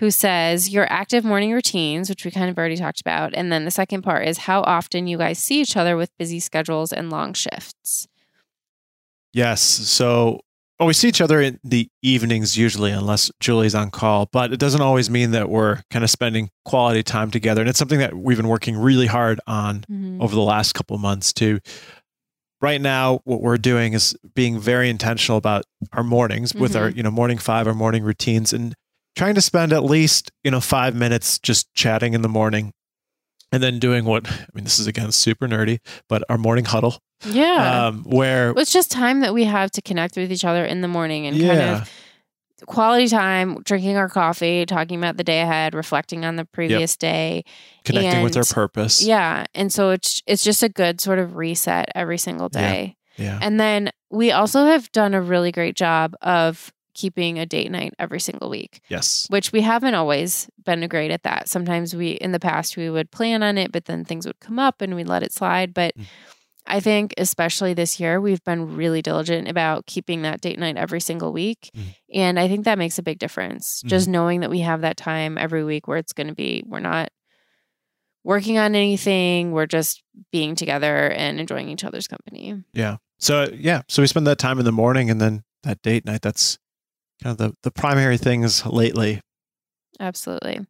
who 0.01 0.09
says 0.09 0.69
your 0.69 0.91
active 0.91 1.23
morning 1.23 1.51
routines, 1.51 2.09
which 2.09 2.25
we 2.25 2.31
kind 2.31 2.49
of 2.49 2.57
already 2.57 2.75
talked 2.75 2.99
about. 2.99 3.35
And 3.35 3.51
then 3.51 3.65
the 3.65 3.71
second 3.71 4.01
part 4.01 4.27
is 4.27 4.39
how 4.39 4.61
often 4.63 5.05
you 5.05 5.15
guys 5.15 5.37
see 5.37 5.61
each 5.61 5.77
other 5.77 5.95
with 5.95 6.09
busy 6.17 6.39
schedules 6.39 6.91
and 6.91 7.11
long 7.11 7.33
shifts. 7.33 8.07
yes. 9.31 9.61
So 9.61 10.41
well, 10.81 10.87
we 10.87 10.93
see 10.93 11.07
each 11.07 11.21
other 11.21 11.39
in 11.39 11.59
the 11.63 11.87
evenings 12.01 12.57
usually, 12.57 12.89
unless 12.89 13.29
Julie's 13.39 13.75
on 13.75 13.91
call, 13.91 14.27
but 14.31 14.51
it 14.51 14.59
doesn't 14.59 14.81
always 14.81 15.11
mean 15.11 15.29
that 15.29 15.47
we're 15.47 15.83
kind 15.91 16.03
of 16.03 16.09
spending 16.09 16.49
quality 16.65 17.03
time 17.03 17.29
together. 17.29 17.61
And 17.61 17.69
it's 17.69 17.77
something 17.77 17.99
that 17.99 18.15
we've 18.15 18.35
been 18.37 18.47
working 18.47 18.75
really 18.75 19.05
hard 19.05 19.39
on 19.45 19.85
Mhm. 19.91 20.19
over 20.19 20.33
the 20.33 20.41
last 20.41 20.73
couple 20.73 20.95
of 20.95 21.01
months 21.01 21.33
too. 21.33 21.59
Right 22.63 22.81
now, 22.81 23.19
what 23.25 23.41
we're 23.43 23.59
doing 23.59 23.93
is 23.93 24.15
being 24.33 24.59
very 24.59 24.89
intentional 24.89 25.37
about 25.37 25.65
our 25.93 26.03
mornings 26.03 26.55
with 26.55 26.75
our, 26.75 26.89
you 26.89 27.03
know, 27.03 27.11
morning 27.11 27.37
five, 27.37 27.67
our 27.67 27.75
morning 27.75 28.01
routines, 28.03 28.51
and 28.51 28.73
trying 29.15 29.35
to 29.35 29.41
spend 29.41 29.73
at 29.73 29.83
least, 29.83 30.31
you 30.43 30.49
know, 30.49 30.59
five 30.61 30.95
minutes 30.95 31.37
just 31.37 31.71
chatting 31.75 32.15
in 32.15 32.23
the 32.23 32.27
morning. 32.29 32.71
And 33.51 33.61
then 33.61 33.79
doing 33.79 34.05
what 34.05 34.29
I 34.29 34.45
mean, 34.53 34.63
this 34.63 34.79
is 34.79 34.87
again 34.87 35.11
super 35.11 35.47
nerdy, 35.47 35.79
but 36.07 36.23
our 36.29 36.37
morning 36.37 36.65
huddle, 36.65 36.99
Yeah. 37.25 37.87
um, 37.87 38.03
where 38.03 38.51
it's 38.57 38.71
just 38.71 38.91
time 38.91 39.19
that 39.21 39.33
we 39.33 39.43
have 39.45 39.71
to 39.71 39.81
connect 39.81 40.15
with 40.15 40.31
each 40.31 40.45
other 40.45 40.63
in 40.65 40.81
the 40.81 40.87
morning 40.87 41.27
and 41.27 41.39
kind 41.39 41.59
of 41.61 41.89
quality 42.67 43.07
time, 43.07 43.57
drinking 43.63 43.97
our 43.97 44.07
coffee, 44.07 44.65
talking 44.65 44.97
about 44.99 45.17
the 45.17 45.23
day 45.23 45.41
ahead, 45.41 45.73
reflecting 45.73 46.23
on 46.23 46.35
the 46.35 46.45
previous 46.45 46.95
day. 46.95 47.43
connecting 47.83 48.21
with 48.23 48.37
our 48.37 48.43
purpose. 48.45 49.01
Yeah. 49.03 49.45
And 49.55 49.73
so 49.73 49.89
it's 49.89 50.21
it's 50.27 50.43
just 50.43 50.61
a 50.63 50.69
good 50.69 51.01
sort 51.01 51.19
of 51.19 51.35
reset 51.35 51.89
every 51.95 52.17
single 52.19 52.49
Yeah. 52.53 52.61
day. 52.61 52.95
yeah, 53.17 53.39
And 53.41 53.59
then 53.59 53.89
we 54.09 54.31
also 54.31 54.65
have 54.65 54.91
done 54.91 55.13
a 55.13 55.21
really 55.21 55.51
great 55.51 55.75
job 55.75 56.15
of 56.21 56.71
keeping 56.93 57.39
a 57.39 57.45
date 57.45 57.71
night 57.71 57.93
every 57.99 58.19
single 58.19 58.49
week, 58.49 58.81
yes, 58.89 59.27
which 59.29 59.51
we 59.51 59.61
haven't 59.61 59.93
always 59.95 60.49
been 60.65 60.87
great 60.87 61.11
at 61.11 61.23
that. 61.23 61.47
Sometimes 61.49 61.95
we 61.95 62.11
in 62.11 62.31
the 62.31 62.39
past 62.39 62.77
we 62.77 62.89
would 62.89 63.11
plan 63.11 63.43
on 63.43 63.57
it, 63.57 63.71
but 63.71 63.85
then 63.85 64.03
things 64.05 64.25
would 64.25 64.39
come 64.39 64.59
up 64.59 64.81
and 64.81 64.95
we'd 64.95 65.07
let 65.07 65.23
it 65.23 65.33
slide. 65.33 65.73
But 65.73 65.95
Mm. 65.97 66.05
I 66.67 66.79
think 66.79 67.15
especially 67.17 67.73
this 67.73 67.99
year, 67.99 68.21
we've 68.21 68.43
been 68.43 68.75
really 68.75 69.01
diligent 69.01 69.47
about 69.47 69.87
keeping 69.87 70.21
that 70.21 70.41
date 70.41 70.59
night 70.59 70.77
every 70.77 71.01
single 71.01 71.33
week. 71.33 71.71
Mm. 71.75 71.83
And 72.13 72.39
I 72.39 72.47
think 72.47 72.65
that 72.65 72.77
makes 72.77 72.99
a 72.99 73.03
big 73.03 73.17
difference. 73.17 73.81
Just 73.83 74.07
knowing 74.07 74.41
that 74.41 74.51
we 74.51 74.59
have 74.59 74.81
that 74.81 74.95
time 74.95 75.39
every 75.39 75.63
week 75.63 75.87
where 75.87 75.97
it's 75.97 76.13
going 76.13 76.27
to 76.27 76.35
be, 76.35 76.63
we're 76.67 76.79
not 76.79 77.09
working 78.23 78.59
on 78.59 78.75
anything, 78.75 79.51
we're 79.51 79.65
just 79.65 80.03
being 80.31 80.53
together 80.55 81.09
and 81.09 81.39
enjoying 81.39 81.67
each 81.69 81.83
other's 81.83 82.07
company. 82.07 82.63
yeah. 82.73 82.97
So 83.17 83.47
yeah, 83.53 83.81
so 83.87 84.01
we 84.01 84.07
spend 84.07 84.25
that 84.27 84.39
time 84.39 84.57
in 84.57 84.65
the 84.65 84.71
morning, 84.71 85.09
and 85.11 85.21
then 85.21 85.43
that 85.61 85.81
date 85.83 86.05
night. 86.05 86.21
That's 86.23 86.57
kind 87.23 87.31
of 87.31 87.37
the 87.37 87.55
the 87.63 87.71
primary 87.71 88.17
things 88.17 88.65
lately. 88.65 89.21
Absolutely. 89.99 90.65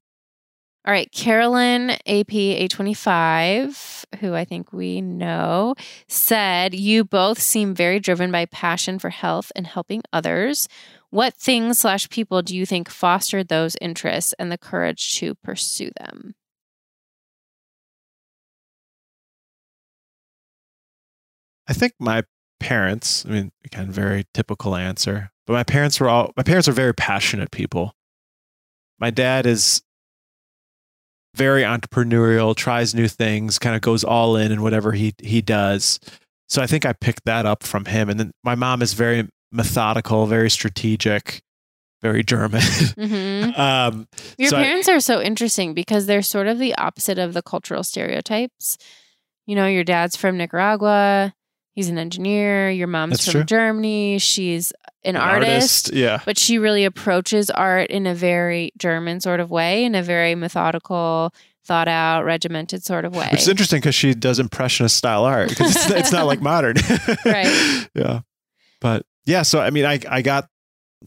All 0.83 0.91
right, 0.91 1.11
Carolyn 1.11 1.91
AP 1.91 2.31
A25, 2.31 4.05
who 4.19 4.33
I 4.33 4.45
think 4.45 4.73
we 4.73 4.99
know, 4.99 5.75
said, 6.07 6.73
You 6.73 7.03
both 7.03 7.39
seem 7.39 7.75
very 7.75 7.99
driven 7.99 8.31
by 8.31 8.45
passion 8.47 8.97
for 8.97 9.11
health 9.11 9.51
and 9.55 9.67
helping 9.67 10.01
others. 10.11 10.67
What 11.11 11.35
things 11.35 11.77
slash 11.79 12.09
people 12.09 12.41
do 12.41 12.55
you 12.55 12.65
think 12.65 12.89
fostered 12.89 13.47
those 13.47 13.75
interests 13.79 14.33
and 14.39 14.51
the 14.51 14.57
courage 14.57 15.17
to 15.19 15.35
pursue 15.35 15.91
them? 15.99 16.33
I 21.67 21.73
think 21.73 21.93
my 21.99 22.23
parents, 22.59 23.25
I 23.25 23.29
mean, 23.29 23.51
again, 23.63 23.91
very 23.91 24.25
typical 24.33 24.75
answer, 24.75 25.30
but 25.47 25.53
my 25.53 25.63
parents 25.63 25.99
were 25.99 26.09
all, 26.09 26.31
my 26.37 26.43
parents 26.43 26.67
are 26.67 26.73
very 26.73 26.93
passionate 26.93 27.51
people. 27.51 27.93
My 28.99 29.09
dad 29.09 29.45
is 29.45 29.81
very 31.35 31.63
entrepreneurial, 31.63 32.55
tries 32.55 32.93
new 32.93 33.07
things, 33.07 33.57
kind 33.57 33.75
of 33.75 33.81
goes 33.81 34.03
all 34.03 34.35
in 34.35 34.51
in 34.51 34.61
whatever 34.61 34.91
he, 34.91 35.13
he 35.21 35.41
does. 35.41 35.99
So 36.49 36.61
I 36.61 36.67
think 36.67 36.85
I 36.85 36.93
picked 36.93 37.25
that 37.25 37.45
up 37.45 37.63
from 37.63 37.85
him. 37.85 38.09
And 38.09 38.19
then 38.19 38.31
my 38.43 38.55
mom 38.55 38.81
is 38.81 38.93
very 38.93 39.27
methodical, 39.51 40.25
very 40.27 40.49
strategic, 40.49 41.41
very 42.01 42.23
German. 42.23 42.61
Mhm. 42.97 43.57
um, 43.57 44.07
Your 44.37 44.49
So 44.49 44.57
I- 44.57 44.63
parents 44.63 44.89
are 44.89 44.99
so 44.99 45.21
interesting 45.21 45.73
because 45.73 46.05
they're 46.05 46.21
sort 46.21 46.47
of 46.47 46.59
the 46.59 46.75
opposite 46.75 47.17
of 47.17 47.33
the 47.33 47.41
cultural 47.41 47.83
stereotypes. 47.83 48.77
You 49.47 49.55
know, 49.55 49.67
your 49.67 49.83
dad's 49.85 50.15
from 50.17 50.37
Nicaragua, 50.37 51.33
he's 51.73 51.89
an 51.89 51.97
engineer, 51.97 52.69
your 52.69 52.87
mom's 52.87 53.11
That's 53.13 53.25
from 53.25 53.31
true. 53.31 53.43
Germany, 53.43 54.19
she's 54.19 54.73
an, 55.03 55.15
artist, 55.15 55.91
Yeah. 55.93 56.19
but 56.25 56.37
she 56.37 56.57
really 56.57 56.85
approaches 56.85 57.49
art 57.49 57.89
in 57.89 58.05
a 58.05 58.13
very 58.13 58.71
German 58.77 59.19
sort 59.21 59.39
of 59.39 59.49
way, 59.49 59.83
in 59.85 59.95
a 59.95 60.03
very 60.03 60.35
methodical, 60.35 61.33
thought 61.65 61.87
out, 61.87 62.23
regimented 62.25 62.83
sort 62.83 63.05
of 63.05 63.15
way. 63.15 63.27
Which 63.31 63.41
is 63.41 63.47
interesting 63.47 63.79
because 63.79 63.95
she 63.95 64.13
does 64.13 64.39
impressionist 64.39 64.95
style 64.97 65.23
art 65.25 65.49
because 65.49 65.75
it's, 65.75 65.89
it's 65.89 66.11
not 66.11 66.25
like 66.25 66.41
modern. 66.41 66.75
Right. 67.25 67.87
Yeah. 67.95 68.21
But 68.79 69.05
yeah, 69.25 69.43
so 69.43 69.59
I 69.59 69.69
mean, 69.69 69.85
I 69.85 69.99
I 70.09 70.21
got, 70.23 70.47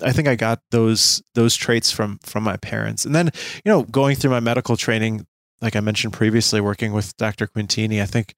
I 0.03 0.13
think 0.13 0.29
I 0.29 0.37
got 0.37 0.61
those 0.71 1.23
those 1.35 1.57
traits 1.57 1.91
from 1.91 2.19
from 2.23 2.45
my 2.45 2.57
parents, 2.57 3.05
and 3.05 3.15
then 3.15 3.31
you 3.65 3.71
know, 3.71 3.83
going 3.83 4.15
through 4.17 4.31
my 4.31 4.41
medical 4.41 4.77
training, 4.77 5.27
like 5.61 5.75
I 5.75 5.81
mentioned 5.81 6.13
previously, 6.13 6.61
working 6.61 6.93
with 6.93 7.17
Dr. 7.17 7.49
Quintini, 7.49 8.01
I 8.01 8.07
think 8.07 8.35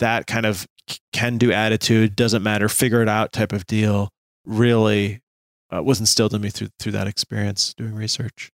that 0.00 0.26
kind 0.26 0.46
of 0.46 0.66
can 1.12 1.38
do 1.38 1.52
attitude 1.52 2.16
doesn't 2.16 2.42
matter, 2.42 2.68
figure 2.68 3.02
it 3.02 3.08
out 3.08 3.32
type 3.32 3.52
of 3.52 3.66
deal 3.66 4.10
really 4.44 5.20
uh, 5.74 5.82
was 5.82 6.00
instilled 6.00 6.34
in 6.34 6.40
me 6.40 6.50
through 6.50 6.68
through 6.78 6.92
that 6.92 7.06
experience 7.06 7.74
doing 7.74 7.94
research. 7.94 8.50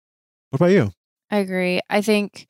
What 0.50 0.60
about 0.60 0.72
you? 0.72 0.92
I 1.30 1.38
agree. 1.38 1.80
I 1.88 2.00
think, 2.00 2.48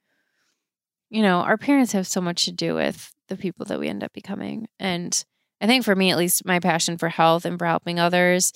you 1.10 1.22
know, 1.22 1.38
our 1.40 1.56
parents 1.56 1.92
have 1.92 2.06
so 2.06 2.20
much 2.20 2.44
to 2.46 2.52
do 2.52 2.74
with 2.74 3.12
the 3.28 3.36
people 3.36 3.66
that 3.66 3.78
we 3.78 3.88
end 3.88 4.02
up 4.02 4.12
becoming. 4.12 4.68
And 4.78 5.22
I 5.60 5.66
think 5.66 5.84
for 5.84 5.94
me, 5.94 6.10
at 6.10 6.18
least, 6.18 6.46
my 6.46 6.60
passion 6.60 6.96
for 6.96 7.08
health 7.08 7.44
and 7.44 7.58
for 7.58 7.66
helping 7.66 7.98
others, 7.98 8.52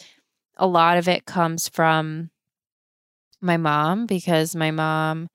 a 0.56 0.66
lot 0.66 0.96
of 0.96 1.08
it 1.08 1.26
comes 1.26 1.68
from 1.68 2.30
my 3.40 3.56
mom 3.56 4.06
because 4.06 4.56
my 4.56 4.70
mom 4.70 5.28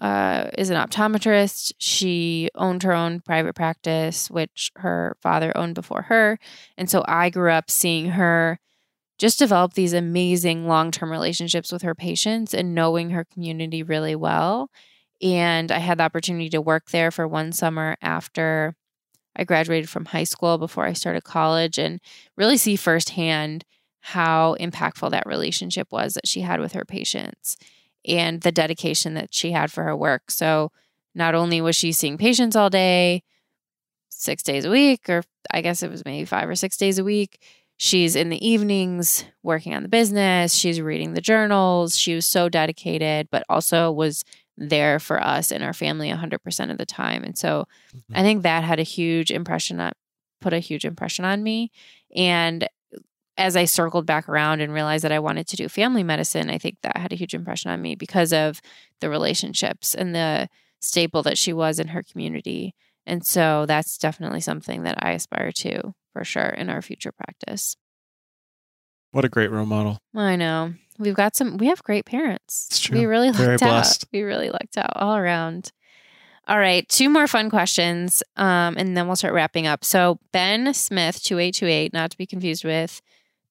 uh, 0.00 0.48
is 0.56 0.70
an 0.70 0.76
optometrist. 0.76 1.72
She 1.78 2.50
owned 2.54 2.82
her 2.84 2.92
own 2.92 3.20
private 3.20 3.54
practice, 3.54 4.30
which 4.30 4.70
her 4.76 5.16
father 5.20 5.56
owned 5.56 5.74
before 5.74 6.02
her. 6.02 6.38
And 6.76 6.88
so 6.88 7.04
I 7.08 7.30
grew 7.30 7.50
up 7.50 7.70
seeing 7.70 8.10
her 8.10 8.60
just 9.18 9.40
develop 9.40 9.72
these 9.74 9.92
amazing 9.92 10.68
long 10.68 10.92
term 10.92 11.10
relationships 11.10 11.72
with 11.72 11.82
her 11.82 11.94
patients 11.94 12.54
and 12.54 12.74
knowing 12.74 13.10
her 13.10 13.24
community 13.24 13.82
really 13.82 14.14
well. 14.14 14.70
And 15.20 15.72
I 15.72 15.78
had 15.78 15.98
the 15.98 16.04
opportunity 16.04 16.48
to 16.50 16.60
work 16.60 16.90
there 16.90 17.10
for 17.10 17.26
one 17.26 17.50
summer 17.50 17.96
after 18.00 18.76
I 19.34 19.42
graduated 19.42 19.88
from 19.88 20.04
high 20.04 20.24
school 20.24 20.58
before 20.58 20.86
I 20.86 20.92
started 20.92 21.24
college 21.24 21.78
and 21.78 22.00
really 22.36 22.56
see 22.56 22.76
firsthand 22.76 23.64
how 24.00 24.56
impactful 24.60 25.10
that 25.10 25.26
relationship 25.26 25.88
was 25.90 26.14
that 26.14 26.28
she 26.28 26.40
had 26.40 26.60
with 26.60 26.72
her 26.72 26.84
patients 26.84 27.56
and 28.08 28.40
the 28.40 28.52
dedication 28.52 29.14
that 29.14 29.34
she 29.34 29.52
had 29.52 29.70
for 29.70 29.84
her 29.84 29.96
work. 29.96 30.30
So 30.30 30.72
not 31.14 31.34
only 31.34 31.60
was 31.60 31.76
she 31.76 31.92
seeing 31.92 32.18
patients 32.18 32.56
all 32.56 32.70
day, 32.70 33.22
six 34.08 34.42
days 34.42 34.64
a 34.64 34.70
week, 34.70 35.08
or 35.08 35.22
I 35.52 35.60
guess 35.60 35.82
it 35.82 35.90
was 35.90 36.04
maybe 36.04 36.24
five 36.24 36.48
or 36.48 36.54
six 36.54 36.76
days 36.76 36.98
a 36.98 37.04
week, 37.04 37.40
she's 37.76 38.16
in 38.16 38.28
the 38.30 38.46
evenings 38.46 39.24
working 39.42 39.74
on 39.74 39.82
the 39.82 39.88
business, 39.88 40.54
she's 40.54 40.80
reading 40.80 41.14
the 41.14 41.20
journals. 41.20 41.96
She 41.96 42.14
was 42.14 42.26
so 42.26 42.48
dedicated, 42.48 43.28
but 43.30 43.44
also 43.48 43.92
was 43.92 44.24
there 44.56 44.98
for 44.98 45.22
us 45.22 45.52
and 45.52 45.62
our 45.62 45.72
family 45.72 46.10
100% 46.10 46.70
of 46.70 46.78
the 46.78 46.86
time. 46.86 47.22
And 47.22 47.38
so 47.38 47.66
Mhm. 47.94 48.00
I 48.14 48.22
think 48.22 48.42
that 48.42 48.64
had 48.64 48.80
a 48.80 48.84
huge 48.84 49.30
impression 49.30 49.78
on 49.80 49.92
put 50.40 50.52
a 50.52 50.58
huge 50.60 50.84
impression 50.84 51.24
on 51.24 51.42
me 51.42 51.70
and 52.14 52.68
as 53.38 53.56
I 53.56 53.64
circled 53.64 54.04
back 54.04 54.28
around 54.28 54.60
and 54.60 54.74
realized 54.74 55.04
that 55.04 55.12
I 55.12 55.20
wanted 55.20 55.46
to 55.48 55.56
do 55.56 55.68
family 55.68 56.02
medicine, 56.02 56.50
I 56.50 56.58
think 56.58 56.76
that 56.82 56.96
had 56.96 57.12
a 57.12 57.16
huge 57.16 57.34
impression 57.34 57.70
on 57.70 57.80
me 57.80 57.94
because 57.94 58.32
of 58.32 58.60
the 59.00 59.08
relationships 59.08 59.94
and 59.94 60.14
the 60.14 60.48
staple 60.80 61.22
that 61.22 61.38
she 61.38 61.52
was 61.52 61.78
in 61.78 61.88
her 61.88 62.02
community. 62.02 62.74
And 63.06 63.24
so 63.24 63.64
that's 63.66 63.96
definitely 63.96 64.40
something 64.40 64.82
that 64.82 65.02
I 65.02 65.12
aspire 65.12 65.52
to 65.52 65.94
for 66.12 66.24
sure 66.24 66.48
in 66.48 66.68
our 66.68 66.82
future 66.82 67.12
practice. 67.12 67.76
What 69.12 69.24
a 69.24 69.28
great 69.28 69.50
role 69.50 69.64
model. 69.64 69.98
I 70.14 70.36
know. 70.36 70.74
We've 70.98 71.14
got 71.14 71.36
some 71.36 71.56
we 71.56 71.68
have 71.68 71.82
great 71.82 72.04
parents. 72.04 72.66
It's 72.70 72.80
true. 72.80 72.98
We 72.98 73.06
really 73.06 73.30
Very 73.30 73.52
lucked 73.52 73.62
out. 73.62 73.68
blessed. 73.68 74.06
We 74.12 74.22
really 74.22 74.50
lucked 74.50 74.76
out 74.76 74.92
all 74.96 75.16
around. 75.16 75.72
All 76.48 76.58
right, 76.58 76.88
two 76.88 77.10
more 77.10 77.26
fun 77.26 77.50
questions, 77.50 78.22
um, 78.36 78.74
and 78.78 78.96
then 78.96 79.06
we'll 79.06 79.16
start 79.16 79.34
wrapping 79.34 79.66
up. 79.66 79.84
So 79.84 80.18
Ben 80.32 80.72
Smith, 80.72 81.22
two 81.22 81.38
eight 81.38 81.54
two 81.54 81.66
eight, 81.66 81.92
not 81.92 82.10
to 82.10 82.18
be 82.18 82.26
confused 82.26 82.64
with 82.64 83.00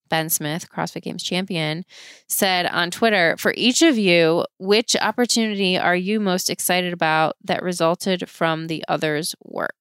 Ben 0.10 0.30
Smith, 0.30 0.70
CrossFit 0.70 1.02
Games 1.04 1.24
champion, 1.24 1.86
said 2.28 2.66
on 2.66 2.92
Twitter, 2.92 3.36
for 3.38 3.54
each 3.58 3.82
of 3.82 3.98
you, 3.98 4.46
which 4.60 4.96
opportunity 5.02 5.78
are 5.78 5.96
you 5.96 6.20
most 6.20 6.50
excited 6.50 6.94
about 6.94 7.36
that 7.44 7.64
resulted 7.64 8.30
from 8.30 8.68
the 8.68 8.84
other's 8.88 9.36
work? 9.44 9.74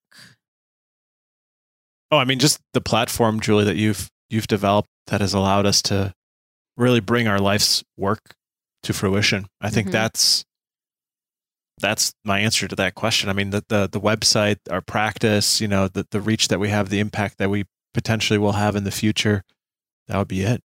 Oh, 2.10 2.18
I 2.18 2.24
mean, 2.24 2.38
just 2.38 2.60
the 2.72 2.80
platform, 2.80 3.40
Julie, 3.40 3.64
that 3.64 3.76
you've 3.76 4.08
you've 4.30 4.46
developed 4.46 4.88
that 5.08 5.20
has 5.20 5.34
allowed 5.34 5.66
us 5.66 5.82
to 5.82 6.12
really 6.76 7.00
bring 7.00 7.26
our 7.28 7.38
life's 7.38 7.82
work 7.96 8.34
to 8.82 8.92
fruition. 8.92 9.46
I 9.60 9.70
think 9.70 9.88
Mhm. 9.88 9.92
that's 9.92 10.44
that's 11.78 12.14
my 12.24 12.40
answer 12.40 12.66
to 12.68 12.76
that 12.76 12.94
question. 12.94 13.28
I 13.28 13.32
mean, 13.32 13.50
the 13.50 13.64
the 13.68 13.88
the 13.90 14.00
website, 14.00 14.58
our 14.70 14.80
practice, 14.80 15.60
you 15.60 15.68
know, 15.68 15.88
the 15.88 16.06
the 16.10 16.20
reach 16.20 16.48
that 16.48 16.60
we 16.60 16.68
have, 16.70 16.88
the 16.90 17.00
impact 17.00 17.38
that 17.38 17.50
we 17.50 17.64
potentially 17.92 18.38
will 18.38 18.52
have 18.52 18.76
in 18.76 18.84
the 18.84 18.90
future. 18.90 19.42
That 20.08 20.18
would 20.18 20.28
be 20.28 20.42
it. 20.42 20.62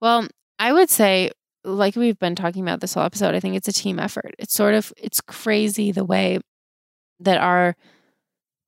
Well, 0.00 0.26
I 0.58 0.72
would 0.72 0.90
say, 0.90 1.30
like 1.64 1.96
we've 1.96 2.18
been 2.18 2.34
talking 2.34 2.62
about 2.62 2.80
this 2.80 2.94
whole 2.94 3.04
episode, 3.04 3.34
I 3.34 3.40
think 3.40 3.56
it's 3.56 3.68
a 3.68 3.72
team 3.72 3.98
effort. 3.98 4.34
It's 4.38 4.54
sort 4.54 4.74
of 4.74 4.92
it's 4.96 5.20
crazy 5.20 5.92
the 5.92 6.04
way 6.04 6.40
that 7.20 7.38
our 7.38 7.76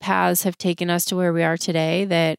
paths 0.00 0.44
have 0.44 0.58
taken 0.58 0.90
us 0.90 1.04
to 1.06 1.16
where 1.16 1.32
we 1.32 1.42
are 1.42 1.56
today. 1.56 2.04
That 2.04 2.38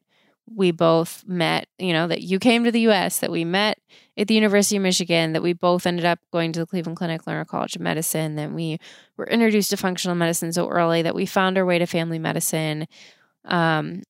we 0.54 0.70
both 0.70 1.24
met, 1.26 1.68
you 1.78 1.92
know, 1.92 2.06
that 2.06 2.22
you 2.22 2.38
came 2.38 2.64
to 2.64 2.72
the 2.72 2.88
US, 2.88 3.20
that 3.20 3.30
we 3.30 3.44
met 3.44 3.78
at 4.16 4.28
the 4.28 4.34
University 4.34 4.76
of 4.76 4.82
Michigan, 4.82 5.32
that 5.32 5.42
we 5.42 5.52
both 5.52 5.86
ended 5.86 6.04
up 6.04 6.18
going 6.32 6.52
to 6.52 6.60
the 6.60 6.66
Cleveland 6.66 6.96
Clinic, 6.96 7.22
Lerner 7.22 7.46
College 7.46 7.76
of 7.76 7.82
Medicine, 7.82 8.34
that 8.36 8.52
we 8.52 8.78
were 9.16 9.26
introduced 9.26 9.70
to 9.70 9.76
functional 9.76 10.16
medicine 10.16 10.52
so 10.52 10.68
early, 10.68 11.02
that 11.02 11.14
we 11.14 11.26
found 11.26 11.56
our 11.56 11.64
way 11.64 11.78
to 11.78 11.86
family 11.86 12.18
medicine. 12.18 12.86
Um, 13.44 14.02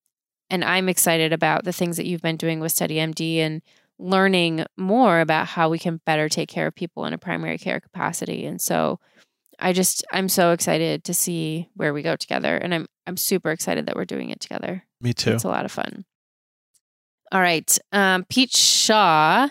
and 0.53 0.63
I'm 0.63 0.91
excited 0.91 1.33
about 1.33 1.65
the 1.65 1.73
things 1.73 1.97
that 1.97 2.07
you've 2.07 2.21
been 2.21 2.37
doing 2.37 2.61
with 2.61 2.75
StudyMD 2.75 3.39
and 3.39 3.63
learning 3.99 4.67
more 4.77 5.21
about 5.21 5.47
how 5.47 5.71
we 5.71 5.79
can 5.79 6.01
better 6.05 6.29
take 6.29 6.51
care 6.51 6.67
of 6.67 6.75
people 6.75 7.07
in 7.07 7.15
a 7.15 7.19
primary 7.19 7.57
care 7.57 7.81
capacity. 7.81 8.45
And 8.45 8.61
so 8.61 9.01
I 9.59 9.73
just 9.73 10.05
I'm 10.13 10.29
so 10.29 10.53
excited 10.53 11.05
to 11.05 11.15
see 11.15 11.71
where 11.75 11.95
we 11.95 12.03
go 12.03 12.17
together 12.17 12.57
and 12.57 12.75
I'm 12.75 12.87
I'm 13.07 13.17
super 13.17 13.51
excited 13.51 13.87
that 13.87 13.97
we're 13.97 14.05
doing 14.05 14.29
it 14.29 14.41
together. 14.41 14.85
Me 15.01 15.15
too. 15.15 15.33
It's 15.33 15.45
a 15.45 15.49
lot 15.49 15.65
of 15.65 15.73
fun. 15.73 16.05
All 17.33 17.41
right. 17.41 17.79
Um, 17.91 18.25
Pete 18.29 18.55
Shaw 18.55 19.49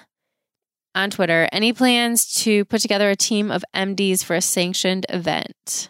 on 0.93 1.09
Twitter. 1.09 1.49
Any 1.51 1.73
plans 1.73 2.31
to 2.43 2.63
put 2.65 2.81
together 2.81 3.09
a 3.09 3.15
team 3.15 3.49
of 3.49 3.65
MDs 3.75 4.23
for 4.23 4.35
a 4.35 4.41
sanctioned 4.41 5.07
event? 5.09 5.89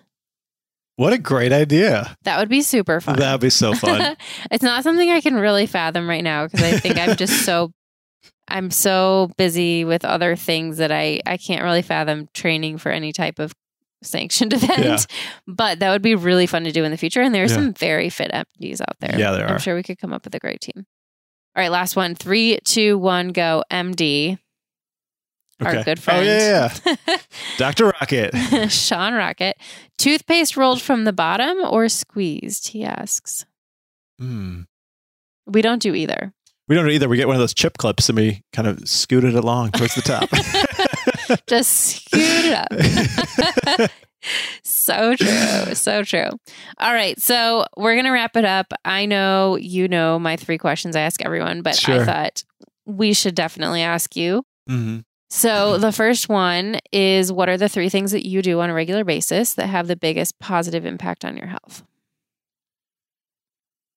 What 1.01 1.13
a 1.13 1.17
great 1.17 1.51
idea. 1.51 2.15
That 2.25 2.37
would 2.37 2.47
be 2.47 2.61
super 2.61 3.01
fun. 3.01 3.15
That'd 3.15 3.41
be 3.41 3.49
so 3.49 3.73
fun. 3.73 4.15
it's 4.51 4.63
not 4.63 4.83
something 4.83 5.09
I 5.09 5.19
can 5.19 5.33
really 5.33 5.65
fathom 5.65 6.07
right 6.07 6.23
now 6.23 6.45
because 6.45 6.61
I 6.61 6.77
think 6.77 6.99
I'm 6.99 7.15
just 7.17 7.43
so 7.43 7.71
I'm 8.47 8.69
so 8.69 9.31
busy 9.35 9.83
with 9.83 10.05
other 10.05 10.35
things 10.35 10.77
that 10.77 10.91
I 10.91 11.19
I 11.25 11.37
can't 11.37 11.63
really 11.63 11.81
fathom 11.81 12.29
training 12.35 12.77
for 12.77 12.91
any 12.91 13.13
type 13.13 13.39
of 13.39 13.51
sanctioned 14.03 14.53
event. 14.61 14.83
Yeah. 14.83 14.97
But 15.47 15.79
that 15.79 15.89
would 15.89 16.03
be 16.03 16.13
really 16.13 16.45
fun 16.45 16.65
to 16.65 16.71
do 16.71 16.83
in 16.83 16.91
the 16.91 16.97
future. 16.97 17.21
And 17.21 17.33
there's 17.33 17.49
Yeah. 17.49 17.55
some 17.57 17.73
very 17.73 18.09
fit 18.11 18.29
MDs 18.31 18.81
out 18.81 18.99
there. 18.99 19.17
Yeah, 19.17 19.31
there 19.31 19.47
are. 19.47 19.53
I'm 19.53 19.59
sure 19.59 19.73
we 19.75 19.81
could 19.81 19.97
come 19.97 20.13
up 20.13 20.23
with 20.25 20.35
a 20.35 20.39
great 20.39 20.61
team. 20.61 20.85
All 21.55 21.61
right, 21.63 21.71
last 21.71 21.95
one. 21.95 22.13
Three, 22.13 22.59
two, 22.63 22.99
one, 22.99 23.29
go. 23.29 23.63
MD. 23.71 24.37
Our 25.61 25.71
Okay. 25.75 25.83
good 25.83 25.99
Oh, 25.99 26.01
friend. 26.01 26.25
yeah, 26.25 26.73
yeah. 27.07 27.17
Dr. 27.57 27.87
Rocket. 27.87 28.35
Sean 28.71 29.13
Rocket. 29.13 29.57
Toothpaste 29.97 30.57
rolled 30.57 30.81
from 30.81 31.03
the 31.05 31.13
bottom 31.13 31.57
or 31.69 31.87
squeezed? 31.89 32.69
He 32.69 32.83
asks. 32.83 33.45
Hmm. 34.19 34.61
We 35.45 35.61
don't 35.61 35.81
do 35.81 35.93
either. 35.95 36.33
We 36.67 36.75
don't 36.75 36.89
either. 36.89 37.09
We 37.09 37.17
get 37.17 37.27
one 37.27 37.35
of 37.35 37.39
those 37.41 37.53
chip 37.53 37.77
clips 37.77 38.07
and 38.09 38.15
we 38.17 38.43
kind 38.53 38.67
of 38.67 38.87
scoot 38.87 39.23
it 39.23 39.33
along 39.35 39.71
towards 39.71 39.95
the 39.95 40.01
top. 40.01 40.29
Just 41.47 41.71
scoot 41.73 42.21
it 42.23 43.81
up. 43.81 43.91
so 44.63 45.15
true. 45.15 45.75
So 45.75 46.03
true. 46.03 46.29
All 46.79 46.93
right. 46.93 47.19
So 47.21 47.65
we're 47.77 47.93
going 47.95 48.05
to 48.05 48.11
wrap 48.11 48.35
it 48.37 48.45
up. 48.45 48.71
I 48.85 49.05
know 49.05 49.57
you 49.57 49.87
know 49.87 50.17
my 50.19 50.37
three 50.37 50.57
questions 50.57 50.95
I 50.95 51.01
ask 51.01 51.21
everyone, 51.23 51.61
but 51.61 51.87
I 51.89 52.05
thought 52.05 52.43
we 52.85 53.13
should 53.13 53.35
definitely 53.35 53.81
ask 53.81 54.15
you. 54.15 54.43
hmm 54.67 54.99
So 55.33 55.77
the 55.77 55.93
first 55.93 56.27
one 56.27 56.79
is 56.91 57.31
what 57.31 57.47
are 57.47 57.55
the 57.57 57.69
three 57.69 57.87
things 57.87 58.11
that 58.11 58.27
you 58.27 58.41
do 58.41 58.59
on 58.59 58.69
a 58.69 58.73
regular 58.73 59.05
basis 59.05 59.53
that 59.53 59.67
have 59.67 59.87
the 59.87 59.95
biggest 59.95 60.37
positive 60.39 60.85
impact 60.85 61.23
on 61.23 61.37
your 61.37 61.47
health? 61.47 61.83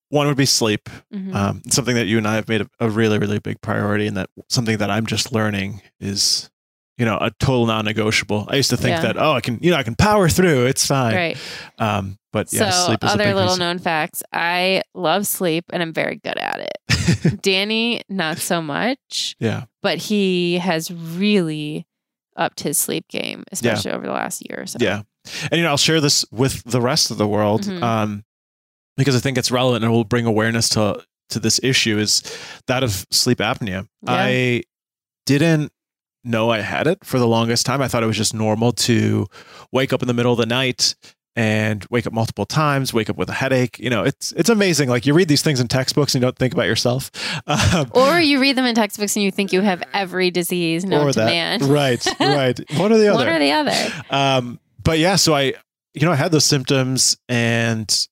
One 0.09 0.27
would 0.27 0.37
be 0.37 0.45
sleep. 0.45 0.89
Mhm. 1.13 1.35
Um, 1.35 1.61
something 1.69 1.95
that 1.95 2.05
you 2.05 2.17
and 2.17 2.25
I 2.25 2.35
have 2.35 2.47
made 2.47 2.61
a, 2.61 2.67
a 2.79 2.89
really, 2.89 3.19
really 3.19 3.39
big 3.39 3.59
priority, 3.59 4.07
and 4.07 4.15
that 4.15 4.29
something 4.47 4.77
that 4.77 4.89
I'm 4.89 5.05
just 5.05 5.33
learning 5.33 5.81
is, 5.99 6.49
you 6.97 7.05
know, 7.05 7.17
a 7.19 7.31
total 7.39 7.65
non-negotiable. 7.65 8.47
I 8.49 8.55
used 8.55 8.69
to 8.69 8.77
think 8.77 8.95
Yeah. 8.95 9.01
that, 9.01 9.17
oh, 9.17 9.33
I 9.33 9.41
can, 9.41 9.59
you 9.61 9.71
know, 9.71 9.77
I 9.77 9.83
can 9.83 9.95
power 9.95 10.29
through. 10.29 10.67
It's 10.67 10.85
fine. 10.87 11.15
Right. 11.15 11.37
Um, 11.79 12.17
but 12.31 12.53
yeah, 12.53 12.69
so 12.69 12.85
sleep 12.87 13.03
is 13.03 13.09
a 13.09 13.13
other 13.13 13.25
little 13.33 13.43
reason. 13.43 13.59
known 13.59 13.79
facts. 13.79 14.23
I 14.31 14.83
love 14.93 15.27
sleep 15.27 15.65
and 15.73 15.81
I'm 15.81 15.91
very 15.93 16.15
good 16.23 16.37
at 16.37 16.59
it. 16.61 16.77
Dani, 17.41 18.01
not 18.07 18.37
so 18.37 18.61
much. 18.61 19.35
yeah. 19.39 19.65
But 19.85 19.99
he 19.99 20.57
has 20.57 20.89
really 20.91 21.85
upped 22.35 22.59
his 22.61 22.77
sleep 22.77 23.07
game, 23.07 23.43
especially 23.51 23.91
over 23.91 24.05
the 24.05 24.11
last 24.11 24.41
year 24.49 24.61
or 24.61 24.65
so. 24.65 24.77
Yeah. 24.81 25.03
And, 25.51 25.53
you 25.59 25.61
know, 25.61 25.69
I'll 25.69 25.77
share 25.77 26.01
this 26.01 26.25
with 26.31 26.63
the 26.63 26.81
rest 26.81 27.11
of 27.11 27.17
the 27.17 27.27
world 27.27 27.61
Mhm. 27.63 27.81
um, 27.81 28.25
because 28.97 29.15
I 29.15 29.19
think 29.19 29.37
it's 29.37 29.51
relevant 29.51 29.83
and 29.83 29.93
will 29.93 30.03
bring 30.03 30.25
awareness 30.25 30.69
to, 30.69 31.03
to 31.29 31.39
this 31.39 31.59
issue 31.63 31.97
is 31.99 32.23
that 32.67 32.83
of 32.83 33.05
sleep 33.11 33.37
apnea. 33.37 33.87
Yeah. 34.01 34.11
I 34.11 34.63
didn't 35.25 35.71
know 36.23 36.49
I 36.49 36.61
had 36.61 36.87
it 36.87 37.05
for 37.05 37.19
the 37.19 37.27
longest 37.27 37.65
time. 37.65 37.81
I 37.81 37.87
thought 37.87 38.03
it 38.03 38.07
was 38.07 38.17
just 38.17 38.33
normal 38.33 38.71
to 38.73 39.27
wake 39.71 39.93
up 39.93 40.01
in 40.01 40.07
the 40.07 40.13
middle 40.13 40.31
of 40.31 40.39
the 40.39 40.45
night 40.45 40.95
and 41.35 41.85
wake 41.89 42.07
up 42.07 42.13
multiple 42.13 42.45
times, 42.45 42.93
wake 42.93 43.09
up 43.09 43.17
with 43.17 43.29
a 43.29 43.33
headache. 43.33 43.77
You 43.79 43.89
know, 43.89 44.03
it's 44.03 44.31
it's 44.33 44.49
amazing. 44.49 44.87
Like 44.89 45.05
you 45.05 45.13
read 45.13 45.27
these 45.27 45.41
things 45.41 45.59
in 45.59 45.67
textbooks 45.67 46.15
and 46.15 46.21
you 46.21 46.25
don't 46.27 46.37
think 46.37 46.53
about 46.53 46.67
yourself. 46.67 47.11
Um, 47.47 47.91
Or 47.93 48.19
you 48.19 48.39
read 48.39 48.55
them 48.57 48.65
in 48.65 48.73
textbooks 48.75 49.15
and 49.15 49.23
you 49.23 49.31
think 49.31 49.51
you 49.53 49.61
have 49.61 49.83
every 49.93 50.31
disease 50.31 50.85
known 50.85 51.11
to 51.13 51.25
man. 51.25 51.59
Right, 51.67 52.05
right. 52.19 52.59
One 52.77 52.91
or 52.93 52.97
the 52.97 53.07
other. 53.13 53.17
One 53.17 53.27
or 53.27 53.39
the 53.39 53.51
other. 53.51 53.93
Um, 54.09 54.59
but 54.83 54.97
yeah, 54.99 55.15
so 55.17 55.33
I, 55.35 55.53
you 55.93 56.05
know, 56.05 56.11
I 56.11 56.15
had 56.15 56.31
those 56.31 56.45
symptoms 56.45 57.17
and 57.29 58.07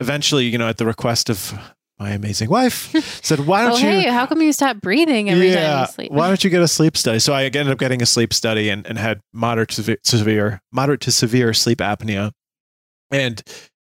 eventually, 0.00 0.46
you 0.46 0.58
know, 0.58 0.68
at 0.68 0.78
the 0.78 0.86
request 0.86 1.30
of 1.30 1.52
my 1.98 2.10
amazing 2.10 2.50
wife, 2.50 2.90
said, 3.24 3.40
why 3.46 3.62
don't 3.62 3.72
Oh, 3.74 3.76
you? 3.76 3.84
hey, 3.84 4.08
how 4.08 4.26
come 4.26 4.42
you 4.42 4.52
stop 4.52 4.80
breathing 4.80 5.30
every 5.30 5.52
time 5.52 5.80
you 5.80 5.86
sleep? 5.86 6.10
why 6.12 6.26
don't 6.28 6.42
you 6.42 6.50
get 6.50 6.62
a 6.62 6.68
sleep 6.68 6.96
study? 6.96 7.18
So 7.20 7.32
I 7.32 7.44
ended 7.44 7.68
up 7.68 7.78
getting 7.78 8.02
a 8.02 8.06
sleep 8.06 8.32
study 8.34 8.68
and, 8.70 8.84
and 8.86 8.98
had 8.98 9.20
moderate 9.32 9.68
to 9.70 9.96
severe, 10.02 10.60
moderate 10.72 11.00
to 11.02 11.12
severe 11.12 11.52
sleep 11.54 11.78
apnea 11.78 12.32
and 13.12 13.42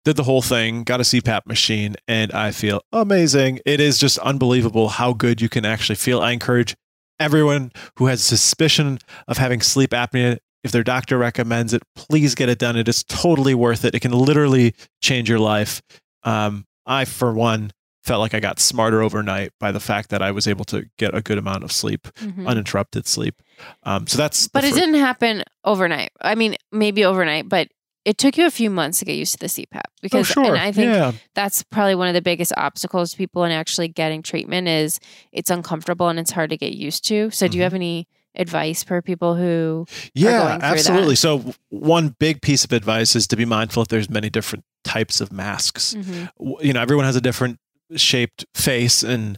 did 0.04 0.16
the 0.16 0.22
whole 0.22 0.42
thing, 0.42 0.84
got 0.84 1.00
a 1.00 1.02
CPAP 1.02 1.46
machine, 1.46 1.96
and 2.06 2.30
I 2.32 2.52
feel 2.52 2.80
amazing. 2.92 3.58
It 3.66 3.80
is 3.80 3.98
just 3.98 4.18
unbelievable 4.18 4.88
how 4.90 5.12
good 5.12 5.40
you 5.40 5.48
can 5.48 5.64
actually 5.64 5.96
feel. 5.96 6.20
I 6.20 6.30
encourage 6.30 6.76
everyone 7.18 7.72
who 7.98 8.06
has 8.06 8.22
suspicion 8.22 8.98
of 9.26 9.38
having 9.38 9.60
sleep 9.60 9.90
apnea, 9.90 10.38
if 10.62 10.70
their 10.72 10.84
doctor 10.84 11.16
recommends 11.18 11.72
it, 11.72 11.82
please 11.94 12.34
get 12.34 12.48
it 12.48 12.58
done. 12.58 12.76
It 12.76 12.88
is 12.88 13.02
totally 13.04 13.54
worth 13.54 13.84
it. 13.84 13.94
It 13.94 14.00
can 14.00 14.12
literally 14.12 14.74
change 15.02 15.28
your 15.28 15.38
life. 15.38 15.80
Um, 16.24 16.66
I, 16.84 17.04
for 17.04 17.32
one, 17.32 17.72
felt 18.04 18.20
like 18.20 18.34
I 18.34 18.40
got 18.40 18.60
smarter 18.60 19.02
overnight 19.02 19.50
by 19.58 19.72
the 19.72 19.80
fact 19.80 20.10
that 20.10 20.22
I 20.22 20.30
was 20.30 20.46
able 20.46 20.64
to 20.66 20.84
get 20.98 21.14
a 21.14 21.20
good 21.22 21.38
amount 21.38 21.64
of 21.64 21.72
sleep, 21.72 22.06
Mhm. 22.20 22.46
uninterrupted 22.46 23.06
sleep. 23.06 23.42
Um, 23.82 24.06
so 24.06 24.18
that's. 24.18 24.46
But 24.48 24.64
it 24.64 24.74
didn't 24.74 24.94
happen 24.96 25.42
overnight. 25.64 26.10
I 26.20 26.34
mean, 26.36 26.56
maybe 26.70 27.04
overnight, 27.04 27.48
but 27.48 27.68
it 28.06 28.16
took 28.18 28.38
you 28.38 28.46
a 28.46 28.50
few 28.50 28.70
months 28.70 29.00
to 29.00 29.04
get 29.04 29.16
used 29.16 29.32
to 29.32 29.38
the 29.40 29.46
CPAP 29.48 29.80
Oh, 29.84 29.90
because 30.00 30.26
sure. 30.28 30.44
and 30.44 30.56
I 30.58 30.70
think 30.70 30.92
yeah. 30.92 31.12
that's 31.34 31.62
probably 31.64 31.96
one 31.96 32.06
of 32.08 32.14
the 32.14 32.22
biggest 32.22 32.52
obstacles 32.56 33.10
to 33.10 33.16
people 33.16 33.42
in 33.44 33.50
actually 33.52 33.88
getting 33.88 34.22
treatment 34.22 34.68
is 34.68 35.00
it's 35.32 35.50
uncomfortable 35.50 36.08
and 36.08 36.18
it's 36.18 36.30
hard 36.30 36.50
to 36.50 36.56
get 36.56 36.72
used 36.72 37.04
to. 37.08 37.30
So 37.32 37.48
do 37.48 37.58
you 37.58 37.62
Mhm. 37.62 37.64
have 37.64 37.74
any 37.74 38.06
advice 38.36 38.84
for 38.84 39.02
people 39.02 39.34
who 39.34 39.86
Yeah, 40.14 40.30
going 40.46 40.60
through 40.60 40.68
absolutely. 40.68 41.14
that. 41.14 41.16
So 41.16 41.54
one 41.70 42.14
big 42.20 42.42
piece 42.42 42.64
of 42.64 42.72
advice 42.72 43.16
is 43.16 43.26
to 43.26 43.36
be 43.36 43.44
mindful 43.44 43.82
if 43.82 43.88
there's 43.88 44.08
many 44.08 44.30
different 44.30 44.64
types 44.84 45.20
of 45.20 45.32
masks. 45.32 45.94
Mhm. 45.94 46.28
You 46.62 46.72
know, 46.74 46.80
everyone 46.80 47.06
has 47.06 47.16
a 47.16 47.20
different 47.20 47.58
shaped 47.96 48.44
face 48.54 49.02
and 49.02 49.36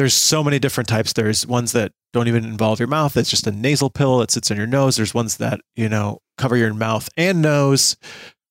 there's 0.00 0.14
so 0.14 0.42
many 0.42 0.58
different 0.58 0.88
types. 0.88 1.12
There's 1.12 1.46
ones 1.46 1.72
that 1.72 1.92
don't 2.14 2.26
even 2.26 2.42
involve 2.42 2.78
your 2.78 2.88
mouth. 2.88 3.18
It's 3.18 3.28
just 3.28 3.46
a 3.46 3.52
nasal 3.52 3.90
pill 3.90 4.16
that 4.18 4.30
sits 4.30 4.50
on 4.50 4.56
your 4.56 4.66
nose. 4.66 4.96
There's 4.96 5.12
ones 5.12 5.36
that, 5.36 5.60
you 5.76 5.90
know, 5.90 6.20
cover 6.38 6.56
your 6.56 6.72
mouth 6.72 7.10
and 7.18 7.42
nose. 7.42 7.98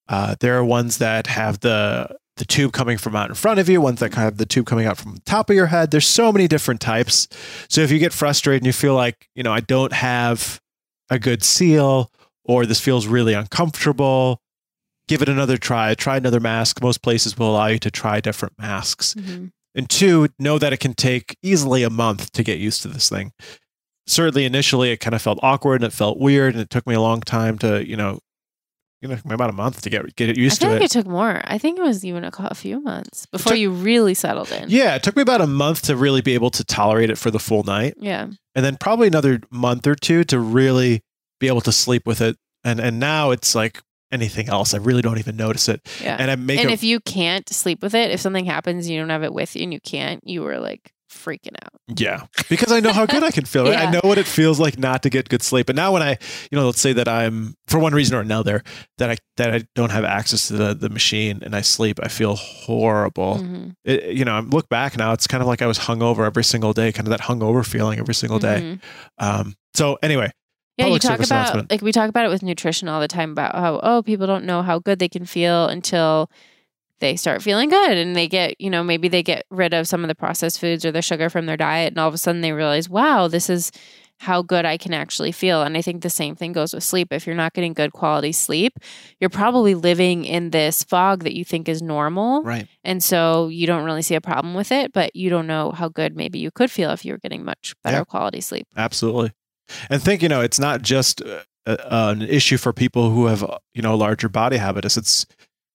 Uh, 0.08 0.36
there 0.42 0.56
are 0.60 0.64
ones 0.64 1.00
that 1.00 1.26
have 1.26 1.62
the 1.62 2.16
the 2.38 2.46
tube 2.46 2.72
coming 2.72 3.00
from 3.00 3.16
out 3.16 3.30
in 3.30 3.36
front 3.36 3.60
of 3.60 3.68
you, 3.68 3.82
ones 3.82 4.00
that 4.00 4.14
have 4.14 4.38
the 4.38 4.46
tube 4.46 4.68
coming 4.68 4.86
out 4.86 4.98
from 4.98 5.16
the 5.16 5.22
top 5.22 5.50
of 5.50 5.56
your 5.56 5.66
head. 5.66 5.90
There's 5.90 6.08
so 6.08 6.32
many 6.32 6.48
different 6.48 6.80
types. 6.82 7.28
So 7.68 7.82
if 7.82 7.92
you 7.92 7.98
get 8.00 8.14
frustrated 8.14 8.62
and 8.62 8.68
you 8.68 8.72
feel 8.74 8.94
like, 8.94 9.28
you 9.36 9.42
know, 9.44 9.52
I 9.52 9.60
don't 9.62 9.92
have 9.92 10.62
a 11.10 11.18
good 11.18 11.44
seal 11.44 12.12
or 12.46 12.66
this 12.68 12.80
feels 12.80 13.08
really 13.08 13.34
uncomfortable, 13.34 14.40
give 15.10 15.22
it 15.22 15.28
another 15.28 15.58
try. 15.58 15.94
Try 15.96 16.16
another 16.18 16.40
mask. 16.40 16.82
Most 16.82 17.02
places 17.02 17.38
will 17.38 17.50
allow 17.52 17.66
you 17.68 17.80
to 17.80 17.92
try 17.92 18.22
different 18.22 18.54
masks. 18.58 19.16
Mhm. 19.16 19.52
And 19.76 19.90
two, 19.90 20.28
know 20.40 20.58
that 20.58 20.74
it 20.74 20.80
can 20.80 20.94
take 20.94 21.38
easily 21.44 21.84
a 21.84 21.90
month 21.90 22.32
to 22.34 22.44
get 22.44 22.58
used 22.60 22.82
to 22.82 22.88
this 22.88 23.08
thing. 23.10 23.32
Certainly, 24.08 24.46
initially, 24.46 24.92
it 24.92 24.98
kind 24.98 25.14
of 25.14 25.22
felt 25.22 25.40
awkward 25.44 25.82
and 25.84 25.92
it 25.92 25.96
felt 25.96 26.18
weird, 26.20 26.54
and 26.56 26.62
it 26.62 26.70
took 26.72 26.88
me 26.88 26.96
a 26.96 27.02
long 27.02 27.22
time 27.22 27.58
to, 27.60 27.88
you 27.88 27.96
know, 27.96 28.20
you 29.02 29.08
know, 29.08 29.18
about 29.30 29.50
a 29.52 29.54
month 29.54 29.82
to 29.84 29.90
get 29.90 30.16
get 30.16 30.30
I 30.38 30.42
used 30.42 30.60
feel 30.60 30.70
to 30.70 30.74
like 30.74 30.82
it. 30.82 30.86
it 30.86 30.92
took 30.92 31.06
more. 31.08 31.42
I 31.46 31.58
think 31.60 31.78
it 31.80 31.84
was 31.84 32.04
even 32.04 32.26
a, 32.26 32.32
a 32.40 32.56
few 32.56 32.82
months 32.82 33.28
before 33.28 33.52
took- 33.52 33.60
you 33.60 33.70
really 33.70 34.14
settled 34.16 34.52
in. 34.52 34.70
Yeah, 34.70 34.96
it 34.96 35.04
took 35.04 35.16
me 35.16 35.22
about 35.22 35.40
a 35.42 35.48
month 35.48 35.84
to 35.84 35.96
really 35.96 36.22
be 36.22 36.34
able 36.34 36.50
to 36.50 36.64
tolerate 36.66 37.10
it 37.12 37.18
for 37.18 37.30
the 37.32 37.40
full 37.40 37.64
night, 37.64 37.94
Yeah. 37.98 38.28
and 38.56 38.66
then 38.66 38.76
probably 38.78 39.08
another 39.08 39.40
month 39.52 39.86
or 39.88 39.96
two 39.96 40.24
to 40.26 40.40
really 40.40 41.02
be 41.40 41.48
able 41.48 41.62
to 41.62 41.72
sleep 41.72 42.06
with 42.08 42.20
it. 42.20 42.36
And 42.66 42.80
and 42.82 43.00
now 43.00 43.30
it's 43.32 43.54
like 43.56 43.82
anything 44.12 44.50
else, 44.50 44.74
I 44.74 44.78
really 44.78 45.02
don't 45.02 45.20
even 45.20 45.36
notice 45.36 45.70
it. 45.70 45.88
Yeah. 46.02 46.18
And 46.20 46.32
I 46.32 46.36
make 46.36 46.60
and 46.60 46.70
a, 46.70 46.74
if 46.74 46.84
you 46.84 47.00
can't 47.00 47.48
sleep 47.50 47.82
with 47.82 47.96
it, 47.96 48.12
if 48.12 48.20
something 48.20 48.46
happens, 48.46 48.90
you 48.90 49.00
don't 49.00 49.10
have 49.10 49.24
it 49.24 49.34
with 49.34 49.56
you 49.56 49.64
and 49.64 49.74
you 49.74 49.80
can't, 49.80 50.22
you 50.26 50.42
were 50.42 50.60
like 50.60 50.92
freaking 51.10 51.56
out. 51.64 51.74
Yeah, 51.98 52.26
because 52.50 52.72
I 52.72 52.80
know 52.80 52.92
how 52.94 53.06
good 53.06 53.24
I 53.24 53.32
can 53.32 53.46
feel. 53.46 53.66
Right? 53.66 53.78
I 53.78 53.92
know 53.92 54.02
what 54.04 54.18
it 54.18 54.28
feels 54.28 54.60
like 54.60 54.78
not 54.78 55.04
to 55.04 55.10
get 55.10 55.28
good 55.28 55.42
sleep. 55.42 55.66
But 55.68 55.76
now 55.76 55.92
when 55.94 56.04
I, 56.04 56.18
you 56.52 56.58
know, 56.58 56.66
let's 56.68 56.80
say 56.80 56.94
that 56.94 57.08
I'm 57.08 57.56
for 57.68 57.80
one 57.80 57.94
reason 57.94 58.16
or 58.16 58.22
another 58.22 58.64
that 59.00 59.10
I 59.10 59.18
that 59.38 59.54
I 59.54 59.64
don't 59.76 59.92
have 59.92 60.04
access 60.04 60.48
to 60.48 60.54
the 60.54 60.74
the 60.74 60.90
machine 60.90 61.40
and 61.44 61.56
I 61.56 61.62
sleep, 61.62 62.00
I 62.02 62.08
feel 62.08 62.36
horrible. 62.36 63.38
Mhm. 63.38 63.76
It, 63.84 64.16
you 64.16 64.24
know, 64.26 64.34
I 64.34 64.40
look 64.42 64.70
back 64.70 64.98
now, 64.98 65.14
it's 65.14 65.28
kind 65.28 65.42
of 65.42 65.48
like 65.48 65.62
I 65.62 65.68
was 65.68 65.80
hungover 65.80 66.26
every 66.26 66.44
single 66.44 66.74
day, 66.74 66.92
kind 66.92 67.08
of 67.08 67.12
that 67.12 67.22
hungover 67.22 67.66
feeling 67.66 68.00
every 68.00 68.14
single 68.14 68.40
day. 68.40 68.62
Mhm. 68.62 68.82
Um, 69.18 69.56
so 69.74 69.98
anyway, 70.04 70.32
Yeah, 70.80 70.86
Public 70.86 71.04
you 71.04 71.10
talk 71.10 71.20
about 71.26 71.70
like 71.70 71.82
we 71.82 71.92
talk 71.92 72.08
about 72.10 72.26
it 72.26 72.30
with 72.30 72.42
nutrition 72.42 72.88
all 72.88 73.02
the 73.02 73.08
time 73.10 73.32
about 73.32 73.54
how 73.54 73.82
oh 73.84 74.02
people 74.02 74.28
don't 74.28 74.46
know 74.46 74.62
how 74.62 74.80
good 74.80 74.98
they 75.00 75.10
can 75.10 75.26
feel 75.26 75.68
until 75.68 76.32
they 77.00 77.18
start 77.18 77.42
feeling 77.42 77.70
good 77.70 77.98
and 77.98 78.16
they 78.16 78.30
get 78.30 78.60
you 78.62 78.70
know 78.70 78.82
maybe 78.82 79.10
they 79.10 79.22
get 79.22 79.46
rid 79.50 79.74
of 79.74 79.90
some 79.90 80.06
of 80.06 80.08
the 80.08 80.16
processed 80.16 80.58
foods 80.60 80.86
or 80.86 80.92
the 80.92 81.02
sugar 81.02 81.30
from 81.30 81.46
their 81.48 81.58
diet 81.58 81.92
and 81.92 81.98
all 81.98 82.08
of 82.08 82.14
a 82.14 82.18
sudden 82.18 82.40
they 82.40 82.54
realize 82.54 82.90
wow 82.90 83.28
this 83.28 83.50
is 83.50 83.72
how 84.20 84.42
good 84.42 84.66
I 84.66 84.78
can 84.78 84.94
actually 84.94 85.32
feel 85.34 85.64
and 85.64 85.78
I 85.78 85.82
think 85.82 86.02
the 86.02 86.10
same 86.10 86.36
thing 86.36 86.52
goes 86.54 86.74
with 86.74 86.84
sleep 86.84 87.12
if 87.12 87.26
you're 87.28 87.36
not 87.36 87.54
getting 87.54 87.74
good 87.74 87.92
quality 87.92 88.32
sleep 88.32 88.80
you're 89.20 89.30
probably 89.30 89.76
living 89.76 90.24
in 90.24 90.52
this 90.52 90.84
fog 90.84 91.24
that 91.24 91.36
you 91.36 91.44
think 91.44 91.68
is 91.68 91.82
normal 91.82 92.42
right. 92.44 92.68
and 92.86 93.04
so 93.04 93.48
you 93.50 93.68
don't 93.68 93.84
really 93.84 94.02
see 94.02 94.16
a 94.16 94.22
problem 94.22 94.54
with 94.54 94.72
it 94.72 94.94
but 94.94 95.14
you 95.14 95.30
don't 95.30 95.48
know 95.48 95.72
how 95.72 95.90
good 95.90 96.16
maybe 96.16 96.40
you 96.40 96.52
could 96.52 96.72
feel 96.72 96.92
if 96.92 97.04
you 97.04 97.12
were 97.14 97.20
getting 97.20 97.44
much 97.44 97.76
better 97.84 97.98
Yeah. 97.98 98.04
quality 98.06 98.40
sleep 98.42 98.68
Absolutely. 98.78 99.32
And 99.90 100.02
think, 100.02 100.22
you 100.22 100.30
know, 100.30 100.42
it's 100.42 100.60
not 100.60 100.82
just 100.82 101.22
uh, 101.22 101.42
uh, 101.66 101.78
an 102.18 102.22
issue 102.24 102.58
for 102.58 102.74
people 102.74 103.10
who 103.12 103.28
have, 103.28 103.44
you 103.74 103.82
know, 103.82 103.96
larger 103.96 104.30
body 104.30 104.58
habitus. 104.58 104.98
It's, 104.98 105.26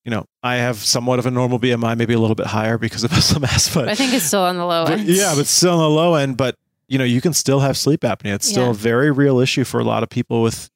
you 0.05 0.11
know, 0.11 0.25
I 0.43 0.57
have 0.57 0.79
somewhat 0.79 1.19
of 1.19 1.27
a 1.27 1.31
normal 1.31 1.59
BMI, 1.59 1.97
maybe 1.97 2.15
a 2.15 2.19
little 2.19 2.35
bit 2.35 2.47
higher 2.47 2.79
because 2.79 3.05
of 3.05 3.11
muscle 3.17 3.41
mass, 3.41 3.73
but, 3.73 3.89
I 3.89 3.95
think 3.95 4.13
it's 4.13 4.25
still 4.27 4.43
on 4.43 4.57
the 4.57 4.67
low 4.67 4.85
but 4.85 4.99
end 4.99 5.09
yeah, 5.09 5.35
but 5.35 5.47
still 5.47 5.73
on 5.75 5.79
the 5.79 5.89
low 5.91 6.15
end. 6.15 6.37
But 6.37 6.57
you 6.89 6.99
know, 6.99 7.05
you 7.05 7.21
can 7.23 7.33
still 7.33 7.61
have 7.61 7.77
sleep 7.79 8.01
apnea. 8.03 8.35
It's 8.35 8.47
still 8.47 8.65
Yeah. 8.65 8.71
a 8.71 8.75
very 8.75 9.11
real 9.11 9.39
issue 9.39 9.65
for 9.65 9.81
a 9.81 9.85
lot 9.85 10.03
of 10.03 10.11
people 10.11 10.43
with 10.43 10.69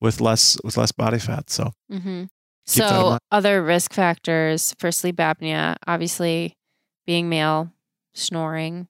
with 0.00 0.20
less 0.20 0.56
with 0.62 0.76
less 0.76 0.92
body 0.92 1.18
fat. 1.18 1.50
So 1.50 1.72
hmm 1.90 2.24
in 2.28 2.28
So, 2.66 3.18
other 3.30 3.62
risk 3.62 3.92
factors 3.92 4.74
for 4.78 4.90
sleep 4.92 5.16
apnea, 5.16 5.76
obviously 5.86 6.56
being 7.06 7.28
male, 7.28 7.72
snoring, 8.14 8.88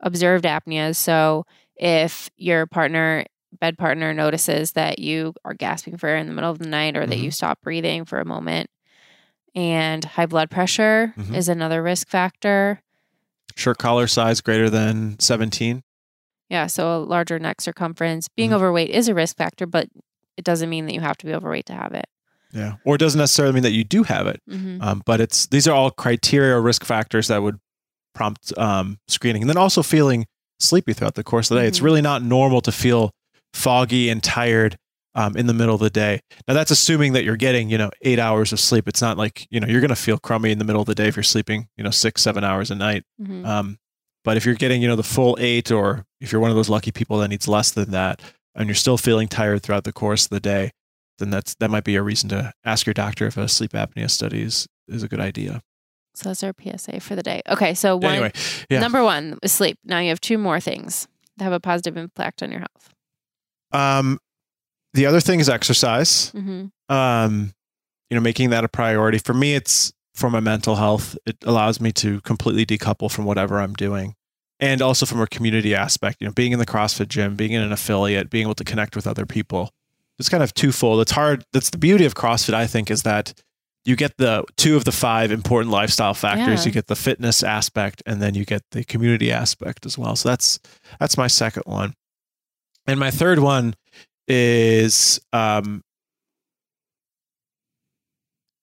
observed 0.00 0.44
apneas. 0.44 0.96
So, 0.96 1.44
if 1.76 2.30
your 2.36 2.66
partner, 2.66 3.24
bed 3.60 3.78
partner, 3.78 4.12
notices 4.14 4.72
that 4.72 4.98
you 4.98 5.34
are 5.44 5.54
gasping 5.54 5.96
for 5.96 6.08
air 6.08 6.16
in 6.16 6.26
the 6.26 6.32
middle 6.34 6.50
of 6.50 6.58
the 6.58 6.68
night 6.68 6.96
or 6.96 7.06
that 7.06 7.18
Mhm. 7.18 7.22
you 7.22 7.30
stop 7.30 7.60
breathing 7.62 8.04
for 8.04 8.18
a 8.20 8.24
moment, 8.24 8.70
and 9.54 10.04
high 10.04 10.26
blood 10.26 10.50
pressure 10.50 11.14
Mhm. 11.16 11.34
is 11.34 11.48
another 11.48 11.82
risk 11.82 12.08
factor. 12.08 12.80
shirt 13.58 13.78
collar 13.78 14.06
size 14.06 14.42
greater 14.42 14.68
than 14.68 15.18
17. 15.18 15.82
Yeah. 16.50 16.66
So, 16.66 16.96
a 16.96 16.98
larger 16.98 17.38
neck 17.38 17.62
circumference. 17.62 18.28
Being 18.28 18.50
Mhm. 18.50 18.54
overweight 18.56 18.90
is 18.90 19.08
a 19.08 19.14
risk 19.14 19.36
factor, 19.38 19.64
but 19.66 19.88
it 20.36 20.44
doesn't 20.44 20.68
mean 20.68 20.84
that 20.84 20.92
you 20.92 21.00
have 21.00 21.16
to 21.18 21.26
be 21.26 21.32
overweight 21.32 21.64
to 21.66 21.72
have 21.72 21.92
it. 21.94 22.04
Yeah. 22.52 22.74
Or 22.84 22.96
it 22.96 22.98
doesn't 22.98 23.18
necessarily 23.18 23.54
mean 23.54 23.62
that 23.62 23.72
you 23.72 23.82
do 23.82 24.02
have 24.02 24.26
it. 24.26 24.42
hmm 24.46 24.76
Um, 24.82 25.02
but 25.06 25.22
it's 25.22 25.46
these 25.46 25.66
are 25.66 25.74
all 25.74 25.90
criteria 25.90 26.54
or 26.54 26.60
risk 26.60 26.84
factors 26.84 27.28
that 27.28 27.42
would 27.42 27.58
prompt 28.14 28.52
um, 28.58 28.98
screening. 29.08 29.42
And 29.42 29.48
then 29.48 29.56
also 29.56 29.82
feeling 29.82 30.26
sleepy 30.60 30.92
throughout 30.92 31.14
the 31.14 31.24
course 31.24 31.50
of 31.50 31.56
the 31.56 31.62
day. 31.62 31.68
It's 31.68 31.80
Mhm. 31.80 31.84
really 31.84 32.02
not 32.02 32.22
normal 32.22 32.60
to 32.62 32.72
feel 32.72 33.10
foggy 33.52 34.08
and 34.08 34.22
tired 34.22 34.76
um, 35.14 35.34
in 35.34 35.46
the 35.46 35.54
middle 35.54 35.74
of 35.74 35.80
the 35.80 35.88
day. 35.88 36.20
Now 36.46 36.52
that's 36.52 36.70
assuming 36.70 37.14
that 37.14 37.24
you're 37.24 37.36
getting, 37.38 37.70
you 37.70 37.78
know, 37.78 37.90
eight 38.02 38.18
hours 38.18 38.52
of 38.52 38.60
sleep. 38.60 38.86
It's 38.86 39.00
not 39.00 39.16
like, 39.16 39.46
you 39.50 39.60
know, 39.60 39.66
you're 39.66 39.80
going 39.80 39.88
to 39.88 39.96
feel 39.96 40.18
crummy 40.18 40.50
in 40.52 40.58
the 40.58 40.64
middle 40.64 40.82
of 40.82 40.86
the 40.86 40.94
day 40.94 41.08
if 41.08 41.16
you're 41.16 41.22
sleeping, 41.22 41.68
you 41.78 41.82
know, 41.84 41.90
six, 41.90 42.20
seven 42.20 42.44
hours 42.44 42.70
a 42.70 42.74
night. 42.74 43.02
hmm 43.18 43.44
Um, 43.46 43.78
but 44.24 44.36
if 44.36 44.44
you're 44.44 44.56
getting, 44.56 44.82
you 44.82 44.88
know, 44.88 44.96
the 44.96 45.02
full 45.02 45.36
eight, 45.40 45.70
or 45.70 46.04
if 46.20 46.32
you're 46.32 46.40
one 46.40 46.50
of 46.50 46.56
those 46.56 46.68
lucky 46.68 46.90
people 46.92 47.16
that 47.18 47.28
needs 47.28 47.48
less 47.48 47.70
than 47.70 47.92
that, 47.92 48.20
and 48.54 48.66
you're 48.68 48.74
still 48.74 48.98
feeling 48.98 49.26
tired 49.28 49.62
throughout 49.62 49.84
the 49.84 49.92
course 49.92 50.24
of 50.24 50.30
the 50.30 50.40
day, 50.40 50.72
then 51.18 51.30
that's 51.30 51.54
that 51.60 51.70
might 51.70 51.84
be 51.84 51.94
a 51.96 52.02
reason 52.02 52.28
to 52.30 52.52
ask 52.64 52.84
your 52.84 52.92
doctor 52.94 53.26
if 53.26 53.36
a 53.38 53.48
sleep 53.48 53.72
apnea 53.72 54.10
study 54.10 54.42
is, 54.42 54.66
is 54.88 55.02
a 55.02 55.08
good 55.08 55.20
idea. 55.20 55.62
So, 56.16 56.30
that's 56.30 56.42
our 56.42 56.54
PSA 56.58 57.00
for 57.00 57.14
the 57.14 57.22
day. 57.22 57.42
Okay. 57.48 57.74
So, 57.74 57.96
one, 57.96 58.12
Anyway, 58.12 58.32
yeah. 58.70 58.80
Number 58.80 59.02
one 59.04 59.38
is 59.42 59.52
sleep. 59.52 59.78
Now 59.84 59.98
you 59.98 60.08
have 60.08 60.20
two 60.20 60.38
more 60.38 60.60
things 60.60 61.06
that 61.36 61.44
have 61.44 61.52
a 61.52 61.60
positive 61.60 61.96
impact 61.96 62.42
on 62.42 62.50
your 62.50 62.60
health. 62.60 62.94
Um, 63.72 64.18
the 64.94 65.06
other 65.06 65.20
thing 65.20 65.40
is 65.40 65.48
exercise. 65.48 66.32
Mm-hmm. 66.32 66.94
Um, 66.94 67.52
you 68.10 68.14
know, 68.14 68.20
making 68.20 68.50
that 68.50 68.64
a 68.64 68.68
priority 68.68 69.18
for 69.18 69.34
me. 69.34 69.54
It's 69.54 69.92
for 70.14 70.30
my 70.30 70.40
mental 70.40 70.76
health. 70.76 71.16
It 71.26 71.36
allows 71.44 71.80
me 71.80 71.92
to 71.92 72.20
completely 72.22 72.64
decouple 72.64 73.10
from 73.10 73.24
whatever 73.24 73.60
I'm 73.60 73.74
doing, 73.74 74.14
and 74.60 74.80
also 74.80 75.04
from 75.06 75.20
a 75.20 75.26
community 75.26 75.74
aspect. 75.74 76.18
You 76.20 76.28
know, 76.28 76.32
being 76.32 76.52
in 76.52 76.58
the 76.58 76.66
CrossFit 76.66 77.08
gym, 77.08 77.36
being 77.36 77.52
in 77.52 77.62
an 77.62 77.72
affiliate, 77.72 78.30
being 78.30 78.46
able 78.46 78.54
to 78.54 78.64
connect 78.64 78.96
with 78.96 79.06
other 79.06 79.26
people. 79.26 79.70
It's 80.18 80.30
kind 80.30 80.42
of 80.42 80.54
twofold. 80.54 81.00
It's 81.02 81.12
hard. 81.12 81.44
That's 81.52 81.68
the 81.68 81.78
beauty 81.78 82.06
of 82.06 82.14
CrossFit. 82.14 82.54
I 82.54 82.66
think 82.66 82.90
is 82.90 83.02
that 83.02 83.34
you 83.86 83.96
get 83.96 84.16
the 84.18 84.44
two 84.56 84.76
of 84.76 84.84
the 84.84 84.92
five 84.92 85.30
important 85.30 85.70
lifestyle 85.72 86.12
factors. 86.12 86.64
Yeah. 86.64 86.66
You 86.68 86.72
get 86.72 86.88
the 86.88 86.96
fitness 86.96 87.42
aspect, 87.42 88.02
and 88.04 88.20
then 88.20 88.34
you 88.34 88.44
get 88.44 88.62
the 88.72 88.84
community 88.84 89.30
aspect 89.32 89.86
as 89.86 89.96
well. 89.96 90.16
So 90.16 90.28
that's 90.28 90.58
that's 91.00 91.16
my 91.16 91.28
second 91.28 91.62
one, 91.66 91.94
and 92.86 92.98
my 93.00 93.10
third 93.10 93.38
one 93.38 93.74
is 94.28 95.20
um, 95.32 95.82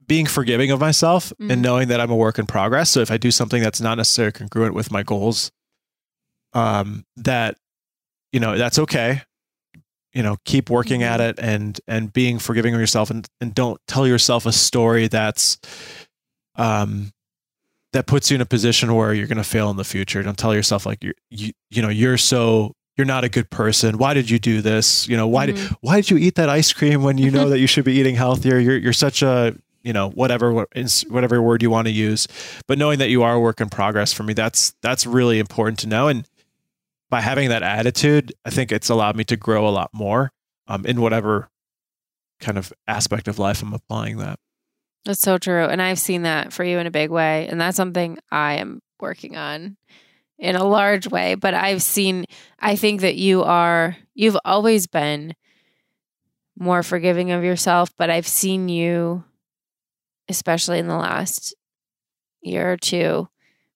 being 0.05 0.25
forgiving 0.25 0.71
of 0.71 0.79
myself 0.81 1.31
Mhm. 1.39 1.51
and 1.51 1.61
knowing 1.61 1.87
that 1.87 2.01
I'm 2.01 2.11
a 2.11 2.15
work 2.15 2.37
in 2.37 2.45
progress. 2.45 2.89
So 2.89 2.99
if 2.99 3.09
I 3.09 3.17
do 3.17 3.31
something 3.31 3.63
that's 3.63 3.79
not 3.79 3.95
necessarily 3.97 4.33
congruent 4.33 4.73
with 4.73 4.91
my 4.91 5.03
goals, 5.03 5.51
um, 6.53 7.05
that 7.15 7.57
you 8.33 8.39
know 8.39 8.57
that's 8.57 8.77
okay. 8.79 9.21
You 10.13 10.21
know, 10.23 10.37
keep 10.45 10.69
working 10.69 11.01
at 11.03 11.19
it 11.21 11.39
and 11.39 11.79
and 11.87 12.13
being 12.13 12.37
forgiving 12.39 12.73
of 12.75 12.79
yourself 12.79 13.09
and 13.09 13.27
and 13.41 13.53
don't 13.55 13.79
tell 13.87 14.05
yourself 14.07 14.45
a 14.45 14.51
story 14.51 15.07
that's 15.07 15.57
um 16.55 17.11
that 17.93 18.07
puts 18.07 18.31
you 18.31 18.35
in 18.35 18.41
a 18.41 18.45
position 18.45 18.93
where 18.95 19.13
you're 19.13 19.27
going 19.27 19.37
to 19.37 19.43
fail 19.43 19.69
in 19.69 19.77
the 19.77 19.83
future. 19.83 20.21
Don't 20.23 20.37
tell 20.37 20.53
yourself 20.55 20.85
like 20.85 21.03
you're 21.03 21.13
you 21.29 21.51
you 21.69 21.81
know 21.81 21.89
you're 21.89 22.17
so 22.17 22.73
you're 22.97 23.05
not 23.05 23.23
a 23.23 23.29
good 23.29 23.49
person. 23.49 23.97
Why 23.97 24.13
did 24.13 24.29
you 24.29 24.37
do 24.39 24.61
this? 24.61 25.07
You 25.07 25.17
know 25.17 25.27
why 25.27 25.47
did 25.47 25.55
Mhm. 25.55 25.75
why 25.81 25.95
did 25.97 26.11
you 26.11 26.17
eat 26.17 26.35
that 26.35 26.49
ice 26.49 26.73
cream 26.73 27.01
when 27.03 27.17
you 27.17 27.31
know 27.31 27.49
that 27.49 27.59
you 27.59 27.67
should 27.67 27.85
be 27.85 27.93
eating 27.93 28.15
healthier? 28.15 28.59
You're 28.59 28.77
you're 28.77 28.93
such 28.93 29.21
a 29.23 29.55
you 29.83 29.93
know 29.93 30.09
whatever 30.11 30.51
what- 30.53 30.69
whatever 31.09 31.41
word 31.41 31.61
you 31.61 31.69
want 31.69 31.87
to 31.87 31.91
use, 31.91 32.27
but 32.67 32.77
knowing 32.77 32.99
that 32.99 33.09
you 33.09 33.21
are 33.23 33.33
a 33.33 33.39
work 33.39 33.59
in 33.59 33.69
progress 33.69 34.13
for 34.13 34.23
me, 34.23 34.33
that's 34.33 34.73
that's 34.81 35.05
really 35.07 35.39
important 35.39 35.79
to 35.79 35.87
know. 35.87 36.07
And 36.07 36.27
by 37.13 37.21
having 37.21 37.49
that 37.49 37.61
attitude, 37.61 38.33
I 38.43 38.49
think 38.49 38.71
it's 38.71 38.89
allowed 38.89 39.15
me 39.15 39.23
to 39.25 39.37
grow 39.37 39.67
a 39.67 39.69
lot 39.69 39.91
more 39.93 40.31
um, 40.67 40.83
in 40.83 40.99
whatever 40.99 41.47
kind 42.39 42.57
of 42.57 42.73
aspect 42.87 43.27
of 43.27 43.37
life 43.37 43.61
I'm 43.61 43.71
applying 43.71 44.17
that. 44.17 44.39
That's 45.05 45.21
so 45.21 45.37
true. 45.37 45.65
And 45.65 45.79
I've 45.79 45.99
seen 45.99 46.23
that 46.23 46.51
for 46.51 46.63
you 46.63 46.79
in 46.79 46.87
a 46.87 46.91
big 46.91 47.11
way. 47.11 47.47
And 47.47 47.61
that's 47.61 47.77
something 47.77 48.17
I 48.31 48.55
am 48.55 48.81
working 48.99 49.37
on 49.37 49.77
in 50.39 50.55
a 50.55 50.65
large 50.65 51.05
way, 51.05 51.35
but 51.35 51.53
I've 51.53 51.83
seen, 51.83 52.25
I 52.59 52.75
think 52.75 53.01
that 53.01 53.15
you 53.15 53.43
are, 53.43 53.95
you've 54.15 54.37
always 54.43 54.87
been 54.87 55.35
more 56.57 56.81
forgiving 56.81 57.29
of 57.29 57.43
yourself, 57.43 57.93
but 57.95 58.09
I've 58.09 58.27
seen 58.27 58.69
you, 58.69 59.23
especially 60.29 60.79
in 60.79 60.87
the 60.87 60.97
last 60.97 61.53
year 62.41 62.71
or 62.71 62.77
two, 62.77 63.29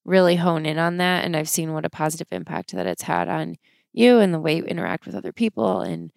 really 0.08 0.38
hone 0.38 0.66
in 0.66 0.80
on 0.80 0.98
that. 0.98 1.24
And 1.26 1.36
I've 1.38 1.50
seen 1.50 1.74
what 1.74 1.86
a 1.86 1.90
positive 1.90 2.28
impact 2.32 2.72
that 2.72 2.88
it's 2.88 3.04
had 3.04 3.28
on 3.30 3.58
you 3.94 4.18
and 4.20 4.34
the 4.34 4.40
way 4.40 4.56
you 4.58 4.64
interact 4.64 5.06
with 5.06 5.14
other 5.14 5.32
people 5.34 5.82
and 5.82 6.12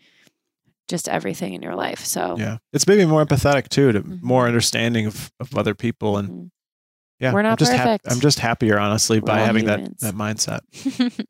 just 0.88 1.08
everything 1.08 1.52
in 1.54 1.60
your 1.62 1.74
life. 1.74 2.04
So, 2.04 2.36
Yeah. 2.38 2.58
It's 2.72 2.86
maybe 2.86 3.04
more 3.04 3.24
empathetic 3.24 3.68
too, 3.68 3.92
to 3.92 4.02
Mhm. 4.02 4.22
more 4.22 4.46
understanding 4.46 5.06
of, 5.06 5.30
of 5.40 5.56
other 5.58 5.74
people. 5.74 6.16
And 6.16 6.28
Mhm. 6.28 6.50
yeah, 7.20 7.32
We're 7.32 7.42
not 7.42 7.52
I'm 7.52 7.56
just 7.58 7.72
perfect. 7.76 8.06
I'm 8.10 8.20
just 8.20 8.38
happier, 8.38 8.78
honestly, 8.78 9.18
We're 9.20 9.26
by 9.26 9.40
having 9.40 9.64
humans. 9.64 10.00
that, 10.00 10.14
that 10.14 10.14
mindset. 10.16 10.60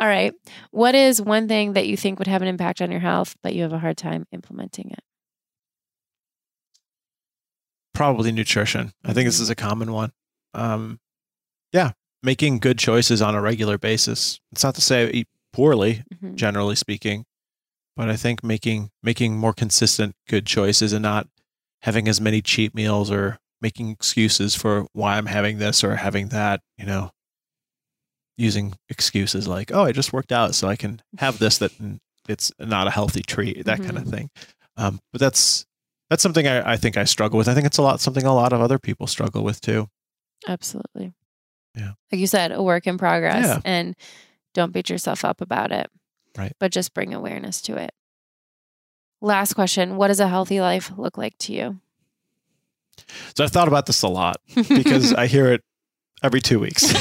All 0.00 0.08
right. 0.08 0.34
What 0.72 0.94
is 0.94 1.22
one 1.22 1.46
thing 1.48 1.74
that 1.74 1.86
you 1.86 1.96
think 1.96 2.18
would 2.18 2.26
have 2.28 2.42
an 2.42 2.48
impact 2.48 2.82
on 2.82 2.90
your 2.90 3.00
health, 3.00 3.36
but 3.42 3.54
you 3.54 3.62
have 3.62 3.72
a 3.72 3.78
hard 3.78 3.96
time 3.96 4.26
implementing 4.32 4.90
it? 4.90 5.00
Probably 7.94 8.32
nutrition. 8.32 8.92
I 9.04 9.12
think 9.12 9.26
this 9.28 9.38
is 9.38 9.50
a 9.50 9.54
common 9.54 9.92
one. 9.92 10.12
Um, 10.52 10.98
yeah, 11.74 11.90
making 12.22 12.60
good 12.60 12.78
choices 12.78 13.20
on 13.20 13.34
a 13.34 13.42
regular 13.42 13.76
basis. 13.76 14.40
It's 14.52 14.64
not 14.64 14.74
to 14.76 14.80
say 14.80 15.04
I 15.06 15.10
eat 15.10 15.28
poorly, 15.52 16.02
Mhm. 16.14 16.36
generally 16.36 16.76
speaking, 16.76 17.26
but 17.96 18.08
I 18.08 18.16
think 18.16 18.42
making 18.42 18.90
making 19.02 19.36
more 19.36 19.52
consistent 19.52 20.14
good 20.28 20.46
choices 20.46 20.94
and 20.94 21.02
not 21.02 21.28
having 21.82 22.08
as 22.08 22.20
many 22.20 22.40
cheat 22.40 22.74
meals 22.74 23.10
or 23.10 23.38
making 23.60 23.90
excuses 23.90 24.54
for 24.54 24.86
why 24.94 25.18
I'm 25.18 25.26
having 25.26 25.58
this 25.58 25.84
or 25.84 25.96
having 25.96 26.28
that. 26.28 26.60
You 26.78 26.86
know, 26.86 27.10
using 28.36 28.74
excuses 28.88 29.46
like, 29.46 29.70
"Oh, 29.72 29.84
I 29.84 29.92
just 29.92 30.12
worked 30.12 30.32
out, 30.32 30.54
so 30.54 30.68
I 30.68 30.76
can 30.76 31.02
have 31.18 31.38
this." 31.38 31.58
That 31.58 31.72
it's 32.28 32.50
not 32.58 32.86
a 32.86 32.90
healthy 32.90 33.22
treat. 33.22 33.64
That 33.64 33.82
kind 33.82 33.98
of 33.98 34.08
thing. 34.08 34.30
Um, 34.76 35.00
but 35.12 35.20
that's 35.20 35.66
that's 36.10 36.22
something 36.22 36.46
I, 36.46 36.72
I 36.72 36.76
think 36.76 36.96
I 36.96 37.04
struggle 37.04 37.38
with. 37.38 37.48
I 37.48 37.54
think 37.54 37.66
it's 37.66 37.78
a 37.78 37.82
lot 37.82 38.00
something 38.00 38.24
a 38.24 38.34
lot 38.34 38.52
of 38.52 38.60
other 38.60 38.78
people 38.78 39.06
struggle 39.06 39.44
with 39.44 39.60
too. 39.60 39.88
Absolutely. 40.48 41.12
Yeah. 41.74 41.92
Like 42.12 42.20
you 42.20 42.26
said, 42.26 42.52
a 42.52 42.62
work 42.62 42.86
in 42.86 42.98
progress 42.98 43.46
Yeah. 43.46 43.60
and 43.64 43.96
don't 44.54 44.72
beat 44.72 44.88
yourself 44.90 45.24
up 45.24 45.40
about 45.40 45.72
it. 45.72 45.90
Right. 46.38 46.52
But 46.58 46.72
just 46.72 46.94
bring 46.94 47.12
awareness 47.14 47.60
to 47.62 47.76
it. 47.76 47.92
Last 49.20 49.54
question 49.54 49.96
What 49.96 50.08
does 50.08 50.20
a 50.20 50.28
healthy 50.28 50.60
life 50.60 50.92
look 50.96 51.16
like 51.18 51.36
to 51.38 51.52
you? 51.52 51.80
So 53.34 53.42
I've 53.44 53.50
thought 53.50 53.68
about 53.68 53.86
this 53.86 54.02
a 54.02 54.08
lot 54.08 54.36
because 54.54 55.12
I 55.14 55.26
hear 55.26 55.52
it 55.52 55.62
every 56.22 56.40
two 56.40 56.60
weeks. 56.60 56.84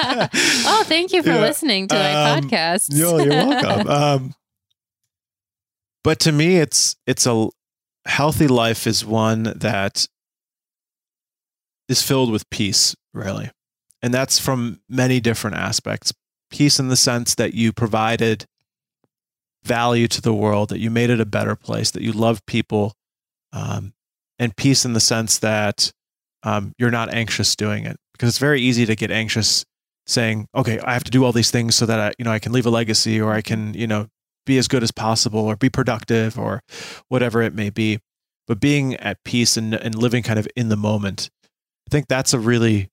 oh, 0.00 0.82
thank 0.86 1.12
you 1.12 1.22
for 1.24 1.30
Yeah. 1.30 1.40
listening 1.40 1.88
to 1.88 1.94
my 1.94 2.30
Um, 2.32 2.42
podcast. 2.42 2.86
You're, 2.90 3.20
you're 3.22 3.46
welcome. 3.46 3.88
Um, 3.88 4.34
but 6.04 6.18
to 6.20 6.32
me, 6.32 6.56
it's 6.56 6.96
it's 7.06 7.26
a 7.26 7.48
healthy 8.06 8.48
life 8.48 8.86
is 8.86 9.04
one 9.04 9.42
that 9.56 10.06
is 11.88 12.02
filled 12.02 12.30
with 12.30 12.48
peace, 12.50 12.94
really, 13.12 13.50
and 14.02 14.12
that's 14.12 14.38
from 14.38 14.80
many 14.88 15.20
different 15.20 15.56
aspects. 15.56 16.12
Peace 16.50 16.78
in 16.78 16.88
the 16.88 16.96
sense 16.96 17.34
that 17.34 17.54
you 17.54 17.72
provided 17.72 18.46
value 19.64 20.08
to 20.08 20.20
the 20.20 20.34
world, 20.34 20.70
that 20.70 20.78
you 20.78 20.90
made 20.90 21.10
it 21.10 21.20
a 21.20 21.26
better 21.26 21.56
place, 21.56 21.90
that 21.90 22.02
you 22.02 22.12
love 22.12 22.44
people, 22.46 22.94
um, 23.52 23.92
and 24.38 24.56
peace 24.56 24.84
in 24.84 24.92
the 24.92 25.00
sense 25.00 25.38
that 25.38 25.92
um, 26.42 26.72
you're 26.78 26.90
not 26.90 27.12
anxious 27.12 27.56
doing 27.56 27.84
it 27.84 27.96
because 28.12 28.28
it's 28.28 28.38
very 28.38 28.60
easy 28.60 28.86
to 28.86 28.94
get 28.94 29.10
anxious 29.10 29.64
saying, 30.06 30.46
okay, 30.54 30.80
I 30.80 30.94
have 30.94 31.04
to 31.04 31.10
do 31.10 31.24
all 31.24 31.32
these 31.32 31.50
things 31.50 31.76
so 31.76 31.86
that 31.86 32.00
I, 32.00 32.12
you 32.18 32.24
know, 32.24 32.30
I 32.30 32.38
can 32.38 32.52
leave 32.52 32.66
a 32.66 32.70
legacy 32.70 33.20
or 33.20 33.32
I 33.32 33.42
can, 33.42 33.74
you 33.74 33.86
know, 33.86 34.06
be 34.46 34.56
as 34.56 34.66
good 34.66 34.82
as 34.82 34.90
possible 34.90 35.40
or 35.40 35.56
be 35.56 35.68
productive 35.68 36.38
or 36.38 36.62
whatever 37.08 37.42
it 37.42 37.54
may 37.54 37.68
be. 37.68 37.98
But 38.46 38.60
being 38.60 38.94
at 38.94 39.22
peace 39.24 39.58
and, 39.58 39.74
and 39.74 39.94
living 39.94 40.22
kind 40.22 40.38
of 40.38 40.48
in 40.56 40.70
the 40.70 40.76
moment, 40.76 41.28
I 41.86 41.90
think 41.90 42.08
that's 42.08 42.32
a 42.32 42.38
really, 42.38 42.88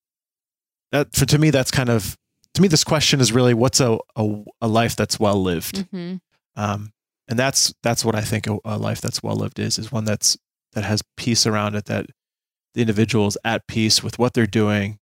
that 0.96 1.16
for 1.16 1.26
to 1.26 1.38
me, 1.38 1.50
that's 1.50 1.72
kind 1.72 1.90
of, 1.90 2.18
to 2.54 2.62
me, 2.62 2.68
this 2.68 2.84
question 2.84 3.20
is 3.20 3.32
really 3.34 3.54
what's 3.54 3.80
a, 3.80 3.98
a, 4.16 4.44
a 4.62 4.68
life 4.68 4.96
that's 4.96 5.20
well 5.20 5.42
lived. 5.42 5.86
Mhm. 5.92 6.20
Um, 6.56 6.92
and 7.28 7.38
that's, 7.38 7.74
that's 7.84 8.06
what 8.06 8.16
I 8.16 8.22
think 8.22 8.48
a, 8.48 8.58
a 8.64 8.78
life 8.78 9.02
that's 9.02 9.22
well 9.22 9.36
lived 9.36 9.60
is, 9.60 9.78
is 9.78 9.92
one 9.92 10.06
that's, 10.06 10.38
that 10.74 10.84
has 10.86 11.02
peace 11.18 11.46
around 11.46 11.76
it, 11.76 11.86
that 11.86 12.06
the 12.74 12.82
individual 12.82 13.28
is 13.28 13.38
at 13.44 13.68
peace 13.68 14.04
with 14.04 14.18
what 14.20 14.34
they're 14.34 14.46
doing 14.48 15.00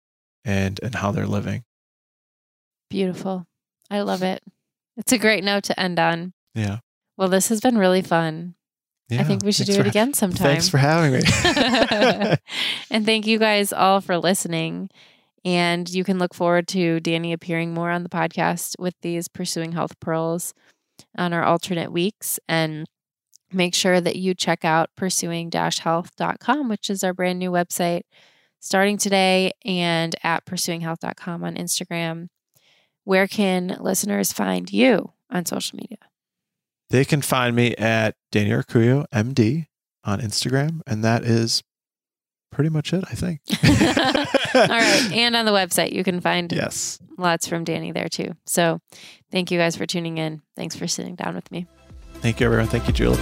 and, 0.46 0.80
and 0.84 0.96
how 0.96 1.12
they're 1.12 1.26
living. 1.28 1.64
Beautiful. 2.90 3.46
I 3.90 4.02
love 4.02 4.22
it. 4.24 4.44
It's 4.98 5.12
a 5.12 5.18
great 5.18 5.44
note 5.44 5.64
to 5.66 5.80
end 5.80 6.00
on. 6.00 6.34
Yeah. 6.56 6.80
Well, 7.18 7.30
this 7.30 7.50
has 7.50 7.62
been 7.62 7.78
really 7.78 8.02
fun. 8.02 8.56
yeah, 9.10 9.22
I 9.22 9.24
think 9.24 9.44
we 9.44 9.52
should 9.52 9.68
do 9.68 9.80
it 9.80 9.88
again 9.88 10.14
sometime. 10.14 10.44
Thanks 10.48 10.70
for 10.70 10.78
having 10.78 11.14
me. 11.14 11.22
and 12.92 13.06
thank 13.06 13.26
you 13.28 13.40
guys 13.40 13.72
all 13.74 14.02
for 14.02 14.18
listening. 14.18 14.90
And 15.46 15.90
you 15.90 16.04
can 16.04 16.20
look 16.20 16.34
forward 16.34 16.68
to 16.70 17.00
Dani 17.00 17.34
appearing 17.34 17.74
more 17.74 17.90
on 17.90 18.04
the 18.04 18.10
podcast 18.10 18.76
with 18.80 18.96
these 19.02 19.28
Pursuing 19.28 19.72
Health 19.72 20.00
Pearls 20.00 20.54
on 21.18 21.34
our 21.34 21.44
alternate 21.44 21.92
weeks. 21.92 22.40
And 22.48 22.86
make 23.52 23.74
sure 23.74 24.00
that 24.02 24.16
you 24.16 24.34
check 24.34 24.64
out 24.64 24.90
pursuing 24.96 25.52
health.com, 25.52 26.70
which 26.70 26.90
is 26.90 27.04
our 27.04 27.14
brand 27.14 27.40
new 27.40 27.52
website 27.52 28.02
starting 28.60 28.98
today, 28.98 29.52
and 29.64 30.16
at 30.24 30.46
pursuinghealth.com 30.46 31.44
on 31.44 31.56
Instagram. 31.56 32.28
Where 33.06 33.28
can 33.28 33.78
listeners 33.80 34.34
find 34.34 34.72
you 34.72 35.14
on 35.30 35.46
social 35.46 35.78
media? 35.78 35.98
They 36.90 37.06
can 37.06 37.22
find 37.22 37.56
me 37.56 37.76
at 37.76 38.16
Daniel 38.32 38.62
Urcuyo, 38.62 39.06
MD, 39.14 39.68
on 40.04 40.20
Instagram, 40.20 40.82
and 40.88 41.04
that 41.04 41.24
is 41.24 41.64
pretty 42.52 42.70
much 42.70 42.94
it, 42.94 43.04
I 43.10 43.16
think. 43.16 43.42
All 44.56 44.68
right. 44.68 45.12
And 45.20 45.36
on 45.36 45.46
the 45.46 45.52
website, 45.52 45.92
you 45.92 46.04
can 46.04 46.22
find 46.22 46.52
yes. 46.52 47.00
lots 47.18 47.48
from 47.48 47.66
Dani 47.66 47.94
there 47.94 48.10
too. 48.10 48.34
So 48.46 48.80
thank 49.32 49.52
you 49.52 49.58
guys 49.58 49.76
for 49.76 49.86
tuning 49.86 50.18
in. 50.18 50.42
Thanks 50.56 50.76
for 50.76 50.88
sitting 50.88 51.16
down 51.16 51.36
with 51.36 51.52
me. 51.52 51.68
Thank 52.16 52.40
you, 52.40 52.46
everyone. 52.46 52.68
Thank 52.68 52.88
you, 52.88 52.94
Julie. 52.94 53.18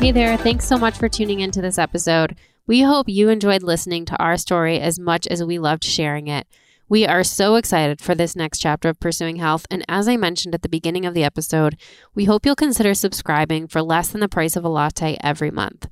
Hey 0.00 0.12
there, 0.12 0.38
thanks 0.38 0.66
so 0.66 0.78
much 0.78 0.96
for 0.96 1.10
tuning 1.10 1.40
into 1.40 1.60
this 1.60 1.78
episode. 1.78 2.36
We 2.66 2.80
hope 2.80 3.08
you 3.08 3.28
enjoyed 3.28 3.62
listening 3.62 4.06
to 4.06 4.16
our 4.16 4.38
story 4.38 4.80
as 4.80 4.98
much 4.98 5.26
as 5.26 5.44
we 5.44 5.58
loved 5.58 5.84
sharing 5.84 6.28
it. 6.28 6.46
We 6.90 7.06
are 7.06 7.22
so 7.22 7.54
excited 7.54 8.00
for 8.00 8.16
this 8.16 8.34
next 8.34 8.58
chapter 8.58 8.88
of 8.88 8.98
Pursuing 8.98 9.36
Health, 9.36 9.64
and 9.70 9.84
as 9.88 10.08
I 10.08 10.16
mentioned 10.16 10.56
at 10.56 10.62
the 10.62 10.68
beginning 10.68 11.06
of 11.06 11.14
the 11.14 11.22
episode, 11.22 11.76
we 12.16 12.24
hope 12.24 12.44
you'll 12.44 12.56
consider 12.56 12.94
subscribing 12.94 13.68
for 13.68 13.80
less 13.80 14.08
than 14.08 14.20
the 14.20 14.28
price 14.28 14.56
of 14.56 14.64
a 14.64 14.68
latte 14.68 15.16
every 15.22 15.52
month. 15.52 15.86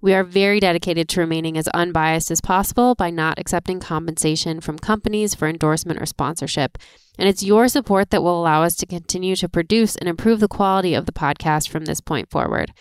We 0.00 0.14
are 0.14 0.22
very 0.22 0.60
dedicated 0.60 1.08
to 1.08 1.20
remaining 1.20 1.58
as 1.58 1.66
unbiased 1.74 2.30
as 2.30 2.40
possible 2.40 2.94
by 2.94 3.10
not 3.10 3.40
accepting 3.40 3.80
compensation 3.80 4.60
from 4.60 4.78
companies 4.78 5.34
for 5.34 5.48
endorsement 5.48 6.00
or 6.00 6.06
sponsorship. 6.06 6.78
And 7.18 7.28
it's 7.28 7.42
your 7.42 7.66
support 7.66 8.10
that 8.10 8.22
will 8.22 8.40
allow 8.40 8.62
us 8.62 8.76
to 8.76 8.86
continue 8.86 9.34
to 9.34 9.48
produce 9.48 9.96
and 9.96 10.08
improve 10.08 10.38
the 10.38 10.46
quality 10.46 10.94
of 10.94 11.06
the 11.06 11.12
podcast 11.12 11.68
from 11.68 11.84
this 11.84 12.00
point 12.00 12.30
forward. 12.30 12.72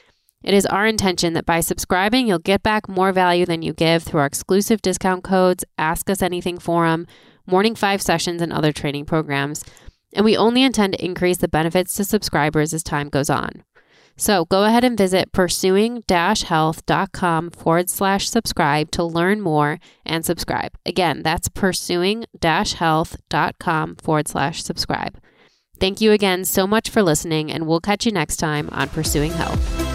It 0.43 0.53
is 0.53 0.67
our 0.67 0.85
intention 0.85 1.33
that 1.33 1.47
by 1.47 1.61
subscribing, 1.61 2.27
you'll 2.27 2.37
get 2.37 2.61
back 2.61 2.87
more 2.87 3.11
value 3.11 3.47
than 3.47 3.63
you 3.63 3.73
give 3.73 4.03
through 4.03 4.19
our 4.19 4.27
exclusive 4.27 4.83
discount 4.83 5.23
codes, 5.23 5.65
Ask 5.79 6.07
Us 6.11 6.21
Anything 6.21 6.59
forum, 6.59 7.07
Morning 7.47 7.75
Five 7.75 8.01
sessions, 8.01 8.41
and 8.41 8.53
other 8.53 8.71
training 8.71 9.05
programs. 9.05 9.63
And 10.13 10.23
we 10.25 10.37
only 10.37 10.63
intend 10.63 10.93
to 10.93 11.03
increase 11.03 11.37
the 11.37 11.47
benefits 11.47 11.95
to 11.95 12.03
subscribers 12.03 12.73
as 12.73 12.83
time 12.83 13.09
goes 13.09 13.29
on. 13.29 13.63
So 14.17 14.45
go 14.45 14.63
ahead 14.63 14.83
and 14.83 14.97
visit 14.97 15.31
pursuing 15.31 16.03
health.com 16.09 17.51
forward 17.51 17.89
slash 17.89 18.29
subscribe 18.29 18.91
to 18.91 19.03
learn 19.03 19.41
more 19.41 19.79
and 20.05 20.25
subscribe. 20.25 20.71
Again, 20.85 21.21
that's 21.21 21.49
pursuing 21.49 22.25
health.com 22.41 23.95
forward 23.97 24.27
slash 24.27 24.63
subscribe. 24.63 25.19
Thank 25.79 26.01
you 26.01 26.11
again 26.11 26.43
so 26.45 26.65
much 26.65 26.89
for 26.89 27.03
listening, 27.03 27.51
and 27.51 27.67
we'll 27.67 27.79
catch 27.79 28.07
you 28.07 28.11
next 28.11 28.37
time 28.37 28.69
on 28.71 28.89
Pursuing 28.89 29.31
Health. 29.31 29.86